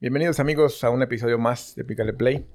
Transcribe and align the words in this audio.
Bienvenidos 0.00 0.38
amigos 0.38 0.84
a 0.84 0.90
un 0.90 1.02
episodio 1.02 1.40
más 1.40 1.74
de 1.74 1.82
Pícale 1.82 2.12
Play. 2.12 2.46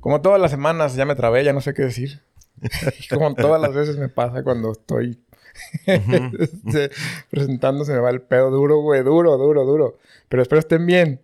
Como 0.00 0.22
todas 0.22 0.40
las 0.40 0.50
semanas 0.50 0.94
ya 0.94 1.04
me 1.04 1.14
trabé, 1.14 1.44
ya 1.44 1.52
no 1.52 1.60
sé 1.60 1.74
qué 1.74 1.82
decir. 1.82 2.22
Como 3.10 3.34
todas 3.34 3.60
las 3.60 3.74
veces 3.74 3.98
me 3.98 4.08
pasa 4.08 4.42
cuando 4.42 4.72
estoy 4.72 5.22
este, 5.86 6.90
presentando, 7.30 7.84
se 7.84 7.92
me 7.92 7.98
va 7.98 8.08
el 8.08 8.22
pedo 8.22 8.50
duro, 8.50 8.78
güey, 8.80 9.02
duro, 9.02 9.36
duro, 9.36 9.66
duro. 9.66 9.98
Pero 10.30 10.40
espero 10.40 10.60
estén 10.60 10.86
bien. 10.86 11.20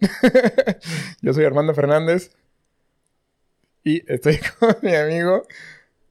Yo 1.22 1.32
soy 1.32 1.46
Armando 1.46 1.72
Fernández 1.72 2.30
y 3.84 4.02
estoy 4.12 4.38
con 4.58 4.76
mi 4.82 4.94
amigo, 4.94 5.42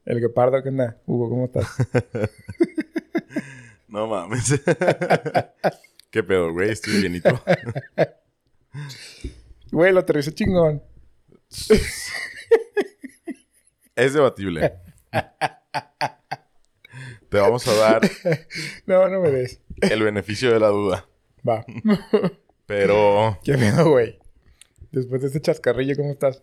el 0.06 0.20
Guepardo. 0.20 0.60
¿Qué 0.60 0.70
onda? 0.70 0.96
Hugo, 1.06 1.30
¿cómo 1.30 1.44
estás? 1.44 1.68
No 3.86 4.08
mames. 4.08 4.60
¿Qué 6.10 6.24
pedo, 6.24 6.52
güey? 6.52 6.70
Estoy 6.70 7.00
bienito. 7.00 7.40
Güey, 9.72 9.92
lo 9.92 10.00
aterricé 10.00 10.32
chingón. 10.32 10.82
Es 13.94 14.14
debatible. 14.14 14.74
Te 17.28 17.38
vamos 17.38 17.66
a 17.68 17.74
dar 17.74 18.00
No, 18.86 19.08
no 19.08 19.20
me 19.20 19.30
des. 19.30 19.60
el 19.80 20.02
beneficio 20.02 20.52
de 20.52 20.60
la 20.60 20.68
duda. 20.68 21.08
Va. 21.46 21.64
Pero, 22.66 23.38
Qué 23.44 23.56
miedo, 23.56 23.90
güey. 23.90 24.18
Después 24.92 25.20
de 25.22 25.28
este 25.28 25.40
chascarrillo, 25.40 25.96
¿cómo 25.96 26.10
estás? 26.10 26.42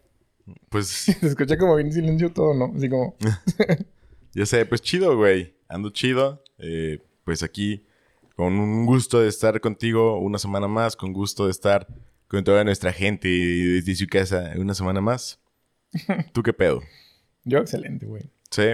pues, 0.69 0.87
Se 1.19 1.27
escucha 1.27 1.57
como 1.57 1.75
bien 1.75 1.91
silencio 1.91 2.31
todo, 2.31 2.53
¿no? 2.53 2.73
Así 2.75 2.89
como... 2.89 3.15
ya 4.33 4.45
sé, 4.45 4.65
pues 4.65 4.81
chido, 4.81 5.15
güey. 5.17 5.55
Ando 5.67 5.89
chido. 5.89 6.43
Eh, 6.59 6.99
pues 7.23 7.41
aquí, 7.43 7.85
con 8.35 8.53
un 8.53 8.85
gusto 8.85 9.19
de 9.19 9.27
estar 9.29 9.59
contigo 9.61 10.19
una 10.19 10.37
semana 10.37 10.67
más, 10.67 10.95
con 10.95 11.13
gusto 11.13 11.45
de 11.45 11.51
estar 11.51 11.87
con 12.35 12.43
toda 12.43 12.63
nuestra 12.65 12.91
gente 12.91 13.27
desde 13.29 13.95
su 13.95 14.07
casa 14.07 14.51
una 14.57 14.73
semana 14.73 14.99
más. 15.01 15.39
¿Tú 16.33 16.43
qué 16.43 16.51
pedo? 16.53 16.81
Yo 17.45 17.59
excelente, 17.59 18.05
güey. 18.05 18.23
Sí. 18.51 18.71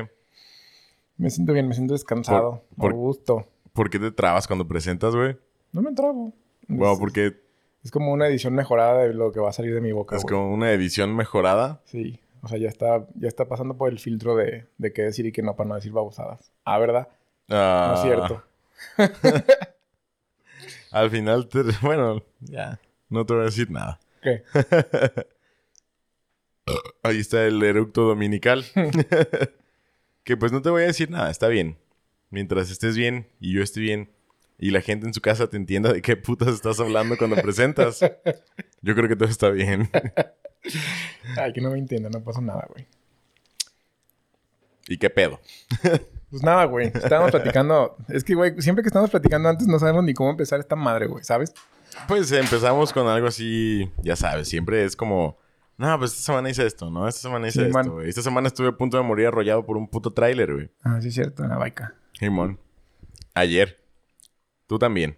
Me 1.17 1.29
siento 1.29 1.53
bien, 1.53 1.67
me 1.67 1.75
siento 1.75 1.93
descansado. 1.93 2.63
Por- 2.75 2.91
Por, 2.91 2.93
gusto. 2.93 3.47
¿Por 3.73 3.89
qué 3.89 3.99
te 3.99 4.11
trabas 4.11 4.47
cuando 4.47 4.67
presentas, 4.67 5.15
güey? 5.15 5.37
No 5.71 5.81
me 5.81 5.93
trabo. 5.93 6.33
Wow, 6.67 6.97
porque 6.99 7.39
es 7.83 7.91
como 7.91 8.11
una 8.11 8.27
edición 8.27 8.53
mejorada 8.55 9.03
de 9.03 9.13
lo 9.13 9.31
que 9.31 9.39
va 9.39 9.49
a 9.49 9.53
salir 9.53 9.73
de 9.73 9.81
mi 9.81 9.91
boca, 9.91 10.15
es 10.15 10.23
güey. 10.23 10.33
como 10.33 10.53
una 10.53 10.71
edición 10.71 11.15
mejorada. 11.15 11.81
Sí. 11.85 12.19
O 12.41 12.47
sea, 12.47 12.57
ya 12.57 12.67
está, 12.69 13.05
ya 13.15 13.27
está 13.27 13.47
pasando 13.47 13.77
por 13.77 13.89
el 13.91 13.99
filtro 13.99 14.35
de, 14.35 14.65
de 14.79 14.93
qué 14.93 15.03
decir 15.03 15.25
y 15.27 15.31
qué 15.31 15.43
no 15.43 15.55
para 15.55 15.69
no 15.69 15.75
decir 15.75 15.91
babosadas. 15.91 16.51
Ah, 16.65 16.79
¿verdad? 16.79 17.07
No 17.47 17.55
Ah, 17.57 17.93
es 17.97 18.01
cierto. 18.01 18.43
Al 20.91 21.09
final, 21.09 21.47
te- 21.47 21.63
bueno, 21.81 22.23
ya, 22.39 22.79
no 23.11 23.25
te 23.25 23.33
voy 23.33 23.43
a 23.43 23.45
decir 23.45 23.69
nada. 23.69 23.99
¿Qué? 24.21 24.43
Ahí 27.03 27.19
está 27.19 27.45
el 27.45 27.61
eructo 27.61 28.03
dominical. 28.03 28.65
que 30.23 30.37
pues 30.37 30.51
no 30.51 30.61
te 30.61 30.69
voy 30.69 30.83
a 30.83 30.87
decir 30.87 31.09
nada, 31.09 31.29
está 31.29 31.47
bien. 31.47 31.77
Mientras 32.29 32.71
estés 32.71 32.95
bien 32.95 33.27
y 33.39 33.53
yo 33.53 33.61
esté 33.61 33.81
bien 33.81 34.09
y 34.57 34.71
la 34.71 34.81
gente 34.81 35.07
en 35.07 35.13
su 35.13 35.21
casa 35.21 35.47
te 35.47 35.57
entienda 35.57 35.91
de 35.91 36.01
qué 36.01 36.15
putas 36.15 36.49
estás 36.49 36.79
hablando 36.79 37.17
cuando 37.17 37.35
presentas, 37.35 37.99
yo 38.81 38.95
creo 38.95 39.09
que 39.09 39.15
todo 39.15 39.27
está 39.27 39.49
bien. 39.49 39.89
Ay, 41.35 41.51
que 41.51 41.61
no 41.61 41.71
me 41.71 41.79
entienda, 41.79 42.09
no 42.09 42.23
pasa 42.23 42.41
nada, 42.41 42.67
güey. 42.69 42.85
¿Y 44.87 44.97
qué 44.97 45.09
pedo? 45.09 45.41
Pues 46.29 46.43
nada, 46.43 46.65
güey. 46.65 46.87
Estábamos 46.93 47.31
platicando. 47.31 47.97
Es 48.07 48.23
que, 48.23 48.35
güey, 48.35 48.61
siempre 48.61 48.83
que 48.83 48.87
estamos 48.87 49.09
platicando 49.09 49.49
antes 49.49 49.67
no 49.67 49.79
sabemos 49.79 50.03
ni 50.03 50.13
cómo 50.13 50.29
empezar 50.29 50.59
esta 50.59 50.75
madre, 50.75 51.07
güey, 51.07 51.23
¿sabes? 51.23 51.53
Pues 52.07 52.31
empezamos 52.31 52.93
con 52.93 53.07
algo 53.07 53.27
así, 53.27 53.91
ya 54.01 54.15
sabes, 54.15 54.47
siempre 54.47 54.83
es 54.85 54.95
como, 54.95 55.37
no, 55.77 55.97
pues 55.99 56.11
esta 56.11 56.23
semana 56.23 56.49
hice 56.49 56.65
esto, 56.65 56.89
¿no? 56.89 57.07
Esta 57.07 57.21
semana 57.21 57.47
hice 57.47 57.63
Sí, 57.63 57.69
esto, 57.77 57.91
güey. 57.93 58.09
Esta 58.09 58.21
semana 58.21 58.47
estuve 58.47 58.69
a 58.69 58.71
punto 58.73 58.97
de 58.97 59.03
morir 59.03 59.27
arrollado 59.27 59.65
por 59.65 59.77
un 59.77 59.87
puto 59.87 60.11
tráiler, 60.13 60.53
güey. 60.53 60.71
Ah, 60.83 60.99
sí 61.01 61.09
es 61.09 61.13
cierto, 61.13 61.43
en 61.43 61.49
la 61.49 61.57
baica. 61.57 61.95
Simón. 62.13 62.59
Ayer. 63.33 63.83
Tú 64.67 64.77
también. 64.79 65.17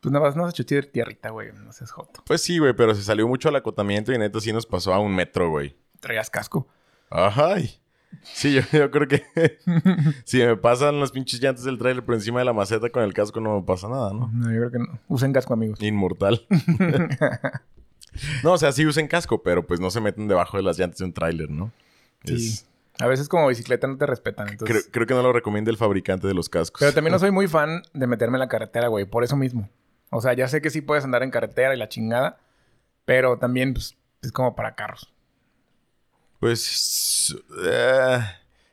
Pues 0.00 0.12
nada 0.12 0.26
más 0.26 0.36
nos 0.36 0.50
echó 0.50 0.64
tier- 0.64 0.90
tierrita, 0.90 1.30
güey. 1.30 1.52
No 1.52 1.72
seas 1.72 1.90
joto. 1.92 2.22
Pues 2.26 2.42
sí, 2.42 2.58
güey, 2.58 2.72
pero 2.74 2.94
se 2.94 3.02
salió 3.02 3.28
mucho 3.28 3.48
al 3.48 3.56
acotamiento 3.56 4.12
y 4.12 4.18
neta 4.18 4.40
sí 4.40 4.52
nos 4.52 4.66
pasó 4.66 4.92
a 4.92 4.98
un 4.98 5.14
metro, 5.14 5.48
güey. 5.50 5.76
Traías 6.00 6.28
casco. 6.28 6.66
Ay. 7.08 7.78
Sí, 8.22 8.54
yo, 8.54 8.62
yo 8.72 8.90
creo 8.90 9.08
que 9.08 9.22
si 10.24 10.38
me 10.38 10.56
pasan 10.56 11.00
las 11.00 11.10
pinches 11.12 11.40
llantas 11.40 11.64
del 11.64 11.78
tráiler 11.78 12.04
por 12.04 12.14
encima 12.14 12.38
de 12.38 12.44
la 12.44 12.52
maceta 12.52 12.90
con 12.90 13.02
el 13.02 13.12
casco 13.14 13.40
no 13.40 13.56
me 13.60 13.66
pasa 13.66 13.88
nada, 13.88 14.12
¿no? 14.12 14.30
No, 14.32 14.50
yo 14.52 14.58
creo 14.58 14.70
que 14.70 14.78
no. 14.78 14.98
Usen 15.08 15.32
casco, 15.32 15.54
amigos. 15.54 15.80
Inmortal. 15.82 16.46
no, 18.44 18.52
o 18.52 18.58
sea, 18.58 18.72
sí 18.72 18.86
usen 18.86 19.08
casco, 19.08 19.42
pero 19.42 19.66
pues 19.66 19.80
no 19.80 19.90
se 19.90 20.00
meten 20.00 20.28
debajo 20.28 20.56
de 20.56 20.62
las 20.62 20.78
llantas 20.78 20.98
de 20.98 21.04
un 21.06 21.12
tráiler, 21.12 21.50
¿no? 21.50 21.72
Sí. 22.24 22.34
Es- 22.34 22.66
A 22.98 23.06
veces 23.06 23.28
como 23.28 23.48
bicicleta 23.48 23.86
no 23.86 23.96
te 23.96 24.06
respetan, 24.06 24.48
entonces... 24.48 24.82
creo, 24.84 24.92
creo 24.92 25.06
que 25.06 25.14
no 25.14 25.22
lo 25.22 25.32
recomienda 25.32 25.70
el 25.70 25.76
fabricante 25.76 26.26
de 26.26 26.34
los 26.34 26.48
cascos. 26.48 26.78
Pero 26.80 26.92
también 26.92 27.12
no 27.12 27.18
soy 27.18 27.30
muy 27.30 27.48
fan 27.48 27.82
de 27.94 28.06
meterme 28.06 28.36
en 28.36 28.40
la 28.40 28.48
carretera, 28.48 28.88
güey. 28.88 29.04
Por 29.06 29.24
eso 29.24 29.36
mismo. 29.36 29.68
O 30.10 30.20
sea, 30.20 30.34
ya 30.34 30.46
sé 30.46 30.60
que 30.60 30.70
sí 30.70 30.82
puedes 30.82 31.04
andar 31.04 31.22
en 31.22 31.30
carretera 31.30 31.74
y 31.74 31.78
la 31.78 31.88
chingada. 31.88 32.38
Pero 33.04 33.38
también, 33.38 33.72
pues, 33.72 33.96
es 34.22 34.30
como 34.30 34.54
para 34.54 34.74
carros. 34.74 35.11
Pues... 36.42 37.36
eh, 37.64 38.18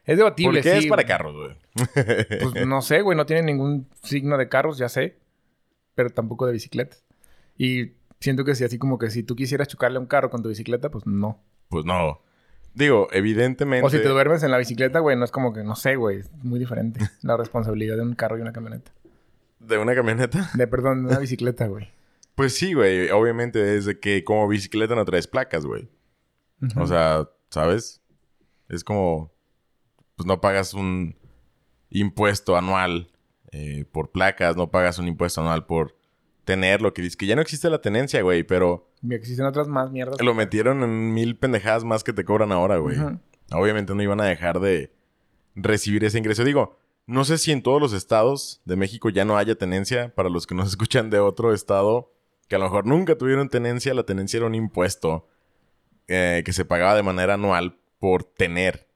Es 0.04 0.18
debatible, 0.18 0.64
¿Por 0.64 0.64
qué 0.64 0.80
sí, 0.80 0.86
es 0.86 0.88
para 0.88 1.04
carros, 1.04 1.36
güey? 1.36 1.56
Pues 2.52 2.66
no 2.66 2.82
sé, 2.82 3.02
güey. 3.04 3.16
No 3.16 3.28
tiene 3.28 3.44
ningún 3.44 3.88
signo 4.02 4.40
de 4.40 4.50
carros, 4.50 4.80
ya 4.80 4.90
sé. 4.90 5.20
Pero 5.94 6.10
tampoco 6.10 6.48
de 6.48 6.54
bicicletas. 6.54 7.04
Y 7.60 7.92
siento 8.20 8.44
que 8.44 8.56
si 8.56 8.64
así 8.64 8.80
como 8.80 8.98
que 8.98 9.12
si 9.12 9.22
tú 9.22 9.36
quisieras 9.36 9.68
chocarle 9.68 9.98
a 9.98 10.00
un 10.00 10.08
carro 10.08 10.32
con 10.32 10.42
tu 10.42 10.50
bicicleta, 10.50 10.90
pues 10.90 11.06
no. 11.06 11.44
Pues 11.70 11.86
no. 11.86 12.24
Digo, 12.74 13.08
evidentemente... 13.12 13.86
O 13.86 13.90
si 13.92 14.00
te 14.00 14.08
duermes 14.10 14.42
en 14.42 14.50
la 14.50 14.58
bicicleta, 14.58 14.98
güey, 14.98 15.16
no 15.16 15.24
es 15.26 15.32
como 15.32 15.54
que, 15.54 15.64
no 15.64 15.76
sé, 15.76 15.96
güey. 15.96 16.22
Es 16.22 16.32
muy 16.44 16.58
diferente 16.58 17.02
la 17.22 17.38
responsabilidad 17.38 17.98
de 17.98 18.02
un 18.02 18.16
carro 18.16 18.40
y 18.40 18.42
una 18.42 18.52
camioneta. 18.52 18.92
¿De 19.60 19.78
una 19.78 19.94
camioneta? 19.94 20.50
De, 20.56 20.66
perdón, 20.66 21.04
de 21.04 21.10
una 21.10 21.20
bicicleta, 21.20 21.68
güey. 21.68 21.88
Pues 22.34 22.56
sí, 22.56 22.74
güey. 22.74 23.12
Obviamente 23.12 23.60
desde 23.60 24.00
que 24.00 24.24
como 24.24 24.48
bicicleta 24.48 24.96
no 24.96 25.06
traes 25.06 25.28
placas, 25.28 25.68
güey. 25.68 25.88
O 26.76 26.88
sea, 26.88 27.30
¿sabes? 27.50 28.02
Es 28.68 28.84
como... 28.84 29.32
Pues 30.16 30.28
no 30.28 30.42
pagas 30.42 30.74
un 30.74 31.16
impuesto 31.90 32.58
anual 32.58 33.10
eh, 33.52 33.86
por 33.92 34.12
placas. 34.12 34.58
No 34.58 34.70
pagas 34.70 35.00
un 35.00 35.08
impuesto 35.08 35.40
anual 35.42 35.66
por 35.66 35.96
tener 36.44 36.82
lo 36.82 36.94
que 36.94 37.02
dice. 37.02 37.16
Que 37.16 37.26
ya 37.26 37.36
no 37.36 37.42
existe 37.42 37.70
la 37.70 37.80
tenencia, 37.80 38.22
güey. 38.22 38.44
Pero 38.44 38.90
Y 39.02 39.14
existen 39.14 39.46
otras 39.46 39.70
más 39.70 39.92
mierdas. 39.92 40.22
lo 40.22 40.34
metieron 40.34 40.84
en 40.84 41.14
mil 41.14 41.38
pendejadas 41.38 41.86
más 41.86 42.04
que 42.04 42.12
te 42.12 42.26
cobran 42.26 42.52
ahora, 42.52 42.78
güey. 42.78 42.98
Obviamente 43.52 43.96
no 43.96 44.04
iban 44.04 44.20
a 44.20 44.26
dejar 44.26 44.60
de 44.60 44.92
recibir 45.56 46.04
ese 46.04 46.18
ingreso. 46.18 46.44
Digo, 46.44 46.78
no 47.08 47.24
sé 47.24 47.38
si 47.38 47.54
en 47.54 47.64
todos 47.64 47.82
los 47.82 47.94
estados 47.94 48.62
de 48.66 48.76
México 48.76 49.10
ya 49.10 49.24
no 49.24 49.38
haya 49.38 49.56
tenencia. 49.56 50.14
Para 50.16 50.28
los 50.30 50.46
que 50.48 50.54
nos 50.56 50.68
escuchan 50.70 51.10
de 51.10 51.20
otro 51.20 51.54
estado 51.54 52.12
que 52.50 52.56
a 52.56 52.60
lo 52.60 52.66
mejor 52.66 52.86
nunca 52.88 53.16
tuvieron 53.16 53.48
tenencia, 53.48 53.94
la 53.94 54.04
tenencia 54.04 54.38
era 54.38 54.48
un 54.48 54.56
impuesto 54.56 55.28
eh, 56.10 56.42
que 56.44 56.54
se 56.54 56.66
pagaba 56.66 56.96
de 56.96 57.04
manera 57.04 57.36
anual 57.36 57.78
por 58.00 58.24
tener 58.24 58.88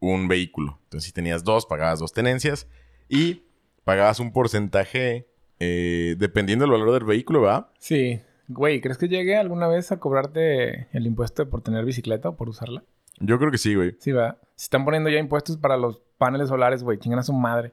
un 0.00 0.28
vehículo. 0.28 0.78
Entonces, 0.84 1.06
si 1.06 1.12
tenías 1.12 1.42
dos, 1.42 1.66
pagabas 1.66 1.98
dos 1.98 2.12
tenencias 2.12 2.68
y 3.08 3.42
pagabas 3.84 4.20
un 4.20 4.32
porcentaje 4.32 5.26
eh, 5.58 6.14
dependiendo 6.18 6.64
del 6.64 6.72
valor 6.72 6.92
del 6.92 7.04
vehículo, 7.04 7.40
¿verdad? 7.40 7.68
Sí. 7.78 8.20
Güey, 8.48 8.80
¿crees 8.80 8.98
que 8.98 9.08
llegue 9.08 9.36
alguna 9.36 9.66
vez 9.66 9.92
a 9.92 9.98
cobrarte 9.98 10.88
el 10.92 11.06
impuesto 11.06 11.48
por 11.50 11.62
tener 11.62 11.84
bicicleta 11.84 12.30
o 12.30 12.36
por 12.36 12.48
usarla? 12.48 12.84
Yo 13.18 13.38
creo 13.38 13.50
que 13.50 13.58
sí, 13.58 13.74
güey. 13.74 13.96
Sí, 13.98 14.12
va. 14.12 14.38
Se 14.54 14.64
están 14.64 14.84
poniendo 14.84 15.10
ya 15.10 15.18
impuestos 15.18 15.56
para 15.56 15.76
los 15.76 16.00
paneles 16.18 16.48
solares, 16.48 16.82
güey. 16.82 16.98
Chingan 16.98 17.18
a 17.18 17.24
su 17.24 17.32
madre. 17.32 17.72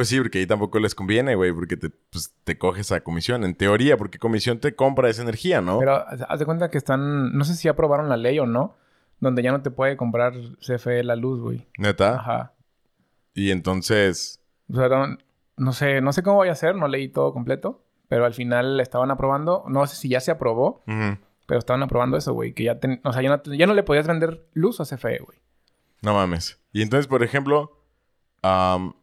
Pues 0.00 0.08
sí, 0.08 0.18
porque 0.18 0.38
ahí 0.38 0.46
tampoco 0.46 0.78
les 0.78 0.94
conviene, 0.94 1.34
güey, 1.34 1.52
porque 1.52 1.76
te, 1.76 1.90
pues, 1.90 2.34
te 2.44 2.56
coges 2.56 2.90
a 2.90 3.02
comisión. 3.02 3.44
En 3.44 3.54
teoría, 3.54 3.98
porque 3.98 4.18
comisión 4.18 4.58
te 4.58 4.74
compra 4.74 5.10
esa 5.10 5.20
energía, 5.20 5.60
¿no? 5.60 5.78
Pero 5.78 5.92
haz 6.08 6.38
de 6.38 6.46
cuenta 6.46 6.70
que 6.70 6.78
están... 6.78 7.36
No 7.36 7.44
sé 7.44 7.54
si 7.54 7.68
aprobaron 7.68 8.08
la 8.08 8.16
ley 8.16 8.38
o 8.38 8.46
no. 8.46 8.76
Donde 9.18 9.42
ya 9.42 9.52
no 9.52 9.60
te 9.60 9.70
puede 9.70 9.98
comprar 9.98 10.32
CFE 10.60 11.04
la 11.04 11.16
luz, 11.16 11.40
güey. 11.42 11.66
Neta. 11.76 12.14
Ajá. 12.14 12.52
Y 13.34 13.50
entonces, 13.50 14.40
O 14.72 14.76
sea, 14.76 14.88
no, 14.88 15.18
no 15.58 15.72
sé, 15.74 16.00
no 16.00 16.14
sé 16.14 16.22
cómo 16.22 16.38
vaya 16.38 16.52
a 16.52 16.54
ser, 16.54 16.76
no 16.76 16.88
leí 16.88 17.10
todo 17.10 17.34
completo, 17.34 17.84
pero 18.08 18.24
al 18.24 18.32
final 18.32 18.80
estaban 18.80 19.10
aprobando, 19.10 19.64
no 19.68 19.86
sé 19.86 19.96
si 19.96 20.08
ya 20.08 20.20
se 20.20 20.30
aprobó, 20.30 20.82
pero 21.46 21.58
estaban 21.58 21.82
aprobando 21.82 22.16
eso, 22.16 22.32
güey, 22.32 22.54
que 22.54 22.64
ya, 22.64 22.80
ten- 22.80 23.02
o 23.04 23.12
sea, 23.12 23.20
ya 23.20 23.28
no, 23.28 23.42
ya 23.52 23.66
no 23.66 23.74
le 23.74 23.82
podías 23.82 24.06
vender 24.06 24.46
luz 24.54 24.80
a 24.80 24.86
CFE, 24.86 25.18
güey. 25.18 25.38
no 26.00 26.14
mames. 26.14 26.58
Y 26.72 26.80
entonces, 26.80 27.06
por 27.06 27.22
ejemplo, 27.22 27.78
am, 28.40 28.94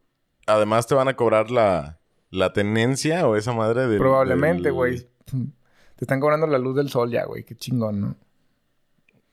además 0.47 0.88
te 0.88 0.95
van 0.95 1.07
a 1.07 1.15
cobrar 1.15 1.51
la, 1.51 1.99
la 2.31 2.51
tenencia 2.53 3.27
o 3.27 3.35
esa 3.35 3.53
madre 3.53 3.88
del... 3.88 3.99
Probablemente, 3.99 4.63
del- 4.63 4.73
güey. 4.73 5.07
Te 5.25 6.05
están 6.05 6.19
cobrando 6.19 6.47
la 6.47 6.57
luz 6.57 6.75
del 6.75 6.89
sol 6.89 7.11
ya, 7.11 7.25
güey, 7.25 7.44
qué 7.44 7.55
chingón, 7.55 8.01
¿no? 8.01 8.15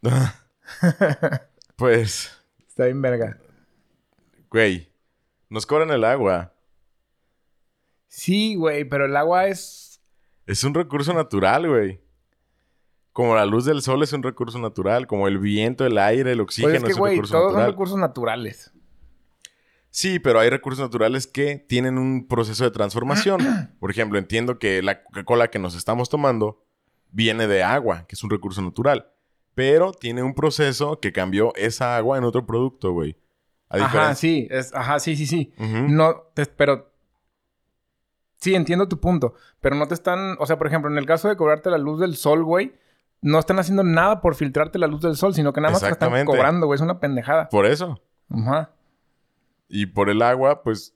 pues, 1.77 2.31
Está 2.69 2.85
bien 2.87 3.01
verga. 3.03 3.39
güey, 4.51 4.91
nos 5.49 5.67
cobran 5.67 5.91
el 5.91 6.05
agua. 6.05 6.53
Sí, 8.09 8.55
güey, 8.55 8.85
pero 8.85 9.07
el 9.07 9.17
agua 9.17 9.47
es... 9.49 10.01
Es 10.47 10.63
un 10.65 10.75
recurso 10.75 11.13
natural, 11.15 11.69
güey. 11.69 12.01
Como 13.13 13.35
la 13.35 13.47
luz 13.47 13.65
del 13.65 13.81
sol 13.83 14.03
es 14.03 14.13
un 14.13 14.23
recurso 14.23 14.59
natural, 14.59 15.07
como 15.07 15.27
el 15.29 15.39
viento, 15.39 15.87
el 15.87 15.97
aire, 15.99 16.33
el 16.33 16.41
oxígeno 16.41 16.73
Pues 16.73 16.83
es 16.83 16.87
que, 16.87 16.93
es 16.93 16.99
un 16.99 17.09
recurso 17.09 17.33
todos 17.33 17.45
natural. 17.53 17.65
son 17.65 17.73
recursos 17.73 17.99
naturales. 17.99 18.73
Sí, 19.97 20.19
pero 20.19 20.41
hay 20.41 20.51
recursos 20.51 20.83
naturales 20.85 21.29
que 21.29 21.55
tienen 21.57 21.99
un 21.99 22.27
proceso 22.27 22.65
de 22.65 22.73
transformación. 22.73 23.39
Por 23.79 23.93
ejemplo, 23.93 24.19
entiendo 24.19 24.59
que 24.59 24.83
la 24.83 25.05
Coca-Cola 25.05 25.49
que 25.53 25.61
nos 25.61 25.77
estamos 25.77 26.09
tomando 26.09 26.65
viene 27.13 27.47
de 27.47 27.63
agua, 27.63 28.05
que 28.09 28.17
es 28.17 28.25
un 28.25 28.31
recurso 28.31 28.61
natural. 28.61 29.07
Pero 29.55 29.93
tiene 29.93 30.25
un 30.25 30.35
proceso 30.35 30.99
que 30.99 31.13
cambió 31.13 31.53
esa 31.55 31.97
agua 31.97 32.19
en 32.19 32.25
otro 32.25 32.45
producto, 32.45 32.91
güey. 32.91 33.17
Ajá, 33.69 34.17
sí. 34.17 34.49
Es, 34.51 34.75
ajá, 34.75 34.99
sí, 34.99 35.15
sí, 35.15 35.27
sí. 35.27 35.53
No, 35.59 36.23
te- 36.35 36.47
pero... 36.47 36.91
Sí, 38.39 38.57
entiendo 38.57 38.89
tu 38.89 38.99
punto. 38.99 39.35
Pero 39.61 39.77
no 39.77 39.87
te 39.87 39.95
están... 39.95 40.35
O 40.41 40.47
sea, 40.47 40.59
por 40.59 40.67
ejemplo, 40.67 40.91
en 40.91 40.99
el 40.99 41.07
caso 41.07 41.29
de 41.29 41.37
cobrarte 41.37 41.71
la 41.71 41.79
luz 41.79 42.01
del 42.01 42.17
sol, 42.17 42.43
güey... 42.43 42.75
No 43.23 43.39
están 43.39 43.61
haciendo 43.61 43.85
nada 43.85 44.21
por 44.21 44.35
filtrarte 44.35 44.77
la 44.81 44.89
luz 44.89 45.03
del 45.03 45.15
sol, 45.15 45.35
sino 45.35 45.53
que 45.53 45.61
nada 45.61 45.73
más 45.73 45.81
te 45.83 45.89
están 45.89 46.27
cobrando, 46.27 46.67
güey. 46.67 46.75
Es 46.79 46.81
una 46.83 46.99
pendejada. 46.99 47.49
Por 47.49 47.65
eso. 47.65 48.03
Ajá. 48.29 48.73
Y 49.69 49.87
por 49.87 50.11
el 50.11 50.23
agua, 50.23 50.63
pues 50.63 50.95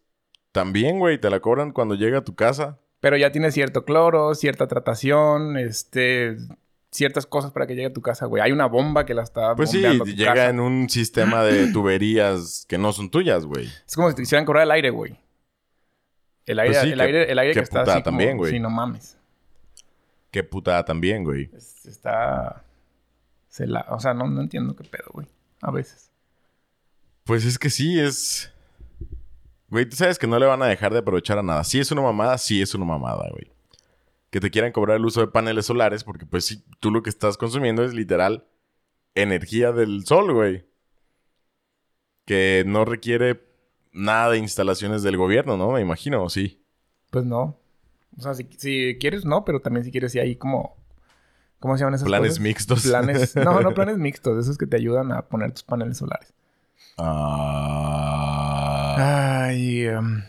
también, 0.53 0.99
güey, 0.99 1.19
te 1.21 1.31
la 1.31 1.41
cobran 1.41 1.73
cuando 1.73 1.95
llega 1.95 2.19
a 2.19 2.25
tu 2.25 2.35
casa. 2.35 2.79
Pero 3.01 3.17
ya 3.17 3.31
tiene 3.33 3.51
cierto 3.53 3.85
cloro, 3.85 4.35
cierta 4.35 4.67
tratación, 4.69 5.57
este... 5.57 6.37
Ciertas 6.91 7.27
cosas 7.27 7.53
para 7.53 7.67
que 7.67 7.75
llegue 7.75 7.89
a 7.89 7.93
tu 7.93 8.01
casa, 8.01 8.25
güey. 8.25 8.43
Hay 8.43 8.51
una 8.51 8.65
bomba 8.65 9.05
que 9.05 9.13
la 9.13 9.23
está 9.23 9.55
Pues 9.55 9.71
sí, 9.71 9.85
a 9.85 9.99
tu 9.99 10.07
llega 10.07 10.33
casa. 10.35 10.49
en 10.49 10.59
un 10.59 10.89
sistema 10.89 11.43
de 11.45 11.67
tuberías 11.73 12.65
que 12.67 12.79
no 12.79 12.93
son 12.95 13.11
tuyas, 13.11 13.45
güey. 13.45 13.67
Es 13.87 13.95
como 13.95 14.09
si 14.09 14.17
te 14.17 14.23
quisieran 14.23 14.47
cobrar 14.47 14.63
el 14.65 14.71
aire, 14.71 14.89
güey. 14.89 15.19
El 16.47 16.59
aire, 16.61 16.73
Pues 16.73 16.83
sí, 16.85 16.93
el 16.93 16.97
qué- 16.99 17.05
aire, 17.05 17.31
el 17.31 17.39
aire 17.41 17.53
que 17.53 17.61
está 17.61 17.83
así 17.83 18.03
también, 18.03 18.39
güey. 18.39 18.53
Sí, 18.53 18.59
no 18.59 18.71
mames. 18.71 19.19
Qué 20.31 20.43
putada 20.43 20.83
también, 20.87 21.25
güey. 21.25 21.51
Es- 21.55 21.85
está... 21.85 22.65
se 23.49 23.67
la- 23.67 23.85
O 23.91 24.01
sea, 24.01 24.15
no, 24.15 24.27
no 24.27 24.41
entiendo 24.41 24.75
qué 24.75 24.85
pedo, 24.85 25.11
güey. 25.13 25.27
A 25.61 25.71
veces. 25.71 26.11
Pues 27.25 27.45
es 27.45 27.59
que 27.59 27.69
sí, 27.69 28.01
es... 28.01 28.51
Güey, 29.71 29.87
tú 29.87 29.97
sabes 29.97 30.19
que 30.19 30.27
no 30.27 30.39
le 30.39 30.47
van 30.47 30.63
a 30.63 30.67
dejar 30.67 30.93
de 30.93 31.01
aprovechar 31.01 31.39
a 31.39 31.43
nada. 31.43 31.63
Si 31.65 31.79
es 31.79 31.91
una 31.93 32.03
mamada, 32.03 32.39
sí 32.39 32.63
es 32.63 32.75
una 32.75 32.87
mamada, 32.87 33.29
güey. 33.31 33.53
Que 34.31 34.41
te 34.41 34.51
quieran 34.51 34.73
cobrar 34.73 34.97
el 34.97 35.05
uso 35.05 35.21
de 35.21 35.29
paneles 35.29 35.67
solares 35.67 36.05
porque 36.05 36.27
pues 36.27 36.45
sí, 36.47 36.65
tú 36.81 36.91
lo 36.91 37.03
que 37.03 37.11
estás 37.11 37.37
consumiendo 37.37 37.85
es 37.85 37.95
literal 37.95 38.47
energía 39.15 39.73
del 39.73 40.05
sol, 40.07 40.33
güey. 40.33 40.67
Que 42.25 42.65
no 42.67 42.85
requiere 42.85 43.43
nada 43.93 44.31
de 44.31 44.39
instalaciones 44.39 45.03
del 45.03 45.17
gobierno, 45.17 45.57
¿no? 45.57 45.73
Me 45.73 45.81
imagino, 45.81 46.23
¿o 46.23 46.31
sí? 46.31 46.63
Pues 47.11 47.25
no. 47.25 47.59
O 48.17 48.21
sea, 48.21 48.35
si, 48.35 48.49
si 48.57 48.97
quieres, 48.99 49.25
no. 49.25 49.45
Pero 49.45 49.61
también 49.61 49.85
si 49.85 49.91
quieres, 49.91 50.13
sí 50.13 50.19
hay 50.19 50.37
como... 50.37 50.77
¿Cómo 51.59 51.77
se 51.77 51.81
llaman 51.81 51.95
esas 51.95 52.07
Planes 52.07 52.33
cosas? 52.33 52.43
mixtos. 52.43 52.83
Planes... 52.87 53.37
No, 53.37 53.61
no 53.61 53.71
planes 53.75 53.99
mixtos. 53.99 54.39
Esos 54.39 54.57
que 54.57 54.67
te 54.67 54.77
ayudan 54.77 55.13
a 55.13 55.23
poner 55.23 55.53
tus 55.53 55.63
paneles 55.63 55.99
solares. 55.99 56.33
Ah... 56.97 58.08
Ay... 58.97 59.87
em, 59.87 60.23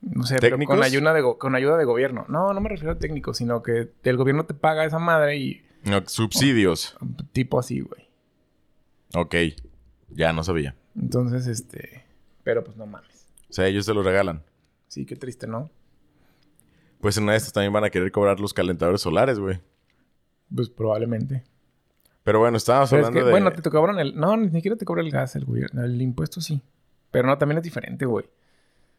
no 0.00 0.24
sé, 0.24 0.36
pero 0.40 0.56
¿Técnicos? 0.56 0.76
con 0.76 0.84
ayuda, 0.84 1.14
de 1.14 1.22
con 1.38 1.54
ayuda 1.54 1.76
de 1.76 1.84
gobierno. 1.84 2.26
No, 2.28 2.52
no 2.52 2.60
me 2.60 2.68
refiero 2.68 2.92
a 2.92 2.98
técnicos, 2.98 3.38
sino 3.38 3.62
que 3.62 3.90
el 4.02 4.16
gobierno 4.16 4.44
te 4.44 4.54
paga 4.54 4.84
esa 4.84 4.98
madre 4.98 5.36
y... 5.36 5.62
no, 5.84 6.02
subsidios. 6.06 6.96
Tipo 7.32 7.58
así, 7.58 7.80
güey. 7.80 8.06
Ok. 9.14 9.34
Ya 10.10 10.32
no 10.32 10.44
sabía. 10.44 10.76
Entonces, 10.94 11.46
este... 11.46 12.04
Pero 12.42 12.62
pues 12.62 12.76
no 12.76 12.86
mames. 12.86 13.26
O 13.48 13.52
sea, 13.52 13.66
ellos 13.66 13.86
te 13.86 13.94
lo 13.94 14.02
regalan. 14.02 14.42
Sí, 14.88 15.06
qué 15.06 15.16
triste, 15.16 15.46
¿no? 15.46 15.70
Pues 17.00 17.16
en 17.16 17.24
una 17.24 17.32
de 17.32 17.38
estas 17.38 17.52
también 17.52 17.72
van 17.72 17.84
a 17.84 17.90
querer 17.90 18.12
cobrar 18.12 18.40
los 18.40 18.52
calentadores 18.54 19.00
solares, 19.00 19.38
güey. 19.38 19.60
Pues 20.54 20.68
probablemente. 20.68 21.44
Pero 22.22 22.38
bueno, 22.38 22.56
estábamos 22.56 22.90
Pero 22.90 23.02
es 23.02 23.08
hablando 23.08 23.20
que, 23.20 23.26
de... 23.26 23.30
bueno, 23.30 23.52
te, 23.52 23.70
cobran 23.70 23.98
el... 23.98 24.16
No, 24.16 24.36
ni 24.36 24.50
siquiera 24.50 24.76
te 24.76 24.84
cobra 24.84 25.02
el 25.02 25.10
gas, 25.10 25.36
el 25.36 25.44
gobierno. 25.44 25.82
El 25.82 26.00
impuesto 26.00 26.40
sí. 26.40 26.62
Pero 27.14 27.28
no, 27.28 27.38
también 27.38 27.58
es 27.58 27.62
diferente, 27.62 28.06
güey. 28.06 28.28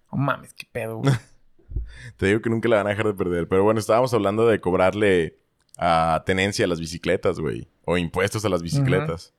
No 0.09 0.17
mames, 0.17 0.53
qué 0.53 0.65
pedo, 0.71 0.99
güey. 0.99 1.13
Te 2.15 2.27
digo 2.27 2.41
que 2.41 2.49
nunca 2.49 2.69
la 2.69 2.77
van 2.77 2.87
a 2.87 2.91
dejar 2.91 3.07
de 3.07 3.13
perder. 3.13 3.49
Pero 3.49 3.65
bueno, 3.65 3.77
estábamos 3.77 4.13
hablando 4.13 4.47
de 4.47 4.61
cobrarle 4.61 5.37
a 5.77 6.23
tenencia 6.25 6.63
a 6.63 6.69
las 6.69 6.79
bicicletas, 6.79 7.41
güey. 7.41 7.67
O 7.83 7.97
impuestos 7.97 8.45
a 8.45 8.49
las 8.49 8.61
bicicletas. 8.61 9.33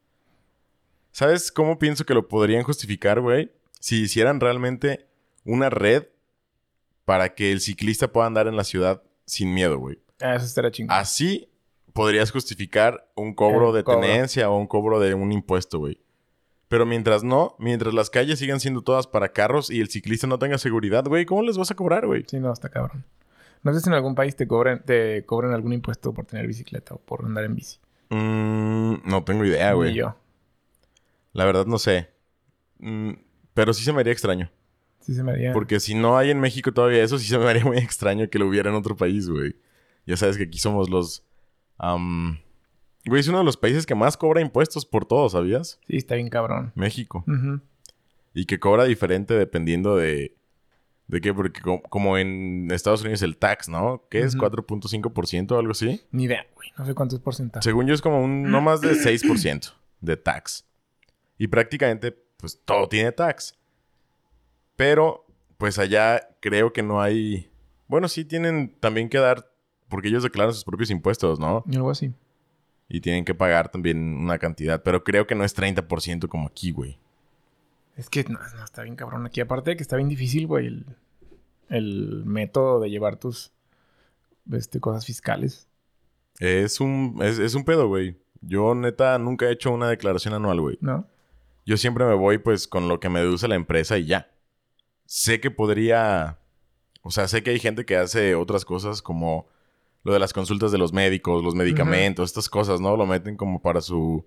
¿Sabes 1.11 1.51
cómo 1.51 1.79
pienso 1.79 2.05
que 2.05 2.13
lo 2.13 2.29
podrían 2.29 2.65
justificar, 2.65 3.23
güey? 3.23 3.51
Si 3.81 4.03
hicieran 4.03 4.41
realmente 4.41 5.07
una 5.45 5.71
red 5.71 6.05
para 7.07 7.35
que 7.35 7.53
el 7.53 7.63
ciclista 7.63 8.13
pueda 8.13 8.27
andar 8.27 8.47
en 8.47 8.57
la 8.57 8.65
ciudad 8.65 9.03
sin 9.25 9.55
miedo, 9.55 9.79
güey. 9.79 9.99
Ah, 10.21 10.35
eso 10.35 10.45
estaría 10.45 10.71
chingón. 10.71 10.95
Así 10.95 11.49
podrías 11.95 12.31
justificar 12.31 13.11
un 13.15 13.33
cobro 13.33 13.71
El 13.71 13.77
de 13.77 13.85
cobro. 13.85 14.03
tenencia 14.03 14.51
o 14.51 14.59
un 14.59 14.67
cobro 14.67 15.01
de 15.01 15.15
un 15.15 15.33
impuesto, 15.33 15.79
güey. 15.79 15.99
Pero 16.69 16.85
mientras 16.85 17.23
no, 17.23 17.55
mientras 17.59 17.95
las 17.95 18.11
calles 18.11 18.39
sigan 18.41 18.59
siendo 18.61 18.83
todas 18.83 19.07
para 19.07 19.33
carros 19.33 19.71
y 19.71 19.81
el 19.81 19.89
ciclista 19.89 20.27
no 20.27 20.39
tenga 20.39 20.59
seguridad, 20.59 21.05
güey, 21.07 21.25
¿cómo 21.25 21.43
les 21.43 21.57
vas 21.57 21.71
a 21.71 21.77
cobrar, 21.77 22.07
güey? 22.07 22.25
Sí, 22.27 22.41
no, 22.41 22.53
está 22.53 22.69
cabrón. 22.69 23.05
No 23.63 23.73
sé 23.73 23.81
si 23.81 23.89
en 23.89 23.95
algún 23.95 24.15
país 24.15 24.35
te 24.37 24.47
cobren, 24.49 24.83
te 24.85 25.25
cobren 25.25 25.53
algún 25.53 25.73
impuesto 25.73 26.13
por 26.13 26.27
tener 26.27 26.47
bicicleta 26.47 26.95
o 26.95 26.99
por 26.99 27.25
andar 27.25 27.45
en 27.45 27.55
bici. 27.55 27.79
Mm, 28.11 28.95
no 29.09 29.25
tengo 29.25 29.45
idea, 29.45 29.71
Ni 29.71 29.77
güey. 29.77 29.95
yo. 29.95 30.17
La 31.33 31.45
verdad 31.45 31.67
no 31.67 31.79
sé. 31.79 32.11
Mm, 32.79 33.13
pero 33.55 33.73
sí 33.73 33.85
se 33.85 33.93
me 33.93 34.01
haría 34.01 34.13
extraño. 34.13 34.51
Sí 35.01 35.15
se 35.15 35.23
me 35.23 35.33
haría... 35.33 35.53
Porque 35.53 35.79
si 35.81 35.95
no 35.95 36.17
hay 36.19 36.31
en 36.31 36.41
México 36.41 36.73
todavía 36.73 37.03
eso, 37.03 37.19
sí 37.19 37.27
se 37.27 37.39
me 37.39 37.47
haría 37.49 37.65
muy 37.65 37.79
extraño 37.79 38.29
que 38.29 38.39
lo 38.39 38.47
hubiera 38.49 38.71
en 38.71 38.77
otro 38.77 38.97
país, 38.97 39.29
güey. 39.31 39.55
Ya 40.05 40.17
sabes 40.17 40.37
que 40.37 40.45
aquí 40.45 40.59
somos 40.59 40.91
los... 40.91 41.25
Güey, 43.07 43.21
es 43.21 43.29
uno 43.29 43.39
de 43.39 43.45
los 43.45 43.57
países 43.57 43.87
que 43.87 43.95
más 43.95 44.17
cobra 44.17 44.41
impuestos 44.41 44.85
por 44.85 45.05
todo, 45.07 45.29
¿sabías? 45.29 45.79
Sí, 45.87 45.97
está 45.97 46.17
bien 46.17 46.29
cabrón. 46.29 46.73
México. 46.75 47.25
Y 48.35 48.47
que 48.47 48.59
cobra 48.59 48.85
diferente 48.85 49.35
dependiendo 49.35 49.97
de... 49.97 50.37
¿De 51.07 51.21
qué? 51.21 51.33
Porque 51.33 51.61
co- 51.61 51.81
como 51.89 52.19
en 52.19 52.69
Estados 52.73 53.03
Unidos 53.03 53.23
el 53.23 53.37
tax, 53.37 53.69
¿no? 53.69 54.03
¿Qué 54.11 54.19
es? 54.21 54.35
Ujú. 54.35 54.45
¿4.5% 54.45 55.53
o 55.53 55.59
algo 55.59 55.71
así? 55.71 56.01
Ni 56.11 56.25
idea, 56.25 56.45
güey. 56.57 56.73
No 56.77 56.85
sé 56.85 56.95
cuánto 56.95 57.15
es 57.15 57.23
porcentaje. 57.23 57.63
Según 57.63 57.87
yo 57.87 57.95
es 57.95 58.03
como 58.03 58.21
un... 58.23 58.43
No 58.51 58.61
más 58.61 58.81
de 58.81 58.91
6% 58.95 59.73
de 60.01 60.17
tax. 60.17 60.67
Y 61.39 61.47
prácticamente, 61.47 62.11
pues, 62.39 62.61
todo 62.65 62.89
tiene 62.89 63.13
tax. 63.13 63.57
Pero, 64.75 65.25
pues, 65.59 65.79
allá 65.79 66.29
creo 66.41 66.73
que 66.73 66.83
no 66.83 67.01
hay... 67.01 67.49
Bueno, 67.87 68.09
sí 68.09 68.25
tienen 68.25 68.75
también 68.81 69.09
que 69.09 69.19
dar... 69.19 69.49
Porque 69.89 70.09
ellos 70.09 70.25
declaran 70.25 70.53
sus 70.53 70.65
propios 70.65 70.91
impuestos, 70.91 71.39
¿no? 71.39 71.63
Algo 71.73 71.91
así. 71.91 72.13
Y 72.89 73.01
tienen 73.01 73.25
que 73.25 73.35
pagar 73.35 73.71
también 73.71 74.17
una 74.17 74.39
cantidad. 74.39 74.83
Pero 74.83 75.03
creo 75.03 75.27
que 75.27 75.35
no 75.35 75.45
es 75.45 75.57
30% 75.57 76.29
como 76.29 76.49
aquí, 76.49 76.71
güey. 76.71 76.99
Es 77.97 78.09
que 78.11 78.25
no, 78.25 78.39
no, 78.39 78.65
está 78.65 78.83
bien 78.83 78.97
cabrón 78.97 79.27
aquí. 79.27 79.41
Aparte 79.41 79.71
de 79.71 79.77
que 79.77 79.83
está 79.83 79.97
bien 79.97 80.09
difícil, 80.09 80.47
güey, 80.47 80.67
el, 80.67 80.87
el 81.69 82.23
método 82.25 82.81
de 82.81 82.91
llevar 82.91 83.17
tus 83.17 83.53
este, 84.53 84.81
cosas 84.81 85.07
fiscales. 85.07 85.67
Es 86.39 86.81
un, 86.81 87.19
es, 87.23 87.39
es 87.39 87.55
un 87.55 87.65
pedo, 87.65 87.89
güey. 87.89 88.17
Yo, 88.43 88.75
neta, 88.75 89.19
nunca 89.19 89.47
he 89.47 89.53
hecho 89.53 89.73
una 89.73 89.89
declaración 89.89 90.35
anual, 90.35 90.61
güey. 90.61 90.79
¿No? 90.81 91.07
Yo 91.65 91.77
siempre 91.77 92.05
me 92.05 92.15
voy, 92.15 92.39
pues, 92.39 92.69
con 92.69 92.89
lo 92.89 93.01
que 93.01 93.09
me 93.09 93.21
deduce 93.21 93.49
la 93.49 93.57
empresa 93.57 93.99
y 93.99 94.07
ya. 94.07 94.31
Sé 95.07 95.41
que 95.41 95.51
podría... 95.51 96.39
O 97.03 97.11
sea, 97.11 97.29
sé 97.29 97.43
que 97.43 97.51
hay 97.51 97.59
gente 97.59 97.85
que 97.85 97.97
hace 97.97 98.35
otras 98.35 98.65
cosas 98.65 99.01
como 99.01 99.47
lo 100.07 100.13
de 100.13 100.21
las 100.21 100.33
consultas 100.33 100.71
de 100.71 100.79
los 100.79 100.93
médicos, 100.93 101.43
los 101.43 101.57
medicamentos, 101.57 102.31
estas 102.31 102.49
cosas, 102.49 102.81
¿no? 102.81 102.97
Lo 102.97 103.07
meten 103.07 103.37
como 103.37 103.61
para 103.61 103.81
su... 103.81 104.25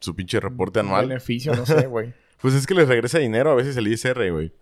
su 0.00 0.16
pinche 0.16 0.40
reporte 0.40 0.80
anual. 0.80 1.08
Beneficio, 1.08 1.54
no 1.54 1.66
sé, 1.66 1.86
güey. 1.86 2.14
Pues 2.40 2.54
es 2.54 2.66
que 2.66 2.74
les 2.74 2.86
regresa 2.86 3.18
dinero 3.18 3.50
a 3.50 3.54
veces 3.54 3.76
el 3.76 3.88
ISR, 3.88 4.30
güey. 4.30 4.52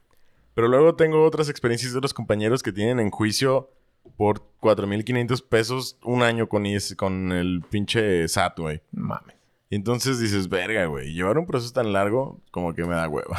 Pero 0.54 0.68
luego 0.68 0.94
tengo 0.94 1.24
otras 1.24 1.48
experiencias 1.48 1.92
de 1.92 1.98
otros 1.98 2.14
compañeros 2.14 2.62
que 2.62 2.72
tienen 2.72 3.00
en 3.00 3.10
juicio 3.10 3.70
por 4.16 4.42
4.500 4.60 5.48
pesos 5.48 5.98
un 6.02 6.22
año 6.22 6.48
con, 6.48 6.66
IS 6.66 6.94
con 6.96 7.32
el 7.32 7.62
pinche 7.68 8.26
SAT, 8.28 8.58
güey. 8.58 8.82
Mames. 8.92 9.36
Y 9.70 9.76
entonces 9.76 10.20
dices, 10.20 10.48
verga, 10.48 10.86
güey, 10.86 11.12
llevar 11.12 11.38
un 11.38 11.46
proceso 11.46 11.72
tan 11.72 11.92
largo 11.92 12.40
como 12.50 12.74
que 12.74 12.84
me 12.84 12.94
da 12.94 13.08
hueva. 13.08 13.38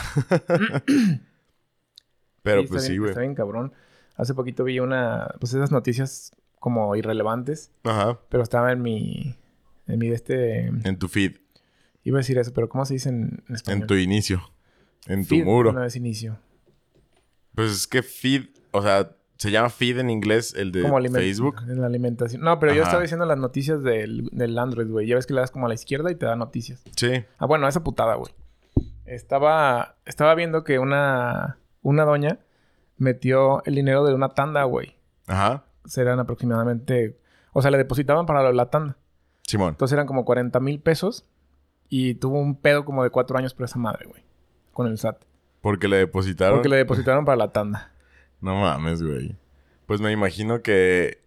Pero 2.44 2.62
Sí, 2.62 2.68
pues 2.68 2.84
sí, 2.86 2.98
güey. 2.98 3.12
Está 3.12 3.22
bien 3.22 3.36
cabrón. 3.36 3.74
Hace 4.16 4.34
poquito 4.34 4.64
vi 4.64 4.80
una... 4.80 5.36
Pues 5.40 5.54
esas 5.54 5.72
noticias 5.72 6.36
como 6.60 6.96
irrelevantes. 6.96 7.72
Ajá. 7.84 8.20
Pero 8.30 8.44
estaba 8.44 8.72
en 8.72 8.82
mi... 8.82 9.36
En 9.88 10.00
mi 10.00 10.10
de 10.10 10.16
este... 10.16 10.66
En 10.68 10.98
tu 10.98 11.08
feed, 11.08 11.38
Iba 12.06 12.20
a 12.20 12.22
decir 12.22 12.38
eso, 12.38 12.54
pero 12.54 12.70
¿cómo 12.70 12.86
se 12.86 12.94
dice 12.94 13.10
en, 13.10 13.44
en 13.50 13.56
español? 13.56 13.82
en 13.82 13.88
tu 13.88 13.96
inicio, 13.96 14.52
en 15.08 15.26
tu 15.26 15.38
muro. 15.38 15.74
No 15.74 15.84
es 15.84 15.96
inicio. 15.96 16.38
Pues 17.56 17.72
es 17.72 17.88
que 17.88 18.04
feed, 18.04 18.44
o 18.70 18.84
sea, 18.84 19.16
se 19.38 19.50
llama 19.50 19.72
feed 19.72 19.98
en 19.98 20.12
inglés 20.12 20.54
el 20.56 20.72
de 20.72 20.84
como 20.84 21.02
Facebook. 21.02 21.56
En 21.68 21.82
la 21.82 21.88
alimentación. 21.88 22.44
No, 22.44 22.60
pero 22.60 22.76
yo 22.76 22.84
estaba 22.84 23.02
diciendo 23.02 23.26
las 23.26 23.40
noticias 23.40 23.82
del, 23.82 24.30
del 24.32 24.58
Android, 24.60 24.88
güey. 24.88 25.08
Ya 25.08 25.16
ves 25.16 25.26
que 25.26 25.34
le 25.34 25.40
das 25.40 25.50
como 25.50 25.66
a 25.66 25.70
la 25.70 25.74
izquierda 25.74 26.12
y 26.12 26.16
te 26.16 26.28
da 26.28 26.36
noticias. 26.36 26.84
Sí. 26.96 27.24
Ah, 27.40 27.48
bueno, 27.48 27.68
esa 27.68 27.84
putada, 27.84 28.14
güey. 28.16 28.32
Estaba, 29.06 29.96
estaba 30.06 30.36
viendo 30.36 30.64
que 30.64 30.78
una, 30.78 31.58
una 31.82 32.06
doña 32.06 32.38
metió 32.98 33.64
el 33.66 33.76
dinero 33.76 34.06
de 34.06 34.14
una 34.14 34.30
tanda, 34.30 34.64
güey. 34.64 34.96
Ajá. 35.28 35.66
Serán 35.86 36.20
aproximadamente 36.20 37.18
O 37.54 37.62
sea, 37.62 37.72
le 37.72 37.78
depositaban 37.78 38.26
para 38.26 38.52
la 38.52 38.70
tanda. 38.70 38.98
Simón. 39.44 39.70
Entonces 39.70 39.94
eran 39.94 40.08
como 40.08 40.26
40 40.26 40.60
mil 40.60 40.80
pesos. 40.80 41.26
Y 41.90 42.16
tuvo 42.16 42.40
un 42.40 42.56
pedo 42.56 42.84
como 42.84 43.04
de 43.04 43.12
cuatro 43.12 43.38
años 43.38 43.54
por 43.54 43.66
esa 43.66 43.78
madre, 43.78 44.08
güey. 44.08 44.24
Con 44.74 44.88
el 44.88 44.98
SAT. 44.98 45.24
Porque 45.62 45.88
le 45.88 45.98
depositaron. 45.98 46.58
Porque 46.58 46.70
le 46.70 46.78
depositaron 46.78 47.26
para 47.26 47.38
la 47.38 47.52
tanda. 47.52 47.92
No 48.42 48.60
mames, 48.60 49.02
güey. 49.02 49.36
Pues 49.88 50.02
me 50.02 50.12
imagino 50.12 50.62
que. 50.62 51.24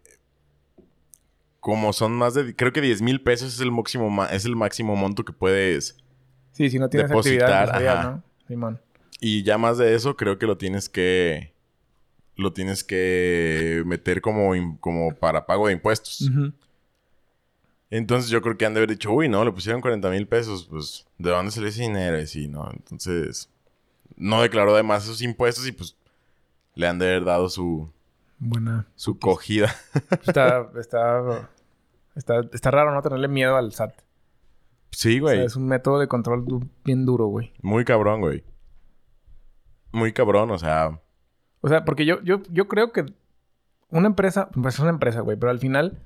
Como 1.59 1.93
son 1.93 2.13
más 2.13 2.35
de. 2.35 2.55
Creo 2.55 2.73
que 2.73 2.81
10 2.81 3.03
mil 3.03 3.21
pesos 3.23 3.55
es 3.55 3.61
el 3.61 3.73
máximo, 3.73 4.25
es 4.27 4.45
el 4.45 4.55
máximo 4.55 4.95
monto 4.95 5.25
que 5.25 5.33
puedes. 5.33 5.97
Sí, 6.53 6.71
si 6.71 6.79
no 6.79 6.89
tienes 6.89 7.09
Depositar, 7.09 7.51
actividad 7.51 7.63
empresarial, 7.65 7.99
ajá. 7.99 8.11
¿no? 8.11 8.23
Simón. 8.47 8.81
Y 9.21 9.43
ya 9.43 9.59
más 9.59 9.79
de 9.79 9.95
eso, 9.95 10.17
creo 10.17 10.39
que 10.39 10.47
lo 10.47 10.59
tienes 10.59 10.89
que. 10.89 11.55
Lo 12.39 12.53
tienes 12.55 12.83
que 12.85 13.83
meter 13.85 14.21
como, 14.23 14.53
como 14.81 15.15
para 15.15 15.45
pago 15.45 15.67
de 15.67 15.75
impuestos. 15.75 16.31
Entonces 17.91 18.31
yo 18.31 18.41
creo 18.43 18.57
que 18.57 18.65
han 18.65 18.73
de 18.75 18.79
haber 18.81 18.91
dicho, 18.91 19.13
uy, 19.13 19.29
no, 19.29 19.45
le 19.45 19.53
pusieron 19.53 19.81
40 19.81 20.09
mil 20.11 20.27
pesos. 20.27 20.67
Pues, 20.71 21.07
¿de 21.19 21.31
dónde 21.31 21.51
sale 21.51 21.69
ese 21.69 21.83
dinero? 21.83 22.19
Y 22.21 22.27
sí, 22.27 22.49
no. 22.49 22.71
Entonces, 22.73 23.51
no 24.17 24.41
declaró 24.41 24.73
además 24.75 25.05
esos 25.05 25.21
impuestos 25.21 25.67
y 25.67 25.73
pues 25.73 25.97
le 26.75 26.87
han 26.87 26.99
de 26.99 27.07
haber 27.07 27.25
dado 27.25 27.49
su, 27.49 27.91
Buena. 28.39 28.87
su 28.95 29.19
cogida. 29.19 29.75
Está, 30.25 30.71
está, 30.79 31.51
está, 32.15 32.41
está 32.53 32.71
raro 32.71 32.95
no 32.95 33.03
tenerle 33.03 33.27
miedo 33.29 33.57
al 33.57 33.73
SAT. 33.73 33.95
sí, 34.93 35.21
O 35.21 35.27
sea, 35.27 35.35
güey. 35.37 35.45
es 35.45 35.57
un 35.57 35.67
método 35.67 35.99
de 35.99 36.07
control 36.07 36.45
bien 36.85 37.05
duro, 37.05 37.27
güey. 37.27 37.53
Muy 37.63 37.85
cabrón, 37.85 38.21
güey. 38.21 38.45
Muy 39.91 40.13
cabrón, 40.13 40.53
o 40.53 40.59
sea. 40.59 41.01
O 41.61 41.69
sea, 41.69 41.85
porque 41.85 42.05
yo, 42.05 42.23
yo, 42.23 42.43
yo 42.51 42.69
creo 42.69 42.93
que 42.93 43.07
una 43.91 44.07
empresa, 44.07 44.51
pues 44.51 44.75
es 44.75 44.81
una 44.81 44.91
empresa, 44.91 45.21
güey, 45.21 45.37
pero 45.37 45.51
al 45.51 45.59
final 45.59 45.99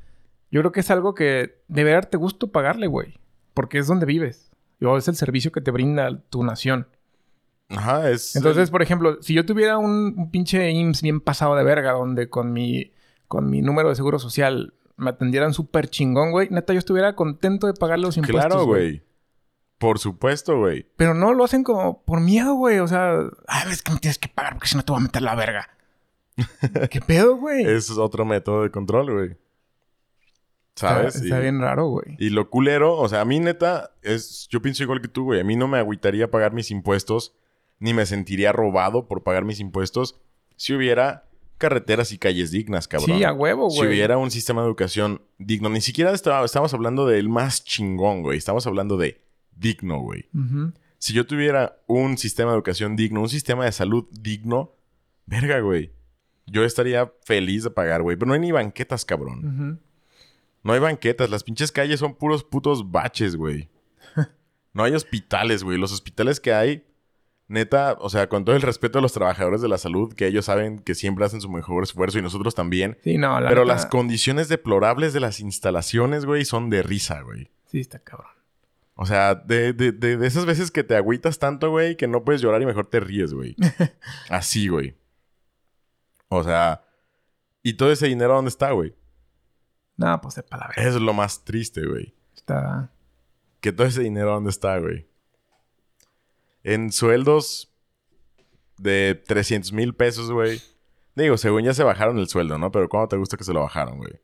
yo 0.51 0.61
creo 0.61 0.73
que 0.73 0.81
es 0.81 0.91
algo 0.91 1.15
que 1.15 1.63
debe 1.69 1.93
darte 1.93 2.17
gusto 2.17 2.53
pagarle, 2.53 2.87
güey. 2.87 3.19
Porque 3.55 3.79
es 3.79 3.87
donde 3.87 4.07
vives. 4.07 4.51
O 4.81 4.97
es 4.97 5.09
el 5.09 5.15
servicio 5.15 5.53
que 5.53 5.61
te 5.61 5.71
brinda 5.71 6.21
tu 6.31 6.43
nación. 6.43 6.87
Ajá, 7.69 8.11
es. 8.11 8.37
Entonces, 8.37 8.71
por 8.71 8.83
ejemplo, 8.83 9.23
si 9.23 9.35
yo 9.35 9.47
tuviera 9.47 9.79
un, 9.79 10.15
un 10.17 10.31
pinche 10.31 10.71
IMSS 10.71 11.03
bien 11.03 11.21
pasado 11.21 11.55
de 11.55 11.65
verga, 11.65 11.93
donde 11.93 12.29
con 12.29 12.53
mi, 12.53 12.93
con 13.29 13.49
mi 13.49 13.63
número 13.63 13.89
de 13.89 13.95
seguro 13.95 14.19
social 14.19 14.75
me 14.97 15.11
atendieran 15.11 15.55
súper 15.55 15.89
chingón, 15.89 16.33
güey, 16.33 16.49
neta, 16.51 16.73
yo 16.73 16.79
estuviera 16.79 17.15
contento 17.15 17.67
de 17.67 17.75
pagar 17.75 17.99
los 17.99 18.17
impuestos. 18.17 18.47
Claro, 18.47 18.67
güey. 18.67 19.03
Por 19.83 19.99
supuesto, 19.99 20.57
güey. 20.59 20.87
Pero 20.97 21.13
no 21.13 21.35
lo 21.35 21.45
hacen 21.45 21.65
como 21.65 22.03
por 22.05 22.21
miedo, 22.21 22.55
güey. 22.55 22.79
O 22.79 22.87
sea, 22.89 23.19
ay, 23.49 23.71
es 23.73 23.83
que 23.83 23.93
me 23.93 23.99
tienes 23.99 24.17
que 24.19 24.29
pagar 24.29 24.55
porque 24.55 24.69
si 24.69 24.77
no 24.77 24.85
te 24.85 24.93
voy 24.93 25.01
a 25.01 25.03
meter 25.05 25.23
la 25.23 25.35
verga. 25.35 25.69
¿Qué 26.91 27.01
pedo, 27.01 27.37
güey? 27.37 27.65
Es 27.67 27.91
otro 27.91 28.25
método 28.25 28.63
de 28.63 28.71
control, 28.71 29.13
güey. 29.13 29.37
¿Sabes? 30.75 31.17
Está, 31.17 31.39
Y- 31.39 31.43
bien 31.43 31.61
raro, 31.61 31.89
güey. 31.89 32.17
Y 32.19 32.31
lo 32.31 32.49
culero, 32.49 32.97
o 32.97 33.09
sea, 33.09 33.21
a 33.21 33.25
mí 33.25 33.39
neta, 33.41 33.91
es, 34.03 34.49
yo 34.51 34.63
pienso 34.63 34.83
igual 34.83 35.03
que 35.03 35.09
tú, 35.09 35.25
güey. 35.25 35.41
A 35.41 35.45
mí 35.45 35.57
no 35.57 35.69
me 35.69 35.79
agüitaría 35.79 36.31
pagar 36.31 36.53
mis 36.53 36.71
impuestos, 36.71 37.35
ni 37.79 37.93
me 37.93 38.07
sentiría 38.07 38.53
robado 38.53 39.07
por 39.07 39.23
pagar 39.23 39.45
mis 39.45 39.61
impuestos 39.61 40.19
si 40.57 40.73
hubiera 40.75 41.25
carreteras 41.59 42.11
y 42.13 42.19
calles 42.19 42.51
dignas, 42.51 42.89
cabrón. 42.89 43.19
Sí, 43.19 43.25
a 43.25 43.33
huevo, 43.33 43.69
Si 43.71 43.79
güey. 43.79 43.91
hubiera 43.91 44.17
un 44.17 44.31
sistema 44.31 44.63
de 44.63 44.69
educación 44.69 45.23
digno, 45.39 45.69
ni 45.69 45.81
siquiera 45.81 46.13
estaba- 46.13 46.45
estamos 46.45 46.73
hablando 46.73 47.07
del 47.07 47.29
más 47.29 47.65
chingón, 47.65 48.23
güey. 48.23 48.39
Estamos 48.39 48.67
hablando 48.67 48.97
de 48.97 49.21
digno, 49.57 50.01
güey. 50.01 50.29
Si 50.99 51.13
yo 51.13 51.27
tuviera 51.27 51.79
un 51.87 52.17
sistema 52.17 52.51
de 52.51 52.57
educación 52.57 52.97
digno, 52.97 53.21
un 53.21 53.29
sistema 53.29 53.65
de 53.65 53.73
salud 53.73 54.07
digno, 54.13 54.73
verga, 55.27 55.61
güey. 55.61 55.93
Yo 56.47 56.65
estaría 56.65 57.13
feliz 57.25 57.65
de 57.65 57.71
pagar, 57.71 58.03
güey. 58.03 58.17
Pero 58.17 58.29
no 58.29 58.35
hay 58.35 58.41
ni 58.41 58.53
banquetas, 58.53 59.05
cabrón. 59.05 59.81
No 60.63 60.73
hay 60.73 60.81
banquetas. 60.81 61.31
Las 61.31 61.45
pinches 61.45 61.73
calles 61.73 62.01
son 62.01 62.15
puros 62.15 62.45
putos 62.45 62.91
baches, 62.91 63.37
güey. 63.37 63.69
No 64.75 64.85
hay 64.85 64.95
hospitales, 64.95 65.65
güey. 65.65 65.77
Los 65.77 65.93
hospitales 65.93 66.41
que 66.41 66.55
hay, 66.55 66.87
neta, 67.47 67.99
o 68.01 68.09
sea, 68.09 68.31
con 68.31 68.47
todo 68.47 68.57
el 68.57 68.63
respeto 68.63 68.99
a 68.99 69.03
los 69.03 69.13
trabajadores 69.13 69.61
de 69.61 69.69
la 69.69 69.77
salud, 69.77 70.15
que 70.15 70.27
ellos 70.27 70.47
saben 70.47 70.79
que 70.79 70.95
siempre 70.95 71.27
hacen 71.27 71.43
su 71.43 71.51
mejor 71.51 71.83
esfuerzo 71.83 72.19
y 72.19 72.23
nosotros 72.23 72.55
también. 72.55 72.97
Sí, 73.05 73.19
no, 73.19 73.39
la 73.39 73.51
Pero 73.51 73.65
neta, 73.65 73.75
las 73.75 73.85
condiciones 73.85 74.49
deplorables 74.49 75.13
de 75.13 75.21
las 75.21 75.41
instalaciones, 75.41 76.25
güey, 76.25 76.47
son 76.47 76.71
de 76.71 76.83
risa, 76.83 77.21
güey. 77.21 77.51
Sí, 77.67 77.81
está 77.81 77.99
cabrón. 77.99 78.31
O 78.95 79.07
sea, 79.07 79.35
de, 79.35 79.73
de, 79.73 79.93
de, 79.93 80.17
de 80.17 80.27
esas 80.27 80.45
veces 80.45 80.71
que 80.71 80.85
te 80.85 80.97
agüitas 80.97 81.39
tanto, 81.39 81.71
güey, 81.71 81.97
que 81.97 82.07
no 82.07 82.25
puedes 82.25 82.43
llorar 82.43 82.61
y 82.63 82.67
mejor 82.67 82.87
te 82.87 83.01
ríes, 83.01 83.33
güey. 83.33 83.57
Así, 84.29 84.69
güey. 84.69 84.97
O 86.29 86.45
sea, 86.45 86.85
¿y 87.63 87.75
todo 87.75 87.91
ese 87.91 88.07
dinero 88.07 88.35
dónde 88.35 88.51
está, 88.51 88.73
güey? 88.73 88.95
No, 89.97 90.21
pues 90.21 90.37
verga. 90.37 90.73
Eso 90.77 90.97
es 90.97 91.03
lo 91.03 91.13
más 91.13 91.45
triste, 91.45 91.87
güey. 91.87 92.15
Está... 92.35 92.91
Que 93.61 93.73
todo 93.73 93.87
ese 93.87 94.03
dinero 94.03 94.33
dónde 94.33 94.51
está, 94.51 94.79
güey. 94.79 95.07
En 96.65 96.91
sueldos 96.91 97.73
de 98.79 99.23
300 99.27 99.73
mil 99.73 99.95
pesos, 99.95 100.31
güey. 100.31 100.61
Digo, 101.15 101.37
según 101.37 101.63
ya 101.63 101.75
se 101.75 101.85
bajaron 101.85 102.19
el 102.19 102.29
sueldo, 102.29 102.59
¿no? 102.59 102.73
Pero 102.73 102.89
¿cómo 102.89 103.07
te 103.09 103.17
gusta 103.17 103.37
que 103.37 103.45
se 103.45 103.53
lo 103.53 103.61
bajaron, 103.61 103.99
güey? 103.99 104.21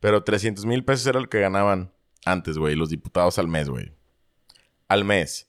Pero 0.00 0.22
300 0.22 0.66
mil 0.66 0.84
pesos 0.84 1.06
era 1.06 1.20
lo 1.20 1.28
que 1.28 1.40
ganaban 1.40 1.93
antes, 2.24 2.58
güey. 2.58 2.74
Los 2.76 2.90
diputados 2.90 3.38
al 3.38 3.48
mes, 3.48 3.68
güey. 3.68 3.92
Al 4.88 5.04
mes. 5.04 5.48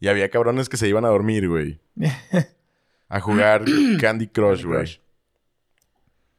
Y 0.00 0.08
había 0.08 0.30
cabrones 0.30 0.68
que 0.68 0.76
se 0.76 0.88
iban 0.88 1.04
a 1.04 1.08
dormir, 1.08 1.48
güey. 1.48 1.80
A 3.08 3.20
jugar 3.20 3.64
Candy 4.00 4.26
Crush, 4.26 4.64
güey. 4.64 5.00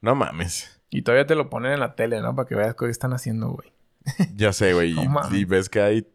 No 0.00 0.14
mames. 0.14 0.80
Y 0.90 1.02
todavía 1.02 1.26
te 1.26 1.34
lo 1.34 1.48
ponen 1.50 1.72
en 1.72 1.80
la 1.80 1.94
tele, 1.94 2.20
¿no? 2.20 2.34
Para 2.36 2.46
que 2.48 2.54
veas 2.54 2.74
qué 2.74 2.86
están 2.90 3.12
haciendo, 3.12 3.48
güey. 3.50 3.72
Ya 4.36 4.52
sé, 4.52 4.74
güey. 4.74 4.94
No 5.08 5.34
y- 5.36 5.44
ves 5.44 5.68
que 5.68 5.80
hay 5.80 6.06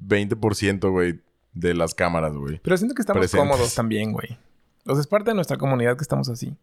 20%, 0.00 0.90
güey, 0.90 1.20
de 1.52 1.74
las 1.74 1.94
cámaras, 1.94 2.34
güey. 2.36 2.60
Pero 2.62 2.76
siento 2.76 2.94
que 2.94 3.02
estamos 3.02 3.20
Presentes. 3.20 3.48
cómodos 3.48 3.74
también, 3.74 4.12
güey. 4.12 4.38
O 4.86 4.92
sea, 4.94 5.00
es 5.00 5.06
parte 5.06 5.30
de 5.30 5.34
nuestra 5.34 5.56
comunidad 5.56 5.96
que 5.96 6.02
estamos 6.02 6.28
así. 6.28 6.56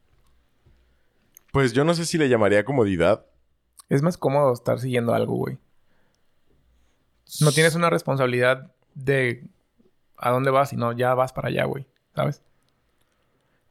Pues 1.52 1.74
yo 1.74 1.84
no 1.84 1.94
sé 1.94 2.06
si 2.06 2.18
le 2.18 2.30
llamaría 2.30 2.64
comodidad. 2.66 3.26
Es 3.90 4.02
más 4.02 4.18
cómodo 4.18 4.54
estar 4.54 4.80
siguiendo 4.80 5.14
algo, 5.14 5.36
güey. 5.36 5.58
No 7.42 7.52
tienes 7.52 7.76
una 7.76 7.90
responsabilidad 7.90 8.72
de 8.96 9.44
a 10.18 10.30
dónde 10.32 10.52
vas, 10.52 10.70
sino 10.70 10.92
ya 10.94 11.14
vas 11.16 11.34
para 11.34 11.50
allá, 11.50 11.66
güey. 11.66 11.86
¿Sabes? 12.16 12.42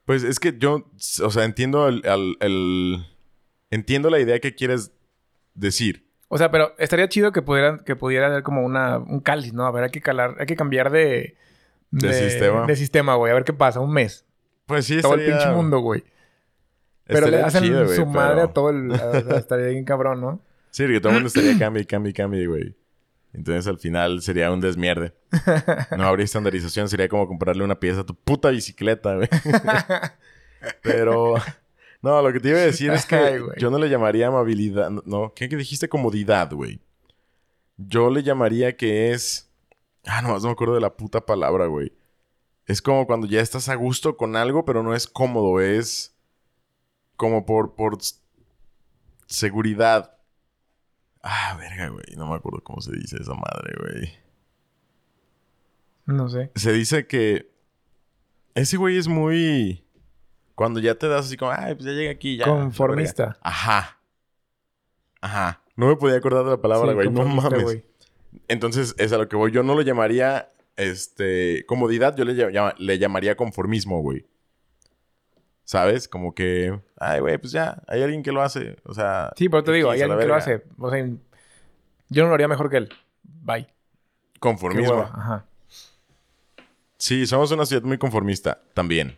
Pues 0.05 0.25
es 0.25 0.41
que 0.41 0.57
yo, 0.59 0.91
o 1.23 1.31
sea, 1.31 1.45
entiendo 1.45 1.89
el, 1.89 2.03
el- 2.05 2.37
el- 2.41 3.07
entiendo 3.71 4.11
la 4.11 4.19
idea 4.21 4.41
que 4.41 4.55
quieres 4.55 4.91
decir. 5.55 6.07
O 6.29 6.39
sea, 6.39 6.51
pero 6.51 6.75
estaría 6.79 7.09
chido 7.09 7.31
que 7.31 7.43
pudieran, 7.43 7.81
que 7.85 7.95
pudiera 7.95 8.27
haber 8.27 8.43
como 8.43 8.63
una, 8.65 8.99
un 8.99 9.21
cáliz, 9.21 9.53
¿no? 9.53 9.65
A 9.67 9.71
ver, 9.71 9.85
hay 9.85 9.91
que 9.91 10.01
calar, 10.01 10.37
hay 10.39 10.47
que 10.47 10.57
cambiar 10.57 10.91
de... 10.91 11.37
De 11.91 12.13
sistema. 12.15 12.67
De 12.67 12.75
sistema, 12.75 13.15
güey. 13.17 13.31
A 13.31 13.35
ver 13.35 13.45
qué 13.45 13.53
pasa. 13.53 13.79
Un 13.81 13.93
mes. 13.93 14.25
Pues 14.65 14.87
sí, 14.87 15.01
Todo 15.03 15.15
el 15.15 15.27
pinche 15.27 15.51
mundo, 15.51 15.81
güey. 15.81 16.03
Pero 17.05 17.27
le 17.29 17.43
hacen 17.43 17.65
chido, 17.65 17.87
su 17.89 18.07
madre 18.07 18.37
pero- 18.37 18.49
a 18.49 18.53
todo 18.55 18.71
el... 18.71 18.91
o 18.91 18.97
sea, 18.97 19.37
estaría 19.39 19.67
bien 19.67 19.85
cabrón, 19.85 20.21
¿no? 20.23 20.41
Sí, 20.71 20.87
que 20.87 21.01
todo 21.01 21.11
el 21.11 21.15
mundo 21.17 21.27
estaría 21.29 21.59
cambie, 21.59 21.85
cambie, 21.85 22.15
cambie, 22.15 22.47
güey. 22.47 22.75
Entonces 23.33 23.67
al 23.67 23.79
final 23.79 24.21
sería 24.21 24.51
un 24.51 24.61
desmierde. 24.61 25.15
No 25.97 26.05
habría 26.05 26.25
estandarización, 26.25 26.89
sería 26.89 27.09
como 27.09 27.27
comprarle 27.27 27.65
una 27.65 27.81
pieza 27.81 28.01
a 28.01 28.07
tu 28.07 28.15
puta 28.15 28.51
bicicleta, 28.51 29.17
güey. 29.17 29.29
Pero 30.83 31.37
no, 32.03 32.21
lo 32.21 32.33
que 32.33 32.41
te 32.41 32.51
iba 32.51 32.59
a 32.59 32.63
decir 32.63 32.91
es 32.91 33.07
que 33.07 33.17
Ay, 33.17 33.41
yo 33.59 33.71
no 33.71 33.79
le 33.79 33.89
llamaría 33.89 34.29
amabilidad, 34.29 34.91
no, 34.91 35.33
¿qué 35.35 35.49
que 35.49 35.57
dijiste? 35.57 35.89
Comodidad, 35.89 36.53
güey. 36.53 36.81
Yo 37.77 38.11
le 38.11 38.23
llamaría 38.23 38.77
que 38.77 39.13
es 39.13 39.51
ah, 40.07 40.21
no, 40.23 40.39
no 40.39 40.41
me 40.41 40.51
acuerdo 40.51 40.75
de 40.75 40.81
la 40.81 40.97
puta 40.97 41.25
palabra, 41.25 41.67
güey. 41.67 41.93
Es 42.67 42.83
como 42.83 43.07
cuando 43.07 43.27
ya 43.27 43.41
estás 43.41 43.69
a 43.69 43.75
gusto 43.75 44.17
con 44.17 44.37
algo, 44.37 44.65
pero 44.65 44.83
no 44.83 44.95
es 44.95 45.07
cómodo, 45.07 45.61
es 45.61 46.15
como 47.17 47.47
por 47.47 47.75
por 47.75 47.99
seguridad. 49.27 50.17
Ah, 51.23 51.57
verga, 51.59 51.89
güey. 51.89 52.05
No 52.17 52.27
me 52.29 52.35
acuerdo 52.35 52.63
cómo 52.65 52.81
se 52.81 52.93
dice 52.93 53.17
esa 53.21 53.35
madre, 53.35 53.75
güey. 53.81 54.13
No 56.07 56.29
sé. 56.29 56.51
Se 56.57 56.73
dice 56.73 57.07
que 57.07 57.51
ese 58.55 58.77
güey 58.77 58.97
es 58.99 59.09
muy... 59.09 59.85
Cuando 60.55 60.81
ya 60.81 60.97
te 60.97 61.09
das 61.09 61.27
así 61.27 61.37
como, 61.37 61.53
ay, 61.53 61.75
pues 61.75 61.87
ya 61.87 61.93
llegué 61.93 62.11
aquí, 62.11 62.37
ya. 62.37 62.45
Conformista. 62.45 63.23
la 63.23 63.29
verga". 63.29 63.41
Ajá. 63.43 63.99
Ajá. 65.21 65.63
No 65.77 65.87
me 65.89 65.97
podía 65.97 66.17
acordar 66.17 66.45
de 66.45 66.51
la 66.51 66.61
palabra, 66.61 66.91
Sí, 66.91 66.95
güey. 66.95 67.11
no 67.11 67.25
mames. 67.25 67.63
güey. 67.63 67.85
Entonces, 68.49 68.95
es 68.99 69.13
a 69.13 69.19
lo 69.19 69.29
que 69.29 69.37
voy. 69.37 69.53
Yo 69.53 69.63
no 69.63 69.75
lo 69.75 69.83
llamaría, 69.83 70.51
este... 70.77 71.65
Comodidad, 71.67 72.17
yo 72.17 72.25
le, 72.25 72.35
llama- 72.35 72.75
le 72.79 72.99
llamaría 72.99 73.37
conformismo, 73.37 74.01
güey. 74.03 74.27
¿Sabes? 75.73 76.07
Como 76.07 76.35
que... 76.35 76.79
Ay, 76.99 77.21
güey, 77.21 77.39
pues 77.39 77.51
ya. 77.51 77.83
Hay 77.87 78.03
alguien 78.03 78.23
que 78.23 78.31
lo 78.31 78.43
hace. 78.43 78.77
O 78.85 78.93
sea... 78.93 79.33
Sí, 79.39 79.49
pero 79.49 79.65
te 79.65 79.73
digo, 79.73 79.91
hay 79.91 80.03
alguien 80.03 80.21
que 80.21 80.27
lo 80.27 80.35
hace. 80.35 80.65
O 80.77 80.91
sea, 80.91 81.09
yo 82.11 82.23
no 82.23 82.29
lo 82.29 82.35
haría 82.35 82.47
mejor 82.47 82.69
que 82.69 82.77
él. 82.77 82.91
Bye. 83.23 83.69
Conformismo. 84.39 85.01
Ajá. 85.01 85.47
Sí, 86.99 87.27
somos 87.27 87.51
una 87.53 87.65
ciudad 87.65 87.85
muy 87.85 87.97
conformista. 87.97 88.61
También. 88.75 89.17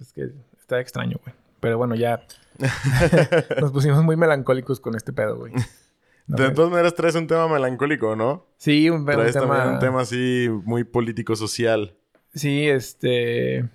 Es 0.00 0.12
que 0.12 0.30
está 0.60 0.78
extraño, 0.78 1.18
güey. 1.24 1.34
Pero 1.58 1.78
bueno, 1.78 1.96
ya... 1.96 2.24
Nos 3.60 3.72
pusimos 3.72 4.04
muy 4.04 4.14
melancólicos 4.14 4.78
con 4.78 4.94
este 4.94 5.12
pedo, 5.12 5.36
güey. 5.36 5.52
De 6.28 6.50
todas 6.50 6.70
maneras 6.70 6.94
traes 6.94 7.16
un 7.16 7.26
tema 7.26 7.48
melancólico, 7.48 8.14
¿no? 8.14 8.46
Sí, 8.56 8.88
un, 8.88 9.00
un 9.00 9.04
Traes 9.04 9.32
tema... 9.32 9.48
también 9.48 9.74
un 9.74 9.80
tema 9.80 10.02
así 10.02 10.48
muy 10.62 10.84
político-social. 10.84 11.96
Sí, 12.34 12.68
este... 12.68 13.68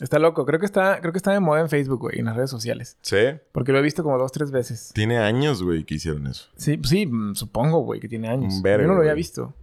Está 0.00 0.18
loco. 0.18 0.44
Creo 0.44 0.60
que 0.60 0.66
está, 0.66 1.00
creo 1.00 1.12
que 1.12 1.16
está 1.18 1.32
de 1.32 1.40
moda 1.40 1.60
en 1.60 1.70
Facebook, 1.70 2.00
güey, 2.00 2.18
en 2.18 2.26
las 2.26 2.36
redes 2.36 2.50
sociales. 2.50 2.98
¿Sí? 3.00 3.16
Porque 3.52 3.72
lo 3.72 3.78
he 3.78 3.82
visto 3.82 4.02
como 4.02 4.18
dos, 4.18 4.30
tres 4.30 4.50
veces. 4.50 4.90
Tiene 4.94 5.18
años, 5.18 5.62
güey, 5.62 5.84
que 5.84 5.94
hicieron 5.94 6.26
eso. 6.26 6.50
Sí, 6.56 6.78
sí, 6.84 7.06
mm, 7.06 7.34
supongo, 7.34 7.80
güey, 7.80 7.98
que 8.00 8.08
tiene 8.08 8.28
años. 8.28 8.54
Un 8.56 8.62
Yo 8.62 8.78
no 8.78 8.88
lo 8.94 8.98
había 9.00 9.12
güey. 9.12 9.16
visto. 9.16 9.54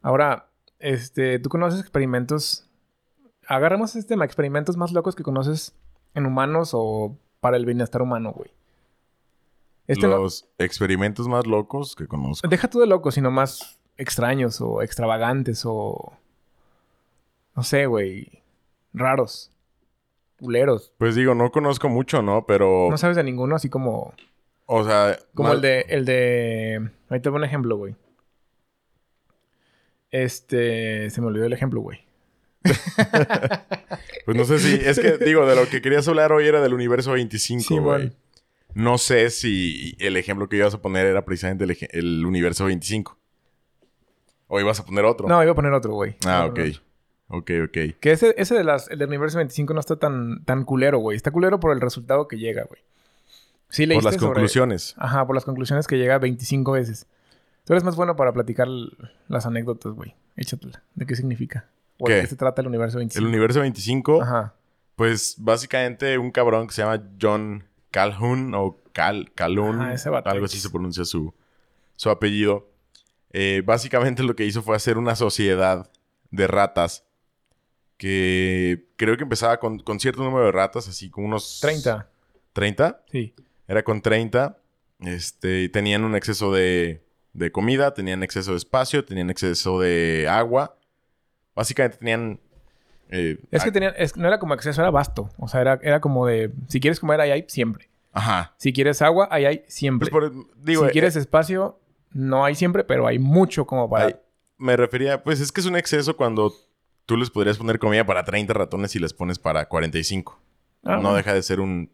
Ahora, 0.00 0.46
este, 0.78 1.40
¿tú 1.40 1.48
conoces 1.48 1.80
experimentos? 1.80 2.68
Agarramos 3.48 3.96
este 3.96 4.08
tema, 4.10 4.24
experimentos 4.24 4.76
más 4.76 4.92
locos 4.92 5.16
que 5.16 5.24
conoces 5.24 5.74
en 6.14 6.24
humanos 6.26 6.70
o 6.72 7.16
para 7.40 7.56
el 7.56 7.66
bienestar 7.66 8.00
humano, 8.00 8.32
güey. 8.32 8.50
Este 9.88 10.06
no- 10.06 10.18
Los 10.18 10.46
experimentos 10.58 11.26
más 11.26 11.46
locos 11.46 11.96
que 11.96 12.06
conozco. 12.06 12.46
Deja 12.46 12.68
tú 12.68 12.78
de 12.78 12.86
locos, 12.86 13.14
sino 13.14 13.30
más 13.32 13.78
extraños 13.96 14.60
o 14.60 14.82
extravagantes 14.82 15.62
o. 15.64 16.12
No 17.56 17.62
sé, 17.64 17.86
güey. 17.86 18.42
Raros. 18.92 19.50
Culeros. 20.38 20.92
Pues 20.98 21.14
digo, 21.14 21.34
no 21.34 21.50
conozco 21.50 21.88
mucho, 21.88 22.22
¿no? 22.22 22.46
Pero, 22.46 22.88
No 22.90 22.96
sabes 22.98 23.16
de 23.16 23.24
ninguno, 23.24 23.56
así 23.56 23.68
como. 23.68 24.14
o 24.66 24.84
sea... 24.84 25.18
Como 25.34 25.48
mal- 25.48 25.56
el 25.56 25.62
de. 25.62 25.80
El 25.88 26.04
de. 26.04 26.90
Ahí 27.08 27.20
te 27.20 27.28
voy 27.28 27.38
un 27.38 27.44
ejemplo, 27.44 27.76
güey. 27.76 27.96
Este. 30.10 31.10
Se 31.10 31.20
me 31.20 31.26
olvidó 31.26 31.44
el 31.46 31.52
ejemplo, 31.52 31.80
güey. 31.80 32.00
Pues 34.24 34.36
no 34.36 34.44
sé 34.44 34.58
si... 34.58 34.74
Es 34.74 35.00
que, 35.00 35.16
digo, 35.16 35.46
de 35.46 35.56
lo 35.56 35.66
que 35.70 35.80
querías 35.80 36.06
hablar 36.06 36.32
hoy 36.32 36.46
era 36.46 36.60
del 36.60 36.74
universo 36.74 37.12
25, 37.12 37.62
Sí, 37.62 37.78
güey. 37.78 37.98
man. 37.98 38.14
No 38.74 38.98
sé 38.98 39.30
si 39.30 39.96
el 40.00 40.18
ejemplo 40.18 40.50
que 40.50 40.56
ibas 40.56 40.74
a 40.74 40.82
poner 40.82 41.06
era 41.06 41.24
precisamente 41.24 41.64
el, 41.92 42.26
universo 42.26 42.66
25. 42.66 43.16
¿O 44.48 44.60
ibas 44.60 44.80
a 44.80 44.84
poner 44.84 45.06
otro? 45.06 45.26
No, 45.28 45.42
iba 45.42 45.52
a 45.52 45.54
poner 45.54 45.72
otro, 45.72 45.94
güey. 45.94 46.16
Ah, 46.26 46.44
ok. 46.44 46.58
otro. 46.58 46.82
Ok, 47.28 47.50
ok. 47.64 47.78
Que 48.00 48.12
ese, 48.12 48.34
ese 48.38 48.54
de 48.54 48.64
las, 48.64 48.88
el 48.90 48.98
del 48.98 49.08
universo 49.08 49.36
25 49.38 49.74
no 49.74 49.80
está 49.80 49.96
tan, 49.96 50.44
tan 50.44 50.64
culero, 50.64 50.98
güey. 50.98 51.16
Está 51.16 51.30
culero 51.30 51.60
por 51.60 51.72
el 51.72 51.80
resultado 51.80 52.26
que 52.28 52.38
llega, 52.38 52.64
güey. 52.64 52.80
Sí, 53.68 53.82
Por 53.82 53.88
leíste 53.90 54.04
las 54.04 54.14
sobre- 54.14 54.26
conclusiones. 54.34 54.94
Ajá, 54.96 55.26
por 55.26 55.34
las 55.34 55.44
conclusiones 55.44 55.86
que 55.86 55.96
llega 55.98 56.18
25 56.18 56.72
veces. 56.72 57.06
Tú 57.64 57.74
eres 57.74 57.84
más 57.84 57.96
bueno 57.96 58.16
para 58.16 58.32
platicar 58.32 58.66
las 59.28 59.44
anécdotas, 59.44 59.92
güey. 59.92 60.14
Échatela. 60.36 60.82
¿De 60.94 61.04
qué 61.04 61.14
significa? 61.16 61.66
¿O 61.98 62.06
¿Qué? 62.06 62.14
de 62.14 62.20
qué 62.22 62.26
se 62.28 62.36
trata 62.36 62.62
el 62.62 62.68
universo 62.68 62.96
25? 62.98 63.22
El 63.22 63.28
universo 63.28 63.60
25, 63.60 64.22
Ajá. 64.22 64.54
pues 64.96 65.34
básicamente 65.38 66.16
un 66.16 66.30
cabrón 66.30 66.66
que 66.68 66.72
se 66.72 66.82
llama 66.82 67.02
John 67.20 67.64
Calhoun 67.90 68.54
o 68.54 68.78
Cal 68.92 69.30
Calhoun, 69.34 69.80
Ajá, 69.80 69.92
ese 69.92 70.08
algo 70.08 70.44
así 70.46 70.58
se 70.58 70.70
pronuncia 70.70 71.04
su, 71.04 71.34
su 71.96 72.08
apellido. 72.08 72.68
Eh, 73.32 73.62
básicamente 73.66 74.22
lo 74.22 74.34
que 74.34 74.46
hizo 74.46 74.62
fue 74.62 74.76
hacer 74.76 74.96
una 74.96 75.14
sociedad 75.14 75.90
de 76.30 76.46
ratas 76.46 77.04
que 77.98 78.86
creo 78.96 79.16
que 79.16 79.24
empezaba 79.24 79.58
con, 79.58 79.80
con 79.80 80.00
cierto 80.00 80.22
número 80.22 80.46
de 80.46 80.52
ratas, 80.52 80.88
así 80.88 81.10
como 81.10 81.26
unos... 81.26 81.58
30. 81.60 82.08
¿30? 82.54 82.96
Sí. 83.10 83.34
Era 83.66 83.82
con 83.82 84.00
30. 84.00 84.56
Este, 85.00 85.68
tenían 85.68 86.04
un 86.04 86.14
exceso 86.16 86.52
de, 86.52 87.02
de 87.34 87.52
comida, 87.52 87.92
tenían 87.92 88.22
exceso 88.22 88.52
de 88.52 88.56
espacio, 88.56 89.04
tenían 89.04 89.30
exceso 89.30 89.80
de 89.80 90.26
agua. 90.30 90.76
Básicamente 91.54 91.98
tenían... 91.98 92.40
eh, 93.10 93.38
Es 93.50 93.64
que 93.64 93.72
tenían, 93.72 93.94
es- 93.98 94.16
no 94.16 94.26
era 94.28 94.38
como 94.38 94.54
acceso, 94.54 94.80
era 94.80 94.90
vasto. 94.90 95.28
O 95.36 95.48
sea, 95.48 95.60
era, 95.60 95.78
era 95.82 96.00
como 96.00 96.24
de, 96.26 96.52
si 96.68 96.80
quieres 96.80 97.00
comer, 97.00 97.20
ahí 97.20 97.32
hay 97.32 97.44
siempre. 97.48 97.90
Ajá. 98.12 98.54
Si 98.58 98.72
quieres 98.72 99.02
agua, 99.02 99.28
ahí 99.30 99.44
hay 99.44 99.64
siempre. 99.68 100.08
Pues 100.10 100.30
por- 100.32 100.46
digo, 100.64 100.82
si 100.84 100.88
eh, 100.88 100.92
quieres 100.92 101.16
espacio, 101.16 101.78
no 102.12 102.44
hay 102.44 102.54
siempre, 102.54 102.84
pero 102.84 103.06
hay 103.08 103.18
mucho 103.18 103.66
como 103.66 103.90
para... 103.90 104.20
me 104.56 104.76
refería, 104.76 105.22
pues 105.22 105.40
es 105.40 105.52
que 105.52 105.60
es 105.60 105.66
un 105.66 105.76
exceso 105.76 106.16
cuando 106.16 106.52
tú 107.08 107.16
les 107.16 107.30
podrías 107.30 107.56
poner 107.56 107.78
comida 107.78 108.04
para 108.04 108.22
30 108.22 108.52
ratones 108.52 108.94
y 108.94 108.98
les 108.98 109.14
pones 109.14 109.38
para 109.38 109.66
45. 109.66 110.38
Ah, 110.84 110.96
no 110.96 111.00
bueno. 111.00 111.14
deja 111.14 111.32
de 111.32 111.42
ser 111.42 111.58
un 111.58 111.90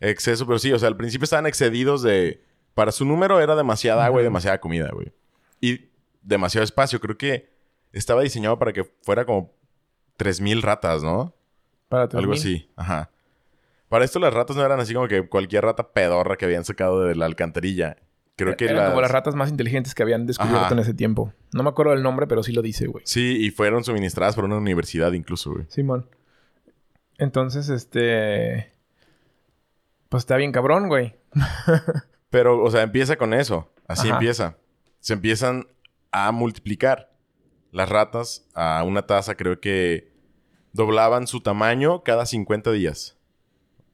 exceso, 0.00 0.46
pero 0.46 0.58
sí, 0.58 0.72
o 0.72 0.78
sea, 0.78 0.88
al 0.88 0.96
principio 0.96 1.24
estaban 1.24 1.46
excedidos 1.46 2.02
de... 2.02 2.42
Para 2.72 2.90
su 2.90 3.04
número 3.04 3.38
era 3.38 3.54
demasiada 3.54 4.06
agua 4.06 4.22
y 4.22 4.24
demasiada 4.24 4.58
comida, 4.62 4.88
güey. 4.92 5.12
Y 5.60 5.90
demasiado 6.22 6.64
espacio. 6.64 7.00
Creo 7.00 7.18
que 7.18 7.50
estaba 7.92 8.22
diseñado 8.22 8.58
para 8.58 8.72
que 8.72 8.84
fuera 9.02 9.26
como 9.26 9.52
3.000 10.18 10.62
ratas, 10.62 11.02
¿no? 11.02 11.34
Para 11.90 12.04
Algo 12.04 12.32
3000. 12.32 12.38
así. 12.38 12.70
Ajá. 12.76 13.10
Para 13.90 14.06
esto 14.06 14.18
las 14.20 14.32
ratas 14.32 14.56
no 14.56 14.64
eran 14.64 14.80
así 14.80 14.94
como 14.94 15.06
que 15.06 15.28
cualquier 15.28 15.64
rata 15.64 15.92
pedorra 15.92 16.36
que 16.38 16.46
habían 16.46 16.64
sacado 16.64 17.04
de 17.04 17.14
la 17.14 17.26
alcantarilla. 17.26 17.98
Creo 18.36 18.56
que 18.56 18.64
Eran 18.64 18.88
como 18.88 19.00
las 19.00 19.10
ratas 19.10 19.34
más 19.36 19.48
inteligentes 19.48 19.94
que 19.94 20.02
habían 20.02 20.26
descubierto 20.26 20.64
Ajá. 20.64 20.74
en 20.74 20.80
ese 20.80 20.94
tiempo. 20.94 21.32
No 21.52 21.62
me 21.62 21.68
acuerdo 21.68 21.92
del 21.92 22.02
nombre, 22.02 22.26
pero 22.26 22.42
sí 22.42 22.52
lo 22.52 22.62
dice, 22.62 22.86
güey. 22.86 23.04
Sí, 23.06 23.36
y 23.40 23.50
fueron 23.50 23.84
suministradas 23.84 24.34
por 24.34 24.44
una 24.44 24.56
universidad 24.56 25.12
incluso, 25.12 25.52
güey. 25.52 25.66
Simón. 25.68 26.08
Entonces, 27.18 27.68
este... 27.68 28.72
Pues 30.08 30.22
está 30.22 30.36
bien 30.36 30.50
cabrón, 30.52 30.88
güey. 30.88 31.14
Pero, 32.30 32.62
o 32.62 32.70
sea, 32.70 32.82
empieza 32.82 33.16
con 33.16 33.34
eso. 33.34 33.72
Así 33.86 34.08
Ajá. 34.08 34.16
empieza. 34.16 34.56
Se 34.98 35.12
empiezan 35.12 35.68
a 36.10 36.32
multiplicar 36.32 37.12
las 37.70 37.88
ratas 37.88 38.48
a 38.54 38.82
una 38.84 39.02
tasa, 39.06 39.36
creo 39.36 39.60
que 39.60 40.12
doblaban 40.72 41.26
su 41.26 41.40
tamaño 41.40 42.02
cada 42.02 42.26
50 42.26 42.70
días. 42.72 43.16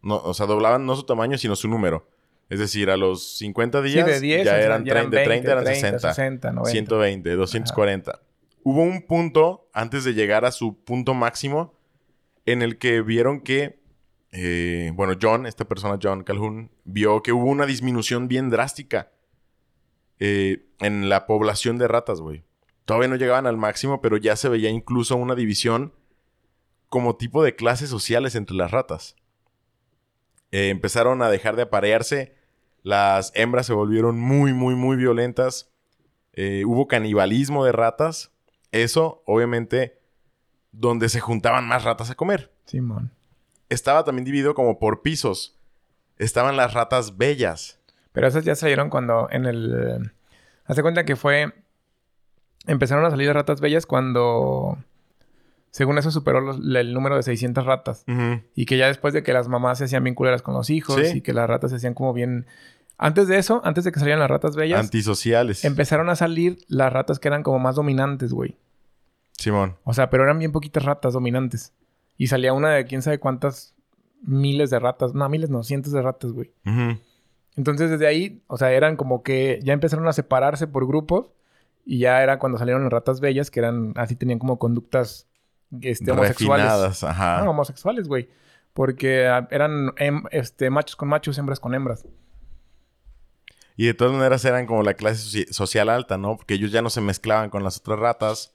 No, 0.02 0.16
o 0.16 0.34
sea, 0.34 0.46
doblaban 0.46 0.86
no 0.86 0.96
su 0.96 1.04
tamaño, 1.04 1.38
sino 1.38 1.56
su 1.56 1.68
número. 1.68 2.09
Es 2.50 2.58
decir, 2.58 2.90
a 2.90 2.96
los 2.96 3.38
50 3.38 3.80
días 3.80 4.06
sí, 4.06 4.12
de 4.12 4.20
10 4.20 4.44
ya 4.44 4.60
eran, 4.60 4.84
ya 4.84 4.94
30, 4.94 5.16
de 5.16 5.24
30 5.24 5.52
eran 5.52 5.64
30, 5.64 5.80
60, 5.80 6.14
60, 6.14 6.52
90. 6.52 6.70
120, 6.70 7.30
240. 7.36 8.20
Hubo 8.64 8.82
un 8.82 9.02
punto 9.02 9.70
antes 9.72 10.04
de 10.04 10.14
llegar 10.14 10.44
a 10.44 10.50
su 10.50 10.82
punto 10.82 11.14
máximo 11.14 11.78
en 12.46 12.62
el 12.62 12.78
que 12.78 13.02
vieron 13.02 13.40
que, 13.40 13.80
eh, 14.32 14.90
bueno, 14.94 15.14
John, 15.20 15.46
esta 15.46 15.64
persona, 15.64 15.98
John 16.02 16.24
Calhoun, 16.24 16.72
vio 16.84 17.22
que 17.22 17.32
hubo 17.32 17.46
una 17.46 17.66
disminución 17.66 18.26
bien 18.26 18.50
drástica 18.50 19.12
eh, 20.18 20.66
en 20.80 21.08
la 21.08 21.26
población 21.26 21.78
de 21.78 21.86
ratas, 21.86 22.20
güey. 22.20 22.42
Todavía 22.84 23.08
no 23.08 23.16
llegaban 23.16 23.46
al 23.46 23.56
máximo, 23.56 24.00
pero 24.00 24.16
ya 24.16 24.34
se 24.34 24.48
veía 24.48 24.70
incluso 24.70 25.14
una 25.14 25.36
división 25.36 25.94
como 26.88 27.16
tipo 27.16 27.44
de 27.44 27.54
clases 27.54 27.88
sociales 27.88 28.34
entre 28.34 28.56
las 28.56 28.72
ratas. 28.72 29.14
Eh, 30.50 30.68
empezaron 30.70 31.22
a 31.22 31.30
dejar 31.30 31.54
de 31.54 31.62
aparearse, 31.62 32.34
las 32.82 33.32
hembras 33.34 33.66
se 33.66 33.72
volvieron 33.72 34.18
muy, 34.18 34.52
muy, 34.52 34.74
muy 34.74 34.96
violentas. 34.96 35.70
Eh, 36.32 36.64
hubo 36.66 36.86
canibalismo 36.86 37.64
de 37.64 37.72
ratas. 37.72 38.32
Eso, 38.72 39.22
obviamente, 39.26 40.00
donde 40.72 41.08
se 41.08 41.20
juntaban 41.20 41.66
más 41.66 41.82
ratas 41.84 42.10
a 42.10 42.14
comer 42.14 42.52
Simón. 42.66 43.10
estaba 43.68 44.04
también 44.04 44.24
dividido 44.24 44.54
como 44.54 44.78
por 44.78 45.02
pisos. 45.02 45.58
Estaban 46.16 46.56
las 46.56 46.74
ratas 46.74 47.16
bellas. 47.16 47.80
Pero 48.12 48.26
esas 48.28 48.44
ya 48.44 48.54
salieron 48.54 48.90
cuando 48.90 49.28
en 49.30 49.46
el... 49.46 49.74
eh, 49.74 50.10
Hazte 50.66 50.82
cuenta 50.82 51.04
que 51.04 51.16
fue... 51.16 51.52
Empezaron 52.66 53.04
a 53.04 53.10
salir 53.10 53.26
las 53.26 53.36
ratas 53.36 53.60
bellas 53.60 53.86
cuando... 53.86 54.78
Según 55.70 55.98
eso 55.98 56.10
superó 56.10 56.40
los- 56.40 56.58
el 56.58 56.92
número 56.92 57.16
de 57.16 57.22
600 57.22 57.64
ratas. 57.64 58.04
Y 58.54 58.66
que 58.66 58.76
ya 58.76 58.86
después 58.88 59.14
de 59.14 59.22
que 59.22 59.32
las 59.32 59.48
mamás 59.48 59.78
se 59.78 59.84
hacían 59.84 60.02
bien 60.04 60.14
culeras 60.14 60.42
con 60.42 60.54
los 60.54 60.68
hijos 60.70 60.96
Sí. 61.06 61.18
y 61.18 61.20
que 61.20 61.32
las 61.32 61.48
ratas 61.48 61.70
se 61.70 61.76
hacían 61.76 61.94
como 61.94 62.12
bien... 62.12 62.46
Antes 63.02 63.28
de 63.28 63.38
eso, 63.38 63.62
antes 63.64 63.84
de 63.84 63.92
que 63.92 63.98
salieran 63.98 64.20
las 64.20 64.28
ratas 64.30 64.56
bellas, 64.56 64.80
Antisociales. 64.80 65.64
empezaron 65.64 66.10
a 66.10 66.16
salir 66.16 66.58
las 66.68 66.92
ratas 66.92 67.18
que 67.18 67.28
eran 67.28 67.42
como 67.42 67.58
más 67.58 67.76
dominantes, 67.76 68.32
güey. 68.32 68.58
Simón. 69.38 69.76
O 69.84 69.94
sea, 69.94 70.10
pero 70.10 70.24
eran 70.24 70.38
bien 70.38 70.52
poquitas 70.52 70.84
ratas 70.84 71.14
dominantes. 71.14 71.72
Y 72.18 72.26
salía 72.26 72.52
una 72.52 72.70
de 72.72 72.84
quién 72.84 73.00
sabe 73.00 73.18
cuántas 73.18 73.74
miles 74.22 74.68
de 74.68 74.78
ratas. 74.80 75.14
No, 75.14 75.26
miles 75.30 75.48
no, 75.48 75.62
cientos 75.62 75.92
de 75.94 76.02
ratas, 76.02 76.32
güey. 76.32 76.52
Entonces 77.56 77.90
desde 77.90 78.06
ahí, 78.06 78.42
o 78.48 78.58
sea, 78.58 78.70
eran 78.72 78.96
como 78.96 79.22
que 79.22 79.60
ya 79.62 79.72
empezaron 79.72 80.06
a 80.06 80.12
separarse 80.12 80.66
por 80.66 80.86
grupos. 80.86 81.32
Y 81.86 82.00
ya 82.00 82.22
era 82.22 82.38
cuando 82.38 82.58
salieron 82.58 82.82
las 82.82 82.92
ratas 82.92 83.20
bellas, 83.20 83.50
que 83.50 83.60
eran 83.60 83.94
así, 83.96 84.14
tenían 84.14 84.38
como 84.38 84.58
conductas 84.58 85.26
este, 85.80 86.10
homosexuales. 86.10 86.66
Refinadas, 86.66 87.04
ajá. 87.04 87.38
Ah, 87.40 87.50
homosexuales, 87.50 88.08
güey. 88.08 88.28
Porque 88.72 89.22
eran 89.50 89.88
hem- 89.96 90.28
este, 90.30 90.70
machos 90.70 90.96
con 90.96 91.08
machos, 91.08 91.36
hembras 91.38 91.60
con 91.60 91.74
hembras. 91.74 92.06
Y 93.76 93.86
de 93.86 93.94
todas 93.94 94.12
maneras 94.12 94.44
eran 94.44 94.66
como 94.66 94.82
la 94.82 94.94
clase 94.94 95.22
soci- 95.46 95.50
social 95.52 95.88
alta, 95.88 96.18
¿no? 96.18 96.36
Porque 96.36 96.54
ellos 96.54 96.70
ya 96.70 96.82
no 96.82 96.90
se 96.90 97.00
mezclaban 97.00 97.50
con 97.50 97.64
las 97.64 97.78
otras 97.78 97.98
ratas. 97.98 98.52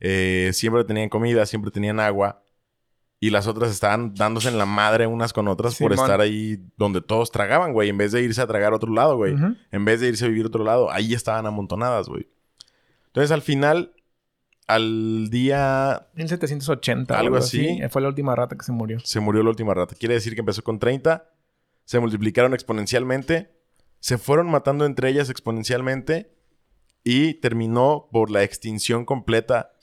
Eh, 0.00 0.50
siempre 0.54 0.84
tenían 0.84 1.08
comida, 1.08 1.44
siempre 1.46 1.70
tenían 1.70 2.00
agua. 2.00 2.42
Y 3.20 3.30
las 3.30 3.46
otras 3.46 3.70
estaban 3.70 4.14
dándose 4.14 4.48
en 4.48 4.58
la 4.58 4.66
madre 4.66 5.06
unas 5.06 5.32
con 5.32 5.46
otras 5.46 5.76
por 5.78 5.92
Simón. 5.92 6.04
estar 6.06 6.20
ahí 6.20 6.58
donde 6.76 7.00
todos 7.00 7.30
tragaban, 7.30 7.72
güey. 7.72 7.88
En 7.88 7.96
vez 7.98 8.10
de 8.10 8.22
irse 8.22 8.40
a 8.40 8.46
tragar 8.48 8.72
a 8.72 8.76
otro 8.76 8.92
lado, 8.92 9.16
güey. 9.16 9.36
En 9.70 9.84
vez 9.84 10.00
de 10.00 10.08
irse 10.08 10.24
a 10.24 10.28
vivir 10.28 10.44
a 10.44 10.48
otro 10.48 10.64
lado. 10.64 10.90
Ahí 10.90 11.14
estaban 11.14 11.46
amontonadas, 11.46 12.08
güey. 12.08 12.28
Entonces, 13.06 13.30
al 13.30 13.42
final, 13.42 13.92
al 14.66 15.28
día 15.30 16.08
1780. 16.14 17.14
Algo 17.14 17.26
Algo 17.26 17.36
así. 17.38 17.68
así. 17.68 17.88
Fue 17.88 18.02
la 18.02 18.08
última 18.08 18.34
rata 18.34 18.56
que 18.56 18.64
se 18.64 18.72
murió. 18.72 18.98
se 19.00 19.20
murió 19.20 19.42
la 19.42 19.50
última 19.50 19.74
rata. 19.74 19.94
Quiere 19.94 20.14
decir 20.14 20.34
que 20.34 20.40
empezó 20.40 20.62
con 20.62 20.78
30, 20.78 21.28
se 21.84 22.00
multiplicaron 22.00 22.54
exponencialmente 22.54 23.50
se 24.02 24.18
fueron 24.18 24.50
matando 24.50 24.84
entre 24.84 25.08
ellas 25.08 25.30
exponencialmente 25.30 26.34
y 27.04 27.34
terminó 27.34 28.08
por 28.10 28.32
la 28.32 28.42
extinción 28.42 29.04
completa 29.04 29.74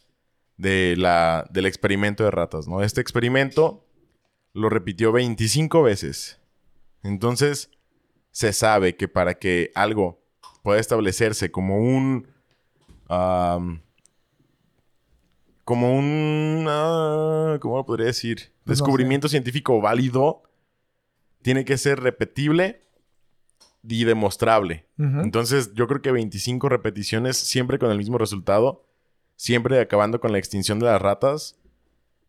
de 0.58 0.96
la, 0.98 1.48
del 1.52 1.66
experimento 1.66 2.26
de 2.26 2.32
ratas, 2.32 2.68
¿no? 2.68 2.84
Este 2.84 3.00
experimento 3.00 3.88
lo 4.52 4.70
repitió 4.70 5.14
25 5.14 5.84
veces. 5.84 6.42
Entonces, 7.02 7.72
se 8.32 8.52
sabe 8.52 8.98
que 8.98 9.08
para 9.08 9.36
que 9.36 9.72
algo 9.74 10.22
pueda 10.64 10.82
establecerse 10.82 11.50
como 11.50 11.78
un... 11.78 12.28
como 15.70 15.96
un... 15.96 16.66
Ah, 16.68 17.60
¿Cómo 17.62 17.78
lo 17.78 17.86
podría 17.86 18.08
decir? 18.08 18.38
Pues 18.64 18.80
no 18.80 18.86
Descubrimiento 18.86 19.28
científico 19.28 19.80
válido. 19.80 20.42
Tiene 21.44 21.64
que 21.64 21.78
ser 21.78 22.00
repetible 22.00 22.82
y 23.88 24.04
demostrable. 24.04 24.88
Entonces, 24.98 25.76
yo 25.76 25.86
creo 25.86 26.02
que 26.02 26.12
25 26.12 26.70
repeticiones, 26.70 27.38
siempre 27.38 27.78
con 27.78 27.92
el 27.92 28.00
mismo 28.00 28.18
resultado, 28.18 28.84
siempre 29.36 29.80
acabando 29.80 30.20
con 30.20 30.32
la 30.32 30.40
extinción 30.40 30.80
de 30.80 30.88
las 30.88 31.00
ratas, 31.00 31.60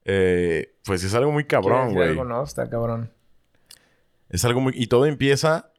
eh, 0.04 0.74
pues 0.84 1.02
es 1.02 1.14
algo 1.14 1.32
muy 1.32 1.44
cabrón, 1.44 1.94
güey. 1.94 2.10
algo, 2.10 2.24
¿no? 2.24 2.44
Está 2.44 2.68
cabrón. 2.68 3.10
Es 4.28 4.44
algo 4.44 4.60
muy... 4.60 4.74
Y 4.76 4.88
todo 4.88 5.06
empieza 5.06 5.72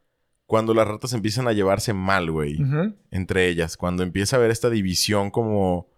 cuando 0.47 0.73
las 0.73 0.87
ratas 0.87 1.13
empiezan 1.13 1.47
a 1.47 1.53
llevarse 1.53 1.93
mal, 1.93 2.31
güey. 2.31 2.57
Entre 3.11 3.49
ellas. 3.49 3.77
Cuando 3.77 4.01
empieza 4.01 4.35
a 4.35 4.39
haber 4.39 4.49
esta 4.49 4.71
división 4.71 5.29
como... 5.29 5.91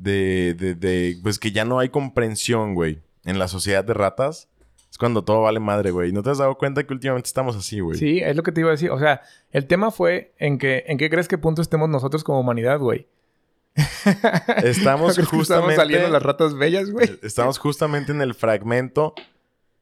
De, 0.00 0.54
de, 0.54 0.74
de... 0.74 1.18
Pues 1.22 1.38
que 1.38 1.52
ya 1.52 1.64
no 1.64 1.78
hay 1.78 1.90
comprensión, 1.90 2.74
güey. 2.74 3.00
En 3.24 3.38
la 3.38 3.48
sociedad 3.48 3.84
de 3.84 3.94
ratas. 3.94 4.48
Es 4.90 4.98
cuando 4.98 5.22
todo 5.22 5.42
vale 5.42 5.60
madre, 5.60 5.90
güey. 5.90 6.10
¿No 6.12 6.22
te 6.22 6.30
has 6.30 6.38
dado 6.38 6.56
cuenta 6.56 6.84
que 6.84 6.92
últimamente 6.92 7.28
estamos 7.28 7.54
así, 7.54 7.80
güey? 7.80 7.98
Sí, 7.98 8.18
es 8.20 8.34
lo 8.34 8.42
que 8.42 8.50
te 8.50 8.60
iba 8.60 8.70
a 8.70 8.72
decir. 8.72 8.90
O 8.90 8.98
sea, 8.98 9.20
el 9.52 9.66
tema 9.66 9.90
fue 9.90 10.34
en 10.38 10.58
que, 10.58 10.84
¿en 10.88 10.98
qué 10.98 11.10
crees 11.10 11.28
que 11.28 11.38
punto 11.38 11.62
estemos 11.62 11.88
nosotros 11.88 12.24
como 12.24 12.40
humanidad, 12.40 12.78
güey? 12.80 13.06
Estamos 14.64 15.14
¿Crees 15.14 15.16
que 15.16 15.22
Estamos 15.22 15.30
justamente... 15.30 15.76
saliendo 15.76 16.08
las 16.08 16.22
ratas 16.22 16.54
bellas, 16.54 16.90
güey. 16.90 17.08
Estamos 17.22 17.58
justamente 17.58 18.10
en 18.10 18.20
el 18.20 18.34
fragmento 18.34 19.14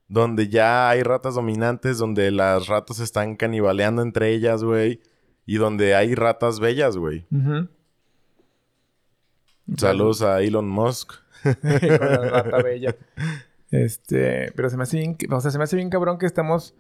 donde 0.09 0.49
ya 0.49 0.91
hay 0.91 1.03
ratas 1.03 1.35
dominantes, 1.35 1.99
donde 1.99 2.31
las 2.31 2.67
ratas 2.67 2.99
están 2.99 3.37
canibaleando 3.37 4.03
entre 4.03 4.33
ellas, 4.35 4.65
güey. 4.65 5.01
Y 5.47 5.57
donde 5.57 5.95
hay 5.95 6.15
ratas 6.15 6.61
bellas, 6.61 6.97
güey. 6.97 7.25
Ujú. 7.31 7.69
Saludos 9.77 10.23
a 10.23 10.41
Elon 10.41 10.69
Musk. 10.69 11.13
Con 11.43 11.57
la 11.63 12.31
rata 12.31 12.63
bella. 12.63 12.97
Este, 13.71 14.53
pero 14.57 14.71
se 14.71 14.77
me 14.77 14.85
hace 14.85 14.97
bien, 14.97 15.17
o 15.31 15.41
sea, 15.41 15.51
se 15.51 15.59
me 15.59 15.65
hace 15.65 15.77
bien 15.77 15.91
cabrón 15.91 16.19
que 16.19 16.27
estamos, 16.27 16.75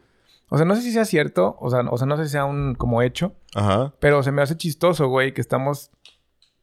o 0.48 0.56
sea, 0.56 0.64
no 0.64 0.74
sé 0.74 0.82
si 0.82 0.92
sea 0.92 1.04
cierto, 1.04 1.56
o 1.60 1.70
sea, 1.70 1.80
o 1.80 1.98
sea, 1.98 2.06
no 2.06 2.16
sé 2.16 2.24
si 2.24 2.30
sea 2.30 2.46
un 2.46 2.74
como 2.74 3.02
hecho, 3.02 3.34
Ajá. 3.54 3.92
pero 4.00 4.22
se 4.22 4.32
me 4.32 4.40
hace 4.40 4.56
chistoso, 4.56 5.08
güey, 5.08 5.34
que 5.34 5.42
estamos 5.42 5.90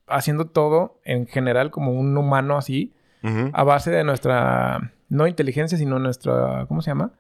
haciendo 0.08 0.48
todo 0.48 1.00
en 1.04 1.28
general 1.28 1.70
como 1.72 1.92
un 1.92 2.18
humano 2.18 2.58
así, 2.58 2.94
a 3.54 3.64
base 3.64 3.90
de 3.90 4.04
nuestra, 4.04 4.94
no 5.10 5.26
inteligencia, 5.26 5.80
sino 5.80 5.98
nuestra, 5.98 6.68
¿cómo 6.68 6.84
se 6.84 6.92
llama? 6.92 7.14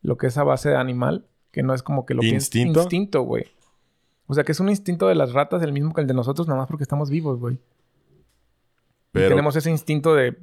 Lo 0.00 0.16
que 0.16 0.28
es 0.28 0.38
a 0.38 0.42
base 0.42 0.70
de 0.70 0.76
animal, 0.76 1.26
que 1.50 1.62
no 1.62 1.74
es 1.74 1.82
como 1.82 2.06
que 2.06 2.14
lo 2.14 2.22
¿Instinto? 2.22 2.80
Instinto, 2.80 3.22
güey. 3.22 3.44
O 4.26 4.32
sea, 4.32 4.44
que 4.44 4.52
es 4.52 4.60
un 4.60 4.70
instinto 4.70 5.06
de 5.06 5.14
las 5.16 5.34
ratas 5.34 5.62
el 5.62 5.74
mismo 5.74 5.92
que 5.92 6.00
el 6.00 6.06
de 6.06 6.14
nosotros, 6.14 6.48
nada 6.48 6.60
más 6.60 6.68
porque 6.68 6.84
estamos 6.84 7.10
vivos, 7.10 7.38
güey. 7.38 7.58
Y 9.12 9.18
tenemos 9.18 9.56
ese 9.56 9.70
instinto 9.70 10.14
de 10.14 10.36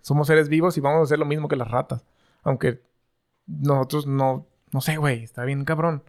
somos 0.00 0.26
seres 0.26 0.48
vivos 0.48 0.76
y 0.76 0.80
vamos 0.80 1.00
a 1.00 1.04
hacer 1.04 1.18
lo 1.18 1.24
mismo 1.24 1.48
que 1.48 1.56
las 1.56 1.70
ratas. 1.70 2.04
Aunque 2.42 2.82
nosotros 3.46 4.06
no, 4.06 4.46
no 4.72 4.80
sé, 4.80 4.96
güey, 4.96 5.22
está 5.22 5.44
bien 5.44 5.64
cabrón. 5.64 6.02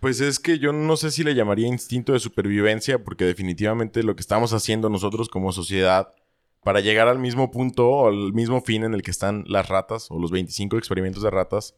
pues 0.00 0.20
es 0.20 0.38
que 0.38 0.58
yo 0.58 0.72
no 0.72 0.96
sé 0.96 1.10
si 1.10 1.24
le 1.24 1.34
llamaría 1.34 1.66
instinto 1.66 2.12
de 2.12 2.20
supervivencia, 2.20 3.02
porque 3.02 3.24
definitivamente 3.24 4.02
lo 4.02 4.14
que 4.16 4.20
estamos 4.20 4.52
haciendo 4.52 4.88
nosotros 4.88 5.28
como 5.28 5.52
sociedad 5.52 6.14
para 6.62 6.80
llegar 6.80 7.08
al 7.08 7.18
mismo 7.18 7.50
punto 7.50 7.88
o 7.88 8.08
al 8.08 8.32
mismo 8.32 8.62
fin 8.62 8.84
en 8.84 8.94
el 8.94 9.02
que 9.02 9.10
están 9.10 9.44
las 9.46 9.68
ratas 9.68 10.10
o 10.10 10.18
los 10.18 10.30
25 10.30 10.78
experimentos 10.78 11.22
de 11.22 11.30
ratas, 11.30 11.74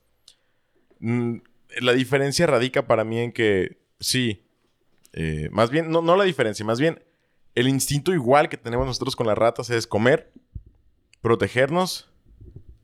mm, 1.01 1.39
la 1.81 1.93
diferencia 1.93 2.47
radica 2.47 2.87
para 2.87 3.05
mí 3.05 3.19
en 3.19 3.33
que 3.33 3.79
sí, 3.99 4.47
eh, 5.13 5.49
más 5.51 5.71
bien, 5.71 5.91
no, 5.91 6.03
no 6.03 6.17
la 6.17 6.25
diferencia, 6.25 6.65
más 6.65 6.79
bien 6.79 7.03
el 7.57 7.69
instinto 7.69 8.13
igual 8.13 8.49
que 8.49 8.59
tenemos 8.59 8.87
nosotros 8.87 9.17
con 9.17 9.27
las 9.27 9.37
ratas 9.37 9.71
es 9.71 9.87
comer, 9.87 10.31
protegernos, 11.23 12.09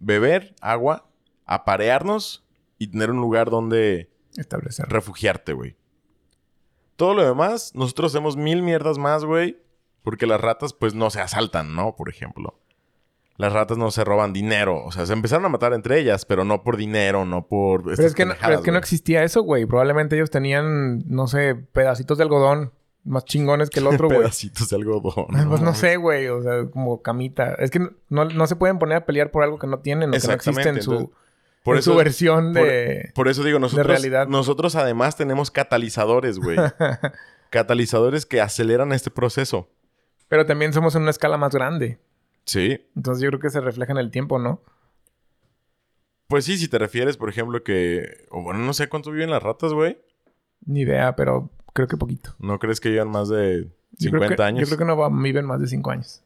beber 0.00 0.54
agua, 0.60 1.06
aparearnos 1.44 2.44
y 2.78 2.88
tener 2.88 3.10
un 3.10 3.18
lugar 3.18 3.50
donde 3.50 4.10
Establecer. 4.36 4.88
refugiarte, 4.88 5.52
güey. 5.52 5.76
Todo 6.96 7.14
lo 7.14 7.24
demás, 7.24 7.72
nosotros 7.74 8.12
hacemos 8.12 8.36
mil 8.36 8.62
mierdas 8.62 8.98
más, 8.98 9.24
güey. 9.24 9.58
Porque 10.02 10.26
las 10.26 10.40
ratas, 10.40 10.72
pues, 10.72 10.94
no 10.94 11.10
se 11.10 11.20
asaltan, 11.20 11.76
¿no? 11.76 11.94
Por 11.94 12.08
ejemplo. 12.08 12.58
Las 13.36 13.52
ratas 13.52 13.78
no 13.78 13.90
se 13.90 14.04
roban 14.04 14.32
dinero. 14.32 14.82
O 14.84 14.90
sea, 14.90 15.06
se 15.06 15.12
empezaron 15.12 15.44
a 15.44 15.48
matar 15.48 15.74
entre 15.74 16.00
ellas, 16.00 16.24
pero 16.24 16.44
no 16.44 16.64
por 16.64 16.76
dinero, 16.76 17.24
no 17.24 17.46
por... 17.46 17.84
Pero 17.84 18.06
es, 18.08 18.14
que 18.14 18.26
no, 18.26 18.34
pero 18.40 18.54
es 18.54 18.60
que 18.62 18.72
no 18.72 18.78
existía 18.78 19.22
eso, 19.22 19.42
güey. 19.42 19.64
Probablemente 19.66 20.16
ellos 20.16 20.30
tenían, 20.30 21.04
no 21.06 21.28
sé, 21.28 21.54
pedacitos 21.54 22.18
de 22.18 22.24
algodón 22.24 22.72
más 23.04 23.24
chingones 23.24 23.70
que 23.70 23.80
el 23.80 23.86
otro, 23.86 24.08
güey. 24.08 24.20
Pedacitos 24.20 24.68
de 24.68 24.76
algodón. 24.76 25.26
Pues 25.48 25.60
no 25.60 25.74
sé, 25.74 25.96
güey. 25.96 26.28
O 26.28 26.42
sea, 26.42 26.66
como 26.70 27.02
camita. 27.02 27.54
Es 27.54 27.70
que 27.70 27.80
no, 28.08 28.24
no, 28.24 28.46
se 28.46 28.56
pueden 28.56 28.78
poner 28.78 28.98
a 28.98 29.06
pelear 29.06 29.30
por 29.30 29.42
algo 29.42 29.58
que 29.58 29.66
no 29.66 29.80
tienen 29.80 30.10
o 30.10 30.12
que 30.12 30.26
no 30.26 30.32
existe 30.32 30.68
en 30.68 30.82
su, 30.82 30.92
entonces, 30.92 31.16
Por 31.64 31.76
en 31.76 31.80
eso, 31.80 31.92
su 31.92 31.96
versión 31.96 32.52
por- 32.52 32.66
de... 32.66 33.10
por 33.14 33.28
eso 33.28 33.42
digo, 33.44 33.58
nosotros, 33.58 33.86
realidad. 33.86 34.28
nosotros 34.28 34.76
además 34.76 35.16
tenemos 35.16 35.50
catalizadores, 35.50 36.38
güey. 36.38 36.56
catalizadores 37.50 38.24
que 38.26 38.40
aceleran 38.40 38.92
este 38.92 39.10
proceso. 39.10 39.68
Pero 40.28 40.46
también 40.46 40.72
somos 40.72 40.94
en 40.94 41.02
una 41.02 41.10
escala 41.10 41.36
más 41.36 41.52
grande. 41.54 41.98
Sí. 42.44 42.80
Entonces 42.96 43.22
yo 43.22 43.28
creo 43.28 43.40
que 43.40 43.50
se 43.50 43.60
refleja 43.60 43.92
en 43.92 43.98
el 43.98 44.10
tiempo, 44.10 44.38
¿no? 44.38 44.62
Pues 46.28 46.44
sí, 46.46 46.56
si 46.56 46.68
te 46.68 46.78
refieres, 46.78 47.16
por 47.18 47.28
ejemplo, 47.28 47.62
que... 47.62 48.26
O 48.30 48.42
bueno, 48.42 48.60
no 48.60 48.72
sé 48.72 48.88
cuánto 48.88 49.10
viven 49.10 49.30
las 49.30 49.42
ratas, 49.42 49.72
güey. 49.74 49.98
Ni 50.64 50.80
idea, 50.80 51.14
pero 51.14 51.50
creo 51.72 51.88
que 51.88 51.96
poquito. 51.96 52.34
¿No 52.38 52.58
crees 52.58 52.80
que 52.80 52.90
llevan 52.90 53.10
más 53.10 53.28
de 53.28 53.64
Yo 53.92 54.10
50 54.10 54.26
creo 54.26 54.36
que, 54.36 54.42
años? 54.42 54.60
Yo 54.60 54.66
creo 54.66 54.78
que 54.78 54.84
no 54.84 54.96
va- 54.96 55.08
viven 55.10 55.44
más 55.46 55.60
de 55.60 55.66
cinco 55.66 55.90
años. 55.90 56.22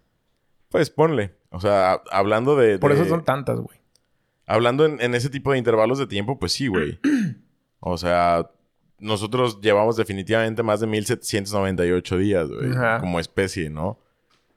Pues 0.68 0.90
ponle. 0.90 1.35
O 1.50 1.61
sea, 1.61 1.92
ha- 1.94 2.02
hablando 2.11 2.56
de... 2.56 2.78
Por 2.78 2.92
de- 2.94 3.00
eso 3.00 3.09
son 3.09 3.24
tantas, 3.24 3.59
güey. 3.61 3.78
Hablando 4.46 4.85
en, 4.85 5.00
en 5.00 5.14
ese 5.14 5.28
tipo 5.30 5.52
de 5.52 5.59
intervalos 5.59 5.98
de 5.98 6.06
tiempo, 6.06 6.38
pues 6.38 6.52
sí, 6.52 6.66
güey. 6.68 6.98
O 7.80 7.98
sea, 7.98 8.50
nosotros 8.98 9.61
llevamos 9.61 9.96
definitivamente 9.96 10.62
más 10.64 10.80
de 10.80 10.87
1798 10.88 12.16
días, 12.18 12.48
güey. 12.48 12.70
Ajá. 12.72 12.98
Como 13.00 13.20
especie, 13.20 13.70
¿no? 13.70 14.00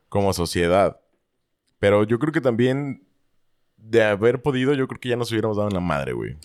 Como 0.08 0.34
sociedad. 0.34 0.99
Pero 1.78 2.06
yo 2.06 2.17
creo 2.17 2.32
que 2.34 2.41
también, 2.41 3.04
de 3.78 4.04
haber 4.04 4.41
podido, 4.41 4.73
yo 4.73 4.88
creo 4.88 4.99
que 4.99 5.10
ya 5.10 5.15
nos 5.15 5.32
hubiéramos 5.32 5.58
dado 5.58 5.69
en 5.69 5.75
la 5.75 5.80
madre, 5.82 6.13
güey. 6.13 6.38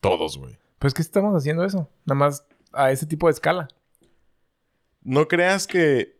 Todos, 0.00 0.38
güey. 0.38 0.56
Pues 0.78 0.94
que 0.94 1.02
estamos 1.02 1.34
haciendo 1.34 1.64
eso. 1.64 1.88
Nada 2.04 2.18
más 2.18 2.44
a 2.76 2.92
ese 2.92 3.06
tipo 3.06 3.26
de 3.26 3.32
escala. 3.32 3.68
No 5.02 5.28
creas 5.28 5.66
que... 5.66 6.16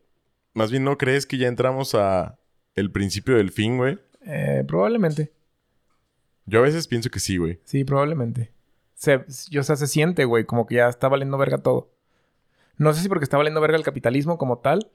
Más 0.55 0.71
bien, 0.71 0.85
no 0.85 0.97
crees 0.97 1.27
que 1.27 1.37
ya 1.37 1.49
entramos 1.49 1.95
a 1.95 2.39
el 2.75 2.91
principio 2.91 3.37
del 3.37 3.51
fin, 3.51 3.77
güey. 3.77 3.99
Eh, 4.23 4.65
probablemente. 4.67 5.33
Yo 6.47 6.61
a 6.61 6.63
veces 6.63 6.89
pienso 6.89 7.11
que 7.11 7.21
sí, 7.21 7.37
güey. 7.37 7.61
Sí, 7.65 7.85
probablemente. 7.85 8.53
Se, 8.95 9.17
o 9.17 9.63
sea, 9.63 9.77
se 9.77 9.87
siente, 9.87 10.25
güey, 10.25 10.45
como 10.45 10.67
que 10.67 10.77
ya 10.77 10.89
está 10.89 11.09
valiendo 11.09 11.37
verga 11.37 11.59
todo. 11.59 11.91
No 12.79 12.93
sé 12.95 13.03
si 13.03 13.09
porque 13.09 13.25
está 13.25 13.37
valiendo 13.37 13.61
verga 13.61 13.77
el 13.77 13.85
capitalismo 13.85 14.39
como 14.39 14.59
tal. 14.59 14.91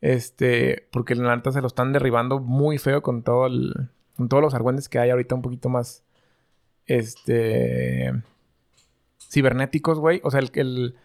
Este, 0.00 0.86
porque 0.92 1.14
la 1.14 1.34
neta 1.34 1.50
se 1.50 1.62
lo 1.62 1.66
están 1.66 1.92
derribando 1.92 2.38
muy 2.38 2.76
feo 2.76 3.02
con 3.02 3.22
todo 3.22 3.46
el, 3.46 3.88
con 4.16 4.28
todos 4.28 4.42
los 4.42 4.54
argüentes 4.54 4.88
que 4.88 4.98
hay 4.98 5.08
ahorita 5.08 5.34
un 5.34 5.40
poquito 5.40 5.70
más, 5.70 6.04
este, 6.84 8.12
cibernéticos, 9.30 9.98
güey. 9.98 10.20
O 10.24 10.30
sea, 10.30 10.40
el, 10.40 10.50
el 10.54 10.96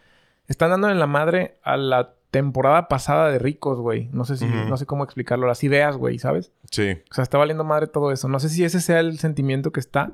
están 0.47 0.71
dando 0.71 0.89
en 0.89 0.99
la 0.99 1.08
madre 1.08 1.58
a 1.63 1.77
la 1.77 2.15
temporada 2.32 2.88
pasada 2.88 3.29
de 3.29 3.39
ricos, 3.39 3.79
güey. 3.79 4.10
No 4.12 4.25
sé 4.25 4.38
si, 4.38 4.45
no 4.45 4.77
sé 4.77 4.86
cómo 4.86 5.03
explicarlo. 5.03 5.47
Las 5.47 5.63
ideas, 5.63 5.97
güey, 5.97 6.19
¿sabes? 6.19 6.51
Sí. 6.69 6.97
O 7.10 7.13
sea, 7.13 7.23
está 7.23 7.38
valiendo 7.38 7.63
madre 7.63 7.88
todo 7.88 8.12
eso. 8.12 8.27
No 8.27 8.39
sé 8.39 8.49
si 8.49 8.63
ese 8.63 8.82
sea 8.82 8.99
el 8.99 9.19
sentimiento 9.19 9.71
que 9.71 9.79
está 9.79 10.13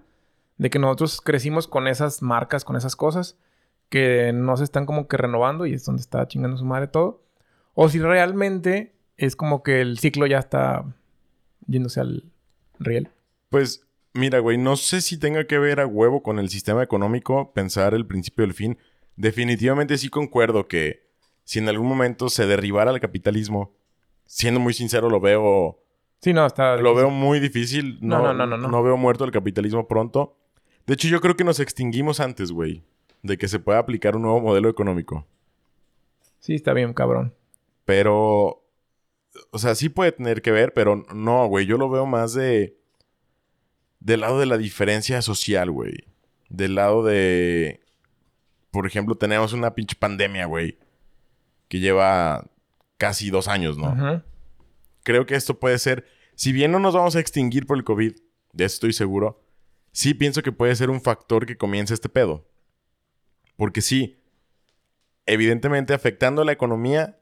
de 0.57 0.69
que 0.69 0.79
nosotros 0.79 1.19
crecimos 1.21 1.67
con 1.67 1.87
esas 1.87 2.21
marcas, 2.21 2.63
con 2.63 2.75
esas 2.75 2.95
cosas 2.95 3.37
que 3.89 4.31
no 4.33 4.57
se 4.57 4.63
están 4.63 4.85
como 4.85 5.07
que 5.07 5.17
renovando 5.17 5.65
y 5.65 5.73
es 5.73 5.85
donde 5.85 6.01
está 6.01 6.27
chingando 6.27 6.57
su 6.57 6.65
madre 6.65 6.87
todo. 6.87 7.21
O 7.73 7.89
si 7.89 7.99
realmente 7.99 8.93
es 9.17 9.35
como 9.35 9.63
que 9.63 9.81
el 9.81 9.99
ciclo 9.99 10.25
ya 10.25 10.39
está 10.39 10.85
yéndose 11.67 11.99
al 11.99 12.23
riel. 12.79 13.09
Pues 13.49 13.84
mira, 14.15 14.39
güey, 14.39 14.57
no 14.57 14.75
sé 14.75 15.01
si 15.01 15.17
tenga 15.19 15.45
que 15.45 15.59
ver 15.59 15.79
a 15.79 15.85
huevo 15.87 16.23
con 16.23 16.39
el 16.39 16.49
sistema 16.49 16.81
económico 16.83 17.53
pensar 17.53 17.93
el 17.93 18.05
principio 18.07 18.43
del 18.43 18.53
fin. 18.53 18.77
Definitivamente 19.15 19.97
sí 19.97 20.09
concuerdo 20.09 20.67
que 20.67 21.05
si 21.43 21.59
en 21.59 21.69
algún 21.69 21.87
momento 21.87 22.29
se 22.29 22.47
derribara 22.47 22.91
el 22.91 22.99
capitalismo, 22.99 23.73
siendo 24.25 24.59
muy 24.59 24.73
sincero, 24.73 25.09
lo 25.09 25.19
veo 25.19 25.79
Sí, 26.21 26.33
no, 26.33 26.45
está... 26.45 26.75
lo 26.77 26.95
veo 26.95 27.11
muy 27.11 27.39
difícil. 27.39 27.99
No, 28.01 28.17
No, 28.19 28.33
no, 28.33 28.47
no, 28.47 28.57
no, 28.57 28.67
no. 28.67 28.83
veo 28.83 28.97
muerto 28.97 29.25
el 29.25 29.31
capitalismo 29.31 29.87
pronto. 29.87 30.37
De 30.87 30.95
hecho, 30.95 31.07
yo 31.07 31.21
creo 31.21 31.35
que 31.35 31.43
nos 31.43 31.59
extinguimos 31.59 32.19
antes, 32.19 32.51
güey. 32.51 32.83
de 33.21 33.37
que 33.37 33.47
se 33.47 33.59
pueda 33.59 33.79
aplicar 33.79 34.15
un 34.15 34.23
nuevo 34.23 34.39
modelo 34.41 34.69
económico. 34.69 35.25
Sí, 36.39 36.55
está 36.55 36.73
bien, 36.73 36.93
cabrón. 36.93 37.33
Pero, 37.85 38.63
o 39.51 39.57
sea, 39.57 39.75
sí 39.75 39.89
puede 39.89 40.11
tener 40.11 40.41
que 40.41 40.51
ver, 40.51 40.73
pero 40.73 41.03
no, 41.13 41.47
güey, 41.47 41.65
yo 41.65 41.77
lo 41.77 41.89
veo 41.89 42.05
más 42.05 42.33
de... 42.33 42.77
Del 44.05 44.21
lado 44.21 44.39
de 44.39 44.45
la 44.45 44.59
diferencia 44.59 45.19
social, 45.23 45.71
güey. 45.71 45.95
Del 46.49 46.75
lado 46.75 47.03
de... 47.03 47.81
Por 48.69 48.85
ejemplo, 48.85 49.15
tenemos 49.15 49.51
una 49.51 49.73
pinche 49.73 49.95
pandemia, 49.95 50.45
güey. 50.45 50.77
Que 51.69 51.79
lleva 51.79 52.45
casi 52.97 53.31
dos 53.31 53.47
años, 53.47 53.79
¿no? 53.79 54.23
Creo 55.01 55.25
que 55.25 55.33
esto 55.33 55.59
puede 55.59 55.79
ser... 55.79 56.05
Si 56.35 56.51
bien 56.51 56.71
no 56.71 56.77
nos 56.77 56.93
vamos 56.93 57.15
a 57.15 57.19
extinguir 57.19 57.65
por 57.65 57.77
el 57.77 57.83
COVID, 57.83 58.13
de 58.53 58.65
eso 58.65 58.75
estoy 58.75 58.93
seguro, 58.93 59.41
sí 59.91 60.13
pienso 60.13 60.43
que 60.43 60.51
puede 60.51 60.75
ser 60.75 60.91
un 60.91 61.01
factor 61.01 61.47
que 61.47 61.57
comience 61.57 61.95
este 61.95 62.07
pedo. 62.07 62.47
Porque 63.57 63.81
sí, 63.81 64.19
evidentemente 65.25 65.95
afectando 65.95 66.43
a 66.43 66.45
la 66.45 66.51
economía, 66.51 67.17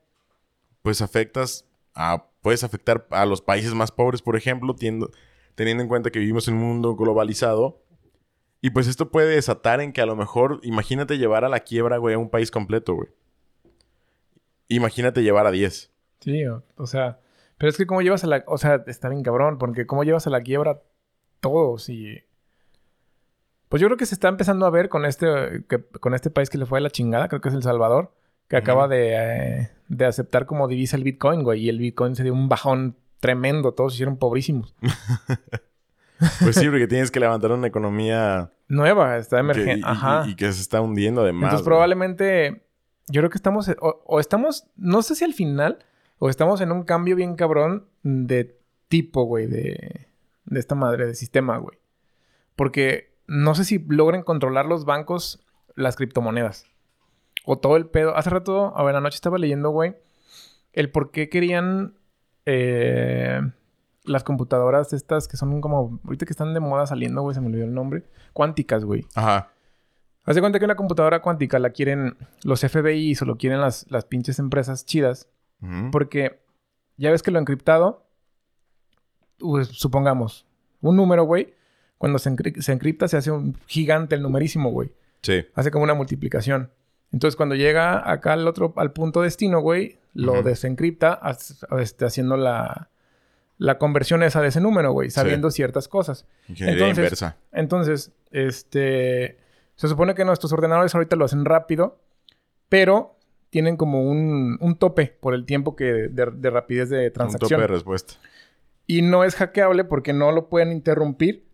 pues 0.81 1.01
afectas 1.01 1.65
a... 1.93 2.25
Puedes 2.41 2.65
afectar 2.65 3.07
a 3.11 3.25
los 3.25 3.41
países 3.41 3.73
más 3.73 3.93
pobres, 3.93 4.21
por 4.21 4.35
ejemplo, 4.35 4.75
tiendo- 4.75 5.11
teniendo 5.55 5.83
en 5.83 5.89
cuenta 5.89 6.09
que 6.11 6.19
vivimos 6.19 6.47
en 6.47 6.55
un 6.55 6.61
mundo 6.61 6.95
globalizado. 6.95 7.79
Y 8.61 8.69
pues 8.69 8.87
esto 8.87 9.11
puede 9.11 9.35
desatar 9.35 9.81
en 9.81 9.91
que 9.91 10.01
a 10.01 10.05
lo 10.05 10.15
mejor, 10.15 10.59
imagínate 10.63 11.17
llevar 11.17 11.43
a 11.43 11.49
la 11.49 11.59
quiebra, 11.61 11.97
güey, 11.97 12.15
a 12.15 12.17
un 12.19 12.29
país 12.29 12.49
completo, 12.49 12.95
güey. 12.95 13.09
Imagínate 14.69 15.21
llevar 15.23 15.45
a 15.47 15.51
10. 15.51 15.91
Sí, 16.21 16.45
o, 16.45 16.63
o 16.77 16.87
sea, 16.87 17.19
pero 17.57 17.69
es 17.69 17.77
que 17.77 17.85
cómo 17.85 18.01
llevas 18.01 18.23
a 18.23 18.27
la, 18.27 18.43
o 18.47 18.57
sea, 18.57 18.83
está 18.87 19.09
bien 19.09 19.23
cabrón, 19.23 19.57
porque 19.57 19.85
cómo 19.85 20.03
llevas 20.03 20.25
a 20.27 20.29
la 20.29 20.41
quiebra 20.41 20.81
todos 21.41 21.89
y 21.89 22.19
pues 23.67 23.81
yo 23.81 23.87
creo 23.87 23.97
que 23.97 24.05
se 24.05 24.15
está 24.15 24.27
empezando 24.29 24.65
a 24.65 24.69
ver 24.69 24.87
con 24.87 25.03
este 25.05 25.65
que- 25.67 25.83
con 25.99 26.13
este 26.13 26.29
país 26.29 26.49
que 26.49 26.57
le 26.57 26.65
fue 26.65 26.77
a 26.77 26.81
la 26.81 26.89
chingada, 26.91 27.27
creo 27.27 27.41
que 27.41 27.49
es 27.49 27.55
El 27.55 27.63
Salvador, 27.63 28.13
que 28.47 28.55
acaba 28.55 28.87
de, 28.87 29.15
eh, 29.15 29.69
de 29.89 30.05
aceptar 30.05 30.45
como 30.45 30.67
divisa 30.67 30.95
el 30.95 31.03
Bitcoin, 31.03 31.43
güey, 31.43 31.65
y 31.65 31.69
el 31.69 31.79
Bitcoin 31.79 32.15
se 32.15 32.23
dio 32.23 32.33
un 32.33 32.47
bajón 32.49 32.95
tremendo, 33.23 33.71
todos 33.73 33.93
se 33.93 33.95
hicieron 33.95 34.17
pobrísimos. 34.17 34.75
Pues 36.41 36.55
sí, 36.55 36.69
porque 36.69 36.87
tienes 36.87 37.11
que 37.11 37.19
levantar 37.19 37.51
una 37.51 37.67
economía 37.67 38.51
Nueva, 38.69 39.17
está 39.17 39.39
emergente, 39.39 39.79
y, 39.79 39.81
ajá. 39.83 40.23
y- 40.25 40.31
y 40.31 40.35
que 40.35 40.45
se 40.53 40.61
está 40.61 40.79
hundiendo 40.79 41.21
además. 41.21 41.47
Entonces 41.47 41.65
güey. 41.65 41.71
probablemente 41.71 42.65
yo 43.07 43.19
creo 43.21 43.29
que 43.29 43.37
estamos 43.37 43.67
o, 43.81 44.01
o 44.05 44.19
estamos 44.21 44.65
no 44.77 45.01
sé 45.01 45.15
si 45.15 45.25
al 45.25 45.33
final 45.33 45.79
o 46.19 46.29
estamos 46.29 46.61
en 46.61 46.71
un 46.71 46.83
cambio 46.83 47.17
bien 47.17 47.35
cabrón 47.35 47.87
de 48.03 48.57
tipo, 48.87 49.23
güey, 49.23 49.47
de 49.47 50.07
de 50.45 50.59
esta 50.59 50.75
madre 50.75 51.07
de 51.07 51.15
sistema, 51.15 51.57
güey. 51.57 51.77
Porque 52.55 53.13
no 53.27 53.53
sé 53.55 53.65
si 53.65 53.79
logren 53.79 54.23
controlar 54.23 54.65
los 54.65 54.85
bancos 54.85 55.45
las 55.75 55.97
criptomonedas. 55.97 56.67
O 57.43 57.57
todo 57.57 57.75
el 57.75 57.87
pedo. 57.87 58.15
Hace 58.15 58.29
rato, 58.29 58.71
a 58.77 58.83
ver, 58.83 58.95
anoche 58.95 59.15
estaba 59.15 59.37
leyendo, 59.39 59.71
güey, 59.71 59.95
el 60.71 60.89
por 60.89 61.11
qué 61.11 61.27
querían 61.27 61.95
eh, 62.45 63.41
las 64.05 64.23
computadoras 64.23 64.93
estas 64.93 65.27
que 65.27 65.37
son 65.37 65.61
como 65.61 65.99
ahorita 66.03 66.25
que 66.25 66.33
están 66.33 66.53
de 66.53 66.59
moda 66.59 66.85
saliendo, 66.87 67.21
güey, 67.21 67.33
se 67.35 67.41
me 67.41 67.47
olvidó 67.47 67.63
el 67.65 67.73
nombre, 67.73 68.03
cuánticas, 68.33 68.83
güey. 68.85 69.05
Ajá. 69.15 69.49
Haz 70.25 70.35
de 70.35 70.41
cuenta 70.41 70.59
que 70.59 70.65
una 70.65 70.75
computadora 70.75 71.21
cuántica 71.21 71.59
la 71.59 71.71
quieren 71.71 72.15
los 72.43 72.61
FBI 72.61 73.13
o 73.21 73.25
lo 73.25 73.37
quieren 73.37 73.59
las, 73.61 73.85
las 73.91 74.05
pinches 74.05 74.39
empresas 74.39 74.85
chidas. 74.85 75.27
Porque 75.91 76.41
ya 76.97 77.09
ves 77.11 77.23
que 77.23 77.31
lo 77.31 77.39
encriptado, 77.39 78.05
pues, 79.39 79.67
supongamos, 79.69 80.45
un 80.81 80.95
número, 80.97 81.23
güey, 81.23 81.53
cuando 81.97 82.19
se, 82.19 82.29
encri- 82.31 82.59
se 82.61 82.73
encripta 82.73 83.07
se 83.07 83.15
hace 83.17 83.31
un 83.31 83.57
gigante 83.67 84.15
el 84.15 84.21
numerísimo, 84.21 84.71
güey. 84.71 84.91
Sí. 85.21 85.45
Hace 85.55 85.71
como 85.71 85.85
una 85.85 85.93
multiplicación. 85.93 86.71
Entonces, 87.13 87.35
cuando 87.37 87.55
llega 87.55 88.09
acá 88.11 88.33
al 88.33 88.45
otro, 88.47 88.73
al 88.75 88.91
punto 88.91 89.21
destino, 89.21 89.61
güey, 89.61 89.99
lo 90.13 90.33
Ujú. 90.33 90.43
desencripta 90.43 91.13
haz- 91.21 91.65
este, 91.79 92.05
haciendo 92.05 92.37
la, 92.37 92.89
la 93.57 93.77
conversión 93.77 94.23
esa 94.23 94.41
de 94.41 94.49
ese 94.49 94.61
número, 94.61 94.91
güey, 94.91 95.09
sabiendo 95.09 95.49
ciertas 95.51 95.87
cosas. 95.87 96.25
Ingeniería 96.47 96.87
Entonces- 96.87 97.03
inversa. 97.05 97.37
Entonces, 97.51 98.11
este. 98.31 99.39
Se 99.75 99.87
supone 99.87 100.13
que 100.13 100.23
nuestros 100.23 100.53
ordenadores 100.53 100.93
ahorita 100.93 101.15
lo 101.15 101.25
hacen 101.25 101.45
rápido, 101.45 101.99
pero 102.69 103.17
tienen 103.49 103.75
como 103.77 104.03
un, 104.03 104.57
un 104.61 104.75
tope 104.77 105.17
por 105.19 105.33
el 105.33 105.45
tiempo 105.45 105.75
que 105.75 105.85
de, 106.09 106.31
de 106.31 106.49
rapidez 106.51 106.89
de 106.89 106.97
Un 106.97 107.03
tope 107.05 107.11
transacción. 107.11 107.59
de 107.61 107.67
respuesta. 107.67 108.13
Y 108.85 109.01
no 109.01 109.23
es 109.23 109.35
hackeable 109.35 109.83
porque 109.83 110.13
no 110.13 110.31
lo 110.31 110.47
pueden 110.49 110.71
interrumpir. 110.71 111.47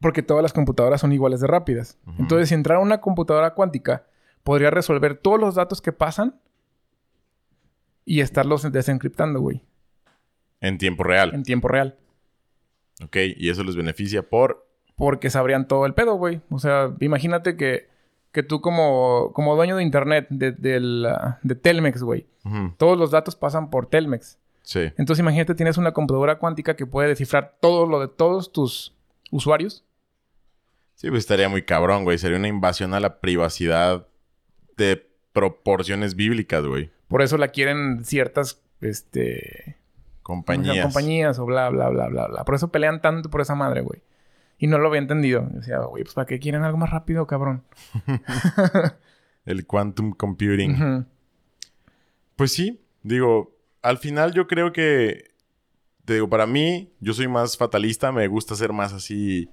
Porque 0.00 0.22
todas 0.22 0.42
las 0.42 0.52
computadoras 0.52 1.00
son 1.00 1.12
iguales 1.12 1.40
de 1.40 1.46
rápidas. 1.46 1.98
Entonces, 2.18 2.48
si 2.50 2.54
entrara 2.54 2.80
una 2.80 3.00
computadora 3.00 3.54
cuántica, 3.54 4.06
podría 4.44 4.70
resolver 4.70 5.16
todos 5.16 5.40
los 5.40 5.54
datos 5.54 5.80
que 5.80 5.92
pasan 5.92 6.38
y 8.06 8.20
estarlos 8.20 8.70
desencriptando, 8.72 9.40
güey, 9.40 9.60
En 10.62 10.78
tiempo 10.78 11.02
real. 11.04 11.34
en 11.34 11.42
tiempo 11.42 11.68
real. 11.68 11.96
Ok. 13.04 13.16
Y 13.36 13.50
eso 13.50 13.62
les 13.64 13.76
beneficia 13.76 14.22
por... 14.22 14.66
porque 14.94 15.28
sabrían 15.28 15.68
todo 15.68 15.84
el 15.84 15.92
pedo, 15.92 16.14
güey. 16.14 16.40
O 16.48 16.58
sea, 16.58 16.94
imagínate 17.00 17.56
que, 17.58 17.88
que 18.32 18.42
tú 18.42 18.62
como, 18.62 19.32
como 19.34 19.54
dueño 19.56 19.76
de 19.76 19.82
internet 19.82 20.26
de, 20.30 21.06
ah, 21.10 21.38
de 21.42 21.54
Telmex, 21.56 22.02
güey, 22.02 22.26
todos 22.78 22.96
los 22.96 23.10
datos 23.10 23.36
pasan 23.36 23.68
por 23.70 23.86
Telmex. 23.90 24.38
Sí. 24.62 24.80
Entonces 24.96 25.20
imagínate 25.20 25.54
tienes 25.54 25.76
una 25.78 25.92
computadora 25.92 26.38
cuántica 26.38 26.74
que 26.76 26.86
puede 26.86 27.08
descifrar 27.08 27.56
todo 27.60 27.86
lo 27.86 28.00
de 28.00 28.08
todos 28.08 28.52
tus 28.52 28.94
usuarios. 29.30 29.84
Sí, 30.94 31.08
pues 31.10 31.20
estaría 31.20 31.48
muy 31.48 31.62
cabrón, 31.62 32.04
güey. 32.04 32.16
Sería 32.18 32.38
una 32.38 32.48
invasión 32.48 32.94
a 32.94 33.00
la 33.00 33.20
privacidad 33.20 34.06
de 34.76 35.06
proporciones 35.36 36.16
bíblicas, 36.16 36.64
güey. 36.64 36.90
Por 37.08 37.20
eso 37.20 37.36
la 37.36 37.48
quieren 37.48 38.06
ciertas, 38.06 38.62
este... 38.80 39.76
¿cómo 40.22 40.42
se 40.46 40.52
llama? 40.52 40.64
Compañías. 40.64 40.86
Compañías 40.86 41.38
o 41.38 41.44
bla, 41.44 41.68
bla, 41.68 41.90
bla, 41.90 42.08
bla, 42.08 42.26
bla. 42.26 42.44
Por 42.44 42.54
eso 42.54 42.68
pelean 42.68 43.02
tanto 43.02 43.28
por 43.28 43.42
esa 43.42 43.54
madre, 43.54 43.82
güey. 43.82 44.00
Y 44.56 44.66
no 44.66 44.78
lo 44.78 44.88
había 44.88 45.02
entendido. 45.02 45.46
Decía, 45.50 45.80
güey, 45.80 46.04
pues 46.04 46.14
¿para 46.14 46.24
qué 46.24 46.38
quieren 46.38 46.62
algo 46.62 46.78
más 46.78 46.88
rápido, 46.88 47.26
cabrón? 47.26 47.64
El 49.44 49.66
quantum 49.66 50.12
computing. 50.12 51.06
Pues 52.34 52.52
sí, 52.52 52.80
digo, 53.02 53.54
al 53.82 53.98
final 53.98 54.32
yo 54.32 54.46
creo 54.46 54.72
que, 54.72 55.32
te 56.06 56.14
digo, 56.14 56.30
para 56.30 56.46
mí, 56.46 56.94
yo 57.00 57.12
soy 57.12 57.28
más 57.28 57.58
fatalista, 57.58 58.10
me 58.10 58.26
gusta 58.26 58.54
ser 58.54 58.72
más 58.72 58.94
así, 58.94 59.50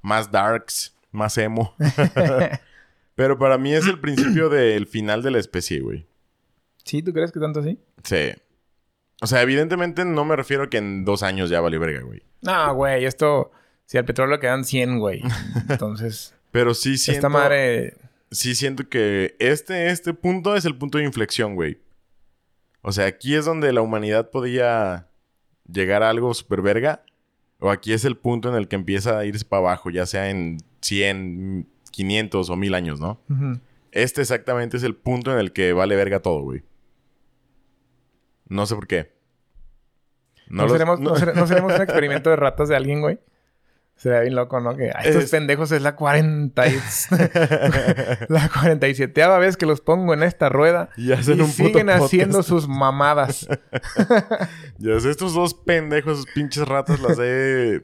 más 0.00 0.30
darks, 0.30 0.96
más 1.12 1.36
emo. 1.36 1.74
Pero 3.16 3.38
para 3.38 3.58
mí 3.58 3.72
es 3.72 3.86
el 3.88 3.98
principio 4.00 4.48
del 4.48 4.86
final 4.86 5.22
de 5.22 5.32
la 5.32 5.38
especie, 5.40 5.80
güey. 5.80 6.06
¿Sí? 6.84 7.02
¿Tú 7.02 7.12
crees 7.12 7.32
que 7.32 7.40
tanto 7.40 7.58
así? 7.58 7.80
Sí. 8.04 8.32
O 9.20 9.26
sea, 9.26 9.42
evidentemente 9.42 10.04
no 10.04 10.24
me 10.24 10.36
refiero 10.36 10.64
a 10.64 10.70
que 10.70 10.76
en 10.76 11.04
dos 11.04 11.24
años 11.24 11.50
ya 11.50 11.60
vale 11.60 11.78
verga, 11.78 12.02
güey. 12.02 12.22
No, 12.42 12.74
güey, 12.74 13.04
esto... 13.04 13.50
Si 13.86 13.98
al 13.98 14.04
petróleo 14.04 14.40
quedan 14.40 14.64
100, 14.64 14.98
güey. 14.98 15.22
Entonces, 15.68 16.34
Pero 16.52 16.74
sí 16.74 16.96
siento... 16.96 17.18
esta 17.18 17.28
madre... 17.28 17.96
Sí 18.30 18.54
siento 18.56 18.88
que 18.88 19.36
este, 19.38 19.90
este 19.90 20.12
punto 20.12 20.56
es 20.56 20.64
el 20.64 20.76
punto 20.76 20.98
de 20.98 21.04
inflexión, 21.04 21.54
güey. 21.54 21.78
O 22.82 22.90
sea, 22.92 23.06
aquí 23.06 23.34
es 23.34 23.44
donde 23.44 23.72
la 23.72 23.80
humanidad 23.80 24.30
podía 24.30 25.08
llegar 25.72 26.02
a 26.02 26.10
algo 26.10 26.34
super 26.34 26.60
verga. 26.60 27.04
O 27.58 27.70
aquí 27.70 27.92
es 27.92 28.04
el 28.04 28.16
punto 28.16 28.48
en 28.48 28.56
el 28.56 28.68
que 28.68 28.76
empieza 28.76 29.18
a 29.18 29.24
irse 29.24 29.44
para 29.44 29.60
abajo, 29.60 29.90
ya 29.90 30.06
sea 30.06 30.28
en 30.28 30.58
100, 30.82 31.68
500 31.96 32.50
o 32.50 32.56
1000 32.56 32.74
años, 32.74 33.00
¿no? 33.00 33.20
Este 33.90 34.20
exactamente 34.20 34.76
es 34.76 34.82
el 34.82 34.94
punto 34.94 35.32
en 35.32 35.38
el 35.38 35.52
que 35.54 35.72
vale 35.72 35.96
verga 35.96 36.20
todo, 36.20 36.40
güey. 36.42 36.62
No 38.48 38.66
sé 38.66 38.74
por 38.74 38.86
qué. 38.86 39.16
¿No, 40.48 40.64
lo- 40.64 40.68
seremos, 40.72 41.00
no- 41.00 41.10
no 41.10 41.16
sere- 41.16 41.32
no 41.34 41.46
seremos 41.46 41.74
un 41.74 41.80
experimento 41.80 42.28
de 42.30 42.36
ratas 42.36 42.68
de 42.68 42.76
alguien, 42.76 43.00
güey? 43.00 43.18
Sería 43.96 44.20
bien 44.20 44.34
loco, 44.34 44.60
¿no? 44.60 44.76
Que 44.76 44.90
a 44.94 45.00
estos 45.00 45.24
Es- 45.24 45.30
pendejos 45.30 45.72
es 45.72 45.80
la 45.80 45.96
40 45.96 46.68
y... 46.68 46.78
la 48.28 48.50
47 48.52 49.26
vez 49.38 49.56
que 49.56 49.64
los 49.64 49.80
pongo 49.80 50.12
en 50.12 50.22
esta 50.22 50.50
rueda. 50.50 50.90
Y 50.98 51.12
hacen 51.12 51.38
y 51.38 51.40
un 51.40 51.50
puto 51.50 51.64
siguen 51.78 51.88
haciendo 51.88 52.42
sus 52.42 52.68
mamadas. 52.68 53.48
Ya 54.78 55.00
sé, 55.00 55.08
estos 55.10 55.32
dos 55.32 55.54
pendejos, 55.54 56.26
pinches 56.34 56.68
ratas, 56.68 57.00
las 57.00 57.18
he 57.18 57.80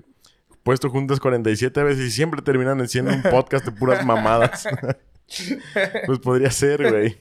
puesto 0.63 0.91
juntas 0.91 1.21
47 1.21 1.83
veces 1.83 2.07
y 2.07 2.11
siempre 2.11 2.43
terminan 2.43 2.87
siendo 2.89 3.13
un 3.13 3.23
podcast 3.23 3.65
de 3.65 3.73
puras 3.73 4.05
mamadas. 4.07 4.67
pues 6.07 6.19
podría 6.19 6.51
ser, 6.51 6.91
güey. 6.91 7.17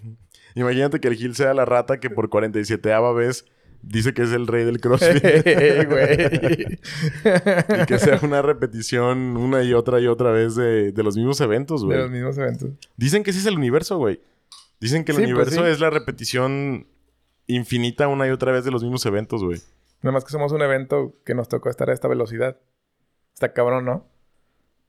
Imagínate 0.56 0.99
que 0.99 1.08
el 1.08 1.15
Gil 1.15 1.36
sea 1.36 1.54
la 1.54 1.65
rata 1.65 1.99
que 1.99 2.10
por 2.10 2.30
47 2.30 2.89
vez 3.15 3.45
dice 3.82 4.13
que 4.13 4.23
es 4.23 4.32
el 4.32 4.47
rey 4.47 4.65
del 4.65 4.80
CrossFit. 4.80 5.23
y 7.82 7.86
que 7.86 7.99
sea 7.99 8.19
una 8.21 8.41
repetición 8.41 9.38
una 9.38 9.63
y 9.63 9.73
otra 9.73 9.99
y 9.99 10.08
otra 10.08 10.32
vez 10.32 10.56
de, 10.56 10.91
de 10.91 11.04
los 11.04 11.15
mismos 11.15 11.39
eventos, 11.41 11.82
de 11.82 11.88
güey. 11.88 11.97
los 11.99 12.12
mismos 12.12 12.38
eventos. 12.38 12.69
Dicen 12.97 13.23
que 13.23 13.32
ese 13.32 13.39
es 13.39 13.45
el 13.45 13.58
universo, 13.58 13.97
güey. 13.97 14.21
Dicen 14.80 15.04
que 15.04 15.12
el 15.12 15.17
Sí, 15.17 15.23
pues 15.23 15.32
universo 15.32 15.65
sí. 15.65 15.71
es 15.71 15.80
la 15.80 15.89
repetición 15.89 16.88
infinita 17.47 18.08
una 18.08 18.27
y 18.27 18.32
otra 18.32 18.51
vez 18.51 18.65
de 18.65 18.71
los 18.71 18.84
mismos 18.84 19.06
eventos, 19.06 19.43
güey. 19.43 19.60
Nada 20.01 20.13
más 20.13 20.23
que 20.25 20.32
somos 20.32 20.51
un 20.51 20.62
evento 20.62 21.15
que 21.25 21.36
nos 21.36 21.47
tocó 21.47 21.69
estar 21.69 21.89
a 21.89 21.93
esta 21.93 22.08
velocidad. 22.08 22.58
Está 23.41 23.54
cabrón, 23.54 23.86
¿no? 23.86 24.08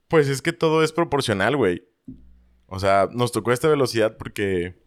Pues 0.09 0.29
es 0.29 0.43
que 0.43 0.53
todo 0.53 0.83
es 0.83 0.93
proporcional, 0.93 1.57
güey. 1.57 1.89
O 2.67 2.79
sea, 2.79 3.09
nos 3.11 3.33
tocó 3.33 3.51
esta 3.51 3.67
velocidad 3.67 4.19
porque 4.19 4.79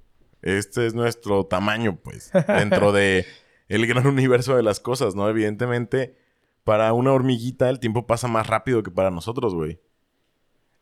este 0.43 0.85
es 0.85 0.93
nuestro 0.93 1.47
tamaño, 1.47 1.97
pues, 2.03 2.31
dentro 2.47 2.91
de 2.91 3.25
el 3.67 3.87
gran 3.87 4.05
universo 4.05 4.55
de 4.55 4.61
las 4.61 4.79
cosas, 4.79 5.15
¿no? 5.15 5.27
Evidentemente, 5.27 6.15
para 6.63 6.93
una 6.93 7.11
hormiguita 7.11 7.67
el 7.71 7.79
tiempo 7.79 8.05
pasa 8.05 8.27
más 8.27 8.45
rápido 8.45 8.83
que 8.83 8.91
para 8.91 9.09
nosotros, 9.09 9.55
güey. 9.55 9.79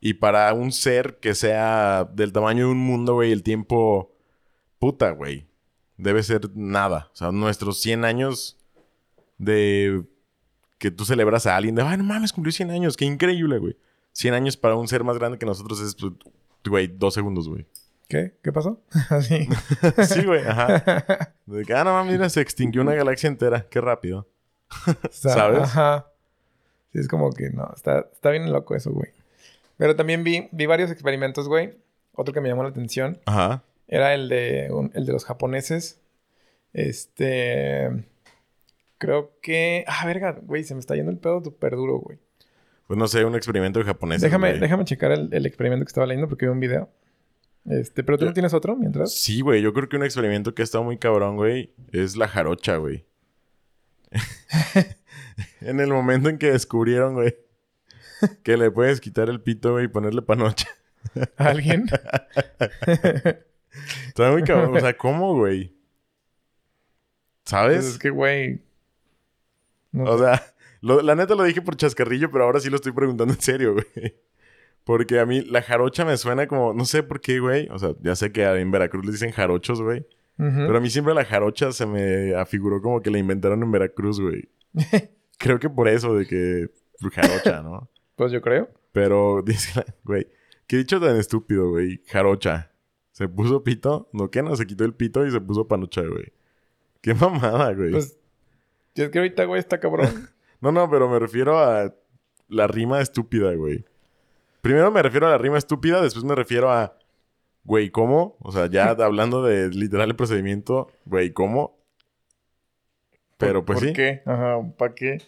Y 0.02 0.16
para 0.16 0.54
un 0.54 0.74
ser 0.74 1.20
que 1.22 1.36
sea 1.36 2.04
del 2.14 2.34
tamaño 2.34 2.66
de 2.66 2.72
un 2.74 2.80
mundo, 2.80 3.14
güey, 3.14 3.32
el 3.32 3.44
tiempo... 3.44 4.14
Puta, 4.78 5.12
güey. 5.12 5.48
Debe 5.96 6.22
ser 6.22 6.50
nada. 6.54 7.12
O 7.14 7.16
sea, 7.16 7.32
nuestros 7.32 7.80
100 7.82 8.04
años 8.04 8.60
de... 9.38 10.04
Que 10.84 10.92
tú 10.92 11.06
celebras 11.06 11.48
a 11.48 11.56
alguien 11.56 11.76
de... 11.76 11.82
Ay, 11.82 11.96
no 11.96 12.04
mames, 12.04 12.34
cumplió 12.34 12.52
100 12.52 12.70
años. 12.72 12.98
Qué 12.98 13.06
increíble, 13.06 13.58
güey. 13.58 13.78
100 14.12 14.34
años 14.34 14.58
para 14.58 14.76
un 14.76 14.90
ser 14.90 15.02
más 15.06 15.18
grande 15.18 15.38
que 15.38 15.46
nosotros 15.46 15.80
es, 15.80 15.96
pues, 15.96 16.12
güey, 16.66 16.88
dos 16.88 17.14
segundos, 17.14 17.48
güey. 17.48 17.66
¿Qué? 18.10 18.34
¿Qué 18.44 18.52
pasó? 18.52 18.82
Así. 19.10 19.48
sí, 20.10 20.26
güey, 20.26 20.46
ajá. 20.46 21.34
De 21.46 21.64
que, 21.64 21.74
ah, 21.74 21.86
no 21.86 21.94
mames, 21.94 22.12
mira, 22.12 22.28
se 22.28 22.42
extinguió 22.42 22.82
una 22.82 22.94
galaxia 22.96 23.30
entera. 23.30 23.66
Qué 23.70 23.80
rápido. 23.80 24.28
¿Sabes? 25.10 25.62
Ajá. 25.62 26.08
Sí, 26.92 27.00
es 27.00 27.08
como 27.08 27.32
que 27.32 27.50
no, 27.52 27.72
está, 27.74 28.06
está 28.12 28.32
bien 28.32 28.52
loco 28.52 28.76
eso, 28.76 28.92
güey. 28.92 29.08
Pero 29.78 29.96
también 29.96 30.26
vi, 30.26 30.50
vi 30.52 30.66
varios 30.66 30.92
experimentos, 30.92 31.48
güey. 31.48 31.78
Otro 32.12 32.34
que 32.34 32.42
me 32.42 32.50
llamó 32.50 32.64
la 32.64 32.70
atención. 32.72 33.22
Ajá. 33.26 33.64
Era 33.88 34.14
el 34.16 34.28
de, 34.28 34.68
un- 34.70 34.92
el 34.96 35.06
de 35.06 35.14
los 35.14 35.24
japoneses. 35.24 36.02
Este. 36.74 38.04
Creo 39.04 39.34
que. 39.42 39.84
Ah, 39.86 40.06
verga, 40.06 40.40
güey, 40.42 40.64
se 40.64 40.74
me 40.74 40.80
está 40.80 40.96
yendo 40.96 41.12
el 41.12 41.18
pedo 41.18 41.44
súper 41.44 41.76
duro, 41.76 41.98
güey. 41.98 42.20
Pues 42.88 42.98
no 42.98 43.06
sé, 43.08 43.26
un 43.26 43.36
experimento 43.36 43.80
de 43.80 43.86
japonés. 43.86 44.22
Déjame, 44.22 44.52
güey. 44.52 44.62
déjame 44.62 44.86
checar 44.86 45.12
el, 45.12 45.28
el 45.34 45.46
experimento 45.46 45.84
que 45.84 45.90
estaba 45.90 46.08
leyendo 46.08 46.30
porque 46.30 46.46
vi 46.46 46.52
un 46.54 46.62
video. 46.62 46.90
Este, 47.66 48.02
pero 48.02 48.18
tú 48.18 48.24
no 48.24 48.32
tienes 48.32 48.54
otro 48.54 48.78
mientras. 48.78 49.14
Sí, 49.14 49.42
güey. 49.42 49.62
Yo 49.62 49.74
creo 49.74 49.90
que 49.90 49.98
un 49.98 50.06
experimento 50.06 50.56
que 50.56 50.62
ha 50.62 50.64
estado 50.64 50.86
muy 50.86 50.98
cabrón, 50.98 51.36
güey, 51.36 51.74
es 51.92 52.16
la 52.16 52.30
jarocha, 52.30 52.78
güey. 52.78 53.06
en 55.60 55.82
el 55.82 55.90
momento 55.90 56.30
en 56.30 56.38
que 56.38 56.52
descubrieron, 56.52 57.16
güey, 57.16 57.36
que 58.44 58.56
le 58.56 58.72
puedes 58.72 59.02
quitar 59.02 59.30
el 59.30 59.42
pito, 59.42 59.74
güey, 59.74 59.86
y 59.86 59.90
ponerle 59.90 60.22
panocha. 60.22 60.70
¿A 61.36 61.48
alguien? 61.48 61.88
Está 64.08 64.32
muy 64.32 64.44
cabrón. 64.44 64.78
O 64.78 64.80
sea, 64.80 64.96
¿cómo, 64.96 65.36
güey? 65.36 65.68
Pues 65.68 65.76
¿Sabes? 67.44 67.86
es 67.86 67.98
que, 67.98 68.10
güey. 68.10 68.62
No 69.94 70.04
O 70.04 70.18
sé. 70.18 70.26
sea, 70.26 70.44
lo- 70.82 71.02
la 71.02 71.16
neta 71.16 71.36
lo 71.36 71.44
dije 71.44 71.62
por 71.62 71.78
chascarrillo, 71.78 72.30
pero 72.32 72.44
ahora 72.44 72.60
sí 72.60 72.70
lo 72.70 72.76
estoy 72.76 72.92
preguntando 72.92 73.34
en 73.34 73.40
serio, 73.42 73.74
güey. 73.96 74.16
Porque 74.84 75.20
a 75.20 75.26
mí 75.26 75.42
la 75.42 75.62
jarocha 75.62 76.04
me 76.04 76.18
suena 76.18 76.46
como, 76.48 76.74
no 76.74 76.84
sé 76.84 77.04
por 77.04 77.22
qué, 77.22 77.40
güey. 77.40 77.70
O 77.72 77.80
sea, 77.80 77.92
ya 78.02 78.16
sé 78.18 78.34
que 78.34 78.44
en 78.44 78.70
Veracruz 78.70 79.06
le 79.06 79.12
dicen 79.14 79.32
jarochos, 79.32 79.82
güey. 79.82 80.06
Pero 80.36 80.76
a 80.76 80.82
mí 80.82 80.90
siempre 80.90 81.14
la 81.14 81.24
jarocha 81.24 81.72
se 81.72 81.86
me 81.86 82.36
afiguró 82.36 82.82
como 82.82 83.02
que 83.02 83.10
la 83.12 83.18
inventaron 83.20 83.64
en 83.64 83.72
Veracruz, 83.72 84.20
güey. 84.20 84.50
Creo 85.38 85.60
que 85.60 85.70
por 85.70 85.88
eso, 85.88 86.16
de 86.16 86.26
que 86.26 86.68
jarocha, 87.12 87.62
¿no? 87.62 87.90
Pues 88.16 88.32
yo 88.32 88.42
creo. 88.42 88.70
Pero 88.92 89.42
dice, 89.44 89.84
güey, 90.04 90.28
qué 90.68 90.78
dicho 90.78 91.00
tan 91.00 91.16
estúpido, 91.18 91.70
güey. 91.72 92.02
Jarocha. 92.08 92.72
Se 93.12 93.28
puso 93.28 93.64
pito, 93.64 94.10
no 94.14 94.30
que 94.32 94.42
no, 94.44 94.56
se 94.56 94.66
quitó 94.68 94.86
el 94.86 94.94
pito 94.94 95.26
y 95.26 95.32
se 95.32 95.40
puso 95.42 95.68
panocha, 95.68 96.02
güey. 96.02 96.32
Qué 97.02 97.14
mamada, 97.14 97.74
güey. 97.74 97.92
Pues. 97.92 98.18
Es 99.02 99.10
que 99.10 99.18
ahorita, 99.20 99.46
güey, 99.46 99.60
está 99.60 99.80
cabrón. 99.80 100.30
No, 100.62 100.72
no, 100.72 100.90
pero 100.90 101.10
me 101.10 101.20
refiero 101.20 101.60
a 101.60 101.94
la 102.48 102.68
rima 102.68 103.02
estúpida, 103.02 103.54
güey. 103.54 103.84
Primero 104.62 104.92
me 104.92 105.02
refiero 105.02 105.28
a 105.28 105.32
la 105.32 105.38
rima 105.38 105.58
estúpida, 105.58 106.02
después 106.02 106.24
me 106.24 106.36
refiero 106.36 106.72
a, 106.72 106.98
güey, 107.66 107.90
¿cómo? 107.90 108.38
O 108.40 108.54
sea, 108.54 108.68
ya 108.68 108.92
hablando 109.00 109.44
de 109.44 109.68
literal 109.72 110.10
el 110.10 110.16
procedimiento, 110.16 110.90
güey, 111.04 111.34
¿cómo? 111.34 111.78
Pero 113.36 113.66
pues 113.66 113.80
¿Por 113.80 113.88
sí. 113.90 113.94
qué? 113.94 114.22
Ajá, 114.26 114.62
¿para 114.78 114.96
qué? 114.96 115.22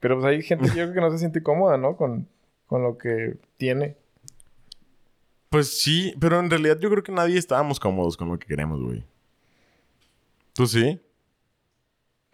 Pero 0.00 0.16
pues 0.18 0.26
hay 0.26 0.42
gente, 0.42 0.66
yo 0.66 0.72
creo 0.72 0.92
que 0.92 1.00
no 1.00 1.10
se 1.12 1.18
siente 1.18 1.40
cómoda, 1.44 1.78
¿no? 1.78 1.96
Con, 1.96 2.26
con 2.66 2.82
lo 2.82 2.98
que 2.98 3.36
tiene. 3.58 3.96
Pues 5.50 5.80
sí, 5.80 6.16
pero 6.18 6.40
en 6.40 6.50
realidad 6.50 6.80
yo 6.80 6.90
creo 6.90 7.04
que 7.04 7.12
nadie 7.12 7.38
estábamos 7.38 7.78
cómodos 7.78 8.16
con 8.16 8.28
lo 8.28 8.40
que 8.40 8.48
queremos, 8.48 8.82
güey. 8.82 9.04
¿Tú 10.52 10.66
sí? 10.66 11.00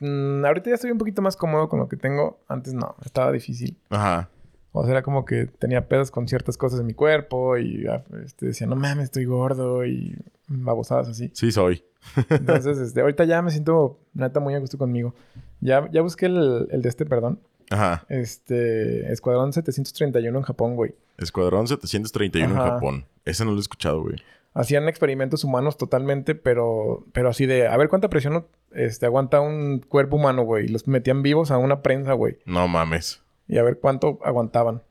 Mm, 0.00 0.44
ahorita 0.44 0.70
ya 0.70 0.74
estoy 0.74 0.90
un 0.90 0.98
poquito 0.98 1.22
más 1.22 1.36
cómodo 1.36 1.68
con 1.68 1.78
lo 1.80 1.88
que 1.88 1.96
tengo. 1.96 2.38
Antes 2.48 2.74
no, 2.74 2.94
estaba 3.04 3.32
difícil. 3.32 3.76
Ajá. 3.90 4.28
O 4.72 4.82
sea, 4.82 4.92
era 4.92 5.02
como 5.02 5.24
que 5.24 5.46
tenía 5.46 5.88
pedos 5.88 6.10
con 6.10 6.28
ciertas 6.28 6.56
cosas 6.56 6.80
en 6.80 6.86
mi 6.86 6.94
cuerpo 6.94 7.56
y 7.56 7.86
ah, 7.86 8.04
este, 8.24 8.46
decía, 8.46 8.66
no 8.66 8.76
mames, 8.76 9.04
estoy 9.04 9.24
gordo 9.24 9.84
y 9.84 10.16
babosadas 10.46 11.08
así. 11.08 11.30
Sí 11.34 11.50
soy. 11.50 11.82
Entonces, 12.28 12.78
este, 12.78 13.00
ahorita 13.00 13.24
ya 13.24 13.42
me 13.42 13.50
siento, 13.50 13.98
neta, 14.14 14.40
muy 14.40 14.54
a 14.54 14.58
gusto 14.58 14.78
conmigo. 14.78 15.14
Ya, 15.60 15.88
ya 15.90 16.02
busqué 16.02 16.26
el, 16.26 16.68
el 16.70 16.82
de 16.82 16.88
este, 16.88 17.06
perdón. 17.06 17.40
Ajá. 17.70 18.04
Este, 18.08 19.10
Escuadrón 19.12 19.52
731 19.52 20.38
en 20.38 20.44
Japón, 20.44 20.76
güey. 20.76 20.94
Escuadrón 21.16 21.66
731 21.66 22.54
en 22.54 22.60
Ajá. 22.60 22.70
Japón. 22.74 23.04
Ese 23.24 23.44
no 23.44 23.50
lo 23.50 23.56
he 23.56 23.60
escuchado, 23.60 24.02
güey. 24.02 24.16
Hacían 24.54 24.88
experimentos 24.88 25.44
humanos 25.44 25.76
totalmente, 25.76 26.34
pero, 26.34 27.06
pero 27.12 27.28
así 27.28 27.46
de, 27.46 27.68
a 27.68 27.76
ver 27.76 27.88
cuánta 27.88 28.08
presión 28.08 28.46
este, 28.72 29.06
aguanta 29.06 29.40
un 29.40 29.80
cuerpo 29.80 30.16
humano, 30.16 30.42
güey. 30.42 30.64
Y 30.64 30.68
los 30.68 30.88
metían 30.88 31.22
vivos 31.22 31.50
a 31.50 31.58
una 31.58 31.82
prensa, 31.82 32.14
güey. 32.14 32.38
No 32.44 32.66
mames. 32.66 33.22
Y 33.46 33.58
a 33.58 33.62
ver 33.62 33.78
cuánto 33.78 34.18
aguantaban. 34.24 34.82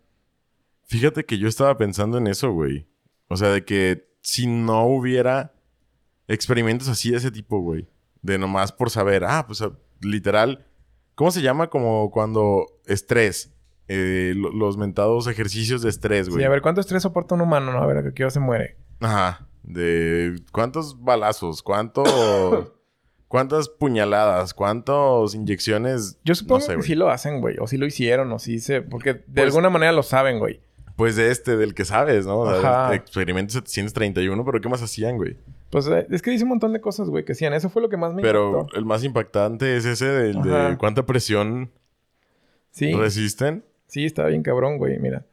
Fíjate 0.86 1.26
que 1.26 1.38
yo 1.38 1.48
estaba 1.48 1.78
pensando 1.78 2.18
en 2.18 2.28
eso, 2.28 2.52
güey. 2.52 2.88
O 3.28 3.36
sea, 3.36 3.50
de 3.50 3.66
que 3.66 4.08
si 4.22 4.48
no 4.48 4.86
hubiera 4.86 5.54
experimentos 6.28 6.88
así 6.88 7.12
de 7.12 7.18
ese 7.18 7.32
tipo, 7.32 7.60
güey. 7.60 7.88
De 8.22 8.38
nomás 8.38 8.72
por 8.72 8.90
saber, 8.90 9.24
ah, 9.26 9.46
pues 9.48 9.62
ah, 9.62 9.72
literal. 10.02 10.66
¿Cómo 11.16 11.32
se 11.32 11.42
llama? 11.42 11.70
Como 11.70 12.10
cuando 12.12 12.66
estrés. 12.86 13.54
Eh, 13.90 14.34
lo- 14.36 14.52
los 14.52 14.78
mentados 14.78 15.28
ejercicios 15.28 15.82
de 15.82 15.90
estrés, 15.90 16.30
güey. 16.30 16.42
Sí, 16.42 16.46
a 16.46 16.50
ver 16.50 16.62
cuánto 16.62 16.82
estrés 16.82 17.04
soporta 17.04 17.36
un 17.36 17.42
humano, 17.42 17.72
¿no? 17.72 17.82
A 17.82 17.86
ver 17.86 17.98
a 17.98 18.12
qué 18.14 18.24
hora 18.24 18.32
se 18.32 18.40
muere. 18.40 18.78
Ajá. 19.00 19.48
De 19.64 20.36
cuántos 20.52 21.02
balazos, 21.04 21.62
cuánto, 21.62 22.04
cuántas 23.28 23.68
puñaladas, 23.70 24.54
cuántas 24.54 25.34
inyecciones. 25.36 26.18
Yo 26.24 26.36
supongo 26.36 26.60
no 26.60 26.66
sé, 26.66 26.68
que 26.72 26.76
güey. 26.78 26.88
sí 26.88 26.96
lo 26.96 27.10
hacen, 27.10 27.42
güey. 27.42 27.58
O 27.60 27.68
sí 27.68 27.78
lo 27.78 27.86
hicieron, 27.86 28.32
o 28.32 28.40
sí 28.40 28.60
se... 28.60 28.82
Porque 28.82 29.14
de 29.14 29.24
Pues- 29.34 29.46
alguna 29.48 29.70
manera 29.70 29.92
lo 29.92 30.04
saben, 30.04 30.40
güey. 30.40 30.62
Pues 30.96 31.16
de 31.16 31.30
este, 31.30 31.58
del 31.58 31.76
que 31.76 31.86
sabes, 31.86 32.26
¿no? 32.26 32.40
O 32.40 32.60
sea, 32.60 32.86
Ajá. 32.88 32.96
Experimento 32.96 33.52
731, 33.54 34.44
pero 34.44 34.60
¿qué 34.60 34.68
más 34.68 34.82
hacían, 34.82 35.18
güey? 35.18 35.38
Pues 35.70 35.86
eh, 35.88 36.08
es 36.10 36.24
que 36.24 36.32
dice 36.32 36.44
un 36.44 36.50
montón 36.50 36.74
de 36.74 36.82
cosas, 36.82 37.08
güey, 37.10 37.24
que 37.24 37.34
hacían. 37.34 37.54
Eso 37.54 37.70
fue 37.70 37.84
lo 37.84 37.90
que 37.90 37.98
más 37.98 38.16
me 38.16 38.24
Pero 38.24 38.50
impactó. 38.62 38.78
el 38.80 38.86
más 38.86 39.04
impactante 39.04 39.78
es 39.78 39.86
ese 39.86 40.06
del 40.08 40.42
de 40.42 40.76
cuánta 40.80 41.06
presión 41.06 41.70
Sí, 42.72 42.94
resisten 42.94 43.64
sí, 43.88 44.06
estaba 44.06 44.30
bien 44.30 44.42
cabrón, 44.42 44.78
güey. 44.80 44.98
Mira. 44.98 45.24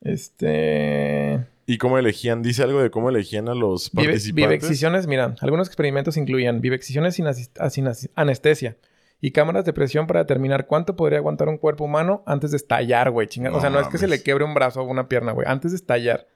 Este... 0.00 1.46
y 1.66 1.78
cómo 1.78 1.98
elegían. 1.98 2.42
Dice 2.42 2.62
algo 2.62 2.82
de 2.82 2.90
cómo 2.90 3.08
elegían 3.10 3.48
a 3.48 3.54
los 3.54 3.90
Vive- 3.92 4.08
participantes. 4.08 4.34
vivexcisiones, 4.48 5.06
mira, 5.06 5.34
algunos 5.40 5.68
experimentos 5.68 6.16
incluían 6.16 6.60
vivexcisiones 6.60 7.14
sin, 7.14 7.26
ah, 7.26 7.70
sin 7.70 7.88
anestesia 8.14 8.76
y 9.20 9.30
cámaras 9.30 9.64
de 9.64 9.72
presión 9.72 10.06
para 10.06 10.20
determinar 10.20 10.66
cuánto 10.66 10.96
podría 10.96 11.18
aguantar 11.18 11.48
un 11.48 11.58
cuerpo 11.58 11.84
humano 11.84 12.22
antes 12.26 12.50
de 12.50 12.56
estallar, 12.56 13.10
güey. 13.10 13.28
No 13.38 13.56
o 13.56 13.60
sea, 13.60 13.70
no 13.70 13.78
es 13.80 13.86
que 13.88 13.98
se 13.98 14.08
le 14.08 14.22
quiebre 14.22 14.44
un 14.44 14.54
brazo 14.54 14.80
o 14.82 14.84
una 14.84 15.08
pierna, 15.08 15.32
güey. 15.32 15.46
Antes 15.48 15.70
de 15.72 15.76
estallar. 15.76 16.26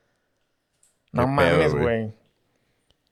No 1.12 1.22
Qué 1.22 1.28
mames, 1.28 1.74
güey. 1.74 2.12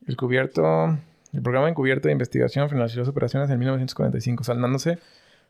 El 0.07 0.16
cubierto... 0.16 0.96
El 1.33 1.42
programa 1.42 1.68
encubierto 1.68 2.07
de 2.07 2.12
investigación 2.12 2.70
financió 2.70 3.00
las 3.00 3.09
operaciones 3.09 3.50
en 3.50 3.59
1945, 3.59 4.44
saldándose 4.44 5.00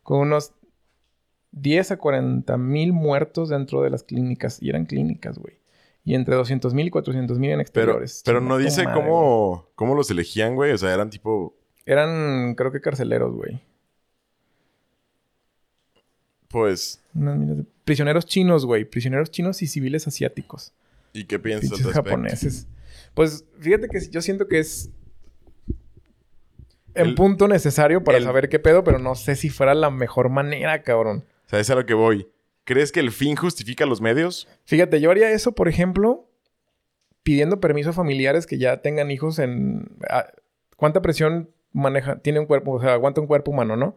con 0.03 0.21
unos 0.21 0.53
10 1.53 1.91
a 1.91 1.97
40 1.99 2.57
mil 2.57 2.95
muertos 2.95 3.51
dentro 3.51 3.83
de 3.83 3.91
las 3.91 4.03
clínicas. 4.03 4.63
Y 4.63 4.71
eran 4.71 4.87
clínicas, 4.87 5.39
güey. 5.39 5.59
Y 6.05 6.15
entre 6.15 6.35
200 6.35 6.75
mil 6.75 6.87
y 6.87 6.91
400 6.91 7.39
mil 7.39 7.51
en 7.51 7.57
Pero, 7.57 7.63
exteriores. 7.63 8.23
pero 8.25 8.39
Chinga 8.41 8.49
no 8.51 8.59
dice 8.59 8.85
madre, 8.85 9.01
güey. 9.01 9.07
cómo, 9.09 9.69
cómo 9.75 9.95
los 9.95 10.11
elegían, 10.11 10.55
güey. 10.55 10.73
O 10.73 10.79
sea, 10.79 10.93
eran 10.93 11.09
tipo, 11.11 11.55
Eran, 11.87 12.55
creo 12.57 12.71
que 12.73 12.81
carceleros, 12.81 13.35
güey. 13.35 13.61
pues, 16.49 17.01
Unas 17.15 17.37
miles 17.39 17.57
de- 17.59 17.65
Prisioneros 17.85 18.25
chinos, 18.27 18.65
güey. 18.65 18.85
Prisioneros 18.85 19.31
chinos 19.31 19.61
y 19.63 19.67
civiles 19.67 20.07
asiáticos. 20.07 20.73
¿y 21.13 21.25
qué 21.25 21.39
piensas 21.39 21.71
Pinches 21.71 21.93
japoneses. 21.93 22.67
Pues 23.15 23.45
fíjate 23.61 23.89
que 23.89 24.01
yo 24.11 24.21
siento 24.21 24.49
que 24.49 24.59
es 24.59 24.91
en 26.95 27.07
El- 27.09 27.15
punto 27.15 27.47
necesario 27.47 28.03
para 28.03 28.19
el- 28.19 28.25
saber 28.25 28.49
qué 28.49 28.59
pedo, 28.59 28.83
pero 28.85 28.99
no 28.99 29.15
sé 29.15 29.37
si 29.37 29.49
fuera 29.51 29.75
la 29.75 29.91
mejor 29.91 30.29
manera, 30.29 30.83
cabrón. 30.83 31.25
O 31.47 31.49
sea, 31.51 31.61
es 31.61 31.71
a 31.71 31.75
lo 31.77 31.87
que 31.87 31.95
voy. 31.95 32.27
¿Crees 32.65 32.93
que 32.93 33.01
el 33.01 33.11
fin 33.13 33.37
justifica 33.37 33.85
los 33.87 34.01
medios? 34.01 34.49
Fíjate, 34.65 35.01
yo 35.01 35.11
haría 35.11 35.31
eso, 35.31 35.53
por 35.53 35.69
ejemplo, 35.69 36.29
pidiendo 37.23 37.61
permiso 37.61 37.91
a 37.91 37.93
familiares 37.93 38.47
que 38.47 38.59
ya 38.59 38.81
tengan 38.83 39.11
hijos 39.11 39.39
en... 39.39 39.89
a- 40.09 40.27
¿Cuánta 40.77 41.03
presión 41.03 41.51
maneja, 41.73 42.19
tiene 42.21 42.41
un 42.41 42.47
cuerpo? 42.47 42.73
O 42.73 42.81
sea, 42.81 42.95
aguanta 42.95 43.21
un 43.21 43.27
cuerpo 43.27 43.51
humano, 43.51 43.77
¿no? 43.77 43.97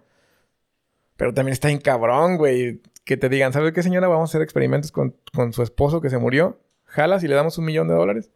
Pero 1.15 1.33
también 1.33 1.53
está 1.53 1.69
en 1.71 1.79
cabrón, 1.79 2.37
güey. 2.37 2.81
Que 3.03 3.17
te 3.17 3.29
digan, 3.29 3.53
¿sabes 3.53 3.71
qué, 3.73 3.81
señora? 3.81 4.07
Vamos 4.07 4.29
a 4.29 4.31
hacer 4.31 4.41
experimentos 4.41 4.91
con, 4.91 5.15
con 5.33 5.53
su 5.53 5.63
esposo 5.63 6.01
que 6.01 6.09
se 6.09 6.17
murió. 6.17 6.59
¿Jalas 6.85 7.23
y 7.23 7.27
le 7.27 7.35
damos 7.35 7.57
un 7.57 7.65
millón 7.65 7.87
de 7.87 7.95
dólares? 7.95 8.31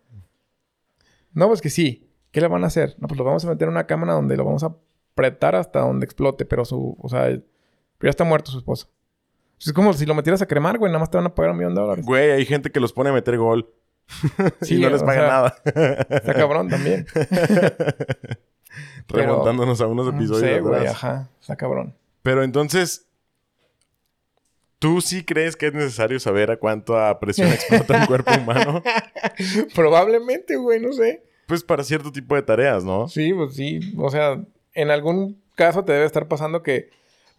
No, 1.33 1.47
pues 1.47 1.61
que 1.61 1.69
sí. 1.69 2.09
¿Qué 2.31 2.41
le 2.41 2.47
van 2.47 2.63
a 2.63 2.67
hacer? 2.67 2.95
No, 2.97 3.07
pues 3.07 3.17
lo 3.17 3.23
vamos 3.25 3.43
a 3.45 3.49
meter 3.49 3.67
en 3.67 3.73
una 3.73 3.85
cámara 3.85 4.13
donde 4.13 4.37
lo 4.37 4.45
vamos 4.45 4.63
a 4.63 4.75
apretar 5.13 5.55
hasta 5.55 5.81
donde 5.81 6.05
explote, 6.05 6.45
pero 6.45 6.63
su, 6.65 6.95
o 6.99 7.09
sea, 7.09 7.23
pero 7.25 7.43
ya 8.03 8.09
está 8.09 8.23
muerto 8.23 8.51
su 8.51 8.57
esposo. 8.57 8.89
Es 9.63 9.73
como 9.73 9.93
si 9.93 10.05
lo 10.05 10.15
metieras 10.15 10.41
a 10.41 10.47
cremar, 10.47 10.77
güey, 10.79 10.91
nada 10.91 10.99
más 10.99 11.11
te 11.11 11.17
van 11.17 11.27
a 11.27 11.35
pagar 11.35 11.51
un 11.51 11.57
millón 11.57 11.75
de 11.75 11.81
dólares. 11.81 12.05
Güey, 12.05 12.31
hay 12.31 12.45
gente 12.45 12.71
que 12.71 12.79
los 12.79 12.93
pone 12.93 13.09
a 13.11 13.13
meter 13.13 13.37
gol. 13.37 13.69
Sí, 14.61 14.75
y 14.75 14.81
no 14.81 14.89
les 14.89 15.03
paga 15.03 15.21
sea, 15.21 15.27
nada. 15.29 16.05
Está 16.09 16.33
cabrón 16.33 16.67
también. 16.69 17.05
Pero- 17.13 18.37
Remontándonos 19.07 19.79
a 19.81 19.87
unos 19.87 20.07
No 20.07 20.17
episodios 20.17 20.39
sé, 20.55 20.59
güey, 20.61 20.87
ajá. 20.87 21.29
Está 21.39 21.55
cabrón. 21.55 21.95
Pero 22.23 22.43
entonces, 22.43 23.05
¿tú 24.79 25.01
sí 25.01 25.23
crees 25.23 25.55
que 25.55 25.67
es 25.67 25.73
necesario 25.73 26.19
saber 26.19 26.51
a 26.51 26.57
cuánta 26.57 27.19
presión 27.19 27.49
explota 27.53 28.01
el 28.01 28.07
cuerpo 28.07 28.31
humano? 28.37 28.83
Probablemente, 29.75 30.55
güey, 30.57 30.79
no 30.79 30.91
sé. 30.93 31.23
Pues 31.47 31.63
para 31.63 31.83
cierto 31.83 32.11
tipo 32.11 32.35
de 32.35 32.41
tareas, 32.41 32.83
¿no? 32.83 33.07
Sí, 33.07 33.33
pues 33.33 33.55
sí. 33.55 33.93
O 33.97 34.09
sea, 34.09 34.41
en 34.73 34.89
algún 34.89 35.41
caso 35.55 35.83
te 35.83 35.93
debe 35.93 36.05
estar 36.05 36.27
pasando 36.27 36.63
que. 36.63 36.89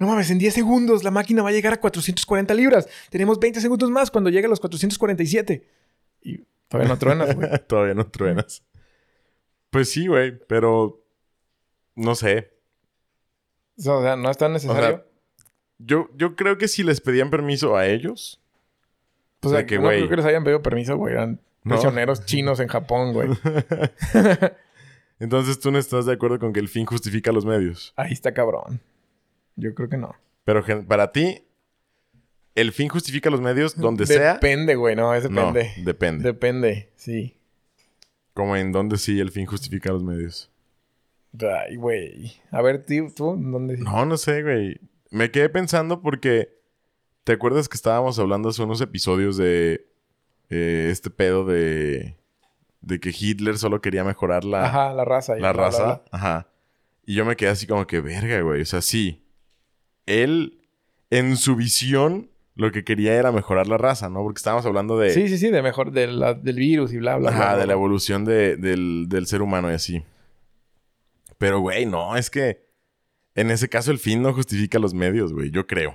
No 0.03 0.09
mames, 0.09 0.31
en 0.33 0.39
10 0.39 0.53
segundos 0.53 1.05
la 1.05 1.13
máquina 1.13 1.45
va 1.45 1.51
a 1.51 1.53
llegar 1.53 1.73
a 1.73 1.77
440 1.81 2.53
libras. 2.55 2.89
Tenemos 3.09 3.39
20 3.39 3.61
segundos 3.61 3.89
más 3.89 4.11
cuando 4.11 4.31
llegue 4.31 4.47
a 4.47 4.49
los 4.49 4.59
447. 4.59 5.65
Y 6.23 6.39
todavía 6.67 6.89
no 6.93 6.99
truenas, 6.99 7.37
güey. 7.37 7.49
Todavía 7.69 7.95
no 7.95 8.09
truenas. 8.09 8.65
Pues 9.71 9.91
sí, 9.91 10.09
güey, 10.09 10.37
pero 10.49 11.01
no 11.95 12.17
sé. 12.17 12.51
O 13.79 14.03
sea, 14.03 14.17
no 14.17 14.29
es 14.29 14.37
tan 14.37 14.53
necesario. 14.55 14.83
O 14.83 14.89
sea, 14.99 15.05
Yo, 15.79 16.09
yo 16.17 16.35
creo 16.35 16.59
que 16.59 16.67
si 16.67 16.83
les 16.83 17.01
pedían 17.01 17.31
permiso 17.31 17.77
a 17.77 17.87
ellos, 17.87 18.41
pues 19.39 19.53
o 19.53 19.57
sea, 19.57 19.67
que, 19.67 19.77
no 19.77 19.83
güey. 19.83 19.99
creo 19.99 20.11
que 20.11 20.17
les 20.17 20.25
hayan 20.27 20.43
pedido 20.43 20.63
permiso, 20.63 20.97
güey. 20.97 21.15
Eran 21.15 21.41
No. 21.63 21.77
prisioneros 21.77 22.25
chinos 22.25 22.59
en 22.59 22.67
Japón, 22.67 23.13
güey. 23.13 23.29
entonces 25.21 25.61
tú 25.61 25.71
no 25.71 25.79
estás 25.79 26.07
de 26.07 26.13
acuerdo 26.15 26.41
con 26.41 26.53
que 26.53 26.59
el 26.59 26.67
fin 26.69 26.87
justifica 26.87 27.31
los 27.31 27.45
medios. 27.47 27.93
Ahí 27.97 28.13
está 28.13 28.35
cabrón. 28.35 28.81
Yo 29.57 29.75
creo 29.75 29.89
que 29.89 29.97
no. 29.97 30.15
Pero 30.45 30.65
para 30.87 31.13
ti, 31.13 31.43
el 32.55 32.73
fin 32.73 32.89
justifica 32.89 33.31
los 33.31 33.41
medios 33.41 33.77
donde 33.77 34.07
sea. 34.07 34.35
Depende, 34.35 34.75
güey. 34.75 34.97
No, 34.97 35.15
es 35.15 35.29
No, 35.31 35.53
depende. 35.53 35.83
depende. 35.85 36.25
Depende, 36.25 36.93
sí. 36.97 37.37
Como 38.35 38.57
en 38.57 38.73
donde 38.73 38.97
sí 38.99 39.21
el 39.21 39.31
fin 39.31 39.47
justifica 39.47 39.91
los 39.93 40.03
medios. 40.03 40.51
Ay, 41.41 41.77
güey. 41.77 42.33
A 42.51 42.61
ver, 42.63 42.85
tío, 42.85 43.07
tú, 43.15 43.37
¿dónde? 43.39 43.77
No, 43.79 44.05
no 44.05 44.17
sé, 44.17 44.43
güey. 44.43 44.81
Me 45.11 45.31
quedé 45.31 45.49
pensando 45.49 46.01
porque. 46.01 46.61
¿Te 47.25 47.33
acuerdas 47.33 47.69
que 47.69 47.77
estábamos 47.77 48.19
hablando 48.19 48.49
hace 48.49 48.63
unos 48.63 48.81
episodios 48.81 49.37
de 49.37 49.87
eh, 50.51 50.89
este 50.91 51.09
pedo 51.11 51.45
de. 51.45 52.17
de 52.81 53.01
que 53.01 53.15
Hitler 53.19 53.59
solo 53.59 53.81
quería 53.81 54.03
mejorar 54.03 54.45
la, 54.45 54.65
Ajá, 54.67 54.93
la 54.93 55.05
raza. 55.05 55.35
la 55.35 55.39
bla, 55.39 55.53
bla, 55.53 55.63
raza? 55.65 55.85
bla. 55.85 56.03
Ajá. 56.11 56.49
Y 57.07 57.15
yo 57.15 57.25
me 57.25 57.37
quedé 57.37 57.51
así 57.51 57.67
como 57.67 57.87
que, 57.87 58.01
verga, 58.01 58.41
güey. 58.41 58.63
O 58.63 58.65
sea, 58.67 58.83
sí. 58.83 59.22
Él, 60.07 60.59
en 61.11 61.37
su 61.37 61.57
visión, 61.57 62.31
lo 62.55 62.71
que 62.73 62.85
quería 62.85 63.15
era 63.15 63.33
mejorar 63.33 63.67
la 63.67 63.79
raza, 63.79 64.09
¿no? 64.09 64.23
Porque 64.23 64.39
estábamos 64.39 64.67
hablando 64.67 64.99
de. 64.99 65.11
Sí, 65.11 65.29
sí, 65.29 65.39
sí, 65.39 65.51
de 65.51 65.63
mejor, 65.63 65.93
de 65.93 66.07
la- 66.09 66.35
del 66.35 66.57
virus 66.57 66.93
y 66.93 66.99
bla, 66.99 67.17
bla, 67.17 67.31
bla. 67.31 67.39
Ajá, 67.39 67.45
bla, 67.53 67.53
de 67.55 67.59
la 67.61 67.65
bla. 67.67 67.73
evolución 67.75 68.25
de- 68.25 68.57
del, 68.57 69.07
del 69.09 69.27
ser 69.27 69.43
humano 69.43 69.71
y 69.71 69.75
así. 69.75 70.03
Pero, 71.39 71.61
güey, 71.61 71.87
no, 71.87 72.17
es 72.17 72.31
que 72.31 72.67
en 73.35 73.51
ese 73.51 73.69
caso 73.69 73.91
el 73.91 73.99
fin 73.99 74.23
no 74.23 74.33
justifica 74.35 74.79
los 74.79 74.95
medios, 74.95 75.33
güey, 75.33 75.51
yo 75.51 75.67
creo. 75.67 75.95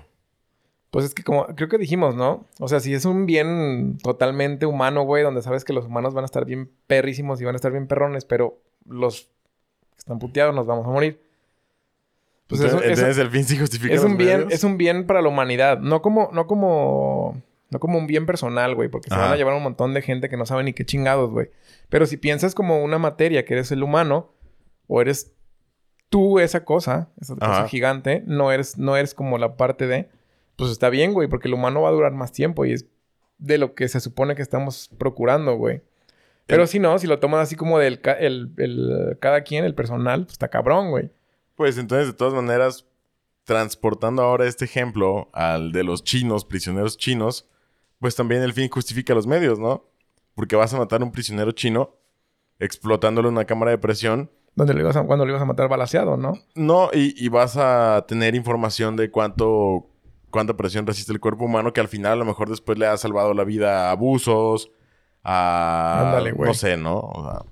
Pues 0.90 1.06
es 1.06 1.14
que 1.14 1.24
como, 1.24 1.46
creo 1.48 1.68
que 1.70 1.78
dijimos, 1.78 2.16
¿no? 2.16 2.46
O 2.60 2.68
sea, 2.68 2.80
si 2.80 2.94
es 2.94 3.06
un 3.06 3.26
bien 3.26 3.98
totalmente 4.02 4.66
humano, 4.66 5.04
güey, 5.04 5.22
donde 5.24 5.42
sabes 5.42 5.64
que 5.64 5.74
los 5.74 5.86
humanos 5.86 6.14
van 6.14 6.24
a 6.24 6.26
estar 6.26 6.46
bien 6.46 6.72
perrísimos 6.88 7.40
y 7.42 7.46
van 7.46 7.56
a 7.56 7.58
estar 7.58 7.72
bien 7.72 7.88
perrones, 7.88 8.26
pero 8.26 8.62
los 8.86 9.24
que 9.92 9.98
están 10.00 10.18
puteados 10.20 10.56
nos 10.56 10.66
vamos 10.66 10.86
a 10.88 10.90
morir. 10.90 11.22
Pues 12.48 12.62
entonces, 12.62 12.90
entonces 13.00 13.18
el 13.18 13.30
fin 13.32 13.44
sí 13.44 13.58
justifica 13.58 13.94
es 13.94 14.02
los 14.02 14.10
un 14.12 14.18
bien, 14.18 14.42
es 14.56 14.64
un 14.64 14.78
bien 14.78 15.06
para 15.06 15.22
la 15.22 15.28
humanidad, 15.30 15.80
no 15.80 16.02
como, 16.02 16.30
no 16.32 16.48
como, 16.48 17.42
no 17.70 17.80
como 17.80 17.98
un 17.98 18.08
bien 18.08 18.26
personal, 18.26 18.74
güey, 18.76 18.88
porque 18.90 19.10
se 19.10 19.16
van 19.16 19.34
a 19.34 19.36
llevar 19.36 19.54
un 19.56 19.64
montón 19.64 19.94
de 19.94 20.02
gente 20.02 20.30
que 20.30 20.38
no 20.38 20.46
sabe 20.46 20.64
ni 20.64 20.72
qué 20.74 20.86
chingados, 20.86 21.30
güey. 21.30 21.50
Pero 21.90 22.06
si 22.06 22.16
piensas 22.18 22.56
como 22.56 22.82
una 22.84 22.98
materia, 23.00 23.44
que 23.44 23.54
eres 23.56 23.72
el 23.74 23.84
humano, 23.84 24.32
o 24.88 25.02
eres 25.02 25.34
tú 26.10 26.40
esa 26.40 26.64
cosa, 26.64 27.10
esa 27.20 27.36
cosa 27.36 27.68
gigante, 27.68 28.24
no 28.26 28.52
eres, 28.54 28.78
no 28.78 28.96
eres 28.96 29.14
como 29.14 29.38
la 29.38 29.58
parte 29.58 29.88
de, 29.88 30.10
pues 30.56 30.72
está 30.72 30.90
bien, 30.90 31.14
güey, 31.14 31.28
porque 31.28 31.50
el 31.50 31.54
humano 31.54 31.82
va 31.82 31.90
a 31.90 31.92
durar 31.92 32.14
más 32.14 32.32
tiempo 32.32 32.64
y 32.66 32.72
es 32.72 32.86
de 33.40 33.58
lo 33.58 33.76
que 33.76 33.88
se 33.90 34.00
supone 34.00 34.36
que 34.36 34.42
estamos 34.42 34.90
procurando, 34.98 35.56
güey. 35.58 35.82
Pero 36.46 36.62
El- 36.64 36.68
si 36.70 36.80
no, 36.80 36.98
si 36.98 37.08
lo 37.08 37.20
tomas 37.20 37.42
así 37.42 37.58
como 37.58 37.78
del 37.78 38.00
ca- 38.00 38.14
el, 38.14 38.54
el- 38.58 39.18
cada 39.20 39.42
quien, 39.42 39.66
el 39.66 39.76
personal, 39.76 40.22
pues 40.24 40.34
está 40.34 40.48
cabrón, 40.48 40.92
güey. 40.92 41.12
Pues 41.58 41.78
entonces, 41.78 42.08
de 42.08 42.14
todas 42.14 42.36
maneras, 42.36 42.86
transportando 43.44 44.22
ahora 44.22 44.46
este 44.46 44.66
ejemplo 44.66 45.30
al 45.34 45.72
de 45.72 45.84
los 45.84 46.04
chinos, 46.04 46.46
prisioneros 46.46 46.98
chinos, 46.98 47.50
pues 48.00 48.16
también 48.16 48.44
el 48.44 48.54
fin 48.54 48.70
justifica 48.70 49.14
los 49.16 49.28
medios, 49.28 49.60
¿no? 49.60 49.84
Porque 50.36 50.56
vas 50.56 50.74
a 50.74 50.78
matar 50.78 51.02
a 51.02 51.04
un 51.04 51.12
prisionero 51.12 51.52
chino 51.52 51.96
explotándole 52.60 53.28
una 53.28 53.46
cámara 53.46 53.72
de 53.72 53.78
presión 53.80 54.32
Donde 54.56 54.74
lo 54.74 54.82
ibas 54.82 54.96
a, 54.96 55.04
cuando 55.04 55.26
lo 55.26 55.32
ibas 55.32 55.42
a 55.42 55.46
matar 55.46 55.68
balaseado, 55.68 56.16
¿no? 56.16 56.34
No, 56.56 56.90
y, 56.94 57.14
y 57.24 57.28
vas 57.30 57.58
a 57.58 58.06
tener 58.08 58.36
información 58.36 58.96
de 58.96 59.10
cuánto 59.10 59.90
cuánta 60.30 60.56
presión 60.56 60.86
resiste 60.86 61.12
el 61.12 61.20
cuerpo 61.20 61.46
humano 61.46 61.74
que 61.74 61.82
al 61.82 61.88
final 61.88 62.14
a 62.14 62.16
lo 62.18 62.26
mejor 62.26 62.50
después 62.50 62.78
le 62.78 62.86
ha 62.86 62.98
salvado 62.98 63.34
la 63.34 63.44
vida 63.44 63.88
a 63.88 63.92
abusos, 63.92 64.72
a 65.24 66.04
Ándale, 66.06 66.34
güey. 66.34 66.50
no 66.50 66.54
sé, 66.54 66.78
¿no? 66.78 67.00
O 67.00 67.24
sea, 67.24 67.46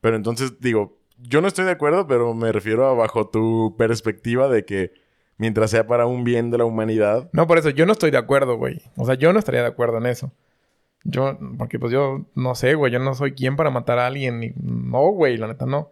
pero 0.00 0.16
entonces 0.16 0.58
digo, 0.60 0.98
yo 1.28 1.40
no 1.40 1.48
estoy 1.48 1.64
de 1.64 1.72
acuerdo, 1.72 2.06
pero 2.06 2.34
me 2.34 2.52
refiero 2.52 2.86
a 2.86 2.94
bajo 2.94 3.28
tu 3.28 3.74
perspectiva 3.76 4.48
de 4.48 4.64
que 4.64 4.92
mientras 5.38 5.70
sea 5.70 5.86
para 5.86 6.06
un 6.06 6.24
bien 6.24 6.50
de 6.50 6.58
la 6.58 6.64
humanidad, 6.64 7.28
No, 7.32 7.46
por 7.46 7.58
eso 7.58 7.70
yo 7.70 7.86
no 7.86 7.92
estoy 7.92 8.10
de 8.10 8.18
acuerdo, 8.18 8.56
güey. 8.56 8.80
O 8.96 9.04
sea, 9.06 9.14
yo 9.14 9.32
no 9.32 9.38
estaría 9.38 9.62
de 9.62 9.68
acuerdo 9.68 9.98
en 9.98 10.06
eso. 10.06 10.32
Yo, 11.04 11.38
porque 11.58 11.78
pues 11.78 11.92
yo 11.92 12.24
no 12.34 12.54
sé, 12.54 12.74
güey. 12.74 12.92
Yo 12.92 12.98
no 12.98 13.14
soy 13.14 13.32
quien 13.32 13.56
para 13.56 13.70
matar 13.70 13.98
a 13.98 14.06
alguien. 14.06 14.54
No, 14.56 15.10
güey, 15.10 15.36
la 15.36 15.48
neta 15.48 15.66
no. 15.66 15.90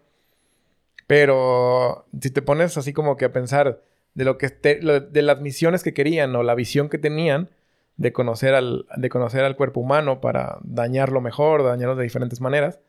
Pero 1.07 2.07
si 2.20 2.30
te 2.30 2.43
pones 2.43 2.76
así 2.78 2.93
como 2.93 3.16
que 3.16 3.26
a 3.26 3.33
pensar 3.33 3.83
de 4.14 4.24
lo 4.24 4.39
que 4.39 4.49
de 4.49 5.22
las 5.22 5.41
misiones 5.41 5.83
que 5.83 5.95
querían 5.95 6.35
o 6.37 6.43
la 6.43 6.55
visión 6.55 6.89
que 6.89 6.99
tenían 6.99 7.51
de 7.97 8.12
conocer 8.12 8.55
al, 8.55 8.87
de 8.97 9.09
conocer 9.09 9.45
al 9.45 9.57
cuerpo 9.57 9.80
humano 9.80 10.20
para 10.20 10.59
dañarlo 10.62 11.20
mejor, 11.20 11.62
dañarlo 11.62 11.97
de 11.97 12.05
diferentes 12.05 12.41
maneras, 12.41 12.80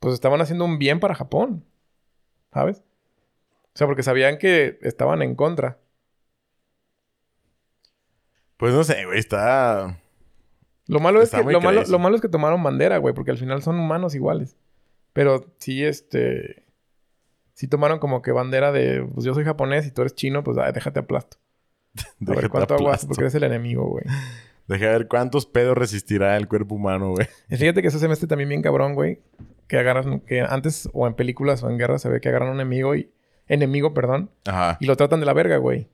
pues 0.00 0.14
estaban 0.14 0.40
haciendo 0.40 0.64
un 0.64 0.78
bien 0.78 1.00
para 1.00 1.14
Japón. 1.14 1.64
¿Sabes? 2.52 2.82
O 3.74 3.76
sea, 3.78 3.86
porque 3.86 4.02
sabían 4.02 4.38
que 4.38 4.78
estaban 4.82 5.22
en 5.22 5.34
contra. 5.34 5.78
pues 8.58 8.74
no 8.74 8.84
sé, 8.84 9.04
güey, 9.06 9.18
está 9.18 9.98
Lo 10.86 11.00
malo 11.00 11.20
es 11.22 11.30
que 11.30 11.38
lo 11.38 11.60
malo, 11.60 11.80
crazy. 11.80 11.90
lo 11.90 11.98
malo 11.98 12.16
es 12.16 12.22
que 12.22 12.28
tomaron 12.28 12.62
bandera, 12.62 12.98
güey, 12.98 13.14
porque 13.14 13.30
al 13.30 13.38
final 13.38 13.62
son 13.62 13.78
humanos 13.78 14.14
iguales. 14.14 14.56
Pero 15.12 15.52
sí, 15.58 15.84
este. 15.84 16.64
Sí 17.54 17.68
tomaron 17.68 17.98
como 17.98 18.22
que 18.22 18.32
bandera 18.32 18.72
de. 18.72 19.06
Pues 19.14 19.24
yo 19.24 19.34
soy 19.34 19.44
japonés 19.44 19.86
y 19.86 19.90
tú 19.90 20.02
eres 20.02 20.14
chino, 20.14 20.42
pues 20.44 20.58
ay, 20.58 20.72
déjate 20.72 21.00
aplasto. 21.00 21.38
A 22.26 22.34
ver 22.34 22.48
cuánto 22.48 22.74
aguas 22.74 23.04
porque 23.04 23.22
eres 23.22 23.34
el 23.34 23.44
enemigo, 23.44 23.86
güey. 23.86 24.04
Deja 24.68 24.86
ver 24.86 25.08
cuántos 25.08 25.44
pedos 25.44 25.76
resistirá 25.76 26.36
el 26.36 26.48
cuerpo 26.48 26.76
humano, 26.76 27.10
güey. 27.10 27.26
Fíjate 27.48 27.82
que 27.82 27.88
eso 27.88 27.98
se 27.98 28.06
me 28.06 28.14
hace 28.14 28.26
también 28.26 28.48
bien 28.48 28.62
cabrón, 28.62 28.94
güey. 28.94 29.20
Que 29.72 29.78
agarran, 29.78 30.20
que 30.20 30.42
antes 30.42 30.86
o 30.92 31.06
en 31.06 31.14
películas 31.14 31.62
o 31.62 31.70
en 31.70 31.78
guerra 31.78 31.98
se 31.98 32.10
ve 32.10 32.20
que 32.20 32.28
agarran 32.28 32.50
a 32.50 32.52
un 32.52 32.60
enemigo 32.60 32.94
y. 32.94 33.10
Enemigo, 33.48 33.94
perdón. 33.94 34.28
Ajá. 34.44 34.76
Y 34.80 34.84
lo 34.84 34.98
tratan 34.98 35.18
de 35.20 35.24
la 35.24 35.32
verga, 35.32 35.56
güey. 35.56 35.88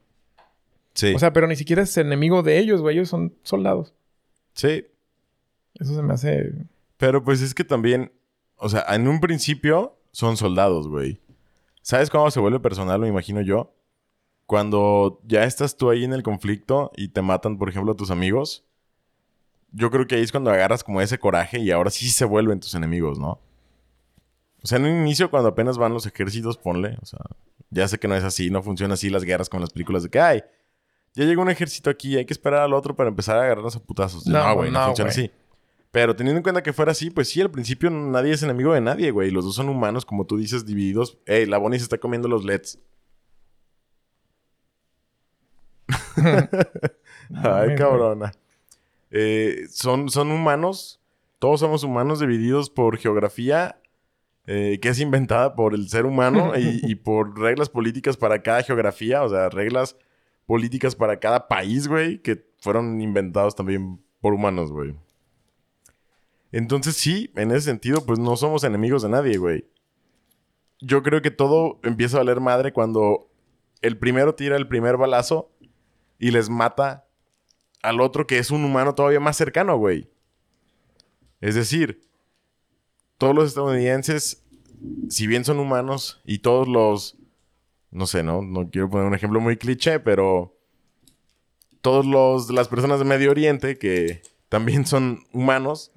Sí. 0.94 1.14
O 1.14 1.18
sea, 1.20 1.32
pero 1.32 1.46
ni 1.46 1.54
siquiera 1.54 1.82
es 1.82 1.96
enemigo 1.96 2.42
de 2.42 2.58
ellos, 2.58 2.80
güey. 2.80 2.96
Ellos 2.96 3.08
son 3.08 3.36
soldados. 3.44 3.94
sí. 4.52 4.84
Eso 5.78 5.94
se 5.94 6.02
me 6.02 6.12
hace. 6.12 6.54
Pero 6.96 7.22
pues 7.22 7.40
es 7.40 7.54
que 7.54 7.62
también, 7.62 8.10
o 8.56 8.68
sea, 8.68 8.84
en 8.88 9.06
un 9.06 9.20
principio 9.20 9.96
son 10.10 10.36
soldados, 10.36 10.88
güey. 10.88 11.20
¿Sabes 11.82 12.10
cómo 12.10 12.28
se 12.32 12.40
vuelve 12.40 12.58
personal, 12.58 13.00
me 13.00 13.06
imagino 13.06 13.42
yo? 13.42 13.72
Cuando 14.46 15.20
ya 15.24 15.44
estás 15.44 15.76
tú 15.76 15.88
ahí 15.88 16.02
en 16.02 16.14
el 16.14 16.24
conflicto 16.24 16.90
y 16.96 17.10
te 17.10 17.22
matan, 17.22 17.58
por 17.58 17.68
ejemplo, 17.68 17.92
a 17.92 17.96
tus 17.96 18.10
amigos. 18.10 18.64
Yo 19.70 19.88
creo 19.92 20.08
que 20.08 20.16
ahí 20.16 20.22
es 20.22 20.32
cuando 20.32 20.50
agarras 20.50 20.82
como 20.82 21.00
ese 21.00 21.20
coraje 21.20 21.60
y 21.60 21.70
ahora 21.70 21.90
sí 21.90 22.08
se 22.08 22.24
vuelven 22.24 22.58
tus 22.58 22.74
enemigos, 22.74 23.20
¿no? 23.20 23.38
O 24.62 24.66
sea, 24.66 24.78
en 24.78 24.84
un 24.84 25.00
inicio, 25.00 25.30
cuando 25.30 25.50
apenas 25.50 25.78
van 25.78 25.92
los 25.92 26.06
ejércitos, 26.06 26.56
ponle. 26.58 26.96
O 27.00 27.06
sea, 27.06 27.20
ya 27.70 27.86
sé 27.88 27.98
que 27.98 28.08
no 28.08 28.14
es 28.14 28.24
así, 28.24 28.50
no 28.50 28.62
funciona 28.62 28.94
así 28.94 29.10
las 29.10 29.24
guerras 29.24 29.48
con 29.48 29.60
las 29.60 29.70
películas 29.70 30.02
de 30.02 30.10
que, 30.10 30.20
ay, 30.20 30.42
ya 31.14 31.24
llegó 31.24 31.42
un 31.42 31.50
ejército 31.50 31.90
aquí, 31.90 32.16
hay 32.16 32.24
que 32.24 32.32
esperar 32.32 32.62
al 32.62 32.72
otro 32.72 32.94
para 32.94 33.08
empezar 33.08 33.36
a 33.36 33.42
agarrarnos 33.42 33.76
a 33.76 33.80
putazos. 33.80 34.26
No, 34.26 34.54
güey, 34.54 34.70
no, 34.70 34.80
no, 34.80 34.86
funciona 34.86 35.10
así. 35.10 35.30
Pero 35.90 36.14
teniendo 36.14 36.38
en 36.38 36.42
cuenta 36.42 36.62
que 36.62 36.72
fuera 36.72 36.92
así, 36.92 37.10
pues 37.10 37.28
sí, 37.28 37.40
al 37.40 37.50
principio 37.50 37.90
nadie 37.90 38.32
es 38.32 38.42
enemigo 38.42 38.74
de 38.74 38.80
nadie, 38.80 39.10
güey. 39.10 39.30
Los 39.30 39.44
dos 39.44 39.54
son 39.54 39.68
humanos, 39.68 40.04
como 40.04 40.26
tú 40.26 40.36
dices, 40.36 40.66
divididos. 40.66 41.18
Ey, 41.24 41.46
la 41.46 41.58
Bonnie 41.58 41.78
se 41.78 41.84
está 41.84 41.98
comiendo 41.98 42.28
los 42.28 42.44
LEDs. 42.44 42.78
Ay, 47.34 47.74
cabrona. 47.76 48.32
Eh, 49.10 49.66
son, 49.70 50.10
son 50.10 50.30
humanos 50.30 51.00
Todos 51.38 51.60
somos 51.60 51.82
humanos 51.82 52.20
divididos 52.20 52.68
por 52.68 52.98
geografía 52.98 53.80
eh, 54.50 54.78
que 54.80 54.88
es 54.88 54.98
inventada 54.98 55.54
por 55.54 55.74
el 55.74 55.90
ser 55.90 56.06
humano 56.06 56.54
y, 56.56 56.80
y 56.90 56.94
por 56.94 57.38
reglas 57.38 57.68
políticas 57.68 58.16
para 58.16 58.42
cada 58.42 58.62
geografía, 58.62 59.22
o 59.22 59.28
sea, 59.28 59.50
reglas 59.50 59.94
políticas 60.46 60.96
para 60.96 61.20
cada 61.20 61.48
país, 61.48 61.86
güey, 61.86 62.22
que 62.22 62.48
fueron 62.58 63.02
inventados 63.02 63.54
también 63.54 64.02
por 64.22 64.32
humanos, 64.32 64.72
güey. 64.72 64.96
Entonces 66.50 66.96
sí, 66.96 67.30
en 67.36 67.50
ese 67.50 67.60
sentido, 67.60 68.06
pues 68.06 68.18
no 68.18 68.36
somos 68.36 68.64
enemigos 68.64 69.02
de 69.02 69.10
nadie, 69.10 69.36
güey. 69.36 69.68
Yo 70.80 71.02
creo 71.02 71.20
que 71.20 71.30
todo 71.30 71.78
empieza 71.82 72.16
a 72.16 72.20
valer 72.20 72.40
madre 72.40 72.72
cuando 72.72 73.30
el 73.82 73.98
primero 73.98 74.34
tira 74.34 74.56
el 74.56 74.66
primer 74.66 74.96
balazo 74.96 75.52
y 76.18 76.30
les 76.30 76.48
mata 76.48 77.06
al 77.82 78.00
otro 78.00 78.26
que 78.26 78.38
es 78.38 78.50
un 78.50 78.64
humano 78.64 78.94
todavía 78.94 79.20
más 79.20 79.36
cercano, 79.36 79.76
güey. 79.76 80.08
Es 81.42 81.54
decir, 81.54 82.07
todos 83.18 83.34
los 83.34 83.48
estadounidenses, 83.48 84.44
si 85.08 85.26
bien 85.26 85.44
son 85.44 85.58
humanos, 85.58 86.20
y 86.24 86.38
todos 86.38 86.68
los, 86.68 87.18
no 87.90 88.06
sé, 88.06 88.22
no, 88.22 88.42
no 88.42 88.70
quiero 88.70 88.88
poner 88.88 89.06
un 89.06 89.14
ejemplo 89.14 89.40
muy 89.40 89.56
cliché, 89.56 90.00
pero 90.00 90.56
todos 91.80 92.06
los, 92.06 92.50
las 92.50 92.68
personas 92.68 92.98
de 92.98 93.04
Medio 93.04 93.30
Oriente 93.30 93.76
que 93.76 94.22
también 94.48 94.86
son 94.86 95.24
humanos, 95.32 95.92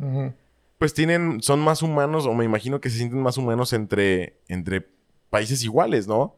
pues 0.78 0.94
tienen, 0.94 1.42
son 1.42 1.60
más 1.60 1.84
humanos, 1.84 2.26
o 2.26 2.34
me 2.34 2.44
imagino 2.44 2.82
que 2.82 2.90
se 2.90 2.98
sienten 2.98 3.22
más 3.22 3.38
humanos 3.38 3.72
entre, 3.72 4.40
entre 4.48 4.90
países 5.30 5.64
iguales, 5.64 6.08
¿no? 6.08 6.36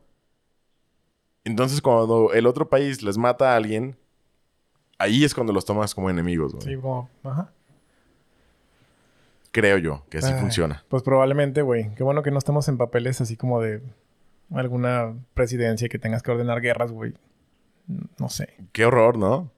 Entonces, 1.46 1.82
cuando 1.82 2.32
el 2.34 2.46
otro 2.46 2.70
país 2.70 3.02
les 3.04 3.18
mata 3.18 3.54
a 3.54 3.56
alguien, 3.58 3.98
ahí 4.98 5.24
es 5.24 5.34
cuando 5.34 5.52
los 5.52 5.66
tomas 5.66 5.94
como 5.94 6.10
enemigos, 6.10 6.54
güey. 6.54 6.66
Sí, 6.66 6.76
como... 6.82 7.10
Ajá. 7.24 7.54
Creo 9.54 9.78
yo 9.78 10.04
que 10.10 10.18
así 10.18 10.34
Ay, 10.34 10.42
funciona. 10.42 10.84
Pues 10.90 11.04
probablemente, 11.04 11.62
güey. 11.62 11.96
Qué 11.96 12.04
bueno 12.04 12.24
que 12.24 12.32
no 12.32 12.38
estamos 12.38 12.68
en 12.68 12.78
papeles 12.78 13.22
así 13.22 13.38
como 13.38 13.62
de 13.62 13.82
alguna 14.52 15.16
presidencia 15.34 15.88
que 15.88 16.00
tengas 16.00 16.22
que 16.22 16.32
ordenar 16.32 16.60
guerras, 16.60 16.92
güey. 16.92 17.14
No 18.20 18.28
sé. 18.28 18.50
Qué 18.72 18.86
horror, 18.86 19.18
¿no? 19.18 19.52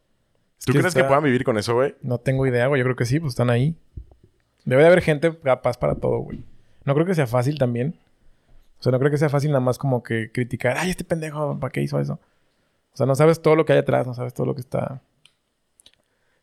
Es 0.60 0.66
¿Tú 0.66 0.74
que 0.74 0.80
crees 0.80 0.94
que 0.94 1.04
puedan 1.04 1.24
vivir 1.24 1.44
con 1.44 1.58
eso, 1.58 1.74
güey? 1.74 1.96
No 2.02 2.20
tengo 2.20 2.46
idea, 2.46 2.68
güey. 2.68 2.80
Yo 2.80 2.86
creo 2.86 2.96
que 2.96 3.06
sí, 3.06 3.20
pues 3.20 3.32
están 3.32 3.50
ahí. 3.50 3.76
Debe 4.66 4.82
de 4.82 4.88
haber 4.88 5.02
gente 5.02 5.36
capaz 5.40 5.78
para 5.78 5.96
todo, 5.96 6.20
güey. 6.20 6.44
No 6.84 6.94
creo 6.94 7.06
que 7.06 7.16
sea 7.16 7.28
fácil 7.28 7.58
también. 7.58 7.98
O 8.80 8.84
sea, 8.84 8.92
no 8.92 9.00
creo 9.00 9.10
que 9.10 9.18
sea 9.18 9.30
fácil 9.30 9.52
nada 9.52 9.62
más 9.62 9.78
como 9.78 10.04
que 10.04 10.32
criticar, 10.32 10.78
ay, 10.78 10.90
este 10.90 11.04
pendejo, 11.04 11.60
¿para 11.60 11.72
qué 11.72 11.82
hizo 11.82 12.00
eso? 12.00 12.20
O 12.94 12.98
sea, 12.98 13.06
no 13.06 13.16
sabes 13.16 13.42
todo 13.42 13.56
lo 13.56 13.66
que 13.66 13.74
hay 13.74 13.80
atrás, 13.80 14.06
no 14.06 14.14
sabes 14.14 14.34
todo 14.34 14.46
lo 14.46 14.56
que 14.56 14.62
está. 14.62 15.02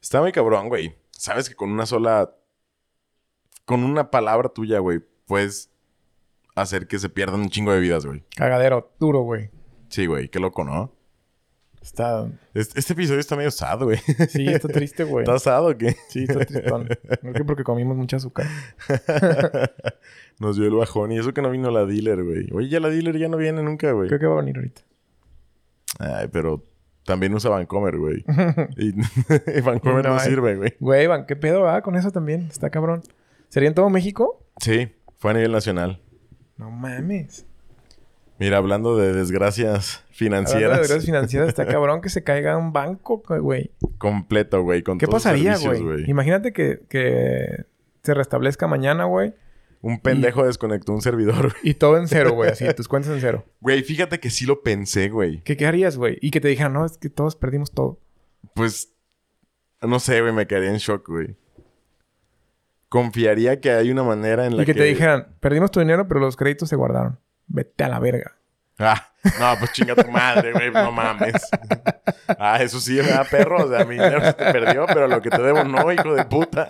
Está 0.01 0.21
muy 0.21 0.33
cabrón, 0.33 0.69
güey. 0.69 0.95
Sabes 1.11 1.49
que 1.49 1.55
con 1.55 1.71
una 1.71 1.87
sola. 1.87 2.35
Con 3.65 3.85
una 3.85 4.11
palabra 4.11 4.49
tuya, 4.49 4.79
güey, 4.79 5.01
puedes 5.27 5.71
hacer 6.55 6.87
que 6.87 6.99
se 6.99 7.09
pierdan 7.09 7.41
un 7.41 7.49
chingo 7.49 7.73
de 7.73 7.81
vidas, 7.81 8.05
güey. 8.05 8.25
Cagadero, 8.37 8.93
duro, 8.99 9.21
güey. 9.21 9.51
Sí, 9.89 10.07
güey, 10.07 10.29
qué 10.29 10.41
loco, 10.41 10.65
¿no? 10.65 10.93
Está. 11.83 12.29
Este, 12.55 12.79
este 12.79 12.93
episodio 12.93 13.19
está 13.19 13.35
medio 13.35 13.51
sad, 13.51 13.83
güey. 13.83 13.99
Sí, 14.29 14.47
está 14.47 14.69
triste, 14.69 15.03
güey. 15.03 15.25
¿Está 15.25 15.39
sad 15.39 15.67
o 15.69 15.77
qué? 15.77 15.97
Sí, 16.09 16.25
está 16.29 16.45
tristón. 16.45 16.89
Creo 17.21 17.33
que 17.35 17.45
porque 17.45 17.65
comimos 17.65 17.97
mucha 17.97 18.19
azúcar. 18.19 18.47
Nos 20.39 20.57
dio 20.57 20.67
el 20.67 20.75
bajón. 20.75 21.11
Y 21.11 21.19
eso 21.19 21.35
que 21.35 21.43
no 21.43 21.51
vino 21.51 21.71
la 21.71 21.85
dealer, 21.85 22.23
güey. 22.23 22.49
Oye, 22.53 22.69
ya 22.69 22.79
la 22.79 22.89
dealer 22.89 23.19
ya 23.19 23.29
no 23.29 23.37
viene 23.37 23.63
nunca, 23.65 23.91
güey. 23.93 24.09
Creo 24.09 24.21
que 24.21 24.27
va 24.27 24.35
a 24.35 24.37
venir 24.37 24.57
ahorita. 24.57 24.83
Ay, 25.99 26.29
pero 26.31 26.65
también 27.05 27.35
usa 27.35 27.51
Vancomer, 27.51 27.97
güey. 27.99 28.25
y 28.77 28.93
Vancomer 29.61 30.05
no, 30.05 30.15
No 30.15 30.21
sirve, 30.21 30.57
güey. 30.57 30.75
Güey, 30.79 31.09
¿qué 31.27 31.35
pedo 31.35 31.63
va 31.63 31.83
con 31.83 31.97
eso 31.97 32.13
también? 32.13 32.43
Está 32.43 32.71
cabrón. 32.71 33.03
¿Sería 33.53 33.69
en 33.69 33.75
todo 33.75 33.91
México? 33.91 34.43
Sí, 34.63 34.89
fue 35.19 35.33
a 35.33 35.35
nivel 35.35 35.53
nacional. 35.53 36.01
No 36.57 36.71
mames. 36.71 37.45
Mira, 38.39 38.57
hablando 38.57 38.97
de 38.97 39.13
desgracias 39.13 39.97
Hablando 39.97 40.17
financieras. 40.17 40.77
de 40.77 40.81
desgracias 40.81 41.05
financieras, 41.05 41.49
está 41.51 41.67
cabrón 41.71 42.01
que 42.01 42.09
se 42.09 42.25
caiga 42.25 42.57
un 42.57 42.73
banco, 42.73 43.23
güey. 43.29 43.71
Completo, 43.99 44.63
güey. 44.63 44.83
Con 44.83 44.97
¿Qué 44.97 45.05
todos 45.05 45.23
pasaría, 45.23 45.59
güey? 45.59 46.09
Imagínate 46.09 46.55
que, 46.55 46.81
que 46.89 47.67
se 48.03 48.15
restablezca 48.15 48.67
mañana, 48.69 49.05
güey. 49.05 49.35
Un 49.83 50.01
pendejo 50.01 50.47
desconectó 50.47 50.95
un 50.95 51.03
servidor, 51.03 51.51
güey. 51.51 51.61
Y 51.63 51.75
todo 51.75 51.99
en 51.99 52.09
cero, 52.09 52.33
güey. 52.33 52.53
Así, 52.53 52.65
tus 52.75 52.89
cuentas 52.89 53.13
en 53.13 53.21
cero. 53.21 53.45
Güey, 53.61 53.83
fíjate 53.83 54.19
que 54.19 54.31
sí 54.31 54.47
lo 54.47 54.63
pensé, 54.63 55.11
güey. 55.11 55.43
¿Qué, 55.43 55.59
qué 55.59 55.67
harías, 55.67 55.99
güey? 55.99 56.17
Y 56.23 56.31
que 56.31 56.41
te 56.41 56.49
dijeran, 56.49 56.73
no, 56.73 56.87
es 56.87 56.97
que 56.97 57.11
todos 57.11 57.37
perdimos 57.37 57.71
todo. 57.73 58.01
Pues, 58.55 58.95
no 59.83 60.01
sé, 60.01 60.23
güey, 60.23 60.33
me 60.33 60.47
quedaría 60.47 60.71
en 60.71 60.79
shock, 60.79 61.07
güey. 61.07 61.37
Confiaría 62.93 63.59
que 63.59 63.71
hay 63.71 63.91
una 63.91 64.03
manera 64.03 64.45
en 64.45 64.55
la 64.55 64.65
Y 64.65 64.67
que, 64.67 64.75
te 64.75 64.83
dijeran, 64.85 65.29
perdimos 65.41 65.71
tu 65.71 65.81
dinero, 65.81 66.07
pero 66.07 66.21
los 66.21 66.37
créditos 66.37 66.69
se 66.69 66.77
guardaron. 66.77 67.19
Vete 67.47 67.85
a 67.85 67.89
la 67.89 67.99
verga. 67.99 68.37
Ah, 68.79 69.09
no, 69.41 69.59
pues 69.59 69.73
chinga 69.73 69.95
tu 69.95 70.11
madre, 70.11 70.53
güey, 70.53 70.71
no 70.71 70.93
mames. 70.93 71.49
Ah, 72.39 72.63
eso 72.63 72.81
sí, 72.81 72.97
me 72.97 73.09
da 73.09 73.25
perro. 73.25 73.65
O 73.65 73.69
sea, 73.71 73.87
mi 73.87 73.95
dinero 73.95 74.23
se 74.23 74.35
te 74.35 74.45
perdió, 74.53 74.85
pero 74.89 75.09
lo 75.09 75.23
que 75.23 75.31
te 75.31 75.41
debo 75.41 75.65
no, 75.65 75.91
hijo 75.91 76.15
de 76.15 76.27
puta. 76.27 76.69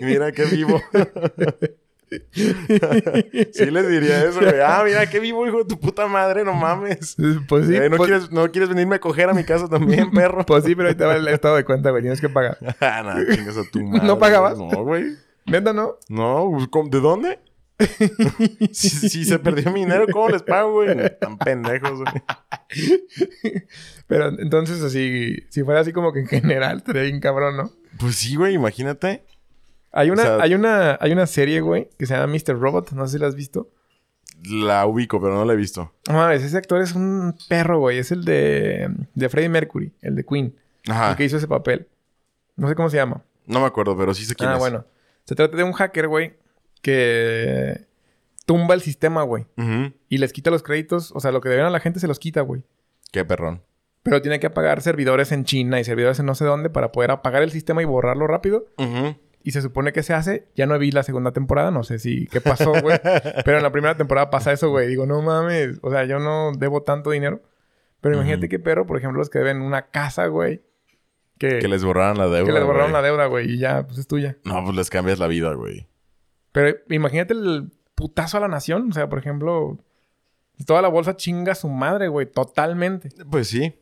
Mira 0.00 0.32
qué 0.32 0.46
vivo. 0.46 0.82
sí 3.52 3.66
les 3.66 3.88
diría 3.88 4.24
eso, 4.24 4.40
güey. 4.40 4.60
Ah, 4.64 4.82
mira 4.84 5.06
qué 5.08 5.20
vivo, 5.20 5.46
hijo 5.46 5.58
de 5.58 5.66
tu 5.66 5.78
puta 5.78 6.08
madre, 6.08 6.42
no 6.42 6.54
mames. 6.54 7.14
Pues 7.48 7.68
sí. 7.68 7.76
Eh, 7.76 7.88
¿no, 7.88 7.98
pues, 7.98 8.08
quieres, 8.08 8.32
¿No 8.32 8.50
quieres 8.50 8.68
venirme 8.68 8.96
a 8.96 8.98
coger 8.98 9.28
a 9.28 9.32
mi 9.32 9.44
casa 9.44 9.68
también, 9.68 10.10
perro? 10.10 10.44
pues 10.44 10.64
sí, 10.64 10.74
pero 10.74 10.88
ahí 10.88 10.96
te 10.96 11.04
va 11.04 11.14
el 11.14 11.28
estado 11.28 11.54
de 11.54 11.64
cuenta, 11.64 11.90
güey. 11.90 12.02
Tienes 12.02 12.20
que 12.20 12.28
pagar. 12.28 12.58
ah, 12.80 13.04
no, 13.04 13.32
chingas 13.32 13.56
a 13.56 13.62
tu 13.70 13.80
madre. 13.84 14.04
¿No 14.08 14.18
pagabas? 14.18 14.58
No, 14.58 14.82
güey. 14.82 15.25
¿Neta 15.46 15.72
no? 15.72 15.96
No, 16.08 16.48
pues, 16.52 16.68
¿cómo- 16.68 16.88
¿de 16.88 17.00
dónde? 17.00 17.38
si, 18.72 18.88
si 18.88 19.24
se 19.26 19.38
perdió 19.38 19.70
mi 19.70 19.80
dinero, 19.80 20.06
¿cómo 20.10 20.30
les 20.30 20.42
pago, 20.42 20.72
güey? 20.72 20.96
Tan 21.20 21.36
pendejos, 21.38 22.00
güey. 22.00 22.22
Pero 24.06 24.28
entonces, 24.38 24.82
así, 24.82 25.36
si 25.50 25.62
fuera 25.62 25.80
así 25.80 25.92
como 25.92 26.12
que 26.12 26.20
en 26.20 26.26
general, 26.26 26.78
estaría 26.78 27.02
bien 27.02 27.20
cabrón, 27.20 27.56
¿no? 27.56 27.70
Pues 27.98 28.16
sí, 28.16 28.36
güey, 28.36 28.54
imagínate. 28.54 29.24
Hay 29.92 30.10
una, 30.10 30.22
O 30.22 30.26
sea- 30.26 30.42
hay 30.42 30.54
una, 30.54 30.98
hay 31.00 31.12
una 31.12 31.26
serie, 31.26 31.60
güey, 31.60 31.88
que 31.98 32.06
se 32.06 32.14
llama 32.14 32.32
Mr. 32.32 32.58
Robot. 32.58 32.92
No 32.92 33.06
sé 33.06 33.14
si 33.16 33.18
la 33.20 33.28
has 33.28 33.34
visto. 33.34 33.70
La 34.48 34.84
ubico, 34.86 35.20
pero 35.20 35.34
no 35.34 35.44
la 35.44 35.54
he 35.54 35.56
visto. 35.56 35.92
No 36.08 36.30
ese 36.30 36.56
actor 36.56 36.82
es 36.82 36.94
un 36.94 37.34
perro, 37.48 37.78
güey. 37.78 37.98
Es 37.98 38.12
el 38.12 38.24
de, 38.24 38.90
de 39.14 39.28
Freddie 39.28 39.48
Mercury, 39.48 39.92
el 40.02 40.14
de 40.14 40.24
Queen. 40.24 40.54
Ajá. 40.88 41.10
El 41.10 41.16
que 41.16 41.24
hizo 41.24 41.38
ese 41.38 41.48
papel. 41.48 41.88
No 42.56 42.68
sé 42.68 42.74
cómo 42.74 42.90
se 42.90 42.96
llama. 42.98 43.22
No 43.46 43.60
me 43.60 43.66
acuerdo, 43.66 43.96
pero 43.96 44.12
sí 44.12 44.24
sé 44.24 44.34
quién 44.34 44.50
Ah, 44.50 44.54
es. 44.54 44.58
bueno. 44.58 44.84
Se 45.26 45.34
trata 45.34 45.56
de 45.56 45.64
un 45.64 45.72
hacker, 45.72 46.08
güey, 46.08 46.34
que 46.82 47.86
tumba 48.46 48.74
el 48.74 48.80
sistema, 48.80 49.22
güey. 49.22 49.46
Y 50.08 50.18
les 50.18 50.32
quita 50.32 50.50
los 50.50 50.62
créditos. 50.62 51.12
O 51.14 51.20
sea, 51.20 51.32
lo 51.32 51.40
que 51.40 51.48
deben 51.48 51.66
a 51.66 51.70
la 51.70 51.80
gente 51.80 52.00
se 52.00 52.08
los 52.08 52.18
quita, 52.18 52.40
güey. 52.40 52.62
Qué 53.12 53.24
perrón. 53.24 53.62
Pero 54.04 54.22
tiene 54.22 54.38
que 54.38 54.46
apagar 54.46 54.82
servidores 54.82 55.32
en 55.32 55.44
China 55.44 55.80
y 55.80 55.84
servidores 55.84 56.20
en 56.20 56.26
no 56.26 56.36
sé 56.36 56.44
dónde 56.44 56.70
para 56.70 56.92
poder 56.92 57.10
apagar 57.10 57.42
el 57.42 57.50
sistema 57.50 57.82
y 57.82 57.84
borrarlo 57.84 58.28
rápido. 58.28 58.66
Y 59.42 59.50
se 59.50 59.62
supone 59.62 59.92
que 59.92 60.04
se 60.04 60.14
hace. 60.14 60.46
Ya 60.54 60.66
no 60.66 60.78
vi 60.78 60.92
la 60.92 61.02
segunda 61.02 61.32
temporada. 61.32 61.72
No 61.72 61.82
sé 61.82 61.98
si... 61.98 62.26
¿Qué 62.28 62.40
pasó, 62.40 62.72
güey? 62.80 62.98
Pero 63.44 63.56
en 63.56 63.62
la 63.64 63.72
primera 63.72 63.96
temporada 63.96 64.30
pasa 64.30 64.52
eso, 64.52 64.70
güey. 64.70 64.86
Digo, 64.86 65.06
no 65.06 65.22
mames. 65.22 65.78
O 65.82 65.90
sea, 65.90 66.04
yo 66.04 66.20
no 66.20 66.52
debo 66.56 66.82
tanto 66.82 67.10
dinero. 67.10 67.42
Pero 68.00 68.14
imagínate 68.14 68.48
qué 68.48 68.60
perro, 68.60 68.86
por 68.86 68.98
ejemplo, 68.98 69.18
los 69.18 69.30
que 69.30 69.40
deben 69.40 69.60
una 69.60 69.88
casa, 69.88 70.26
güey. 70.26 70.62
Que, 71.38 71.58
Que 71.58 71.68
les 71.68 71.84
borraron 71.84 72.16
la 72.18 72.26
deuda. 72.26 72.44
que 72.46 72.52
les 72.52 72.64
borraron 72.64 72.90
güey. 72.90 73.02
la 73.02 73.08
deuda, 73.08 73.26
güey. 73.26 73.50
Y 73.52 73.58
ya, 73.58 73.86
pues 73.86 73.98
es 73.98 74.06
tuya. 74.06 74.36
No, 74.44 74.64
pues 74.64 74.74
les 74.76 74.88
cambias 74.90 75.18
la 75.18 75.26
vida, 75.26 75.52
güey. 75.54 75.86
Pero 76.52 76.76
imagínate 76.88 77.34
el 77.34 77.70
putazo 77.94 78.38
a 78.38 78.40
la 78.40 78.48
nación. 78.48 78.90
O 78.90 78.92
sea, 78.94 79.08
por 79.08 79.18
ejemplo... 79.18 79.78
Toda 80.66 80.80
la 80.80 80.88
bolsa 80.88 81.14
chinga 81.16 81.52
a 81.52 81.54
su 81.54 81.68
madre, 81.68 82.08
güey. 82.08 82.24
Totalmente. 82.24 83.10
Pues 83.30 83.48
sí. 83.48 83.78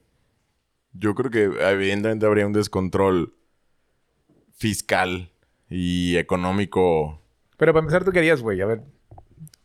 Yo 0.92 1.14
creo 1.14 1.30
que 1.30 1.44
evidentemente 1.44 2.26
habría 2.26 2.46
un 2.46 2.52
descontrol 2.52 3.34
fiscal 4.52 5.30
y 5.68 6.16
económico. 6.16 7.22
Pero 7.57 7.72
para 7.72 7.82
empezar, 7.82 8.05
¿tú 8.05 8.11
querías, 8.11 8.42
güey? 8.42 8.61
A 8.61 8.66
ver. 8.66 8.82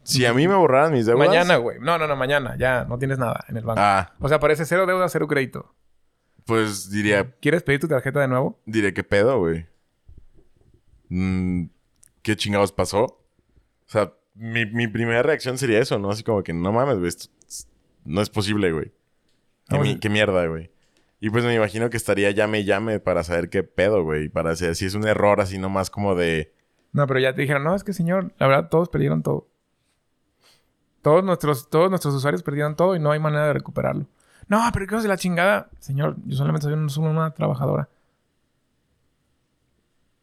Si 0.04 0.26
a 0.26 0.34
mí 0.34 0.48
me 0.48 0.56
borraran 0.56 0.94
mis 0.94 1.06
deudas... 1.08 1.28
Mañana, 1.28 1.58
güey. 1.58 1.80
No, 1.80 1.98
no, 1.98 2.08
no. 2.08 2.16
Mañana. 2.16 2.56
Ya 2.58 2.86
no 2.86 2.98
tienes 3.00 3.18
nada 3.18 3.44
en 3.48 3.58
el 3.58 3.66
banco. 3.66 3.82
Ah, 3.84 4.14
O 4.20 4.28
sea, 4.28 4.38
aparece 4.38 4.66
cero 4.66 4.86
deuda, 4.86 5.10
cero 5.10 5.28
crédito. 5.28 5.74
Pues 6.50 6.90
diría... 6.92 7.32
¿Quieres 7.40 7.64
pedir 7.64 7.80
tu 7.80 7.88
tarjeta 7.88 8.20
de 8.20 8.28
nuevo? 8.28 8.60
Diré, 8.66 8.94
¿qué 8.94 9.04
pedo, 9.04 9.40
güey? 9.40 9.66
Mm, 11.10 11.66
¿Qué 12.22 12.36
chingados 12.36 12.72
pasó? 12.72 13.04
O 13.04 13.88
sea, 13.88 14.14
mi, 14.36 14.66
mi 14.66 14.88
primera 14.88 15.24
reacción 15.24 15.58
sería 15.58 15.80
eso, 15.80 15.98
¿no? 16.00 16.10
Así 16.12 16.24
como 16.24 16.44
que, 16.44 16.54
no 16.54 16.72
mames, 16.72 17.00
güey. 17.00 17.12
no 18.06 18.22
es 18.22 18.30
posible, 18.30 18.72
güey. 18.72 18.92
¿Qué, 19.68 19.76
mi- 19.76 19.80
bueno. 19.80 20.00
qué 20.02 20.10
mierda, 20.10 20.46
güey. 20.48 20.72
Y 21.22 21.30
pues 21.30 21.44
me 21.44 21.54
imagino 21.54 21.90
que 21.90 21.98
estaría 21.98 22.32
llame 22.32 22.62
y 22.62 22.66
llame 22.66 23.00
para 23.00 23.24
saber 23.24 23.50
qué 23.50 23.64
pedo, 23.64 24.04
güey. 24.04 24.30
Para 24.30 24.56
saber 24.56 24.76
si 24.76 24.86
es 24.86 24.94
un 24.96 25.08
error 25.08 25.42
así 25.42 25.58
nomás 25.58 25.90
como 25.90 26.16
de... 26.16 26.54
No, 26.92 27.06
pero 27.08 27.20
ya 27.20 27.34
te 27.36 27.42
dijeron, 27.42 27.64
no, 27.64 27.76
es 27.76 27.84
que 27.84 27.94
señor, 27.94 28.34
la 28.40 28.48
verdad, 28.48 28.70
todos 28.70 28.90
perdieron 28.90 29.22
todo. 29.22 29.48
Todos 31.02 31.24
nuestros, 31.24 31.70
todos 31.70 31.90
nuestros 31.90 32.14
usuarios 32.16 32.44
perdieron 32.44 32.76
todo 32.76 32.96
y 32.96 33.00
no 33.00 33.12
hay 33.12 33.20
manera 33.20 33.48
de 33.48 33.54
recuperarlo. 33.54 34.06
No, 34.50 34.62
pero 34.74 34.86
¿qué 34.88 34.96
de 34.98 35.08
la 35.08 35.18
chingada? 35.18 35.70
Señor, 35.80 36.18
yo 36.26 36.36
solamente 36.36 36.68
soy 36.90 37.06
una 37.06 37.34
trabajadora. 37.34 37.88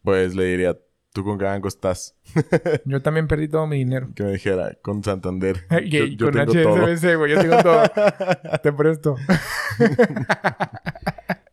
Pues 0.03 0.35
le 0.35 0.45
diría, 0.45 0.77
¿Tú 1.17 1.23
con 1.23 1.39
qué 1.39 1.45
banco 1.45 1.67
estás? 1.67 2.15
Yo 2.85 3.01
también 3.01 3.27
perdí 3.27 3.47
todo 3.47 3.65
mi 3.65 3.77
dinero. 3.77 4.09
Que 4.13 4.21
me 4.21 4.33
dijera, 4.33 4.77
con 4.83 5.03
Santander. 5.03 5.65
Y- 5.83 5.89
Yo, 5.89 6.03
y 6.03 6.15
yo 6.15 6.31
con 6.31 6.45
tengo. 6.45 6.75
HSBC, 6.75 7.17
güey. 7.17 7.31
Yo 7.33 7.41
tengo 7.41 7.57
todo. 7.63 7.81
Te 8.61 8.71
presto. 8.71 9.15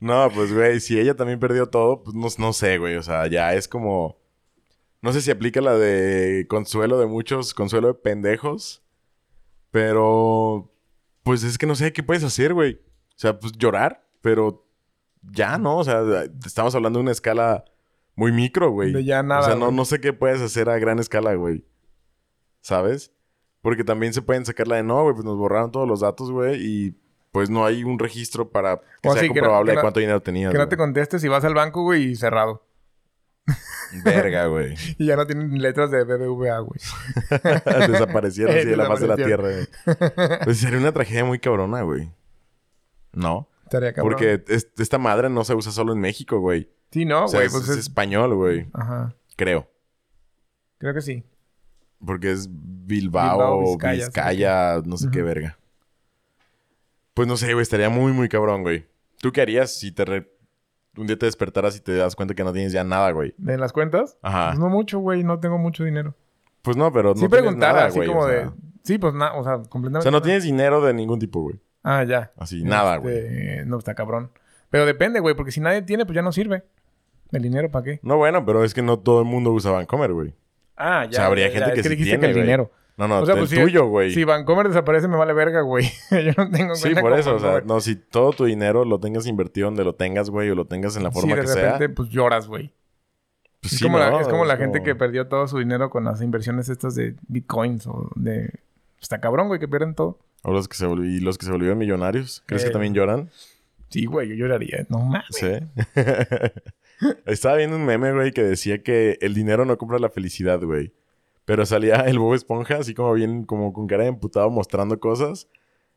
No, 0.00 0.28
pues, 0.34 0.52
güey, 0.52 0.80
si 0.80 0.98
ella 1.00 1.14
también 1.14 1.40
perdió 1.40 1.66
todo, 1.70 2.02
pues 2.02 2.14
no, 2.14 2.28
no 2.46 2.52
sé, 2.52 2.76
güey. 2.76 2.96
O 2.96 3.02
sea, 3.02 3.26
ya 3.26 3.54
es 3.54 3.66
como. 3.66 4.18
No 5.00 5.14
sé 5.14 5.22
si 5.22 5.30
aplica 5.30 5.62
la 5.62 5.78
de 5.78 6.44
consuelo 6.46 6.98
de 6.98 7.06
muchos, 7.06 7.54
consuelo 7.54 7.88
de 7.88 7.94
pendejos. 7.94 8.82
Pero. 9.70 10.70
Pues 11.24 11.42
es 11.42 11.58
que 11.58 11.66
no 11.66 11.74
sé 11.74 11.92
qué 11.92 12.02
puedes 12.02 12.22
hacer, 12.22 12.54
güey. 12.54 12.74
O 12.74 13.16
sea, 13.18 13.38
pues 13.40 13.52
llorar, 13.54 14.06
pero 14.20 14.66
ya, 15.22 15.58
¿no? 15.58 15.78
O 15.78 15.84
sea, 15.84 16.02
estamos 16.46 16.74
hablando 16.74 16.98
de 16.98 17.02
una 17.04 17.12
escala 17.12 17.64
muy 18.14 18.30
micro, 18.30 18.70
güey. 18.70 18.92
De 18.92 19.04
ya 19.04 19.22
nada, 19.22 19.40
O 19.40 19.44
sea, 19.44 19.54
no, 19.56 19.70
no 19.72 19.84
sé 19.84 20.00
qué 20.00 20.12
puedes 20.12 20.40
hacer 20.40 20.68
a 20.70 20.78
gran 20.78 20.98
escala, 21.00 21.34
güey. 21.34 21.64
¿Sabes? 22.60 23.12
Porque 23.62 23.84
también 23.84 24.12
se 24.12 24.22
pueden 24.22 24.44
sacar 24.44 24.68
la 24.68 24.76
de 24.76 24.82
no, 24.82 25.02
güey, 25.02 25.14
pues 25.14 25.24
nos 25.24 25.36
borraron 25.36 25.70
todos 25.72 25.88
los 25.88 26.00
datos, 26.00 26.30
güey, 26.30 26.60
y 26.62 26.96
pues 27.32 27.50
no 27.50 27.64
hay 27.64 27.82
un 27.84 27.98
registro 27.98 28.50
para 28.50 28.76
que 29.02 29.08
O 29.08 29.12
sea 29.12 29.20
así, 29.22 29.28
que 29.28 29.28
no- 29.28 29.34
comprobable 29.46 29.70
que 29.72 29.74
no- 29.76 29.80
de 29.80 29.82
cuánto 29.84 30.00
dinero 30.00 30.22
tenías. 30.22 30.52
Que 30.52 30.58
no 30.58 30.64
güey. 30.64 30.68
te 30.70 30.76
contestes 30.76 31.24
y 31.24 31.28
vas 31.28 31.44
al 31.44 31.54
banco, 31.54 31.82
güey, 31.82 32.10
y 32.10 32.16
cerrado. 32.16 32.66
Verga, 34.05 34.47
güey. 34.47 34.74
Y 34.99 35.07
ya 35.07 35.16
no 35.16 35.26
tienen 35.26 35.61
letras 35.61 35.90
de 35.90 36.05
BBVA, 36.05 36.59
güey. 36.61 36.80
Desaparecieron 37.88 38.57
así 38.57 38.66
de 38.66 38.76
la 38.76 38.86
faz 38.86 39.01
de 39.01 39.07
la 39.07 39.16
tierra, 39.16 39.49
güey. 39.51 40.38
Pues 40.45 40.59
sería 40.59 40.78
una 40.78 40.92
tragedia 40.92 41.24
muy 41.24 41.38
cabrona, 41.38 41.82
güey. 41.82 42.11
No. 43.12 43.49
Estaría 43.64 43.92
cabrón. 43.92 44.12
Porque 44.12 44.42
es- 44.49 44.68
esta 44.78 44.99
madre 44.99 45.28
no 45.28 45.45
se 45.45 45.55
usa 45.55 45.72
solo 45.72 45.92
en 45.92 46.01
México, 46.01 46.38
güey. 46.40 46.70
Sí, 46.90 47.05
no, 47.05 47.24
o 47.24 47.28
sea, 47.28 47.38
güey. 47.40 47.47
es, 47.49 47.53
pues 47.53 47.64
es 47.64 47.70
es... 47.70 47.78
español, 47.78 48.34
güey. 48.34 48.68
Ajá. 48.72 49.14
Creo. 49.36 49.68
Creo 50.78 50.95
que 50.95 51.01
sí. 51.03 51.24
Porque 52.05 52.32
es 52.32 52.49
Bilbao, 52.51 53.36
Bilbao, 53.38 53.61
Vizcaya, 53.72 54.07
Vizcaya, 54.07 54.82
no 54.84 54.97
sé 54.97 55.09
qué 55.11 55.22
verga. 55.22 55.59
Pues 57.14 57.28
no 57.28 57.36
sé, 57.36 57.53
güey. 57.53 57.62
Estaría 57.62 57.88
muy, 57.88 58.12
muy 58.12 58.28
cabrón, 58.28 58.62
güey. 58.62 58.86
¿Tú 59.20 59.32
qué 59.32 59.40
harías 59.40 59.74
si 59.74 59.92
te 59.92 60.05
re- 60.05 60.30
un 60.97 61.07
día 61.07 61.18
te 61.18 61.26
despertaras 61.26 61.76
y 61.76 61.80
te 61.80 61.95
das 61.97 62.14
cuenta 62.16 62.34
que 62.34 62.45
no 62.45 62.53
tienes 62.53 62.72
ya 62.72 62.84
nada, 62.84 63.11
güey? 63.12 63.34
¿En 63.47 63.61
las 63.61 63.72
cuentas? 63.72 64.16
Ajá. 64.22 64.49
Pues 64.51 64.59
no 64.61 64.68
mucho, 64.68 64.99
güey. 64.99 65.24
No 65.24 65.40
tengo 65.40 65.59
mucho 65.59 65.84
dinero. 65.84 66.14
Pues 66.62 66.76
no, 66.76 66.92
pero 66.92 67.11
no 67.11 67.14
sí 67.16 67.20
tienes 67.28 67.38
preguntar 67.42 67.74
nada, 67.74 67.86
así 67.86 67.97
güey. 67.99 68.09
como 68.09 68.20
o 68.20 68.26
de... 68.26 68.40
sea. 68.40 68.53
Sí, 68.82 68.99
pues 68.99 69.14
nada. 69.14 69.34
O 69.34 69.45
sea, 69.45 69.55
completamente... 69.68 69.99
O 69.99 70.03
sea, 70.03 70.11
no 70.11 70.18
nada. 70.18 70.24
tienes 70.24 70.45
dinero 70.45 70.80
de 70.80 70.95
ningún 70.95 71.18
tipo, 71.18 71.40
güey. 71.42 71.61
Ah, 71.82 72.05
ya. 72.05 72.32
Así, 72.38 72.62
nada, 72.64 72.97
güey. 72.97 73.16
Este, 73.18 73.64
No, 73.66 73.78
está 73.78 73.95
cabrón. 73.95 74.30
Pero 74.70 74.86
depende, 74.86 75.20
güey. 75.20 75.34
Porque 75.34 75.53
si 75.53 75.61
nadie 75.61 75.82
tiene, 75.82 76.07
pues 76.07 76.14
ya 76.16 76.22
no 76.22 76.32
sirve. 76.32 76.64
¿El 77.32 77.42
dinero 77.42 77.70
para 77.70 77.84
qué? 77.84 78.01
No, 78.03 78.16
bueno, 78.16 78.45
pero 78.47 78.64
es 78.64 78.72
que 78.74 78.82
no 78.82 78.99
todo 78.99 79.20
el 79.20 79.26
mundo 79.26 79.53
usa 79.53 79.70
Vancomer, 79.72 80.12
güey. 80.12 80.34
Ah, 80.76 81.05
ya. 81.05 81.09
O 81.11 81.12
sea, 81.12 81.26
habría 81.26 81.49
ya, 81.49 81.53
gente 81.55 81.68
ya. 81.68 81.74
que 81.74 81.80
Es 81.80 81.86
que 81.86 81.90
sí 81.90 81.97
dijiste 81.97 82.11
tiene, 82.18 82.20
que 82.20 82.26
el 82.28 82.32
güey. 82.34 82.45
dinero. 82.45 82.70
No, 82.97 83.09
no, 83.09 83.20
O 83.20 83.26
sea, 83.26 83.34
el 83.34 83.40
pues, 83.40 83.51
si- 83.51 83.57
tuyo, 83.61 83.86
güey. 83.86 84.12
Si 84.12 84.22
Vancomer 84.24 84.68
desaparece, 84.68 85.09
me 85.09 85.16
vale 85.16 85.32
verga, 85.32 85.62
güey. 85.62 85.84
Yo 86.11 86.32
no 86.36 86.49
tengo 86.51 86.74
Sí, 86.76 86.95
por 86.95 87.12
eso, 87.18 87.34
o 87.36 87.38
sea, 87.40 87.61
no, 87.64 87.80
si 87.80 87.97
todo 87.97 88.32
tu 88.32 88.45
dinero 88.45 88.84
lo 88.84 89.01
tengas 89.01 89.26
invertido 89.26 89.66
donde 89.66 89.82
lo 89.84 89.95
tengas, 89.97 90.30
güey, 90.30 90.49
o 90.51 90.55
lo 90.55 90.66
tengas 90.66 90.97
en 90.97 91.03
la 91.03 91.11
forma 91.11 91.34
sí, 91.34 91.40
de 91.40 91.47
que 91.47 91.55
repente, 91.55 91.86
sea. 91.86 91.95
pues 91.95 92.09
lloras, 92.11 92.47
güey. 92.47 92.72
Pues 93.61 93.72
es, 93.72 93.78
sí, 93.80 93.84
como 93.84 93.99
la, 93.99 94.20
es 94.20 94.28
como 94.28 94.45
la 94.45 94.57
gente 94.57 94.82
que 94.82 94.95
perdió 94.95 95.26
todo 95.26 95.49
su 95.49 95.59
dinero 95.59 95.90
con 95.90 96.05
las 96.05 96.20
inversiones 96.22 96.68
estas 96.68 96.95
de 96.95 97.16
bitcoins 97.28 97.86
o 97.86 98.11
de... 98.14 98.51
Está 99.01 99.20
cabrón, 99.20 99.49
güey, 99.49 99.59
que 99.59 99.66
pierden 99.68 99.95
todo. 99.95 100.18
O 100.42 100.53
los 100.53 100.68
que 100.68 100.76
se 100.76 100.86
volv- 100.86 101.05
y 101.07 101.20
los 101.20 101.36
que 101.38 101.47
se 101.47 101.53
volvieron 101.53 101.78
millonarios. 101.78 102.42
¿Crees 102.47 102.62
Eh. 102.62 102.66
que 102.66 102.72
también 102.72 102.95
lloran? 102.95 103.30
Sí, 103.88 104.05
güey, 104.07 104.28
yo 104.28 104.34
lloraría. 104.34 104.86
No 104.88 104.99
mames. 105.01 105.24
Sí. 105.30 105.49
Estaba 107.26 107.57
viendo 107.57 107.76
un 107.76 107.84
meme, 107.84 108.12
güey, 108.12 108.32
que 108.32 108.42
decía 108.42 108.82
que 108.82 109.18
el 109.20 109.34
dinero 109.34 109.64
no 109.64 109.76
compra 109.78 109.99
la 109.99 110.11
felicidad, 110.11 110.61
güey. 110.62 110.92
Pero 111.45 111.66
salía 111.66 111.97
el 112.07 112.18
Bob 112.18 112.34
Esponja, 112.34 112.78
así 112.78 112.95
como 112.95 113.12
bien, 113.12 113.45
como 113.45 113.72
con 113.72 113.86
cara 113.86 114.05
de 114.05 114.09
emputado, 114.09 114.51
mostrando 114.51 114.99
cosas. 114.99 115.49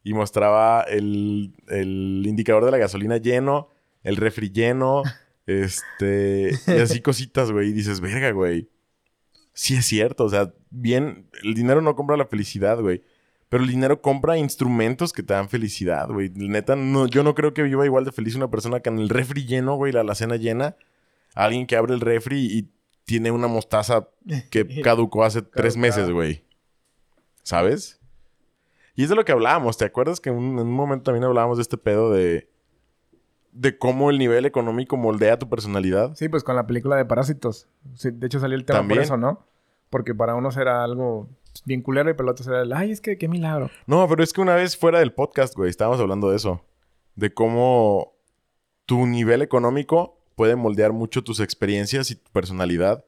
Y 0.03 0.13
mostraba 0.13 0.81
el, 0.81 1.53
el 1.67 2.23
indicador 2.25 2.65
de 2.65 2.71
la 2.71 2.77
gasolina 2.77 3.17
lleno, 3.17 3.69
el 4.03 4.15
refri 4.17 4.51
lleno, 4.51 5.03
este... 5.45 6.51
Y 6.67 6.79
así 6.79 7.01
cositas, 7.01 7.51
güey. 7.51 7.69
Y 7.69 7.73
dices, 7.73 8.01
verga, 8.01 8.31
güey. 8.31 8.69
Sí 9.53 9.75
es 9.75 9.85
cierto, 9.85 10.25
o 10.25 10.29
sea, 10.29 10.53
bien... 10.69 11.29
El 11.43 11.53
dinero 11.53 11.81
no 11.81 11.95
compra 11.95 12.17
la 12.17 12.25
felicidad, 12.25 12.79
güey. 12.79 13.03
Pero 13.49 13.63
el 13.63 13.69
dinero 13.69 14.01
compra 14.01 14.37
instrumentos 14.37 15.13
que 15.13 15.23
te 15.23 15.33
dan 15.33 15.49
felicidad, 15.49 16.09
güey. 16.09 16.29
Neta, 16.35 16.75
no, 16.75 17.07
yo 17.07 17.23
no 17.23 17.33
creo 17.33 17.53
que 17.53 17.63
viva 17.63 17.85
igual 17.85 18.03
de 18.03 18.11
feliz 18.11 18.35
una 18.35 18.49
persona 18.49 18.81
que 18.81 18.89
en 18.89 18.99
el 18.99 19.09
refri 19.09 19.45
lleno, 19.45 19.75
güey, 19.75 19.93
la 19.93 20.01
alacena 20.01 20.35
llena. 20.35 20.75
Alguien 21.33 21.65
que 21.65 21.77
abre 21.77 21.93
el 21.93 22.01
refri 22.01 22.45
y 22.45 22.69
tiene 23.07 23.31
una 23.31 23.47
mostaza 23.47 24.09
que 24.51 24.67
caducó 24.83 25.23
hace 25.23 25.41
tres 25.41 25.77
meses, 25.77 26.11
güey. 26.11 26.43
¿Sabes? 27.41 28.01
Y 28.95 29.03
es 29.03 29.09
de 29.09 29.15
lo 29.15 29.23
que 29.23 29.31
hablábamos. 29.31 29.77
¿Te 29.77 29.85
acuerdas 29.85 30.19
que 30.19 30.29
en 30.29 30.35
un, 30.35 30.59
en 30.59 30.67
un 30.67 30.73
momento 30.73 31.05
también 31.05 31.23
hablábamos 31.23 31.57
de 31.57 31.61
este 31.61 31.77
pedo 31.77 32.11
de... 32.11 32.51
De 33.53 33.77
cómo 33.79 34.11
el 34.11 34.19
nivel 34.19 34.45
económico 34.45 34.97
moldea 34.97 35.39
tu 35.39 35.49
personalidad? 35.49 36.13
Sí, 36.15 36.27
pues 36.27 36.43
con 36.43 36.55
la 36.57 36.67
película 36.67 36.97
de 36.97 37.05
Parásitos. 37.05 37.69
Sí, 37.95 38.09
de 38.11 38.27
hecho 38.27 38.39
salió 38.39 38.55
el 38.57 38.65
tema 38.65 38.79
También. 38.79 38.99
por 38.99 39.03
eso, 39.05 39.17
¿no? 39.17 39.47
Porque 39.89 40.13
para 40.13 40.35
unos 40.35 40.57
era 40.57 40.83
algo 40.83 41.29
bien 41.65 41.81
culero 41.81 42.09
y 42.09 42.13
para 42.13 42.25
el 42.25 42.31
otro 42.31 42.53
era 42.53 42.63
el... 42.63 42.73
Ay, 42.73 42.91
es 42.91 42.99
que 42.99 43.17
qué 43.17 43.29
milagro. 43.29 43.71
No, 43.87 44.05
pero 44.09 44.21
es 44.21 44.33
que 44.33 44.41
una 44.41 44.53
vez 44.53 44.75
fuera 44.77 44.99
del 44.99 45.13
podcast, 45.13 45.55
güey, 45.55 45.69
estábamos 45.69 46.01
hablando 46.01 46.29
de 46.29 46.35
eso. 46.35 46.65
De 47.15 47.33
cómo 47.33 48.15
tu 48.85 49.07
nivel 49.07 49.41
económico 49.41 50.16
puede 50.37 50.55
moldear 50.55 50.93
mucho 50.93 51.23
tus 51.23 51.39
experiencias 51.39 52.11
y 52.11 52.15
tu 52.15 52.31
personalidad. 52.31 53.03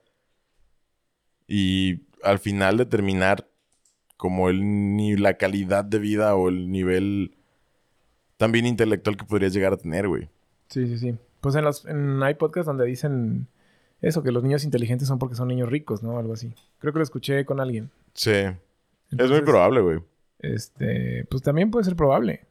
Y 1.48 2.02
al 2.24 2.40
final 2.40 2.78
determinar 2.78 3.48
como 4.18 4.50
el, 4.50 4.96
ni 4.96 5.16
la 5.16 5.36
calidad 5.36 5.86
de 5.86 6.00
vida 6.00 6.36
o 6.36 6.50
el 6.50 6.72
nivel 6.72 7.38
también 8.38 8.66
intelectual 8.66 9.16
que 9.16 9.26
podrías 9.26 9.54
llegar 9.54 9.74
a 9.74 9.78
tener, 9.78 10.08
güey. 10.08 10.28
Sí, 10.70 10.88
sí, 10.88 10.98
sí. 10.98 11.16
Pues 11.40 11.54
en 11.56 11.66
los... 11.66 11.86
En, 11.86 12.22
hay 12.24 12.34
podcasts 12.34 12.66
donde 12.66 12.86
dicen 12.86 13.48
eso, 14.02 14.24
que 14.24 14.32
los 14.32 14.42
niños 14.42 14.64
inteligentes 14.64 15.08
son 15.08 15.20
porque 15.20 15.36
son 15.36 15.50
niños 15.50 15.70
ricos, 15.70 16.02
¿no? 16.02 16.18
Algo 16.18 16.34
así. 16.34 16.56
Creo 16.80 16.94
que 16.94 17.00
lo 17.00 17.04
escuché 17.04 17.46
con 17.46 17.60
alguien. 17.60 17.92
Sí. 18.16 18.32
es 18.32 19.30
muy 19.30 19.42
probable, 19.42 19.82
güey. 19.82 20.00
Este... 20.40 21.28
Pues 21.30 21.44
también 21.44 21.70
puede 21.70 21.86
ser 21.86 21.96
probable. 21.96 22.49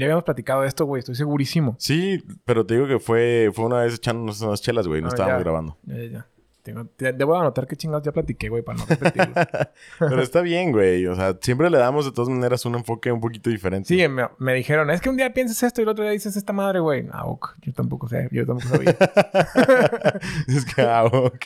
Ya 0.00 0.06
habíamos 0.06 0.24
platicado 0.24 0.62
de 0.62 0.68
esto, 0.68 0.86
güey. 0.86 1.00
Estoy 1.00 1.14
segurísimo. 1.14 1.76
Sí, 1.78 2.24
pero 2.46 2.64
te 2.64 2.74
digo 2.74 2.86
que 2.86 2.98
fue, 2.98 3.50
fue 3.52 3.66
una 3.66 3.80
vez 3.82 3.94
echándonos 3.96 4.40
unas 4.40 4.62
chelas, 4.62 4.88
güey. 4.88 5.02
No 5.02 5.08
Ah, 5.08 5.10
estábamos 5.10 5.38
ya. 5.38 5.42
grabando. 5.44 5.76
Ya, 5.84 5.96
ya, 5.96 6.04
ya. 6.10 6.26
Tengo- 6.62 6.84
te- 6.94 7.12
debo 7.14 7.38
anotar 7.38 7.66
qué 7.66 7.74
chingados 7.76 8.02
ya 8.04 8.12
platiqué, 8.12 8.48
güey, 8.50 8.62
para 8.62 8.78
no 8.78 8.84
repetirlo. 8.86 9.32
Pero 9.98 10.22
está 10.22 10.40
bien, 10.42 10.72
güey. 10.72 11.06
O 11.06 11.14
sea, 11.14 11.36
siempre 11.40 11.70
le 11.70 11.78
damos 11.78 12.04
de 12.04 12.12
todas 12.12 12.28
maneras 12.28 12.64
un 12.66 12.74
enfoque 12.74 13.10
un 13.12 13.20
poquito 13.20 13.48
diferente. 13.50 13.88
Sí, 13.88 14.08
me, 14.08 14.28
me 14.38 14.54
dijeron, 14.54 14.90
es 14.90 15.00
que 15.00 15.08
un 15.10 15.16
día 15.16 15.32
piensas 15.32 15.62
esto 15.62 15.80
y 15.80 15.84
el 15.84 15.88
otro 15.88 16.02
día 16.04 16.12
dices 16.12 16.36
esta 16.36 16.52
madre, 16.52 16.80
güey. 16.80 17.06
Ah, 17.12 17.24
ok. 17.26 17.56
Yo 17.62 17.72
tampoco 17.72 18.08
sé, 18.08 18.28
yo 18.30 18.44
tampoco 18.46 18.68
sabía. 18.76 18.96
es 20.48 20.64
que, 20.66 20.82
ah, 20.82 21.04
ok. 21.04 21.36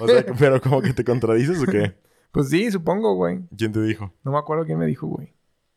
O 0.00 0.08
sea, 0.08 0.24
pero 0.38 0.60
como 0.60 0.80
que 0.82 0.92
te 0.92 1.04
contradices 1.04 1.60
o 1.62 1.66
qué? 1.66 1.94
pues 2.32 2.48
sí, 2.48 2.70
supongo, 2.70 3.14
güey. 3.14 3.40
¿Quién 3.56 3.72
te 3.72 3.80
dijo? 3.82 4.12
No 4.24 4.32
me 4.32 4.38
acuerdo 4.38 4.64
quién 4.64 4.78
me 4.78 4.86
dijo, 4.86 5.06
güey. 5.06 5.32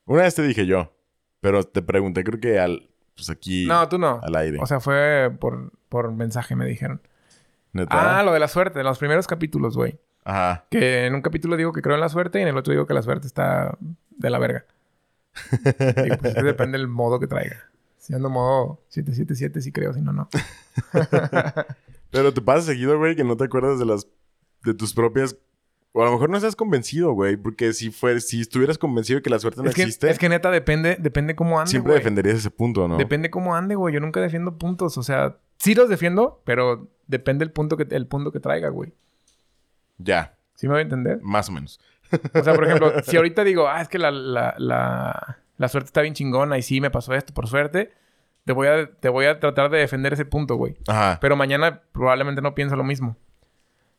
Una 0.05 0.23
vez 0.23 0.35
te 0.35 0.41
dije 0.43 0.65
yo, 0.65 0.91
pero 1.41 1.63
te 1.63 1.81
pregunté, 1.81 2.23
creo 2.23 2.39
que 2.39 2.59
al, 2.59 2.89
pues 3.15 3.29
aquí, 3.29 3.65
No, 3.65 3.87
tú 3.89 3.97
no. 3.97 4.19
al 4.23 4.35
aire. 4.35 4.57
O 4.61 4.65
sea, 4.65 4.79
fue 4.79 5.31
por, 5.39 5.71
por 5.89 6.11
mensaje, 6.11 6.55
me 6.55 6.65
dijeron. 6.65 7.01
¿Neta? 7.73 8.19
Ah, 8.19 8.23
lo 8.23 8.33
de 8.33 8.39
la 8.39 8.47
suerte, 8.47 8.79
en 8.79 8.85
los 8.85 8.97
primeros 8.97 9.27
capítulos, 9.27 9.75
güey. 9.75 9.99
Ajá. 10.23 10.65
Que 10.69 11.05
en 11.05 11.15
un 11.15 11.21
capítulo 11.21 11.55
digo 11.57 11.71
que 11.71 11.81
creo 11.81 11.95
en 11.95 12.01
la 12.01 12.09
suerte 12.09 12.39
y 12.39 12.41
en 12.41 12.49
el 12.49 12.57
otro 12.57 12.71
digo 12.71 12.85
que 12.85 12.93
la 12.93 13.01
suerte 13.01 13.27
está 13.27 13.77
de 14.11 14.29
la 14.29 14.39
verga. 14.39 14.65
y 16.05 16.17
pues 16.17 16.33
depende 16.35 16.77
del 16.77 16.87
modo 16.87 17.19
que 17.19 17.27
traiga. 17.27 17.69
Si 17.97 18.13
ando 18.13 18.29
modo 18.29 18.81
777, 18.89 19.61
sí 19.61 19.71
creo, 19.71 19.93
si 19.93 20.01
no, 20.01 20.13
no. 20.13 20.29
Pero 22.11 22.33
te 22.33 22.41
pasa 22.41 22.61
seguido, 22.67 22.97
güey, 22.97 23.15
que 23.15 23.23
no 23.23 23.35
te 23.37 23.45
acuerdas 23.45 23.79
de 23.79 23.85
las, 23.85 24.07
de 24.63 24.73
tus 24.73 24.93
propias, 24.93 25.35
o 25.97 26.01
a 26.03 26.05
lo 26.05 26.11
mejor 26.11 26.29
no 26.29 26.37
estás 26.37 26.55
convencido, 26.55 27.13
güey, 27.13 27.37
porque 27.37 27.73
si 27.73 27.89
fue, 27.89 28.21
si 28.21 28.41
estuvieras 28.41 28.77
convencido 28.77 29.17
de 29.17 29.23
que 29.23 29.31
la 29.31 29.39
suerte 29.39 29.63
no 29.63 29.69
es, 29.69 29.75
que, 29.75 29.81
existe, 29.81 30.11
es 30.11 30.19
que 30.19 30.29
neta 30.29 30.51
depende, 30.51 30.95
depende 30.99 31.35
cómo 31.35 31.59
ande, 31.59 31.71
siempre 31.71 31.93
güey. 31.93 31.99
defenderías 32.01 32.37
ese 32.37 32.51
punto, 32.51 32.87
¿no? 32.87 32.97
Depende 32.97 33.31
cómo 33.31 33.55
ande, 33.55 33.73
güey. 33.73 33.95
Yo 33.95 33.99
nunca 33.99 34.21
defiendo 34.21 34.59
puntos. 34.59 34.95
O 34.99 35.01
sea, 35.01 35.37
sí 35.57 35.73
los 35.73 35.89
defiendo, 35.89 36.39
pero 36.45 36.87
depende 37.07 37.43
el 37.43 37.51
punto 37.51 37.77
que, 37.77 37.87
el 37.89 38.05
punto 38.05 38.31
que 38.31 38.39
traiga, 38.39 38.69
güey. 38.69 38.93
Ya, 39.97 40.37
¿Sí 40.53 40.67
me 40.67 40.73
voy 40.73 40.81
a 40.81 40.83
entender? 40.83 41.19
más 41.23 41.49
o 41.49 41.51
menos. 41.51 41.79
O 42.31 42.43
sea, 42.43 42.53
por 42.53 42.65
ejemplo, 42.65 42.93
si 43.03 43.17
ahorita 43.17 43.43
digo, 43.43 43.67
ah, 43.67 43.81
es 43.81 43.87
que 43.87 43.97
la, 43.97 44.11
la, 44.11 44.53
la, 44.59 45.39
la 45.57 45.67
suerte 45.67 45.87
está 45.87 46.01
bien 46.01 46.13
chingona 46.13 46.59
y 46.59 46.61
sí 46.61 46.79
me 46.79 46.91
pasó 46.91 47.15
esto 47.15 47.33
por 47.33 47.47
suerte, 47.47 47.91
te 48.45 48.53
voy 48.53 48.67
a, 48.67 48.87
te 48.87 49.09
voy 49.09 49.25
a 49.25 49.39
tratar 49.39 49.71
de 49.71 49.79
defender 49.79 50.13
ese 50.13 50.25
punto, 50.25 50.57
güey. 50.57 50.77
Ajá. 50.87 51.17
Pero 51.19 51.35
mañana 51.35 51.81
probablemente 51.91 52.43
no 52.43 52.53
pienso 52.53 52.75
lo 52.75 52.83
mismo. 52.83 53.17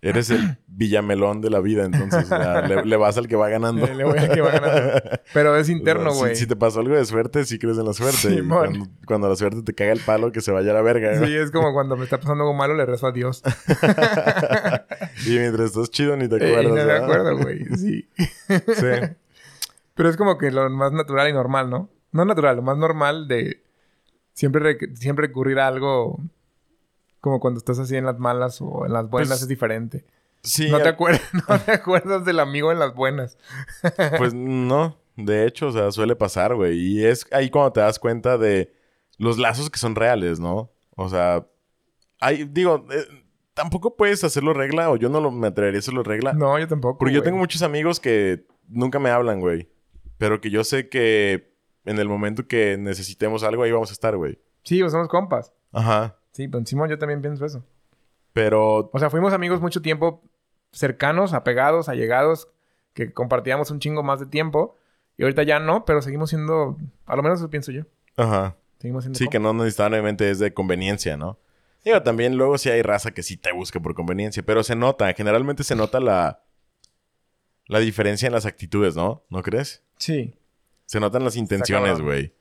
Eres 0.00 0.30
el 0.30 0.58
villamelón 0.68 1.40
de 1.40 1.50
la 1.50 1.58
vida, 1.58 1.84
entonces 1.84 2.26
o 2.26 2.28
sea, 2.28 2.60
le, 2.68 2.84
le 2.84 2.96
vas 2.96 3.18
al 3.18 3.26
que 3.26 3.34
va 3.34 3.48
ganando. 3.48 3.84
Le, 3.84 3.96
le 3.96 4.04
voy 4.04 4.16
al 4.16 4.30
que 4.30 4.40
va 4.40 4.52
ganando. 4.52 5.00
Pero 5.34 5.56
es 5.56 5.68
interno, 5.68 6.14
güey. 6.14 6.36
Si, 6.36 6.42
si 6.42 6.46
te 6.46 6.54
pasó 6.54 6.78
algo 6.78 6.94
de 6.94 7.04
suerte, 7.04 7.44
sí 7.44 7.58
crees 7.58 7.78
en 7.78 7.84
la 7.84 7.92
suerte. 7.92 8.28
Y 8.32 8.36
Simón. 8.36 8.58
cuando, 8.68 8.86
cuando 9.06 9.28
la 9.28 9.34
suerte 9.34 9.62
te 9.62 9.74
caga 9.74 9.90
el 9.92 9.98
palo, 9.98 10.30
que 10.30 10.40
se 10.40 10.52
vaya 10.52 10.70
a 10.70 10.74
la 10.74 10.82
verga. 10.82 11.18
Sí, 11.26 11.34
es 11.34 11.50
como 11.50 11.72
cuando 11.72 11.96
me 11.96 12.04
está 12.04 12.18
pasando 12.18 12.44
algo 12.44 12.54
malo, 12.54 12.74
le 12.74 12.86
rezo 12.86 13.08
a 13.08 13.12
Dios. 13.12 13.42
y 15.26 15.30
mientras 15.30 15.66
estás 15.70 15.90
chido 15.90 16.16
ni 16.16 16.28
te 16.28 16.36
Eh, 16.36 16.48
acuerdas. 16.52 16.64
no 16.64 16.74
me 16.74 16.84
¿verdad? 16.84 17.04
acuerdo, 17.04 17.36
güey. 17.38 17.64
Sí. 17.76 18.08
Sí. 18.48 19.14
Pero 19.94 20.08
es 20.10 20.16
como 20.16 20.38
que 20.38 20.52
lo 20.52 20.70
más 20.70 20.92
natural 20.92 21.28
y 21.28 21.32
normal, 21.32 21.70
¿no? 21.70 21.90
No 22.12 22.24
natural, 22.24 22.54
lo 22.56 22.62
más 22.62 22.78
normal 22.78 23.26
de 23.26 23.62
siempre, 24.32 24.78
siempre 24.94 25.26
recurrir 25.26 25.58
a 25.58 25.66
algo 25.66 26.20
como 27.20 27.40
cuando 27.40 27.58
estás 27.58 27.78
así 27.78 27.96
en 27.96 28.04
las 28.04 28.18
malas 28.18 28.60
o 28.60 28.86
en 28.86 28.92
las 28.92 29.08
buenas 29.08 29.28
Pues, 29.28 29.42
es 29.42 29.48
diferente. 29.48 30.04
Sí, 30.42 30.70
no, 30.70 30.80
te 30.80 30.88
acuerdas, 30.88 31.22
no 31.48 31.58
te 31.60 31.72
acuerdas 31.72 32.24
del 32.24 32.40
amigo 32.40 32.72
en 32.72 32.78
las 32.78 32.94
buenas. 32.94 33.38
Pues 34.18 34.34
no, 34.34 34.96
de 35.16 35.46
hecho, 35.46 35.68
o 35.68 35.72
sea, 35.72 35.90
suele 35.90 36.16
pasar, 36.16 36.54
güey. 36.54 36.78
Y 36.78 37.04
es 37.04 37.26
ahí 37.32 37.50
cuando 37.50 37.72
te 37.72 37.80
das 37.80 37.98
cuenta 37.98 38.38
de 38.38 38.72
los 39.18 39.38
lazos 39.38 39.70
que 39.70 39.78
son 39.78 39.94
reales, 39.94 40.38
¿no? 40.38 40.70
O 40.96 41.08
sea, 41.08 41.46
hay, 42.20 42.44
digo, 42.44 42.86
eh, 42.90 43.06
tampoco 43.54 43.96
puedes 43.96 44.22
hacerlo 44.24 44.54
regla, 44.54 44.90
o 44.90 44.96
yo 44.96 45.08
no 45.08 45.20
lo, 45.20 45.30
me 45.30 45.48
atrevería 45.48 45.78
a 45.78 45.80
hacerlo 45.80 46.02
regla. 46.02 46.32
No, 46.32 46.58
yo 46.58 46.68
tampoco. 46.68 46.98
porque 46.98 47.14
yo 47.14 47.22
tengo 47.22 47.38
muchos 47.38 47.62
amigos 47.62 47.98
que 48.00 48.46
nunca 48.68 48.98
me 48.98 49.10
hablan, 49.10 49.40
güey. 49.40 49.68
Pero 50.18 50.40
que 50.40 50.50
yo 50.50 50.64
sé 50.64 50.88
que 50.88 51.54
en 51.84 51.98
el 51.98 52.08
momento 52.08 52.46
que 52.46 52.76
necesitemos 52.76 53.42
algo, 53.42 53.62
ahí 53.62 53.72
vamos 53.72 53.90
a 53.90 53.92
estar, 53.92 54.16
güey. 54.16 54.38
Sí, 54.62 54.78
somos 54.90 55.08
compas. 55.08 55.52
Ajá. 55.72 56.17
Sí, 56.38 56.46
pero 56.46 56.60
encima 56.60 56.86
yo 56.86 56.96
también 56.98 57.20
pienso 57.20 57.44
eso. 57.44 57.64
Pero 58.32 58.90
O 58.92 58.98
sea, 59.00 59.10
fuimos 59.10 59.32
amigos 59.32 59.60
mucho 59.60 59.82
tiempo 59.82 60.22
cercanos, 60.70 61.34
apegados, 61.34 61.88
allegados, 61.88 62.46
que 62.94 63.12
compartíamos 63.12 63.72
un 63.72 63.80
chingo 63.80 64.04
más 64.04 64.20
de 64.20 64.26
tiempo. 64.26 64.76
Y 65.16 65.24
ahorita 65.24 65.42
ya 65.42 65.58
no, 65.58 65.84
pero 65.84 66.00
seguimos 66.00 66.30
siendo, 66.30 66.76
a 67.06 67.16
lo 67.16 67.24
menos 67.24 67.40
eso 67.40 67.50
pienso 67.50 67.72
yo. 67.72 67.86
Ajá. 68.16 68.54
Seguimos 68.78 69.02
siendo 69.02 69.18
Sí, 69.18 69.26
que 69.26 69.40
no 69.40 69.52
necesariamente 69.52 70.30
es 70.30 70.38
de 70.38 70.54
conveniencia, 70.54 71.16
¿no? 71.16 71.40
Digo, 71.84 72.00
también 72.04 72.36
luego 72.36 72.56
sí 72.56 72.70
hay 72.70 72.82
raza 72.82 73.10
que 73.10 73.24
sí 73.24 73.36
te 73.36 73.50
busca 73.50 73.80
por 73.80 73.96
conveniencia, 73.96 74.44
pero 74.44 74.62
se 74.62 74.76
nota, 74.76 75.12
generalmente 75.14 75.64
se 75.64 75.74
nota 75.74 75.98
la, 75.98 76.44
la 77.66 77.80
diferencia 77.80 78.28
en 78.28 78.32
las 78.32 78.46
actitudes, 78.46 78.94
¿no? 78.94 79.24
¿No 79.28 79.42
crees? 79.42 79.82
Sí. 79.96 80.36
Se 80.86 81.00
notan 81.00 81.24
las 81.24 81.34
intenciones, 81.34 82.00
güey. 82.00 82.32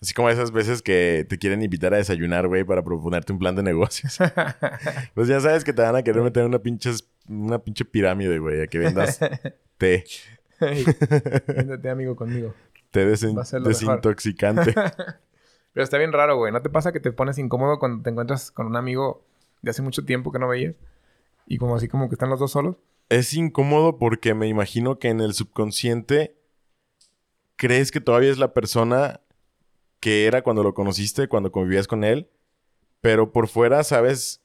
Así 0.00 0.14
como 0.14 0.30
esas 0.30 0.52
veces 0.52 0.80
que 0.80 1.26
te 1.28 1.38
quieren 1.38 1.62
invitar 1.62 1.92
a 1.92 1.96
desayunar, 1.96 2.46
güey, 2.46 2.62
para 2.62 2.84
proponerte 2.84 3.32
un 3.32 3.38
plan 3.38 3.56
de 3.56 3.64
negocios. 3.64 4.18
pues 5.14 5.26
ya 5.26 5.40
sabes 5.40 5.64
que 5.64 5.72
te 5.72 5.82
van 5.82 5.96
a 5.96 6.02
querer 6.02 6.22
meter 6.22 6.44
una 6.44 6.60
pinche, 6.60 6.90
una 7.28 7.58
pinche 7.58 7.84
pirámide, 7.84 8.38
güey, 8.38 8.62
a 8.62 8.66
que 8.68 8.78
vendas 8.78 9.18
té. 9.78 10.04
Ey, 10.60 10.84
Véndete, 11.46 11.90
amigo, 11.90 12.14
conmigo. 12.14 12.54
Té 12.90 13.04
desintoxicante. 13.06 14.72
Pero 15.72 15.84
está 15.84 15.98
bien 15.98 16.12
raro, 16.12 16.36
güey. 16.36 16.52
¿No 16.52 16.62
te 16.62 16.70
pasa 16.70 16.92
que 16.92 17.00
te 17.00 17.12
pones 17.12 17.38
incómodo 17.38 17.78
cuando 17.78 18.02
te 18.02 18.10
encuentras 18.10 18.50
con 18.50 18.66
un 18.66 18.76
amigo 18.76 19.24
de 19.62 19.70
hace 19.70 19.82
mucho 19.82 20.04
tiempo 20.04 20.32
que 20.32 20.38
no 20.38 20.48
veías? 20.48 20.74
Y 21.46 21.58
como 21.58 21.76
así 21.76 21.88
como 21.88 22.08
que 22.08 22.14
están 22.14 22.30
los 22.30 22.38
dos 22.38 22.52
solos. 22.52 22.76
Es 23.08 23.34
incómodo 23.34 23.98
porque 23.98 24.34
me 24.34 24.48
imagino 24.48 24.98
que 24.98 25.08
en 25.08 25.20
el 25.20 25.34
subconsciente 25.34 26.36
crees 27.56 27.90
que 27.90 28.00
todavía 28.00 28.30
es 28.30 28.38
la 28.38 28.52
persona 28.52 29.20
que 30.00 30.26
era 30.26 30.42
cuando 30.42 30.62
lo 30.62 30.74
conociste, 30.74 31.28
cuando 31.28 31.50
convivías 31.52 31.86
con 31.86 32.04
él, 32.04 32.28
pero 33.00 33.32
por 33.32 33.48
fuera 33.48 33.82
sabes 33.84 34.40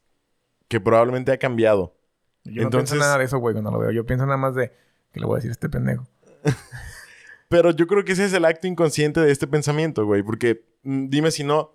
que 0.68 0.80
probablemente 0.80 1.32
ha 1.32 1.38
cambiado. 1.38 1.95
Yo 2.43 2.56
no 2.56 2.62
Entonces- 2.64 2.91
pienso 2.91 3.06
nada 3.06 3.18
de 3.18 3.26
eso, 3.26 3.38
güey, 3.38 3.54
cuando 3.54 3.72
lo 3.72 3.80
veo. 3.80 3.91
Yo 3.91 4.06
pienso 4.06 4.26
nada 4.26 4.38
más 4.38 4.56
de 4.56 4.72
que 5.12 5.20
le 5.20 5.26
voy 5.26 5.36
a 5.36 5.38
decir 5.38 5.51
a 5.51 5.54
este 5.54 5.70
pendejo. 5.70 6.08
Pero 7.49 7.72
yo 7.72 7.86
creo 7.88 8.04
que 8.04 8.14
ese 8.14 8.26
es 8.26 8.34
el 8.34 8.45
acto 8.45 8.68
inconsciente 8.68 9.20
de 9.20 9.32
este 9.32 9.47
pensamiento, 9.47 10.06
güey, 10.06 10.24
porque 10.24 10.64
mm, 10.84 11.10
dime 11.10 11.30
si 11.32 11.43
no, 11.43 11.72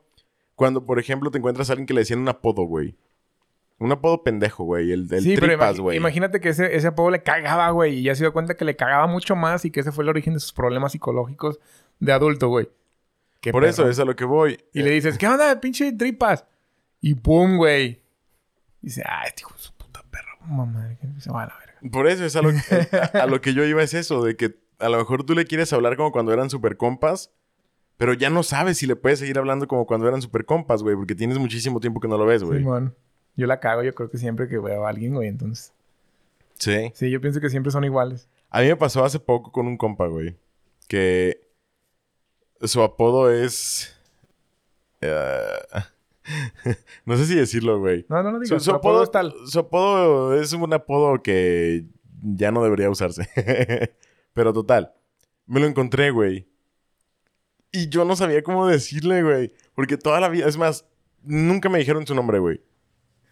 cuando 0.57 0.85
por 0.85 0.99
ejemplo 0.99 1.31
te 1.31 1.39
encuentras 1.39 1.71
a 1.71 1.75
alguien 1.75 1.87
que 1.87 1.95
le 1.95 2.01
decían 2.01 2.19
un 2.21 2.29
apodo, 2.29 2.63
güey. 2.65 2.97
Un 3.79 3.93
apodo 3.93 4.25
pendejo, 4.25 4.65
güey, 4.65 4.91
el, 4.91 5.07
el 5.13 5.23
sí, 5.23 5.35
pero 5.37 5.47
tripas, 5.47 5.79
güey. 5.79 5.97
imagínate 5.97 6.41
que 6.41 6.49
ese, 6.49 6.75
ese 6.75 6.89
apodo 6.89 7.11
le 7.11 7.23
cagaba, 7.23 7.71
güey. 7.71 7.95
Y 8.01 8.03
ya 8.03 8.15
se 8.17 8.25
dio 8.25 8.33
cuenta 8.33 8.57
que 8.57 8.65
le 8.65 8.75
cagaba 8.75 9.07
mucho 9.07 9.37
más 9.37 9.65
y 9.65 9.71
que 9.71 9.79
ese 9.81 9.93
fue 9.93 10.03
el 10.03 10.11
origen 10.11 10.35
de 10.35 10.41
sus 10.41 10.53
problemas 10.53 10.91
psicológicos 10.93 11.61
de 12.01 12.13
adulto, 12.13 12.49
güey. 12.49 12.69
Qué 13.41 13.53
Por 13.53 13.65
eso 13.65 13.89
es 13.89 13.99
a 13.99 14.05
lo 14.05 14.17
que 14.17 14.25
voy. 14.25 14.59
Y 14.73 14.83
le 14.83 14.91
dices, 14.91 15.17
¿qué 15.19 15.27
onda, 15.29 15.61
pinche 15.61 15.93
tripas? 15.93 16.45
Y 17.01 17.15
pum, 17.15 17.57
güey. 17.57 18.03
Y 18.83 18.87
dice, 18.87 19.03
ah, 19.07 19.23
este 19.27 19.43
hijo 19.43 19.53
de 19.55 19.61
su 19.61 19.73
puta 19.75 20.03
perro. 20.11 20.37
Mamá, 20.47 20.97
se 21.19 21.31
va 21.31 21.45
a 21.45 21.47
la 21.47 21.57
verga. 21.59 21.75
Por 21.93 22.09
eso 22.09 22.25
es 22.25 22.35
a 22.37 22.43
lo, 22.43 22.51
que, 22.51 22.97
a, 22.97 23.23
a 23.23 23.27
lo 23.27 23.41
que 23.41 23.55
yo 23.55 23.65
iba 23.65 23.83
es 23.83 23.95
eso, 23.95 24.25
de 24.25 24.37
que 24.37 24.57
a 24.81 24.89
lo 24.89 24.99
mejor 24.99 25.25
tú 25.25 25.35
le 25.35 25.45
quieres 25.47 25.73
hablar 25.73 25.97
como 25.97 26.11
cuando 26.13 26.33
eran 26.33 26.51
super 26.51 26.77
compas, 26.77 27.33
pero 27.97 28.13
ya 28.15 28.31
no 28.31 28.43
sabes 28.43 28.79
si 28.79 28.87
le 28.87 28.97
puedes 28.97 29.19
seguir 29.21 29.39
hablando 29.39 29.67
como 29.69 29.87
cuando 29.87 30.07
eran 30.09 30.23
super 30.23 30.45
compas, 30.45 30.83
güey, 30.83 30.97
porque 30.97 31.15
tienes 31.15 31.39
muchísimo 31.39 31.79
tiempo 31.81 32.01
que 32.01 32.09
no 32.09 32.17
lo 32.19 32.27
ves, 32.27 32.43
güey. 32.43 32.59
Simón. 32.61 32.95
Yo 33.37 33.47
la 33.47 33.61
cago, 33.61 33.83
yo 33.85 33.95
creo 33.95 34.11
que 34.11 34.19
siempre 34.19 34.49
que 34.49 34.59
veo 34.59 34.85
a 34.85 34.89
alguien, 34.89 35.15
güey. 35.15 35.29
Entonces, 35.29 35.73
Sí. 36.55 36.91
sí, 36.95 37.09
yo 37.11 37.21
pienso 37.21 37.41
que 37.41 37.51
siempre 37.51 37.71
son 37.71 37.85
iguales. 37.85 38.29
A 38.51 38.61
mí 38.63 38.67
me 38.67 38.77
pasó 38.77 39.05
hace 39.05 39.21
poco 39.21 39.53
con 39.53 39.67
un 39.69 39.77
compa, 39.77 40.07
güey, 40.09 40.37
que 40.89 41.48
su 42.63 42.83
apodo 42.83 43.31
es... 43.33 43.95
eh, 45.01 45.43
no 47.05 47.17
sé 47.17 47.27
si 47.27 47.35
decirlo, 47.35 47.79
güey. 47.79 48.05
No, 48.09 48.23
no 48.23 48.33
lo 48.33 48.39
digas. 48.41 48.63
su 48.63 48.71
Su 48.71 48.77
apodo 48.77 49.03
apodo, 49.03 49.05
es 49.05 49.11
tal. 49.11 49.35
su 49.47 49.59
apodo 49.59 50.35
es 50.41 50.53
un 50.53 50.73
apodo 50.73 51.23
que 51.23 51.85
ya 52.23 52.51
no 52.51 52.63
debería 52.63 52.91
usarse. 52.91 53.29
Pero 54.35 54.53
total, 54.53 54.93
me 55.47 55.61
lo 55.61 55.67
encontré, 55.67 56.11
güey. 56.11 56.49
Y 57.73 57.89
yo 57.89 58.05
no 58.05 58.17
sabía 58.17 58.43
cómo 58.43 58.67
decirle, 58.67 59.23
güey. 59.23 59.53
Porque 59.75 59.97
toda 59.97 60.21
la 60.21 60.29
vida, 60.29 60.47
es 60.49 60.57
más, 60.57 60.87
nunca 61.23 61.69
me 61.69 61.79
dijeron 61.79 62.07
su 62.07 62.15
nombre, 62.15 62.39
güey. 62.39 62.61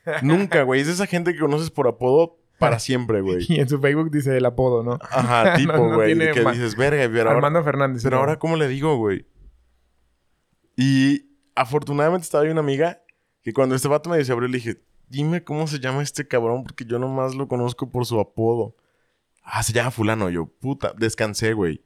Nunca, 0.23 0.63
güey. 0.63 0.81
Es 0.81 0.87
esa 0.87 1.07
gente 1.07 1.33
que 1.33 1.41
conoces 1.41 1.69
por 1.69 1.89
apodo 1.89 2.39
para 2.59 2.79
siempre, 2.79 3.21
güey. 3.21 3.45
Y 3.49 3.61
en 3.61 3.69
su 3.69 3.79
Facebook 3.81 4.11
dice 4.11 4.37
el 4.37 4.45
apodo, 4.47 4.83
¿no? 4.83 4.99
Ajá, 5.11 5.55
tipo, 5.57 5.73
No, 5.73 5.89
no 5.91 5.95
güey. 5.97 6.15
tiene 6.15 6.33
que 6.33 6.41
dices, 6.51 6.77
verga, 6.77 7.03
pero 7.13 7.29
ahora, 7.31 7.33
Armando 7.37 7.63
Fernández. 7.65 8.03
pero 8.03 8.17
¿no? 8.17 8.21
ahora, 8.21 8.39
¿cómo 8.39 8.57
le 8.57 8.69
digo, 8.69 8.97
güey? 8.97 9.27
Y 10.77 11.27
afortunadamente 11.55 12.25
estaba 12.25 12.45
ahí 12.45 12.51
una 12.51 12.61
amiga 12.61 13.03
que 13.43 13.53
cuando 13.53 13.75
este 13.75 13.89
vato 13.89 14.11
me 14.11 14.17
abrió, 14.17 14.49
le 14.49 14.59
dije, 14.59 14.83
dime 15.09 15.45
cómo 15.45 15.67
se 15.67 15.79
llama 15.79 16.03
este 16.03 16.27
cabrón, 16.27 16.65
porque 16.65 16.85
yo 16.85 16.99
nomás 16.99 17.35
lo 17.35 17.49
conozco 17.49 17.91
por 17.91 18.05
su 18.07 18.19
apodo. 18.21 18.77
Ah, 19.43 19.63
se 19.63 19.73
llama 19.73 19.91
fulano. 19.91 20.29
Yo, 20.29 20.47
puta, 20.47 20.93
descansé, 20.97 21.53
güey. 21.53 21.83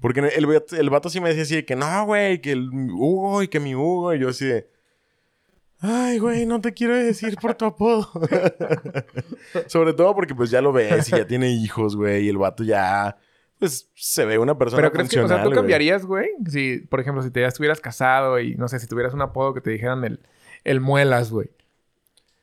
Porque 0.00 0.20
el, 0.20 0.46
el 0.78 0.90
vato 0.90 1.10
sí 1.10 1.20
me 1.20 1.28
decía 1.28 1.42
así 1.42 1.54
de 1.56 1.64
que, 1.64 1.76
no, 1.76 2.06
güey, 2.06 2.40
que 2.40 2.52
el 2.52 2.70
Hugo 2.70 3.42
y 3.42 3.48
que 3.48 3.60
mi 3.60 3.74
Hugo. 3.74 4.14
Y 4.14 4.20
yo 4.20 4.30
así 4.30 4.46
de, 4.46 4.70
ay, 5.80 6.18
güey, 6.18 6.46
no 6.46 6.60
te 6.60 6.72
quiero 6.72 6.96
decir 6.96 7.36
por 7.40 7.54
tu 7.54 7.64
apodo. 7.66 8.10
Sobre 9.66 9.92
todo 9.92 10.14
porque 10.14 10.34
pues 10.34 10.50
ya 10.50 10.60
lo 10.60 10.72
ves 10.72 11.08
y 11.08 11.12
ya 11.12 11.26
tiene 11.26 11.50
hijos, 11.50 11.96
güey. 11.96 12.24
Y 12.26 12.28
el 12.28 12.38
vato 12.38 12.64
ya, 12.64 13.16
pues, 13.58 13.90
se 13.94 14.24
ve 14.24 14.38
una 14.38 14.56
persona 14.58 14.80
Pero 14.82 14.92
crees 14.92 15.08
que, 15.08 15.20
o 15.20 15.28
sea, 15.28 15.42
tú 15.42 15.50
cambiarías, 15.50 16.04
güey. 16.04 16.28
Si, 16.48 16.78
por 16.88 17.00
ejemplo, 17.00 17.22
si 17.22 17.30
te 17.30 17.40
ya 17.40 17.48
estuvieras 17.48 17.80
casado 17.80 18.38
y 18.40 18.54
no 18.56 18.68
sé, 18.68 18.78
si 18.78 18.86
tuvieras 18.86 19.14
un 19.14 19.22
apodo 19.22 19.54
que 19.54 19.60
te 19.60 19.70
dijeran 19.70 20.04
el, 20.04 20.20
el 20.64 20.80
muelas, 20.80 21.30
güey. 21.30 21.50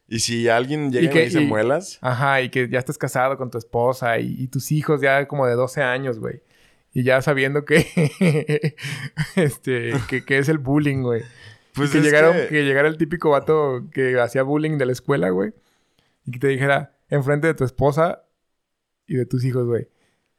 Y 0.07 0.19
si 0.19 0.47
alguien 0.49 0.91
llega 0.91 1.05
¿Y 1.05 1.07
y, 1.07 1.09
qué- 1.09 1.19
me 1.19 1.25
dice 1.25 1.41
y- 1.41 1.47
muelas, 1.47 1.97
Ajá, 2.01 2.41
y 2.41 2.49
que 2.49 2.69
ya 2.69 2.79
estés 2.79 2.97
casado 2.97 3.37
con 3.37 3.49
tu 3.49 3.57
esposa 3.57 4.19
y, 4.19 4.35
y 4.39 4.47
tus 4.47 4.71
hijos 4.71 5.01
ya 5.01 5.27
como 5.27 5.47
de 5.47 5.55
12 5.55 5.81
años, 5.81 6.19
güey. 6.19 6.41
Y 6.93 7.03
ya 7.03 7.21
sabiendo 7.21 7.65
que, 7.65 8.75
este, 9.35 9.91
que, 10.07 10.23
que 10.23 10.37
es 10.37 10.47
el 10.47 10.59
bullying, 10.59 11.01
güey. 11.01 11.23
Pues 11.75 11.91
que, 11.91 12.01
llegara, 12.01 12.31
que- 12.33 12.47
que 12.47 12.63
llegara 12.63 12.87
el 12.87 12.97
típico 12.97 13.29
vato 13.31 13.87
que 13.91 14.19
hacía 14.19 14.43
bullying 14.43 14.77
de 14.77 14.85
la 14.85 14.91
escuela, 14.91 15.29
güey. 15.29 15.53
Y 16.25 16.31
que 16.31 16.39
te 16.39 16.47
dijera 16.47 16.97
enfrente 17.09 17.47
de 17.47 17.53
tu 17.53 17.63
esposa 17.63 18.23
y 19.07 19.15
de 19.15 19.25
tus 19.25 19.43
hijos, 19.45 19.65
güey. 19.67 19.87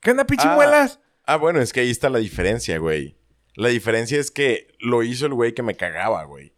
¿Qué 0.00 0.10
onda, 0.10 0.24
pichimuelas? 0.26 1.00
Ah, 1.24 1.36
bueno, 1.36 1.60
es 1.60 1.72
que 1.72 1.80
ahí 1.80 1.90
está 1.90 2.08
la 2.10 2.18
diferencia, 2.18 2.78
güey. 2.78 3.16
La 3.54 3.68
diferencia 3.68 4.18
es 4.18 4.30
que 4.30 4.68
lo 4.80 5.02
hizo 5.02 5.26
el 5.26 5.34
güey 5.34 5.54
que 5.54 5.62
me 5.62 5.74
cagaba, 5.76 6.24
güey. 6.24 6.54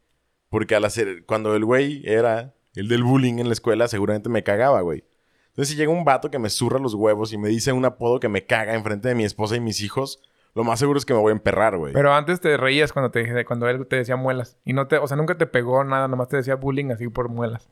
Porque 0.49 0.75
al 0.75 0.85
hacer, 0.85 1.25
cuando 1.27 1.55
el 1.55 1.65
güey 1.65 2.03
era 2.05 2.55
el 2.75 2.89
del 2.89 3.03
bullying 3.05 3.39
en 3.39 3.47
la 3.49 3.53
escuela, 3.53 3.89
seguramente 3.89 4.29
me 4.29 4.43
cagaba, 4.43 4.81
güey. 4.81 5.05
Entonces, 5.49 5.73
si 5.73 5.77
llega 5.77 5.91
un 5.93 6.05
vato 6.05 6.31
que 6.31 6.39
me 6.39 6.51
zurra 6.51 6.79
los 6.79 6.95
huevos 6.95 7.33
y 7.33 7.39
me 7.39 7.49
dice 7.49 7.73
un 7.73 7.85
apodo 7.85 8.21
que 8.21 8.29
me 8.29 8.47
caga 8.47 8.75
enfrente 8.75 9.09
de 9.09 9.15
mi 9.15 9.25
esposa 9.25 9.57
y 9.57 9.61
mis 9.61 9.81
hijos, 9.81 10.21
lo 10.59 10.65
más 10.65 10.81
seguro 10.81 10.99
es 10.99 11.07
que 11.07 11.15
me 11.15 11.21
voy 11.21 11.31
a 11.31 11.37
emperrar, 11.37 11.77
güey. 11.77 11.93
Pero 11.93 12.13
antes 12.13 12.41
te 12.41 12.57
reías 12.57 12.93
cuando, 12.93 13.13
te, 13.13 13.45
cuando 13.45 13.69
él 13.69 13.87
te 13.87 13.95
decía 13.95 14.17
muelas. 14.17 14.59
Y 14.65 14.73
no 14.73 14.89
te, 14.89 14.99
o 14.99 15.07
sea, 15.07 15.17
nunca 15.17 15.39
te 15.39 15.47
pegó 15.47 15.85
nada, 15.85 16.09
nomás 16.09 16.27
te 16.27 16.37
decía 16.37 16.57
bullying 16.57 16.91
así 16.91 17.07
por 17.09 17.29
muelas. 17.29 17.71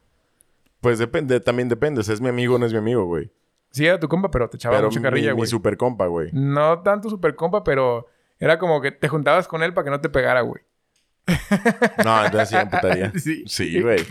Pues 0.80 1.00
depende, 1.00 1.40
también 1.40 1.68
depende. 1.68 2.04
Sea, 2.04 2.14
es 2.14 2.20
mi 2.20 2.28
amigo 2.28 2.54
o 2.54 2.58
no 2.60 2.66
es 2.66 2.70
mi 2.70 2.78
amigo, 2.78 3.04
güey. 3.04 3.32
Sí, 3.72 3.84
era 3.84 3.98
tu 3.98 4.06
compa, 4.06 4.30
pero 4.30 4.48
te 4.48 4.56
echaba 4.56 4.80
mucha 4.80 5.00
mi, 5.00 5.02
carrilla, 5.02 5.30
mi 5.32 5.38
güey. 5.38 5.50
super 5.50 5.76
compa, 5.76 6.06
güey. 6.06 6.30
No 6.32 6.78
tanto 6.82 7.10
super 7.10 7.34
compa, 7.34 7.64
pero 7.64 8.06
era 8.38 8.60
como 8.60 8.80
que 8.80 8.92
te 8.92 9.08
juntabas 9.08 9.48
con 9.48 9.64
él 9.64 9.74
para 9.74 9.86
que 9.86 9.90
no 9.90 10.00
te 10.00 10.08
pegara, 10.08 10.42
güey. 10.42 10.62
No, 12.04 12.24
entonces 12.24 12.50
sí 12.50 12.54
me 12.54 12.60
emputaría. 12.60 13.12
Sí. 13.18 13.42
Sí, 13.48 13.82
güey. 13.82 14.06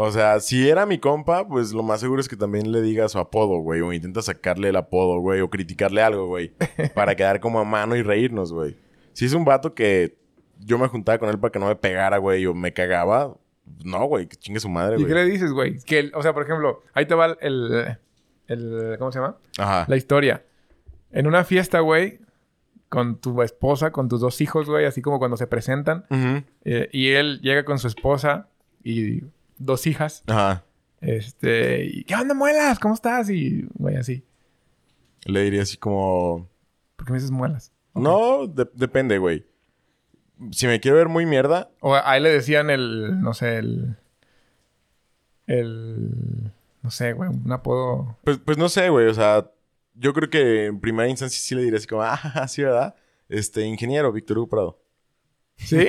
O 0.00 0.12
sea, 0.12 0.38
si 0.38 0.68
era 0.68 0.86
mi 0.86 0.98
compa, 0.98 1.48
pues 1.48 1.72
lo 1.72 1.82
más 1.82 1.98
seguro 1.98 2.20
es 2.20 2.28
que 2.28 2.36
también 2.36 2.70
le 2.70 2.80
diga 2.80 3.08
su 3.08 3.18
apodo, 3.18 3.58
güey. 3.58 3.80
O 3.80 3.92
intenta 3.92 4.22
sacarle 4.22 4.68
el 4.68 4.76
apodo, 4.76 5.18
güey. 5.18 5.40
O 5.40 5.50
criticarle 5.50 6.00
algo, 6.02 6.28
güey. 6.28 6.52
Para 6.94 7.16
quedar 7.16 7.40
como 7.40 7.58
a 7.58 7.64
mano 7.64 7.96
y 7.96 8.02
reírnos, 8.02 8.52
güey. 8.52 8.76
Si 9.12 9.24
es 9.24 9.32
un 9.32 9.44
vato 9.44 9.74
que 9.74 10.16
yo 10.60 10.78
me 10.78 10.86
juntaba 10.86 11.18
con 11.18 11.28
él 11.28 11.40
para 11.40 11.50
que 11.50 11.58
no 11.58 11.66
me 11.66 11.74
pegara, 11.74 12.18
güey. 12.18 12.46
O 12.46 12.54
me 12.54 12.72
cagaba. 12.72 13.36
No, 13.84 14.04
güey. 14.04 14.28
Que 14.28 14.36
chingue 14.36 14.60
su 14.60 14.68
madre, 14.68 14.94
¿Y 14.94 15.04
qué 15.04 15.12
güey. 15.12 15.24
le 15.24 15.30
dices, 15.32 15.50
güey? 15.50 15.78
Que, 15.80 16.12
o 16.14 16.22
sea, 16.22 16.32
por 16.32 16.44
ejemplo, 16.44 16.80
ahí 16.94 17.06
te 17.06 17.16
va 17.16 17.36
el, 17.40 17.98
el... 18.46 18.96
¿Cómo 19.00 19.10
se 19.10 19.18
llama? 19.18 19.36
Ajá. 19.58 19.84
La 19.88 19.96
historia. 19.96 20.44
En 21.10 21.26
una 21.26 21.42
fiesta, 21.42 21.80
güey, 21.80 22.20
con 22.88 23.20
tu 23.20 23.42
esposa, 23.42 23.90
con 23.90 24.08
tus 24.08 24.20
dos 24.20 24.40
hijos, 24.40 24.68
güey, 24.68 24.84
así 24.84 25.02
como 25.02 25.18
cuando 25.18 25.36
se 25.36 25.48
presentan, 25.48 26.04
eh, 26.64 26.88
y 26.92 27.08
él 27.08 27.40
llega 27.40 27.64
con 27.64 27.80
su 27.80 27.88
esposa 27.88 28.48
y 28.84 29.22
dos 29.58 29.86
hijas, 29.86 30.22
Ajá. 30.26 30.64
este, 31.00 31.84
y, 31.86 32.04
¿qué 32.04 32.14
onda, 32.14 32.34
muelas? 32.34 32.78
¿Cómo 32.78 32.94
estás? 32.94 33.28
Y, 33.30 33.66
güey, 33.74 33.96
así. 33.96 34.24
Le 35.24 35.42
diría 35.42 35.62
así 35.62 35.76
como... 35.76 36.48
¿Por 36.96 37.06
qué 37.06 37.12
me 37.12 37.18
dices 37.18 37.30
muelas? 37.30 37.72
No, 37.94 38.46
de- 38.46 38.68
depende, 38.74 39.18
güey. 39.18 39.46
Si 40.52 40.66
me 40.66 40.78
quiero 40.80 40.96
ver 40.98 41.08
muy 41.08 41.26
mierda, 41.26 41.70
O 41.80 41.94
a 41.94 42.16
él 42.16 42.22
le 42.22 42.30
decían 42.30 42.70
el, 42.70 43.20
no 43.20 43.34
sé, 43.34 43.56
el... 43.58 43.96
El... 45.46 46.52
No 46.82 46.90
sé, 46.90 47.12
güey, 47.12 47.28
un 47.30 47.50
apodo... 47.52 48.16
pues, 48.24 48.38
pues 48.38 48.56
no 48.58 48.68
sé, 48.68 48.88
güey. 48.88 49.06
O 49.08 49.14
sea, 49.14 49.50
yo 49.94 50.12
creo 50.14 50.30
que 50.30 50.66
en 50.66 50.80
primera 50.80 51.08
instancia 51.08 51.38
sí 51.40 51.54
le 51.54 51.62
diría 51.62 51.78
así 51.78 51.86
como... 51.88 52.02
Ah, 52.02 52.46
sí, 52.48 52.62
¿verdad? 52.62 52.94
Este, 53.28 53.62
ingeniero 53.62 54.12
Víctor 54.12 54.38
Hugo 54.38 54.48
Prado. 54.48 54.78
¿Sí? 55.56 55.88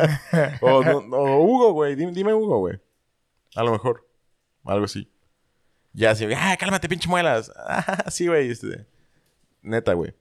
O, 0.60 0.82
no- 0.84 1.40
Hugo, 1.42 1.72
güey. 1.72 1.96
Dime, 1.96 2.12
dime 2.12 2.32
Hugo, 2.34 2.58
güey. 2.60 2.78
A 3.54 3.62
lo 3.62 3.72
mejor. 3.72 4.08
Algo 4.64 4.84
así. 4.84 5.10
Ya 5.92 6.10
así, 6.10 6.26
ah, 6.36 6.56
cálmate, 6.58 6.88
pinche 6.88 7.08
muelas. 7.08 7.50
Ah, 7.56 8.10
sí, 8.10 8.26
güey. 8.26 8.50
Este. 8.50 8.86
Neta, 9.62 9.94
güey. 9.94 10.14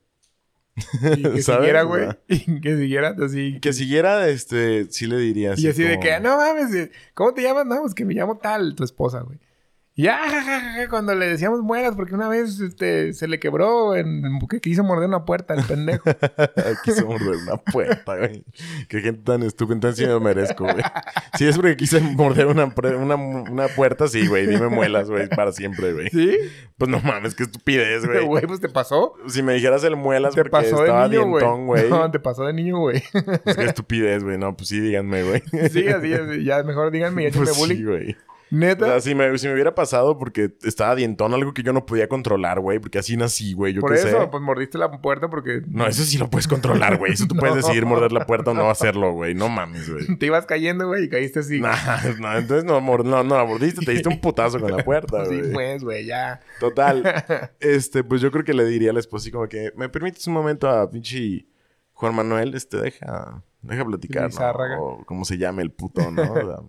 y 0.75 1.23
que 1.23 1.41
siguiera, 1.43 1.84
güey. 1.84 2.09
Y 2.28 2.61
que 2.61 2.78
siguiera 2.78 3.15
así... 3.23 3.59
Que 3.59 3.73
siguiera, 3.73 4.28
este, 4.30 4.86
sí 4.91 5.07
le 5.07 5.17
diría 5.17 5.53
así. 5.53 5.65
Y 5.65 5.69
así 5.69 5.84
de 5.84 5.99
que, 5.99 6.19
no 6.19 6.38
mames, 6.38 6.73
eh, 6.73 6.91
¿cómo 7.13 7.34
te 7.34 7.41
llamas? 7.41 7.65
No, 7.65 7.82
pues 7.82 7.93
que 7.93 8.05
me 8.05 8.13
llamo 8.13 8.38
tal, 8.38 8.75
tu 8.75 8.84
esposa, 8.84 9.21
güey. 9.21 9.39
Ya, 9.98 10.20
cuando 10.91 11.16
le 11.16 11.28
decíamos 11.28 11.62
muelas, 11.64 11.95
porque 11.95 12.14
una 12.14 12.30
vez 12.30 12.60
este, 12.60 13.14
se 13.14 13.28
le 13.28 13.39
quebró 13.39 13.95
en, 13.95 14.22
que 14.48 14.62
quiso 14.62 14.84
morder 14.84 15.08
una 15.10 15.26
puerta 15.26 15.56
el 15.56 15.64
pendejo. 15.64 16.04
Quise 16.84 17.04
morder 17.04 17.38
una 17.41 17.58
puerta, 17.58 18.16
güey. 18.16 18.43
Qué 18.89 19.02
gente 19.02 19.24
tan 19.24 19.41
estúpida. 19.41 19.74
Entonces 19.74 20.06
sí 20.06 20.06
me 20.06 20.20
merezco, 20.20 20.66
güey. 20.66 20.84
Si 21.36 21.48
es 21.48 21.56
porque 21.56 21.76
quise 21.76 22.00
morder 22.00 22.45
una, 22.45 22.72
una, 22.95 23.16
una 23.16 23.68
puerta, 23.70 24.08
sí, 24.08 24.28
güey. 24.28 24.45
Dime 24.45 24.68
muelas, 24.68 25.10
güey, 25.10 25.30
para 25.30 25.52
siempre, 25.52 25.91
güey. 25.93 26.10
¿Sí? 26.10 26.38
Pues 26.78 26.91
no 26.91 27.00
mames, 27.00 27.34
qué 27.34 27.43
estupidez, 27.43 28.06
güey. 28.06 28.24
Güey, 28.24 28.45
pues 28.45 28.60
te 28.60 28.70
pasó. 28.70 29.16
Si 29.28 29.41
me 29.41 29.56
dijeras 29.56 29.84
el 29.84 29.95
muelas 29.95 30.36
Te 30.36 30.41
porque 30.41 30.52
pasó 30.52 30.76
de 30.78 30.82
estaba 30.84 31.08
niño, 31.08 31.26
dientón, 31.26 31.66
güey. 31.66 31.89
No, 31.89 32.12
te 32.12 32.20
pasó 32.20 32.45
de 32.45 32.54
niño, 32.54 32.78
güey. 32.78 33.02
Pues 33.43 33.58
qué 33.58 33.66
estupidez, 33.66 34.24
güey. 34.24 34.38
No, 34.38 34.56
pues 34.56 34.70
sí, 34.70 34.80
díganme, 34.80 35.24
güey. 35.24 35.41
sí, 35.72 35.88
así, 35.88 36.14
así, 36.14 36.43
ya 36.43 36.62
mejor 36.62 36.91
díganme 36.91 37.24
y 37.24 37.26
échenme 37.26 37.45
Pues 37.48 37.58
sí, 37.58 37.84
bullying. 37.84 38.14
Güey. 38.52 38.64
O 38.64 38.66
Neta. 38.66 38.86
sea, 38.86 39.02
si 39.02 39.16
me, 39.16 39.38
si 39.38 39.48
me 39.48 39.54
hubiera 39.54 39.76
pasado 39.76 40.18
porque 40.18 40.54
estaba 40.64 40.95
dientón, 40.95 41.34
algo 41.34 41.54
que 41.54 41.64
yo 41.64 41.74
no 41.74 41.86
podía 41.86 42.08
controlar, 42.08 42.60
güey. 42.60 42.80
Porque 42.80 43.00
así 43.00 43.18
nací, 43.18 43.54
güey. 43.54 43.74
Yo 43.74 43.82
Por 43.82 43.93
qué 43.93 44.00
eso, 44.00 44.22
sé. 44.22 44.28
pues 44.28 44.41
mordiste 44.43 44.78
la 44.78 44.89
puerta 45.02 45.30
porque 45.30 45.62
No, 45.68 45.86
eso 45.88 46.04
sí 46.04 46.18
lo 46.18 46.30
puedes 46.30 46.48
controlar, 46.48 46.98
güey. 46.98 47.14
Eso 47.14 47.28
tú 47.28 47.36
puedes 47.39 47.56
decidir 47.56 47.86
morder 47.86 48.12
la 48.12 48.26
puerta 48.26 48.52
o 48.52 48.54
no 48.54 48.70
hacerlo, 48.70 49.12
güey. 49.14 49.34
No 49.36 49.50
mames, 49.50 49.89
güey. 49.91 50.18
te 50.18 50.26
ibas 50.28 50.45
cayendo, 50.45 50.88
güey, 50.88 51.06
y 51.06 51.10
caíste 51.10 51.39
así. 51.39 51.60
Nah, 51.60 51.76
no, 52.20 52.38
entonces 52.38 52.64
no, 52.64 52.80
mor- 52.82 53.06
no, 53.06 53.24
no 53.24 53.45
mordiste, 53.45 53.86
te 53.86 53.91
diste 53.91 54.10
un 54.10 54.20
putazo 54.22 54.60
con 54.60 54.72
la 54.72 54.84
puerta, 54.84 55.26
Sí, 55.26 55.38
güey. 55.39 55.54
pues, 55.54 55.84
güey, 55.84 56.06
ya. 56.06 56.39
Total. 56.60 57.04
Este, 57.60 58.04
pues 58.04 58.22
yo 58.22 58.32
creo 58.32 58.43
que 58.43 58.54
le 58.54 58.66
diría 58.66 58.91
a 58.91 58.93
la 58.93 59.00
esposa 59.00 59.24
así 59.24 59.32
como 59.32 59.48
que, 59.48 59.72
¿me 59.76 59.89
permites 59.89 60.26
un 60.28 60.34
momento 60.34 60.70
a 60.70 60.89
pinche 60.89 61.45
Juan 61.93 62.16
Manuel? 62.16 62.54
Este, 62.56 62.78
deja, 62.78 63.43
deja 63.62 63.86
platicar, 63.86 64.30
¿no? 64.34 64.82
O 64.82 65.06
como 65.06 65.26
se 65.26 65.38
llame 65.38 65.64
el 65.64 65.72
puto, 65.72 66.10
¿no? 66.12 66.22
O 66.22 66.36
sea, 66.36 66.60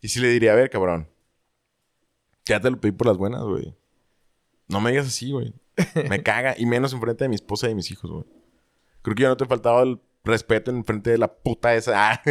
y 0.00 0.08
sí 0.08 0.20
le 0.20 0.28
diría, 0.28 0.52
a 0.52 0.56
ver, 0.56 0.70
cabrón. 0.70 1.08
Ya 2.44 2.60
te 2.60 2.70
lo 2.70 2.80
pedí 2.80 2.92
por 2.92 3.06
las 3.06 3.16
buenas, 3.16 3.42
güey. 3.42 3.74
No 4.68 4.80
me 4.80 4.90
digas 4.90 5.06
así, 5.06 5.32
güey. 5.32 5.52
Me 6.08 6.22
caga. 6.22 6.54
Y 6.58 6.66
menos 6.66 6.92
enfrente 6.92 7.24
de 7.24 7.28
mi 7.28 7.34
esposa 7.34 7.68
y 7.68 7.74
mis 7.74 7.90
hijos, 7.90 8.10
güey. 8.10 8.24
Creo 9.02 9.14
que 9.14 9.22
yo 9.22 9.28
no 9.28 9.36
te 9.36 9.44
he 9.44 9.46
faltado 9.46 9.82
el 9.82 10.00
respeto 10.24 10.70
en 10.70 10.84
frente 10.84 11.10
de 11.10 11.18
la 11.18 11.32
puta 11.32 11.74
esa. 11.74 12.12
Ah. 12.12 12.22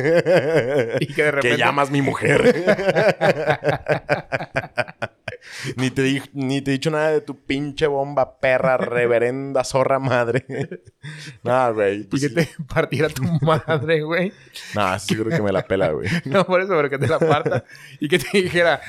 Y 0.99 1.07
que 1.13 1.23
de 1.23 1.31
repente- 1.31 1.55
Que 1.55 1.57
llamas 1.57 1.91
mi 1.91 2.01
mujer. 2.01 2.55
ni, 5.75 5.89
te 5.91 6.01
di- 6.01 6.21
ni 6.33 6.61
te 6.61 6.71
he 6.71 6.73
dicho 6.73 6.89
nada 6.91 7.11
de 7.11 7.21
tu 7.21 7.43
pinche 7.45 7.87
bomba 7.87 8.39
perra, 8.39 8.77
reverenda 8.77 9.63
zorra 9.63 9.99
madre. 9.99 10.45
no, 11.43 11.73
güey. 11.73 12.01
Y 12.01 12.03
pues 12.05 12.21
que 12.23 12.29
te 12.29 12.49
partiera 12.67 13.09
tu 13.09 13.23
madre, 13.41 14.01
güey. 14.01 14.33
No, 14.75 14.97
sí 14.99 15.15
creo 15.15 15.29
que 15.29 15.41
me 15.41 15.51
la 15.51 15.63
pela, 15.63 15.91
güey. 15.91 16.09
No, 16.25 16.45
por 16.45 16.61
eso, 16.61 16.69
pero 16.75 16.89
que 16.89 16.97
te 16.97 17.07
la 17.07 17.19
parta 17.19 17.63
y 17.99 18.07
que 18.07 18.19
te 18.19 18.37
dijera, 18.41 18.81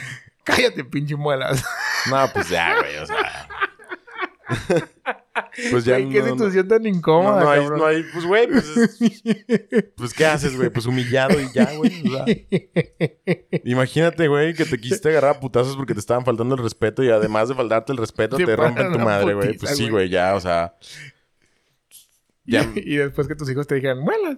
cállate, 0.44 0.84
pinche 0.84 1.16
muelas. 1.16 1.64
No, 2.11 2.26
pues 2.32 2.49
ya, 2.49 2.76
güey, 2.78 2.96
o 2.99 3.07
sea. 3.07 3.49
Pues 5.70 5.84
ya 5.84 5.99
Güey, 5.99 6.09
qué 6.11 6.18
no- 6.20 6.26
no- 6.26 6.32
situación 6.34 6.68
tan 6.68 6.82
No, 6.82 6.89
incómoda, 6.89 7.41
no 7.43 7.51
hay, 7.51 7.61
cabrón. 7.61 7.78
no 7.78 7.86
hay, 7.86 8.03
pues 8.12 8.24
güey, 8.24 8.47
pues, 8.49 8.76
es- 8.76 8.99
pues 9.97 10.14
¿qué 10.14 10.26
haces, 10.26 10.57
güey? 10.57 10.70
Pues 10.70 10.86
humillado 10.86 11.41
y 11.41 11.49
ya, 11.53 11.72
güey. 11.74 12.03
o 12.07 12.11
sea. 12.11 12.24
imagínate, 13.64 14.28
güey, 14.28 14.55
que 14.55 14.64
te 14.64 14.78
quisiste 14.78 15.09
agarrar 15.11 15.36
a 15.36 15.41
putazos 15.41 15.76
porque 15.76 15.95
te 15.95 16.01
estaban 16.01 16.24
faltando 16.24 16.55
el 16.55 16.62
respeto 16.62 17.03
y 17.03 17.11
además 17.11 17.49
de 17.49 17.55
faltarte 17.55 17.93
el 17.93 17.99
respeto 17.99 18.36
Te 18.36 18.45
te, 18.47 18.57
rompen 18.57 18.93
tu 18.93 18.99
madre, 18.99 19.34
güey. 19.34 19.57
Pues 19.57 19.72
sí, 19.76 19.84
güey. 19.84 19.91
güey, 19.93 20.09
ya, 20.11 20.34
o 20.34 20.41
sea. 20.41 20.74
Ya, 22.45 22.66
Y 22.74 22.97
después 22.97 23.28
que 23.28 23.34
tus 23.34 23.51
hijos 23.51 23.66
te 23.66 23.74
dijeran, 23.74 23.99
muelas. 24.01 24.36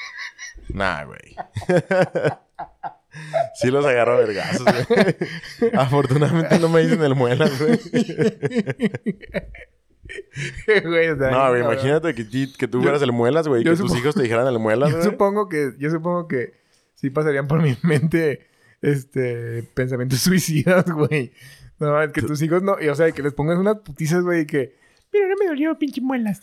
nah, 0.68 1.04
güey. 1.04 1.36
sí 3.54 3.70
los 3.70 3.84
agarro 3.86 4.14
a 4.14 4.18
vergazos, 4.18 4.64
güey. 4.64 5.16
Afortunadamente 5.74 6.58
no 6.58 6.68
me 6.68 6.82
dicen 6.82 7.02
el 7.02 7.14
muelas, 7.14 7.58
güey. 7.58 7.80
Güey, 10.84 11.08
o 11.10 11.16
sea, 11.18 11.30
No, 11.30 11.48
güey, 11.50 11.60
imagínate 11.62 12.14
que, 12.14 12.26
que 12.58 12.68
tú 12.68 12.82
fueras 12.82 13.02
el 13.02 13.12
muelas, 13.12 13.46
güey, 13.48 13.62
que 13.64 13.74
tus 13.76 13.96
hijos 13.96 14.14
te 14.14 14.22
dijeran 14.22 14.46
el 14.46 14.58
muelas, 14.58 14.90
Yo 14.92 14.96
güey. 14.98 15.10
supongo 15.10 15.48
que, 15.48 15.72
yo 15.78 15.90
supongo 15.90 16.26
que 16.28 16.54
sí 16.94 17.10
pasarían 17.10 17.46
por 17.48 17.62
mi 17.62 17.76
mente 17.82 18.46
este 18.82 19.62
pensamientos 19.74 20.18
suicidas, 20.22 20.84
güey. 20.90 21.32
No, 21.78 22.00
es 22.02 22.10
que 22.12 22.22
tus 22.22 22.40
hijos 22.42 22.62
no, 22.62 22.76
y, 22.80 22.88
o 22.88 22.94
sea, 22.94 23.10
que 23.12 23.22
les 23.22 23.32
pongas 23.32 23.58
unas 23.58 23.78
putizas, 23.78 24.22
güey, 24.22 24.42
y 24.42 24.46
que 24.46 24.74
mira, 25.12 25.26
no 25.28 25.34
me 25.40 25.46
dolió, 25.46 25.78
pinche 25.78 26.00
muelas. 26.00 26.40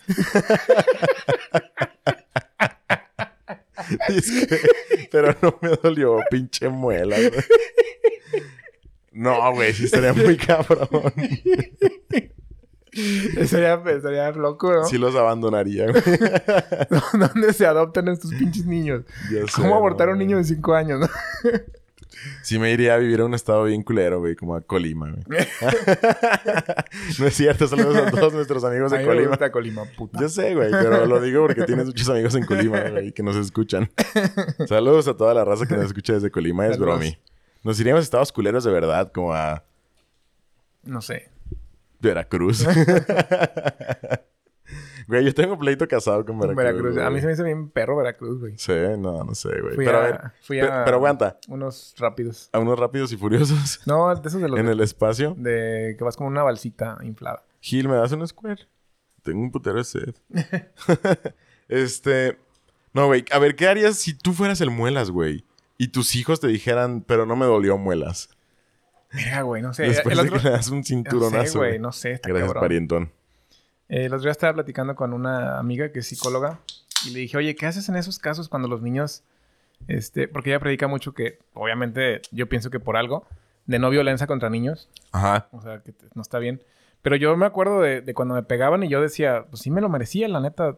Es 4.09 4.31
que- 4.31 5.07
pero 5.11 5.35
no 5.41 5.57
me 5.61 5.69
dolió, 5.81 6.19
pinche 6.29 6.67
muela, 6.69 7.15
güey. 7.17 7.31
No, 9.11 9.51
güey, 9.53 9.73
sí 9.73 9.85
estaría 9.85 10.13
muy 10.13 10.35
cabrón. 10.37 10.89
estaría, 13.37 13.73
estaría 13.75 14.31
loco, 14.31 14.73
¿no? 14.73 14.85
Sí 14.85 14.97
los 14.97 15.15
abandonaría, 15.15 15.87
güey. 15.91 16.01
¿Dónde 17.13 17.53
se 17.53 17.65
adoptan 17.65 18.07
estos 18.07 18.31
pinches 18.33 18.65
niños? 18.65 19.03
Sé, 19.29 19.43
¿Cómo 19.55 19.75
abortar 19.75 20.09
a 20.09 20.13
un 20.13 20.19
niño 20.19 20.37
de 20.37 20.43
5 20.43 20.73
años, 20.73 20.99
no? 20.99 21.07
Sí 22.41 22.57
me 22.59 22.71
iría 22.71 22.95
a 22.95 22.97
vivir 22.97 23.21
a 23.21 23.25
un 23.25 23.33
estado 23.33 23.65
bien 23.65 23.83
culero, 23.83 24.19
güey, 24.19 24.35
como 24.35 24.55
a 24.55 24.61
Colima, 24.61 25.11
güey. 25.11 25.23
no 27.19 27.27
es 27.27 27.33
cierto, 27.35 27.67
saludos 27.67 27.97
a 27.97 28.11
todos 28.11 28.33
nuestros 28.33 28.63
amigos 28.63 28.91
de 28.91 28.99
me 28.99 29.05
Colima. 29.05 29.27
gusta 29.29 29.51
Colima, 29.51 29.83
puta. 29.97 30.19
Yo 30.19 30.29
sé, 30.29 30.55
güey, 30.55 30.71
pero 30.71 31.05
lo 31.05 31.21
digo 31.21 31.45
porque 31.45 31.63
tienes 31.63 31.85
muchos 31.85 32.09
amigos 32.09 32.35
en 32.35 32.45
Colima, 32.45 32.81
güey, 32.89 33.11
que 33.11 33.23
nos 33.23 33.35
escuchan. 33.35 33.89
Saludos 34.67 35.07
a 35.07 35.15
toda 35.15 35.33
la 35.33 35.45
raza 35.45 35.67
que 35.67 35.75
nos 35.75 35.85
escucha 35.85 36.13
desde 36.13 36.31
Colima, 36.31 36.67
es 36.67 36.77
bromi. 36.77 37.17
Nos 37.63 37.79
iríamos 37.79 38.01
a 38.01 38.03
estados 38.03 38.31
culeros 38.31 38.63
de 38.63 38.71
verdad, 38.71 39.11
como 39.11 39.33
a 39.33 39.63
No 40.83 41.01
sé. 41.01 41.29
Veracruz. 41.99 42.65
güey, 45.07 45.25
yo 45.25 45.33
tengo 45.33 45.57
pleito 45.57 45.87
casado 45.87 46.25
con 46.25 46.39
Veracruz. 46.39 46.57
Veracruz. 46.65 46.97
A 46.97 47.09
mí 47.09 47.19
se 47.21 47.27
me 47.27 47.33
hizo 47.33 47.43
bien 47.43 47.69
perro 47.69 47.95
Veracruz, 47.97 48.39
güey. 48.39 48.57
Sí, 48.57 48.73
no, 48.97 49.23
no 49.23 49.35
sé, 49.35 49.61
güey. 49.61 49.75
Fui 49.75 49.85
Pero 49.85 49.97
a, 49.97 50.01
ver, 50.01 50.21
fui 50.41 50.59
a 50.59 50.83
pero 50.83 50.97
aguanta. 50.97 51.37
unos 51.47 51.95
rápidos. 51.97 52.49
A 52.51 52.59
unos 52.59 52.77
rápidos 52.77 53.11
y 53.11 53.17
furiosos 53.17 53.81
No, 53.85 54.13
de 54.13 54.27
esos 54.27 54.41
de 54.41 54.49
los 54.49 54.59
en 54.59 54.67
el 54.67 54.81
espacio. 54.81 55.33
de 55.37 55.95
que 55.97 56.03
vas 56.03 56.17
como 56.17 56.29
una 56.29 56.43
balsita 56.43 56.97
inflada. 57.03 57.43
Gil, 57.61 57.87
¿me 57.87 57.95
das 57.95 58.11
un 58.11 58.27
square? 58.27 58.67
Tengo 59.23 59.41
un 59.41 59.51
putero 59.51 59.77
de 59.77 59.83
sed. 59.83 60.15
este... 61.67 62.37
No, 62.93 63.07
güey. 63.07 63.25
A 63.31 63.39
ver, 63.39 63.55
¿qué 63.55 63.67
harías 63.67 63.95
si 63.97 64.17
tú 64.17 64.33
fueras 64.33 64.59
el 64.61 64.71
muelas, 64.71 65.11
güey? 65.11 65.45
Y 65.77 65.89
tus 65.89 66.15
hijos 66.15 66.39
te 66.39 66.47
dijeran, 66.47 67.01
pero 67.01 67.25
no 67.27 67.35
me 67.35 67.45
dolió 67.45 67.77
muelas. 67.77 68.29
Mira, 69.13 69.41
güey, 69.41 69.61
no 69.61 69.73
sé. 69.73 69.83
Después 69.83 70.17
el 70.17 70.23
de 70.25 70.29
otro... 70.29 70.41
que 70.41 70.49
le 70.49 70.51
das 70.51 70.69
un 70.69 70.77
No 70.79 70.83
cinturonazo. 70.83 71.51
sé, 71.51 71.57
güey, 71.57 71.79
no 71.79 71.91
sé. 71.91 72.11
Está 72.13 72.29
Gracias, 72.29 72.47
cabrón. 72.47 72.61
parientón. 72.61 73.11
Eh, 73.89 74.05
el 74.05 74.13
otro 74.13 74.23
día 74.23 74.31
estaba 74.31 74.53
platicando 74.53 74.95
con 74.95 75.13
una 75.13 75.57
amiga 75.59 75.91
que 75.91 75.99
es 75.99 76.07
psicóloga 76.07 76.59
Y 77.05 77.11
le 77.11 77.19
dije, 77.19 77.37
oye, 77.37 77.55
¿qué 77.55 77.65
haces 77.65 77.87
en 77.89 77.95
esos 77.95 78.19
casos 78.19 78.49
cuando 78.49 78.67
los 78.67 78.81
niños... 78.81 79.23
Este, 79.87 80.27
porque 80.27 80.49
ella 80.49 80.59
predica 80.59 80.87
mucho 80.87 81.13
que, 81.13 81.39
obviamente, 81.53 82.21
yo 82.31 82.49
pienso 82.49 82.69
que 82.71 82.79
por 82.79 82.97
algo, 82.97 83.27
de 83.67 83.77
no 83.79 83.89
violencia 83.91 84.25
contra 84.27 84.49
niños. 84.49 84.89
Ajá. 85.11 85.47
O 85.51 85.61
sea, 85.61 85.81
que 85.83 85.91
te- 85.93 86.07
no 86.15 86.21
está 86.23 86.39
bien. 86.39 86.61
Pero 87.03 87.15
yo 87.15 87.37
me 87.37 87.45
acuerdo 87.45 87.81
de, 87.81 88.01
de 88.01 88.13
cuando 88.15 88.33
me 88.33 88.41
pegaban 88.43 88.83
y 88.83 88.89
yo 88.89 88.99
decía, 89.01 89.45
pues 89.49 89.61
sí 89.61 89.69
me 89.69 89.79
lo 89.81 89.87
merecía, 89.87 90.27
la 90.27 90.39
neta. 90.41 90.75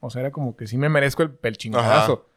O 0.00 0.10
sea, 0.10 0.20
era 0.20 0.30
como 0.30 0.54
que 0.54 0.66
sí 0.66 0.76
me 0.76 0.88
merezco 0.90 1.22
el, 1.22 1.36
el 1.42 1.56
chingadazo. 1.56 2.28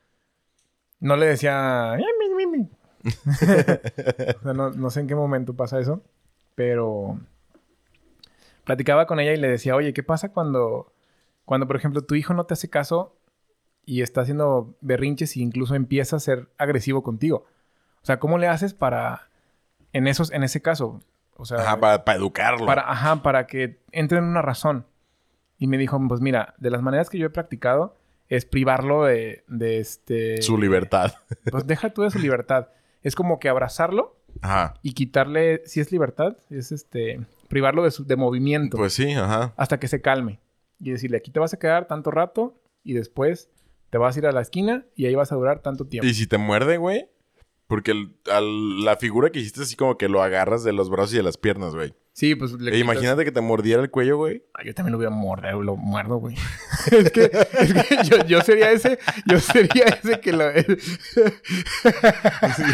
No 1.02 1.18
le 1.18 1.26
decía, 1.28 1.92
"Ay, 1.92 2.04
mi, 2.20 2.46
mi, 2.46 2.58
mi". 2.60 2.70
o 4.40 4.44
sea, 4.44 4.54
no, 4.54 4.72
no 4.72 4.90
sé 4.90 5.02
en 5.02 5.08
qué 5.08 5.16
momento 5.16 5.56
pasa 5.56 5.80
eso. 5.80 6.02
Pero 6.56 7.20
platicaba 8.64 9.06
con 9.06 9.20
ella 9.20 9.34
y 9.34 9.38
le 9.38 9.48
decía, 9.48 9.76
oye, 9.76 9.94
¿qué 9.94 10.04
pasa 10.04 10.32
cuando, 10.32 10.94
cuando, 11.46 11.68
por 11.68 11.76
ejemplo, 11.76 12.02
tu 12.04 12.16
hijo 12.16 12.34
no 12.34 12.46
te 12.46 12.54
hace 12.54 12.70
caso 12.70 13.16
y 13.86 14.02
está 14.02 14.22
haciendo 14.22 14.76
berrinches 14.82 15.36
e 15.36 15.42
incluso 15.42 15.76
empieza 15.76 16.16
a 16.16 16.20
ser 16.20 16.50
agresivo 16.58 17.04
contigo? 17.04 17.46
O 18.02 18.06
sea, 18.06 18.20
¿cómo 18.20 18.38
le 18.38 18.48
haces 18.48 18.74
para, 18.74 19.30
en, 19.94 20.08
esos, 20.08 20.32
en 20.32 20.44
ese 20.44 20.62
caso? 20.62 21.00
O 21.38 21.46
sea, 21.46 21.60
Ajá, 21.60 21.80
para, 21.80 22.06
para 22.06 22.18
educarlo. 22.18 22.66
para, 22.66 22.90
ajá, 22.90 23.22
para 23.22 23.48
que 23.48 23.82
entre 23.92 24.18
en 24.18 24.26
una 24.26 24.42
razón. 24.42 24.86
Y 25.58 25.68
me 25.68 25.78
dijo, 25.78 26.00
pues 26.08 26.22
mira, 26.22 26.54
de 26.58 26.70
las 26.70 26.82
maneras 26.82 27.10
que 27.10 27.18
yo 27.18 27.28
he 27.28 27.30
practicado 27.30 27.96
es 28.28 28.46
privarlo 28.46 29.04
de, 29.04 29.44
de 29.48 29.80
este... 29.80 30.42
Su 30.42 30.58
libertad. 30.58 31.14
Pues 31.50 31.68
deja 31.68 31.92
tú 31.92 32.02
de 32.02 32.12
su 32.12 32.20
libertad. 32.20 32.70
Es 33.06 33.16
como 33.16 33.40
que 33.40 33.48
abrazarlo 33.50 34.18
Ajá. 34.42 34.74
y 34.82 34.94
quitarle, 34.94 35.62
si 35.66 35.80
es 35.80 35.92
libertad, 35.92 36.38
es 36.50 36.72
este, 36.72 37.22
privarlo 37.48 37.84
de, 37.84 37.92
su, 37.92 38.04
de 38.06 38.16
movimiento 38.16 38.78
Pues 38.78 38.94
sí, 38.94 39.14
ajá. 39.14 39.54
hasta 39.56 39.80
que 39.80 39.88
se 39.88 40.02
calme. 40.02 40.40
Y 40.80 40.90
decirle, 40.92 41.18
aquí 41.18 41.32
te 41.32 41.40
vas 41.40 41.54
a 41.54 41.60
quedar 41.60 41.88
tanto 41.88 42.10
rato 42.12 42.60
y 42.84 42.94
después 42.94 43.50
te 43.92 43.98
vas 43.98 44.16
a 44.16 44.20
ir 44.20 44.26
a 44.26 44.32
la 44.32 44.42
esquina 44.42 44.86
y 44.96 45.06
ahí 45.06 45.16
vas 45.16 45.32
a 45.32 45.36
durar 45.36 45.60
tanto 45.60 45.86
tiempo. 45.86 46.06
Y 46.08 46.14
si 46.14 46.28
te 46.28 46.38
muerde, 46.38 46.78
güey. 46.78 47.08
Porque 47.68 47.92
el- 47.92 48.16
al- 48.32 48.86
la 48.86 48.96
figura 48.98 49.32
que 49.32 49.40
hiciste 49.40 49.62
así 49.64 49.76
como 49.76 49.98
que 49.98 50.08
lo 50.08 50.22
agarras 50.22 50.64
de 50.64 50.72
los 50.74 50.90
brazos 50.90 51.14
y 51.14 51.18
de 51.18 51.24
las 51.24 51.38
piernas, 51.38 51.74
güey. 51.74 51.94
Sí, 52.14 52.36
pues 52.36 52.54
le 52.54 52.74
E 52.74 52.78
imagínate 52.80 53.26
que 53.26 53.32
te 53.32 53.42
mordiera 53.42 53.82
el 53.82 53.90
cuello, 53.90 54.18
güey. 54.18 54.44
Ay, 54.54 54.68
yo 54.68 54.74
también 54.74 54.94
lo 54.94 54.98
voy 54.98 55.08
a 55.08 55.10
morder, 55.10 55.56
lo 55.56 55.76
muerdo, 55.76 56.18
güey. 56.18 56.36
es 56.92 57.12
que, 57.12 57.24
es 57.60 57.74
que 57.74 57.98
yo, 58.10 58.26
yo 58.26 58.42
sería 58.42 58.72
ese, 58.72 59.00
yo 59.26 59.40
sería 59.40 59.86
ese 59.86 60.20
que 60.22 60.32
lo... 60.32 60.46
Yo 60.54 60.64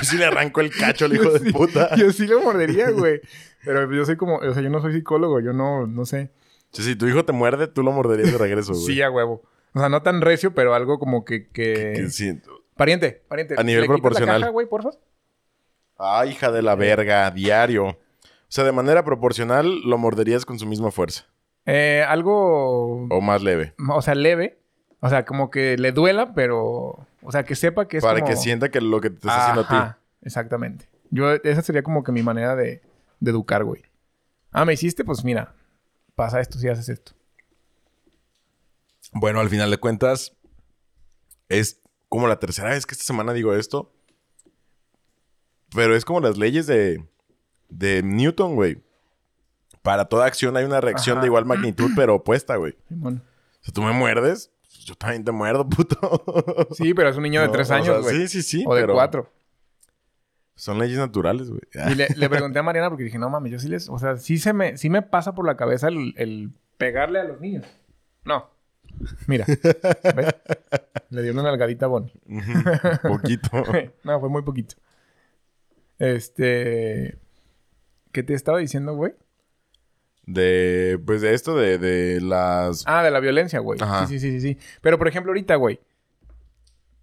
sí 0.04 0.18
le 0.18 0.26
arranco 0.26 0.62
el 0.62 0.72
cacho 0.72 1.06
al 1.06 1.14
hijo 1.14 1.24
Yo 1.24 1.34
de 1.34 1.40
sí- 1.40 1.52
puta. 1.52 1.96
Yo 1.96 2.12
sí 2.12 2.28
lo 2.28 2.42
mordería, 2.42 2.90
güey. 2.92 3.22
Pero 3.64 3.92
yo 3.94 4.06
soy 4.06 4.16
como, 4.18 4.38
o 4.38 4.54
sea, 4.54 4.62
yo 4.62 4.70
no 4.70 4.82
soy 4.82 4.94
psicólogo, 4.94 5.40
yo 5.40 5.54
no, 5.54 5.88
no 5.88 6.06
sé. 6.06 6.32
Sí, 6.72 6.84
si 6.84 6.96
tu 6.96 7.08
hijo 7.08 7.26
te 7.26 7.34
muerde, 7.34 7.68
tú 7.68 7.84
lo 7.84 7.92
morderías 7.92 8.32
de 8.32 8.38
regreso, 8.38 8.74
güey. 8.74 8.86
Sí, 8.86 9.02
a 9.02 9.10
huevo. 9.10 9.44
O 9.74 9.80
sea, 9.80 9.90
no 9.90 10.02
tan 10.02 10.22
recio, 10.22 10.54
pero 10.54 10.74
algo 10.74 11.00
como 11.00 11.24
que... 11.26 11.48
que... 11.48 11.94
Que 11.96 12.10
sí. 12.10 12.40
Pariente, 12.76 13.24
pariente. 13.28 13.56
A 13.58 13.64
nivel 13.64 13.84
¿le 13.84 13.88
proporcional. 13.88 14.40
la 14.40 14.48
caja, 14.48 14.52
güey, 14.52 14.68
porfa? 14.68 14.90
Ah, 15.98 16.26
hija 16.26 16.52
de 16.52 16.62
la 16.62 16.76
verga, 16.76 17.30
diario. 17.32 17.88
O 17.88 17.98
sea, 18.48 18.64
de 18.64 18.72
manera 18.72 19.04
proporcional 19.04 19.82
lo 19.82 19.98
morderías 19.98 20.46
con 20.46 20.58
su 20.58 20.66
misma 20.66 20.92
fuerza. 20.92 21.26
Eh, 21.66 22.04
algo... 22.08 23.08
O 23.08 23.22
más 23.22 23.44
leve. 23.44 23.76
O 23.90 24.02
sea, 24.02 24.16
leve. 24.16 24.60
O 25.00 25.10
sea, 25.10 25.26
como 25.26 25.52
que 25.52 25.78
le 25.78 25.92
duela, 25.92 26.34
pero... 26.34 27.08
O 27.22 27.32
sea, 27.32 27.44
que 27.44 27.56
sepa 27.56 27.88
que 27.88 27.98
es 27.98 28.04
para 28.04 28.20
como... 28.20 28.32
que 28.32 28.36
sienta 28.36 28.70
que 28.70 28.82
lo 28.82 29.00
que 29.00 29.10
te 29.10 29.18
está 29.18 29.42
haciendo 29.42 29.62
a 29.62 29.68
ti. 29.68 29.76
Ajá, 29.76 29.98
Exactamente. 30.24 30.90
Yo, 31.12 31.32
esa 31.34 31.62
sería 31.62 31.84
como 31.84 32.04
que 32.04 32.12
mi 32.12 32.24
manera 32.24 32.56
de, 32.56 32.82
de 33.20 33.32
educar, 33.32 33.64
güey. 33.64 33.84
Ah, 34.52 34.66
me 34.66 34.74
hiciste, 34.74 35.06
pues 35.06 35.24
mira, 35.24 35.54
pasa 36.16 36.42
esto 36.42 36.58
si 36.58 36.68
haces 36.68 36.90
esto. 36.90 37.14
Bueno, 39.14 39.40
al 39.40 39.50
final 39.50 39.70
de 39.70 39.78
cuentas, 39.78 40.36
es 41.50 41.82
como 42.12 42.28
la 42.28 42.40
tercera 42.40 42.72
vez 42.72 42.86
que 42.86 42.92
esta 42.94 43.06
semana 43.06 43.32
digo 43.32 43.54
esto. 43.54 43.90
Pero 45.74 45.96
es 45.96 46.04
como 46.04 46.20
las 46.20 46.38
leyes 46.38 46.68
de, 46.68 47.06
de 47.70 48.04
Newton, 48.04 48.56
güey. 48.56 48.84
Para 49.82 50.04
toda 50.06 50.26
acción 50.26 50.58
hay 50.58 50.66
una 50.66 50.82
reacción 50.82 51.16
Ajá. 51.18 51.22
de 51.22 51.28
igual 51.28 51.46
magnitud, 51.46 51.90
pero 51.96 52.16
opuesta, 52.16 52.58
güey. 52.58 52.76
Sea, 53.62 53.74
tú 53.74 53.82
me 53.82 53.94
muerdes, 53.94 54.52
pues 54.62 54.84
yo 54.84 54.96
también 54.96 55.24
te 55.24 55.32
muerdo, 55.32 55.68
puto. 55.70 56.68
Sí, 56.72 56.94
pero 56.94 57.08
es 57.08 57.16
un 57.16 57.24
niño 57.24 57.40
de 57.40 57.48
No, 57.48 57.54
tres 57.54 57.72
o 57.72 57.76
años, 57.76 57.88
sea, 57.88 58.00
güey. 58.00 58.28
sí, 58.28 58.28
sí, 58.28 58.42
sí. 58.42 58.66
o 58.68 58.76
de 58.76 58.82
pero 58.82 58.94
cuatro. 58.94 59.32
Son 60.56 60.78
leyes 60.80 60.98
naturales, 60.98 61.50
güey. 61.50 61.62
Y 61.92 61.96
le, 61.96 62.10
le 62.14 62.30
pregunté 62.30 62.60
a 62.60 62.64
Mariana 62.64 62.90
porque 62.90 63.06
dije, 63.06 63.18
no 63.18 63.30
mames, 63.30 63.54
yo 63.54 63.58
sí 63.60 63.70
les... 63.70 63.88
O 63.88 63.98
sea, 63.98 64.18
sí, 64.18 64.38
se 64.38 64.52
me, 64.52 64.76
sí 64.78 64.90
me 64.90 65.02
pasa 65.02 65.34
por 65.34 65.46
la 65.48 65.56
cabeza 65.56 65.88
el, 65.88 66.14
el 66.18 66.52
pegarle 66.78 67.22
a 67.22 67.24
los 67.24 67.40
niños. 67.40 67.66
No. 68.26 68.50
Mira. 69.28 69.46
¿Ves? 70.16 70.36
Le 71.10 71.24
dio 71.24 71.34
una 71.34 71.44
nalgadita 71.44 71.86
a 71.86 71.90
Bonnie. 71.90 72.14
Poquito. 73.02 73.64
no, 74.04 74.20
fue 74.20 74.30
muy 74.30 74.42
poquito. 74.44 74.76
Este... 76.00 77.18
¿Qué 78.12 78.24
te 78.24 78.34
estaba 78.34 78.58
diciendo, 78.58 78.94
güey? 78.96 79.14
De, 80.26 81.00
pues 81.06 81.22
de 81.22 81.34
esto 81.34 81.56
de, 81.56 81.78
de 81.78 82.22
las... 82.22 82.84
Ah, 82.86 83.04
de 83.04 83.12
la 83.12 83.20
violencia, 83.20 83.60
güey. 83.60 83.80
Ajá. 83.82 84.06
Sí, 84.08 84.20
sí, 84.20 84.32
sí, 84.32 84.42
sí, 84.42 84.54
sí. 84.54 84.60
Pero, 84.82 84.98
por 84.98 85.08
ejemplo, 85.08 85.32
ahorita, 85.32 85.56
güey. 85.56 85.80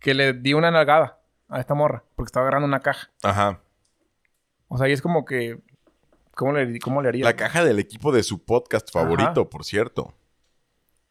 Que 0.01 0.14
le 0.14 0.32
di 0.34 0.55
una 0.55 0.70
nalgada 0.70 1.18
a 1.49 1.61
esta 1.61 1.74
morra. 1.74 2.05
Porque 2.14 2.28
estaba 2.28 2.45
agarrando 2.45 2.66
una 2.66 2.80
caja. 2.80 3.11
Ajá. 3.22 3.61
O 4.68 4.78
sea, 4.78 4.89
y 4.89 4.93
es 4.93 5.03
como 5.03 5.24
que... 5.24 5.61
¿Cómo 6.34 6.53
le, 6.53 6.78
cómo 6.78 7.03
le 7.03 7.09
haría? 7.09 7.24
La 7.24 7.34
caja 7.34 7.64
del 7.64 7.80
equipo 7.80 8.12
de 8.12 8.22
su 8.22 8.45
podcast 8.45 8.93
favorito, 8.93 9.41
Ajá. 9.41 9.51
por 9.51 9.64
cierto. 9.64 10.14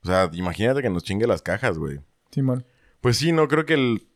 O 0.07 0.09
sea, 0.09 0.29
imagínate 0.31 0.81
que 0.81 0.89
nos 0.89 1.03
chingue 1.03 1.27
las 1.27 1.41
cajas, 1.41 1.77
güey. 1.77 1.99
Simón. 2.31 2.65
Pues 3.01 3.17
sí, 3.17 3.33
no 3.33 3.49
creo 3.49 3.65
que 3.65 3.73
el... 3.73 4.07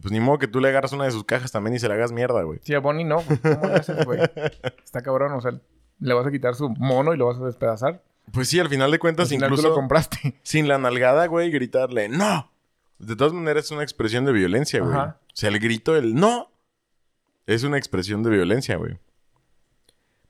Pues 0.00 0.10
ni 0.10 0.20
modo 0.20 0.38
que 0.38 0.48
tú 0.48 0.58
le 0.58 0.68
agarras 0.68 0.92
una 0.92 1.04
de 1.04 1.10
sus 1.10 1.24
cajas 1.24 1.52
también 1.52 1.76
y 1.76 1.78
se 1.78 1.86
la 1.86 1.94
hagas 1.94 2.12
mierda, 2.12 2.42
güey. 2.42 2.60
Sí, 2.62 2.74
a 2.74 2.80
Bonnie 2.80 3.04
no. 3.04 3.22
güey. 3.22 3.38
¿Cómo 3.38 3.66
le 3.66 3.74
haces, 3.74 4.04
güey? 4.06 4.20
Está 4.84 5.02
cabrón. 5.02 5.32
O 5.32 5.40
sea, 5.42 5.52
le 6.00 6.14
vas 6.14 6.26
a 6.26 6.30
quitar 6.30 6.54
su 6.54 6.70
mono 6.70 7.12
y 7.12 7.18
lo 7.18 7.26
vas 7.26 7.38
a 7.38 7.44
despedazar. 7.44 8.02
Pues 8.32 8.48
sí, 8.48 8.58
al 8.58 8.70
final 8.70 8.90
de 8.90 8.98
cuentas, 8.98 9.26
Al 9.26 9.36
final 9.36 9.48
tú 9.50 9.54
incluso 9.54 9.68
lo 9.68 9.74
compraste. 9.74 10.34
sin 10.42 10.66
la 10.66 10.78
nalgada, 10.78 11.26
güey, 11.26 11.50
gritarle 11.50 12.08
¡No! 12.08 12.50
De 12.98 13.16
todas 13.16 13.34
maneras 13.34 13.66
es 13.66 13.70
una 13.70 13.82
expresión 13.82 14.24
de 14.24 14.32
violencia, 14.32 14.80
güey. 14.80 14.94
Ajá. 14.94 15.18
O 15.26 15.36
sea, 15.36 15.50
el 15.50 15.58
grito, 15.58 15.94
el 15.94 16.14
¡No! 16.14 16.50
Es 17.46 17.64
una 17.64 17.76
expresión 17.76 18.22
de 18.22 18.30
violencia, 18.30 18.76
güey. 18.76 18.98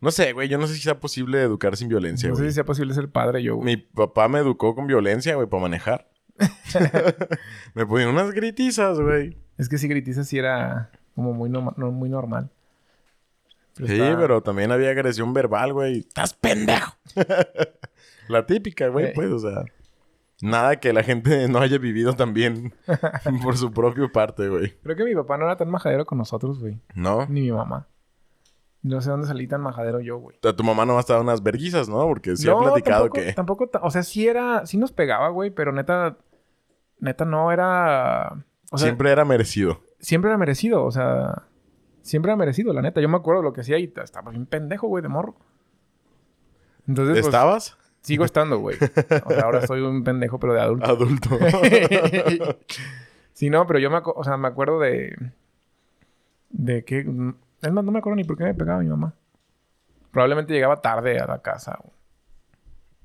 No 0.01 0.11
sé, 0.11 0.33
güey. 0.33 0.49
Yo 0.49 0.59
no 0.59 0.67
sé 0.67 0.75
si 0.75 0.81
sea 0.83 1.01
posible 1.01 1.41
educar 1.43 1.77
sin 1.77 1.89
violencia, 1.89 2.29
no 2.29 2.35
sé 2.35 2.43
güey. 2.43 2.51
si 2.51 2.55
sea 2.57 2.65
posible 2.65 2.93
ser 2.95 3.11
padre 3.11 3.43
yo, 3.43 3.57
güey. 3.57 3.65
Mi 3.67 3.77
papá 3.77 4.29
me 4.29 4.39
educó 4.39 4.75
con 4.75 4.87
violencia, 4.87 5.35
güey, 5.35 5.49
para 5.49 5.63
manejar. 5.63 6.09
me 7.75 7.87
ponían 7.87 8.11
unas 8.11 8.33
gritizas, 8.33 9.01
güey. 9.01 9.39
Es 9.59 9.69
que 9.69 9.79
si 9.79 9.89
gritiza 9.89 10.25
sí 10.25 10.39
era 10.39 10.91
como 11.15 11.33
muy, 11.33 11.49
norma- 11.49 11.75
no, 11.77 11.91
muy 11.93 12.09
normal. 12.09 12.51
Pero 13.77 13.89
Sí, 13.89 13.99
pero 14.19 14.43
también 14.43 14.71
había 14.73 14.91
agresión 14.91 15.33
verbal, 15.33 15.73
güey. 15.73 15.99
¡Estás 16.01 16.35
pendejo! 16.35 16.95
la 18.29 18.47
típica, 18.47 18.89
güey, 18.89 19.13
pues, 19.15 19.31
o 19.31 19.39
sea. 19.39 19.65
Nada 20.43 20.77
que 20.77 20.93
la 20.93 21.03
gente 21.03 21.49
no 21.49 21.61
haya 21.61 21.79
vivido 21.79 22.15
también 22.15 22.75
por 23.43 23.57
su 23.57 23.73
propia 23.73 24.09
parte, 24.09 24.49
güey. 24.49 24.75
Creo 24.83 24.97
que 24.97 25.05
mi 25.05 25.15
papá 25.15 25.39
no 25.39 25.45
era 25.45 25.57
tan 25.57 25.71
majadero 25.71 26.05
con 26.05 26.19
nosotros, 26.19 26.59
güey. 26.61 26.79
¿No? 26.95 27.27
Ni 27.27 27.43
mi 27.43 27.53
mamá. 27.53 27.89
No 28.85 29.01
sé 29.01 29.09
dónde 29.09 29.27
salí 29.27 29.49
tan 29.49 29.63
majadero 29.63 29.99
yo, 30.01 30.19
güey. 30.19 30.37
A 30.45 30.53
tu 30.53 30.63
mamá 30.63 30.85
no 30.85 30.93
va 30.93 30.99
a 30.99 31.01
estar 31.01 31.19
unas 31.19 31.43
verguizas, 31.43 31.89
¿no? 31.89 32.07
Porque 32.07 32.37
sí 32.37 32.47
no, 32.47 32.61
ha 32.61 32.65
platicado 32.65 33.05
tampoco, 33.05 33.25
que... 33.25 33.33
Tampoco, 33.33 33.67
ta- 33.69 33.81
o 33.83 33.91
sea, 33.91 34.03
sí 34.03 34.29
era... 34.29 34.67
Sí 34.67 34.77
nos 34.77 34.93
pegaba, 34.93 35.31
güey, 35.31 35.51
pero 35.51 35.73
neta... 35.73 36.19
Neta 37.01 37.25
no 37.25 37.51
era... 37.51 38.45
O 38.71 38.77
sea, 38.77 38.89
siempre 38.89 39.11
era 39.11 39.25
merecido. 39.25 39.81
siempre 39.99 40.31
era 40.31 40.37
merecido, 40.37 40.85
o 40.85 40.91
sea... 40.91 41.45
Siempre 42.03 42.31
era 42.31 42.37
merecido, 42.37 42.75
la 42.75 42.83
neta. 42.83 43.01
Yo 43.01 43.09
me 43.09 43.17
acuerdo 43.17 43.41
de 43.41 43.49
lo 43.49 43.53
que 43.55 43.63
hacía 43.63 43.79
y 43.79 43.91
estaba 43.97 44.31
bien 44.31 44.45
pendejo, 44.45 44.87
güey, 44.87 45.03
de 45.03 45.09
morro. 45.09 45.35
Entonces, 46.87 47.15
pues, 47.15 47.27
¿Estabas? 47.27 47.79
sigo 48.03 48.27
estando, 48.27 48.59
güey. 48.59 48.77
O 49.25 49.31
sea, 49.31 49.45
ahora 49.45 49.67
soy 49.67 49.81
un 49.81 50.05
pendejo, 50.05 50.39
pero 50.39 50.53
de 50.53 50.61
adulto. 50.61 50.85
Adulto. 50.85 51.31
sí, 53.33 53.49
no, 53.49 53.67
pero 53.67 53.79
yo 53.79 53.89
me, 53.89 54.03
o 54.05 54.25
sea, 54.25 54.37
me 54.37 54.49
acuerdo 54.49 54.79
de... 54.79 55.17
De 56.51 56.85
que... 56.85 57.35
Es 57.65 57.73
más, 57.73 57.85
no 57.85 57.91
me 57.93 57.99
acuerdo 57.99 58.17
ni 58.17 58.25
por 58.25 58.37
qué 58.37 58.45
me 58.45 58.55
pegaba 58.55 58.81
mi 58.81 58.89
mamá. 58.89 59.15
Probablemente 60.11 60.53
llegaba 60.53 60.81
tarde 60.81 61.19
a 61.19 61.27
la 61.27 61.41
casa. 61.43 61.79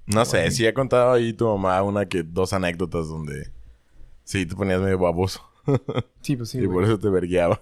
no 0.06 0.26
sé, 0.26 0.40
Güey. 0.40 0.52
sí 0.52 0.68
ha 0.68 0.74
contado 0.74 1.14
ahí 1.14 1.34
tu 1.34 1.48
mamá 1.48 1.82
una 1.84 2.06
que 2.08 2.24
dos 2.24 2.54
anécdotas 2.54 3.08
donde... 3.08 3.52
Sí, 4.24 4.46
te 4.46 4.56
ponías 4.56 4.80
medio 4.82 5.00
baboso. 5.00 5.42
Sí, 6.22 6.36
pues 6.36 6.50
sí, 6.50 6.60
y 6.60 6.66
güey. 6.66 6.74
por 6.74 6.84
eso 6.84 7.00
te 7.00 7.10
vergueaba. 7.10 7.62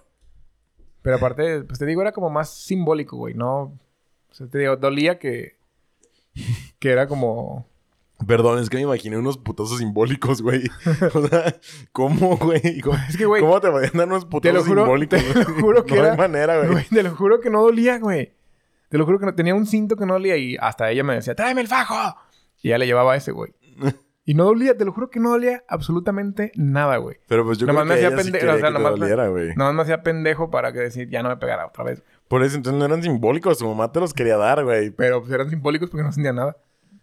Pero 1.01 1.17
aparte, 1.17 1.63
pues 1.63 1.77
te 1.79 1.85
digo, 1.85 2.01
era 2.01 2.11
como 2.11 2.29
más 2.29 2.49
simbólico, 2.49 3.15
güey. 3.17 3.33
No... 3.33 3.77
O 4.29 4.33
sea, 4.33 4.47
te 4.47 4.57
digo, 4.59 4.75
dolía 4.77 5.19
que... 5.19 5.57
Que 6.79 6.91
era 6.91 7.07
como... 7.07 7.67
Perdón, 8.25 8.59
es 8.59 8.69
que 8.69 8.77
me 8.77 8.83
imaginé 8.83 9.17
unos 9.17 9.37
putazos 9.37 9.77
simbólicos, 9.77 10.41
güey. 10.41 10.63
O 11.13 11.27
sea, 11.27 11.55
¿cómo, 11.91 12.37
güey? 12.37 12.81
¿Cómo, 12.81 12.97
Es 13.07 13.15
que, 13.17 13.25
güey, 13.25 13.41
¿Cómo 13.41 13.59
te 13.61 13.69
podían 13.69 13.91
dar 13.93 14.07
unos 14.07 14.23
Te 14.25 14.29
putazos 14.31 14.55
lo 14.55 14.63
juro, 14.63 14.81
simbólicos? 14.83 15.23
te 15.23 15.33
lo 15.39 15.45
juro 15.61 15.85
que 15.85 15.95
no 15.95 16.01
era... 16.01 16.11
hay 16.13 16.17
manera, 16.17 16.65
güey. 16.67 16.85
Te 16.85 17.03
lo 17.03 17.15
juro 17.15 17.39
que 17.39 17.49
no 17.49 17.61
dolía, 17.61 17.99
güey. 17.99 18.33
Te 18.89 18.97
lo 18.97 19.05
juro 19.05 19.19
que 19.19 19.25
no... 19.27 19.35
Tenía 19.35 19.53
un 19.53 19.65
cinto 19.67 19.95
que 19.95 20.05
no 20.05 20.13
dolía 20.13 20.35
y 20.37 20.57
hasta 20.59 20.89
ella 20.89 21.03
me 21.03 21.13
decía, 21.13 21.35
tráeme 21.35 21.61
el 21.61 21.67
fajo. 21.67 22.15
Y 22.63 22.69
ya 22.69 22.77
le 22.77 22.85
llevaba 22.87 23.15
ese, 23.15 23.31
güey. 23.31 23.53
Y 24.29 24.33
no 24.33 24.43
dolía, 24.43 24.75
te 24.75 24.83
lo 24.83 24.91
juro 24.91 25.09
que 25.09 25.21
no 25.21 25.29
dolía 25.29 25.63
absolutamente 25.69 26.51
nada, 26.55 26.97
güey. 26.97 27.15
Pero 27.29 27.45
pues 27.45 27.57
yo 27.59 27.65
Nomás 27.65 27.85
creo 27.85 27.95
me 27.95 28.01
que 28.01 28.05
hacía 28.07 28.07
ella 28.09 28.17
sí 28.17 28.23
pendejo, 28.31 28.41
quería 28.45 28.55
o 28.55 28.59
sea, 28.59 28.71
nomás 28.71 28.91
me- 28.91 28.99
doliera, 28.99 29.27
güey. 29.29 29.47
Nada 29.55 29.69
más 29.71 29.75
me 29.75 29.81
hacía 29.83 30.03
pendejo 30.03 30.49
para 30.51 30.73
que 30.73 30.79
decir, 30.79 31.07
ya 31.09 31.23
no 31.23 31.29
me 31.29 31.37
pegara 31.37 31.65
otra 31.65 31.85
vez. 31.85 32.03
Por 32.27 32.43
eso 32.43 32.57
entonces 32.57 32.77
no 32.77 32.83
eran 32.83 33.01
simbólicos. 33.01 33.57
Tu 33.57 33.65
mamá 33.65 33.89
te 33.89 34.01
los 34.01 34.13
quería 34.13 34.35
dar, 34.35 34.65
güey. 34.65 34.89
Pero 34.91 35.21
pues 35.21 35.31
eran 35.31 35.49
simbólicos 35.49 35.89
porque 35.89 36.03
no 36.03 36.11
sentía 36.11 36.33
nada. 36.33 36.57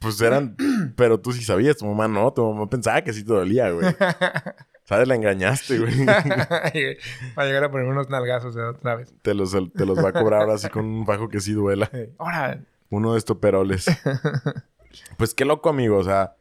Pues 0.04 0.20
eran... 0.20 0.54
pero 0.96 1.18
tú 1.18 1.32
sí 1.32 1.42
sabías. 1.42 1.76
Tu 1.78 1.84
mamá 1.86 2.06
no. 2.06 2.32
Tu 2.32 2.44
mamá 2.48 2.68
pensaba 2.70 3.02
que 3.02 3.12
sí 3.12 3.24
te 3.24 3.32
dolía, 3.32 3.70
güey. 3.70 3.86
¿Sabes? 4.84 5.08
La 5.08 5.14
engañaste, 5.14 5.78
güey. 5.78 6.04
Va 6.06 6.22
a 7.42 7.44
llegar 7.46 7.64
a 7.64 7.70
poner 7.70 7.86
unos 7.88 8.10
nalgazos 8.10 8.54
de 8.54 8.62
otra 8.62 8.96
vez. 8.96 9.14
te, 9.22 9.32
los, 9.34 9.52
te 9.72 9.86
los 9.86 9.98
va 10.04 10.10
a 10.10 10.12
cobrar 10.12 10.42
ahora 10.42 10.54
así 10.54 10.68
con 10.68 10.84
un 10.84 11.04
bajo 11.06 11.28
que 11.30 11.40
sí 11.40 11.52
duela. 11.54 11.88
Eh, 11.94 12.12
Ahora, 12.18 12.60
Uno 12.90 13.12
de 13.14 13.18
estos 13.18 13.38
peroles. 13.38 13.86
pues 15.16 15.32
qué 15.34 15.44
loco, 15.44 15.70
amigo. 15.70 15.96
O 15.96 16.04
sea... 16.04 16.36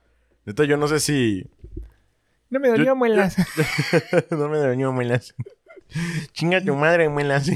Neta, 0.45 0.65
yo 0.65 0.75
no 0.75 0.89
sé 0.89 0.99
si... 0.99 1.49
no 2.49 2.59
me 2.59 2.67
dolió 2.67 2.87
Yo- 2.87 2.95
muelas. 2.97 3.37
no 4.29 4.49
me 4.49 4.57
dañó 4.57 4.91
muelas. 4.91 5.33
Chinga 6.33 6.59
tu 6.61 6.75
madre, 6.75 7.07
muelas. 7.07 7.49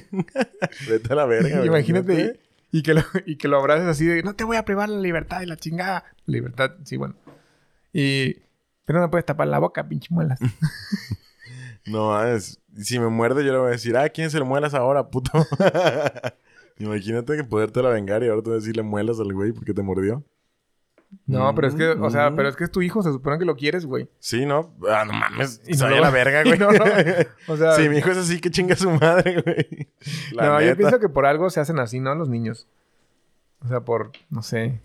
Vete 0.87 1.11
a 1.11 1.15
la 1.15 1.25
verga, 1.25 1.57
güey. 1.57 1.67
Imagínate 1.67 2.13
y, 2.13 2.46
y 2.72 2.84
que 2.84 2.93
lo, 2.93 3.01
y 3.26 3.38
que 3.38 3.47
lo 3.47 3.57
abraces 3.57 3.88
así 3.88 4.05
de, 4.05 4.24
no 4.24 4.36
te 4.36 4.43
voy 4.43 4.57
a 4.57 4.65
privar 4.65 4.89
la 4.89 4.99
libertad 4.99 5.41
y 5.41 5.45
la 5.45 5.57
chingada. 5.57 6.03
Libertad, 6.26 6.72
sí, 6.84 6.97
bueno. 6.97 7.15
Y, 7.93 8.38
pero 8.86 8.99
no 8.99 9.09
puedes 9.09 9.26
tapar 9.26 9.47
la 9.47 9.59
boca, 9.59 9.88
pinche 9.88 10.13
muelas. 10.13 10.39
No, 11.88 12.22
es... 12.22 12.59
Si 12.78 12.99
me 12.99 13.07
muerde, 13.07 13.43
yo 13.43 13.53
le 13.53 13.57
voy 13.59 13.68
a 13.70 13.72
decir, 13.72 13.97
ah, 13.97 14.09
¿quién 14.09 14.30
se 14.30 14.38
le 14.38 14.43
muelas 14.43 14.74
ahora, 14.74 15.09
puto? 15.09 15.32
Imagínate 16.80 17.36
que 17.36 17.43
poderte 17.43 17.82
la 17.82 17.89
vengar 17.89 18.22
y 18.24 18.28
ahora 18.28 18.43
tú 18.43 18.51
decirle 18.51 18.84
muelas 18.84 19.20
al 19.20 19.34
güey 19.34 19.51
porque 19.51 19.74
te 19.74 19.82
mordió. 19.82 20.24
No, 21.25 21.53
pero 21.55 21.67
es 21.67 21.75
que, 21.75 21.87
o 21.89 22.09
sea, 22.09 22.33
pero 22.35 22.49
es 22.49 22.55
que 22.55 22.65
es 22.65 22.71
tu 22.71 22.81
hijo, 22.81 23.01
se 23.01 23.11
supone 23.11 23.37
que 23.39 23.45
lo 23.45 23.55
quieres, 23.55 23.85
güey. 23.85 24.09
Sí, 24.19 24.45
¿no? 24.45 24.73
Ah, 24.89 25.03
no 25.05 25.13
mames. 25.13 25.61
Y 25.67 25.73
se 25.75 25.83
no 25.83 25.89
vaya 25.89 26.01
la 26.01 26.09
verga, 26.09 26.43
güey. 26.45 26.59
no 26.59 26.71
lo- 26.71 26.83
O 27.47 27.57
sea, 27.57 27.73
Si 27.73 27.87
mi 27.89 27.97
hijo 27.97 28.11
es 28.11 28.17
así, 28.17 28.39
que 28.41 28.51
chinga 28.51 28.75
su 28.75 28.89
madre, 28.91 29.41
güey. 29.41 29.87
La 30.33 30.47
no, 30.47 30.61
yo 30.61 30.75
pienso 30.75 30.99
que 30.99 31.07
por 31.09 31.25
algo 31.25 31.49
se 31.49 31.59
hacen 31.61 31.79
así, 31.79 31.99
¿no? 31.99 32.13
Los 32.15 32.27
niños. 32.29 32.67
O 33.63 33.67
sea, 33.67 33.81
por, 33.81 34.11
no 34.29 34.41
sé, 34.43 34.81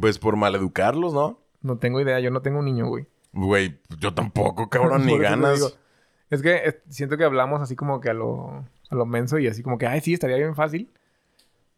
Pues 0.00 0.18
por 0.18 0.36
maleducarlos, 0.36 1.12
¿no? 1.12 1.38
no 1.62 1.78
tengo 1.78 2.00
idea. 2.00 2.20
Yo 2.20 2.30
no 2.30 2.42
tengo 2.42 2.58
un 2.60 2.66
niño, 2.66 2.86
güey. 2.86 3.06
Güey, 3.32 3.80
yo 3.98 4.14
tampoco, 4.14 4.68
cabrón, 4.70 5.06
ni 5.06 5.18
ganas. 5.18 5.54
digo. 5.56 5.70
Es 6.30 6.40
que 6.42 6.54
eh, 6.56 6.82
siento 6.88 7.16
que 7.16 7.24
hablamos 7.24 7.60
así 7.62 7.74
como 7.74 8.00
que 8.00 8.10
a 8.10 8.14
lo, 8.14 8.64
a 8.90 8.94
lo 8.94 9.06
menso 9.06 9.38
y 9.38 9.46
así 9.48 9.62
como 9.62 9.76
que, 9.78 9.86
ay, 9.86 10.00
sí, 10.00 10.12
estaría 10.14 10.36
bien 10.36 10.54
fácil. 10.54 10.90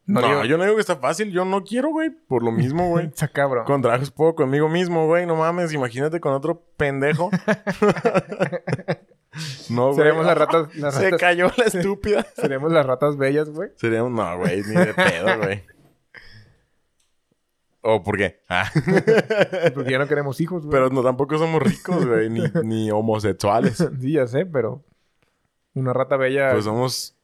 No, 0.08 0.20
digo- 0.22 0.44
yo 0.44 0.56
no 0.56 0.62
digo 0.64 0.76
que 0.76 0.80
está 0.82 0.96
fácil. 0.96 1.32
Yo 1.32 1.44
no 1.44 1.64
quiero, 1.64 1.90
güey. 1.90 2.10
Por 2.10 2.42
lo 2.44 2.52
mismo, 2.52 2.88
güey. 2.90 3.06
Está 3.06 3.28
cabrón. 3.28 3.64
Con 3.64 3.82
trabajos 3.82 4.10
puedo 4.10 4.34
conmigo 4.34 4.68
mismo, 4.68 5.06
güey. 5.06 5.26
No 5.26 5.36
mames, 5.36 5.72
imagínate 5.72 6.20
con 6.20 6.32
otro 6.32 6.62
pendejo. 6.76 7.30
no, 9.70 9.86
güey. 9.86 9.96
Seremos 9.96 10.26
las 10.26 10.38
ratas, 10.38 10.74
las 10.76 10.94
Se 10.94 11.10
cayó 11.16 11.50
la 11.56 11.64
estúpida. 11.64 12.26
seremos 12.36 12.72
las 12.72 12.86
ratas 12.86 13.16
bellas, 13.16 13.50
güey. 13.50 13.70
Seríamos, 13.76 14.12
no, 14.12 14.38
güey, 14.38 14.62
ni 14.62 14.74
de 14.76 14.94
pedo, 14.94 15.38
güey. 15.38 15.62
¿O 17.88 18.02
por 18.02 18.16
qué? 18.16 18.40
Ah. 18.48 18.68
Porque 19.74 19.92
ya 19.92 19.98
no 19.98 20.08
queremos 20.08 20.40
hijos, 20.40 20.62
güey. 20.66 20.72
Pero 20.72 20.90
no, 20.90 21.02
tampoco 21.04 21.38
somos 21.38 21.62
ricos, 21.62 22.04
güey, 22.04 22.28
ni, 22.30 22.42
ni 22.64 22.90
homosexuales. 22.90 23.76
Sí, 24.00 24.12
ya 24.12 24.26
sé, 24.26 24.44
pero 24.44 24.82
una 25.74 25.92
rata 25.92 26.16
bella 26.16 26.50
Pues 26.52 26.64
somos, 26.64 27.16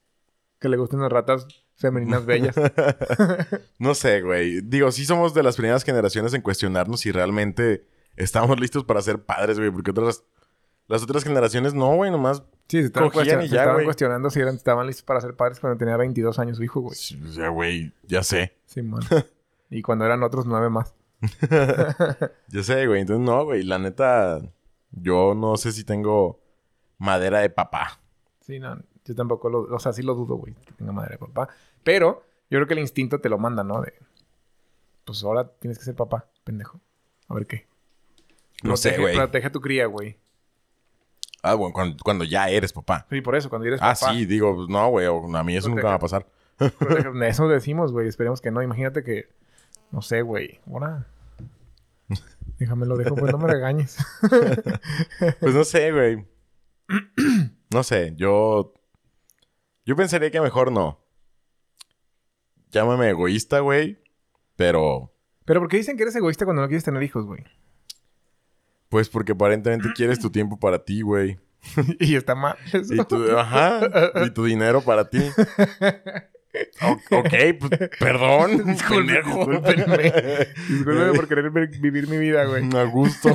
que 0.61 0.69
le 0.69 0.77
gusten 0.77 1.01
las 1.01 1.11
ratas 1.11 1.47
femeninas 1.83 2.25
bellas. 2.25 2.57
no 3.79 3.95
sé, 3.95 4.23
güey. 4.23 4.63
Digo, 4.63 4.91
sí 4.91 5.05
somos 5.05 5.35
de 5.35 5.43
las 5.43 5.57
primeras 5.57 5.85
generaciones 5.85 6.33
en 6.33 6.41
cuestionarnos 6.41 7.01
si 7.01 7.13
realmente 7.13 7.85
estamos 8.17 8.59
listos 8.59 8.85
para 8.85 9.03
ser 9.03 9.23
padres, 9.23 9.59
güey. 9.59 9.71
Porque 9.71 9.91
otras, 9.91 10.25
las 10.89 11.03
otras 11.03 11.25
generaciones 11.25 11.75
no, 11.75 11.95
güey, 11.97 12.11
nomás. 12.11 12.43
Sí, 12.69 12.81
se 12.81 12.87
estaban, 12.87 13.11
cuestion- 13.11 13.45
y 13.45 13.49
se 13.49 13.55
ya, 13.55 13.63
estaban 13.63 13.85
cuestionando 13.85 14.31
si 14.31 14.41
eran, 14.41 14.55
estaban 14.55 14.87
listos 14.87 15.05
para 15.05 15.21
ser 15.21 15.37
padres 15.37 15.61
cuando 15.61 15.79
tenía 15.79 15.99
22 15.99 16.39
años 16.39 16.57
su 16.57 16.65
hijo, 16.65 16.81
güey. 16.81 16.97
O 17.29 17.33
sea, 17.33 17.49
güey, 17.51 17.93
ya 18.05 18.23
sé. 18.23 18.57
Sí, 18.65 18.81
man. 18.81 19.03
y 19.71 19.83
cuando 19.83 20.07
eran 20.07 20.23
otros 20.23 20.47
nueve 20.47 20.71
más. 20.71 20.95
Ya 22.49 22.63
sé, 22.63 22.87
güey. 22.87 23.03
Entonces, 23.03 23.25
no, 23.25 23.45
güey. 23.45 23.63
La 23.63 23.79
neta, 23.79 24.41
yo 24.91 25.35
no 25.35 25.57
sé 25.57 25.73
si 25.73 25.85
tengo 25.85 26.41
madera 26.99 27.41
de 27.41 27.51
papá. 27.51 28.01
Sí, 28.41 28.59
no, 28.59 28.79
yo 29.05 29.15
tampoco 29.15 29.49
lo, 29.49 29.63
o 29.63 29.79
sea, 29.79 29.93
sí 29.93 30.03
lo 30.03 30.15
dudo, 30.15 30.37
güey, 30.37 30.55
que 30.55 30.73
tenga 30.73 30.93
madre 30.93 31.13
de 31.13 31.19
papá. 31.19 31.49
Pero 31.85 32.25
yo 32.51 32.59
creo 32.59 32.67
que 32.67 32.75
el 32.75 32.81
instinto 32.81 33.21
te 33.21 33.29
lo 33.29 33.39
manda, 33.39 33.65
¿no? 33.65 33.81
De, 33.83 33.93
pues 35.05 35.23
ahora 35.25 35.49
tienes 35.59 35.79
que 35.79 35.85
ser 35.85 35.95
papá, 35.95 36.27
pendejo. 36.45 36.81
A 37.29 37.35
ver 37.35 37.47
qué. 37.47 37.67
No 38.63 38.77
sé, 38.77 38.91
Protege- 38.97 39.01
güey. 39.01 39.17
Protege 39.17 39.47
a 39.47 39.53
tu 39.53 39.61
cría, 39.61 39.87
güey. 39.87 40.19
Ah, 41.43 41.55
bueno, 41.55 41.73
cuando, 41.73 41.97
cuando 42.05 42.25
ya 42.25 42.49
eres 42.49 42.73
papá. 42.73 43.07
Sí, 43.11 43.21
por 43.21 43.35
eso, 43.35 43.49
cuando 43.51 43.67
eres 43.67 43.81
Ah, 43.83 43.95
papá. 43.99 44.13
sí, 44.15 44.27
digo, 44.27 44.55
pues, 44.55 44.69
no, 44.69 44.89
güey. 44.91 45.07
A 45.07 45.43
mí 45.43 45.57
eso 45.57 45.69
nunca 45.69 45.89
va 45.89 45.95
a 45.95 45.99
pasar. 45.99 46.27
protege- 46.59 47.27
Eso 47.29 47.49
decimos, 47.49 47.91
güey. 47.93 48.07
Esperemos 48.07 48.41
que 48.41 48.51
no. 48.53 48.63
Imagínate 48.63 49.03
que, 49.03 49.29
no 49.91 50.03
sé, 50.03 50.23
güey. 50.23 50.61
Ahora. 50.71 51.07
Déjame 52.59 52.87
lo 52.87 52.97
dejo, 52.97 53.17
pues 53.17 53.33
no 53.33 53.39
me 53.39 53.49
regañes. 53.53 53.97
Pues 55.41 55.55
no 55.55 55.65
sé, 55.65 55.91
güey. 55.91 56.25
No 57.71 57.83
sé, 57.83 58.13
yo. 58.17 58.75
Yo 59.87 59.97
pensaría 59.97 60.31
que 60.31 60.41
mejor 60.43 60.71
no. 60.71 61.01
Llámame 62.73 63.11
egoísta, 63.11 63.61
güey. 63.61 63.99
Pero. 64.57 65.13
Pero 65.45 65.61
¿por 65.61 65.69
qué 65.69 65.77
dicen 65.77 65.97
que 65.97 66.03
eres 66.03 66.17
egoísta 66.17 66.45
cuando 66.45 66.63
no 66.63 66.69
quieres 66.69 66.85
tener 66.85 67.03
hijos, 67.03 67.25
güey? 67.27 67.45
Pues 68.89 69.09
porque 69.09 69.33
aparentemente 69.33 69.89
quieres 69.95 70.19
tu 70.19 70.31
tiempo 70.31 70.59
para 70.59 70.85
ti, 70.85 71.03
güey. 71.03 71.39
y 72.01 72.17
está 72.17 72.35
mal. 72.35 72.57
eso. 72.73 72.93
Y 72.95 73.05
tu, 73.05 73.31
ajá. 73.37 73.81
Y 74.27 74.31
tu 74.31 74.45
dinero 74.45 74.81
para 74.83 75.09
ti. 75.09 75.21
O- 76.83 77.17
ok, 77.17 77.33
pues 77.59 77.71
perdón. 77.99 78.51
Disculpe- 78.67 79.25
discúlpenme. 79.25 80.47
Discúlpeme 80.69 81.13
por 81.15 81.27
querer 81.27 81.51
vivir 81.51 82.09
mi 82.09 82.19
vida, 82.19 82.45
güey. 82.45 82.69
A 82.77 82.85
gusto. 82.85 83.31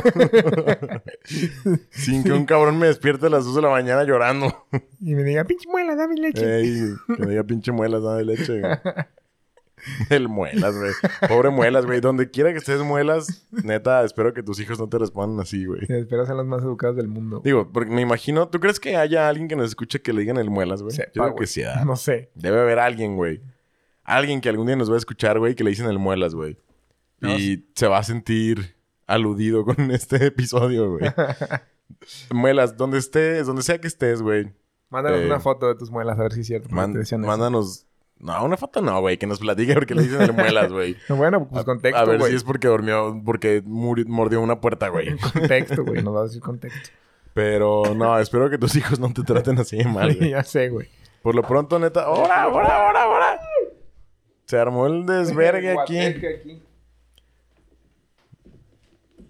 Sin 1.90 2.24
que 2.24 2.32
un 2.32 2.46
cabrón 2.46 2.78
me 2.78 2.86
despierte 2.86 3.26
a 3.26 3.30
las 3.30 3.44
2 3.46 3.56
de 3.56 3.62
la 3.64 3.70
mañana 3.70 4.04
llorando. 4.04 4.68
Y 5.00 5.16
me 5.16 5.24
diga, 5.24 5.46
pinche 5.46 5.68
muela, 5.68 5.96
dame 5.96 6.16
leche. 6.16 6.60
Ey, 6.60 6.94
que 7.08 7.24
me 7.26 7.32
diga 7.32 7.44
pinche 7.44 7.72
muelas, 7.72 8.04
nada 8.04 8.18
de 8.18 8.26
leche. 8.26 8.60
güey. 8.62 8.74
El 10.10 10.28
muelas, 10.28 10.76
güey. 10.76 10.92
Pobre 11.30 11.50
muelas, 11.50 11.86
güey. 11.86 12.00
Donde 12.02 12.30
quiera 12.32 12.52
que 12.52 12.58
estés 12.58 12.82
muelas, 12.82 13.48
neta, 13.52 14.04
espero 14.04 14.34
que 14.34 14.42
tus 14.44 14.60
hijos 14.60 14.80
no 14.80 14.90
te 14.90 14.98
respondan 14.98 15.40
así, 15.40 15.66
güey. 15.66 15.82
Espero 15.88 16.26
sean 16.26 16.38
los 16.38 16.48
más 16.48 16.64
educados 16.64 16.96
del 16.96 17.08
mundo. 17.08 17.42
Digo, 17.44 17.72
porque 17.72 17.92
me 17.92 18.02
imagino, 18.02 18.48
¿tú 18.50 18.60
crees 18.60 18.80
que 18.80 18.96
haya 18.98 19.28
alguien 19.30 19.48
que 19.48 19.56
nos 19.56 19.68
escuche 19.70 20.02
que 20.02 20.14
le 20.14 20.22
digan 20.22 20.38
el 20.38 20.50
muelas, 20.50 20.82
güey? 20.82 20.96
Sepa, 20.96 21.12
Yo 21.14 21.22
creo 21.24 21.34
güey. 21.34 21.42
que 21.42 21.48
sí. 21.48 21.62
No 21.86 21.96
sé. 21.96 22.32
Debe 22.36 22.60
haber 22.60 22.80
alguien, 22.80 23.16
güey. 23.16 23.42
Alguien 24.04 24.42
que 24.42 24.50
algún 24.50 24.68
día 24.68 24.76
nos 24.76 24.90
va 24.90 24.96
a 24.96 25.00
escuchar, 25.00 25.38
güey, 25.40 25.54
que 25.56 25.64
le 25.64 25.70
dicen 25.72 25.88
el 25.88 26.00
muelas, 26.00 26.34
güey. 26.34 26.58
No, 27.20 27.36
y 27.38 27.68
se 27.76 27.88
va 27.88 27.98
a 28.00 28.04
sentir 28.04 28.76
aludido 29.06 29.64
con 29.66 29.76
este 29.92 30.26
episodio, 30.28 30.92
güey. 30.98 31.12
muelas, 32.34 32.78
donde 32.78 32.98
estés, 33.00 33.48
donde 33.48 33.62
sea 33.64 33.80
que 33.80 33.88
estés, 33.88 34.22
güey. 34.22 34.52
Mándanos 34.90 35.20
Eh, 35.22 35.26
una 35.26 35.40
foto 35.40 35.68
de 35.68 35.76
tus 35.76 35.92
muelas 35.92 36.18
a 36.20 36.24
ver 36.24 36.34
si 36.34 36.42
es 36.42 36.48
cierto. 36.48 36.70
Man- 36.70 36.94
mándanos. 37.20 37.87
No, 38.20 38.44
una 38.44 38.58
foto 38.58 38.82
no, 38.82 39.00
güey. 39.00 39.18
Que 39.18 39.28
nos 39.28 39.40
platique 39.40 39.74
porque 39.76 39.94
le 39.94 40.02
dicen 40.04 40.22
el 40.22 40.34
muelas, 40.34 40.72
güey. 40.72 40.96
No, 41.10 41.16
Bueno, 41.18 41.48
pues 41.48 41.64
contexto, 41.66 42.00
a 42.00 42.06
ver 42.06 42.18
güey. 42.18 42.32
si 42.32 42.38
es 42.38 42.44
porque 42.44 42.68
durmió, 42.68 43.22
porque 43.24 43.62
muri- 43.64 44.06
mordió 44.06 44.42
una 44.42 44.60
puerta, 44.60 44.88
güey. 44.90 45.16
Contexto, 45.34 45.84
güey. 45.86 46.02
Nos 46.04 46.16
va 46.16 46.22
a 46.22 46.24
decir 46.24 46.42
contexto. 46.42 46.90
Pero 47.34 47.84
no, 47.96 48.18
espero 48.20 48.50
que 48.50 48.58
tus 48.58 48.76
hijos 48.76 49.00
no 49.00 49.14
te 49.14 49.22
traten 49.22 49.60
así 49.60 49.78
de 49.78 49.86
mal, 49.86 50.16
güey. 50.18 50.32
ya 50.32 50.44
sé, 50.44 50.70
güey. 50.70 50.88
Por 51.22 51.36
lo 51.36 51.44
pronto, 51.44 51.78
neta. 51.78 52.04
¡Ahora, 52.04 52.44
ahora, 52.44 52.88
ahora, 52.88 53.04
ahora! 53.04 53.40
Se 54.46 54.58
armó 54.58 54.88
el 54.88 55.06
desvergue 55.06 55.76
aquí. 55.80 56.00
Aquí. 56.00 56.62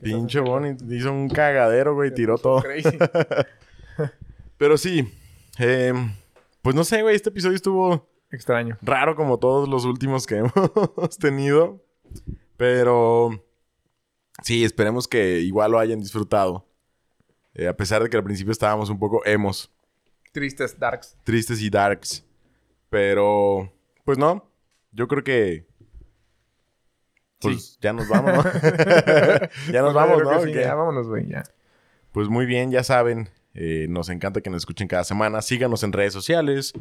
Pinche 0.01 0.39
Bonnie 0.39 0.75
hizo 0.91 1.11
un 1.11 1.27
cagadero, 1.27 1.95
güey. 1.95 2.13
Tiró 2.13 2.37
todo. 2.37 2.61
Crazy. 2.61 2.97
Pero 4.57 4.77
sí. 4.77 5.11
eh, 5.59 5.93
pues 6.61 6.75
no 6.75 6.83
sé, 6.83 7.01
güey. 7.01 7.15
Este 7.15 7.29
episodio 7.29 7.55
estuvo 7.55 8.07
Extraño. 8.31 8.77
raro 8.81 9.15
como 9.15 9.37
todos 9.39 9.67
los 9.69 9.85
últimos 9.85 10.25
que 10.27 10.37
hemos 10.37 11.17
tenido. 11.19 11.81
Pero 12.57 13.43
sí, 14.43 14.63
esperemos 14.63 15.07
que 15.07 15.39
igual 15.39 15.71
lo 15.71 15.79
hayan 15.79 15.99
disfrutado. 15.99 16.65
Eh, 17.53 17.67
a 17.67 17.75
pesar 17.75 18.03
de 18.03 18.09
que 18.09 18.17
al 18.17 18.23
principio 18.23 18.51
estábamos 18.51 18.89
un 18.89 18.99
poco 18.99 19.25
emos, 19.25 19.71
Tristes 20.31 20.77
darks. 20.77 21.15
tristes 21.23 21.61
y 21.61 21.69
darks. 21.69 22.23
Pero, 22.89 23.71
pues 24.05 24.17
no. 24.17 24.47
Yo 24.91 25.07
creo 25.07 25.23
que... 25.23 25.65
Pues 27.39 27.77
ya 27.81 27.93
nos 27.93 28.07
vamos, 28.07 28.33
¿no? 28.33 28.43
ya 29.71 29.81
nos 29.81 29.93
Pues, 29.93 29.93
vamos, 29.93 30.23
¿no? 30.23 30.45
ya 30.47 30.75
vámonos, 30.75 31.07
güey. 31.07 31.27
Ya. 31.27 31.43
Pues 32.11 32.29
muy 32.29 32.45
bien, 32.45 32.71
ya 32.71 32.83
saben. 32.83 33.29
eh, 33.53 33.87
nos 33.89 34.09
encanta 34.09 34.41
que 34.41 34.49
nos 34.49 34.61
escuchen 34.61 34.87
cada 34.87 35.03
semana. 35.03 35.41
Síganos 35.41 35.83
en 35.83 35.93
redes 35.93 36.13
sociales. 36.13 36.73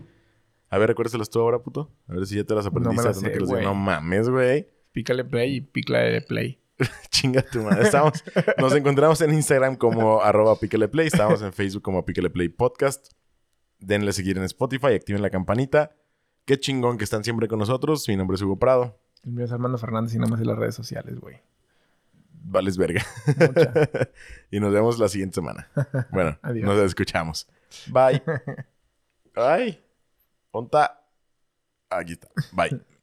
A 0.69 0.79
ver, 0.79 0.89
recuérdaselas 0.89 1.31
tú 1.31 1.41
ahora, 1.41 1.61
puto. 1.61 1.91
A 2.09 2.15
ver 2.15 2.27
si 2.27 2.37
ya 2.37 2.45
te 2.45 2.55
las 2.55 2.67
aprendiste. 2.67 3.07
me 3.07 3.15
sé, 3.15 3.33
que 3.33 3.39
no 3.39 3.75
mames, 3.75 4.29
güey. 4.29 4.69
Pícale 4.93 5.25
play 5.25 5.57
y 5.57 5.61
pícale 5.61 6.21
play. 6.23 6.61
Chinga 7.11 7.43
tu 7.43 7.63
madre. 7.63 7.85
Estamos, 7.85 8.23
nos 8.59 8.75
encontramos 8.75 9.21
en 9.21 9.33
Instagram 9.33 9.77
como 9.77 10.21
arroba 10.23 10.57
Play. 10.57 11.07
Estamos 11.07 11.43
en 11.43 11.53
Facebook 11.53 11.83
como 11.83 12.05
Play 12.05 12.49
Podcast. 12.49 13.13
Denle 13.79 14.13
seguir 14.13 14.37
en 14.39 14.45
Spotify, 14.45 14.95
activen 14.95 15.23
la 15.23 15.31
campanita. 15.31 15.95
Qué 16.45 16.59
chingón 16.59 16.97
que 16.99 17.05
están 17.05 17.25
siempre 17.25 17.49
con 17.49 17.59
nosotros. 17.59 18.09
Mi 18.09 18.17
nombre 18.17 18.37
es 18.37 18.43
Hugo 18.43 18.59
Prado. 18.59 18.99
El 19.25 19.33
mío 19.33 19.45
es 19.45 19.53
Armando 19.53 19.79
Fernández 19.79 20.15
y 20.15 20.19
nada 20.19 20.31
más 20.31 20.41
en 20.41 20.47
las 20.47 20.59
redes 20.59 20.75
sociales, 20.75 21.19
güey. 21.19 21.41
Vales 22.45 22.77
verga. 22.77 23.05
y 24.51 24.61
nos 24.61 24.73
vemos 24.73 24.99
la 24.99 25.09
siguiente 25.09 25.35
semana. 25.35 25.69
Bueno, 26.13 26.39
nos 26.43 26.79
escuchamos. 26.79 27.49
Bye. 27.89 28.23
Ay. 29.35 29.86
Ponta. 30.57 31.05
Aquí 31.91 32.13
está. 32.15 32.31
Bye. 32.53 32.81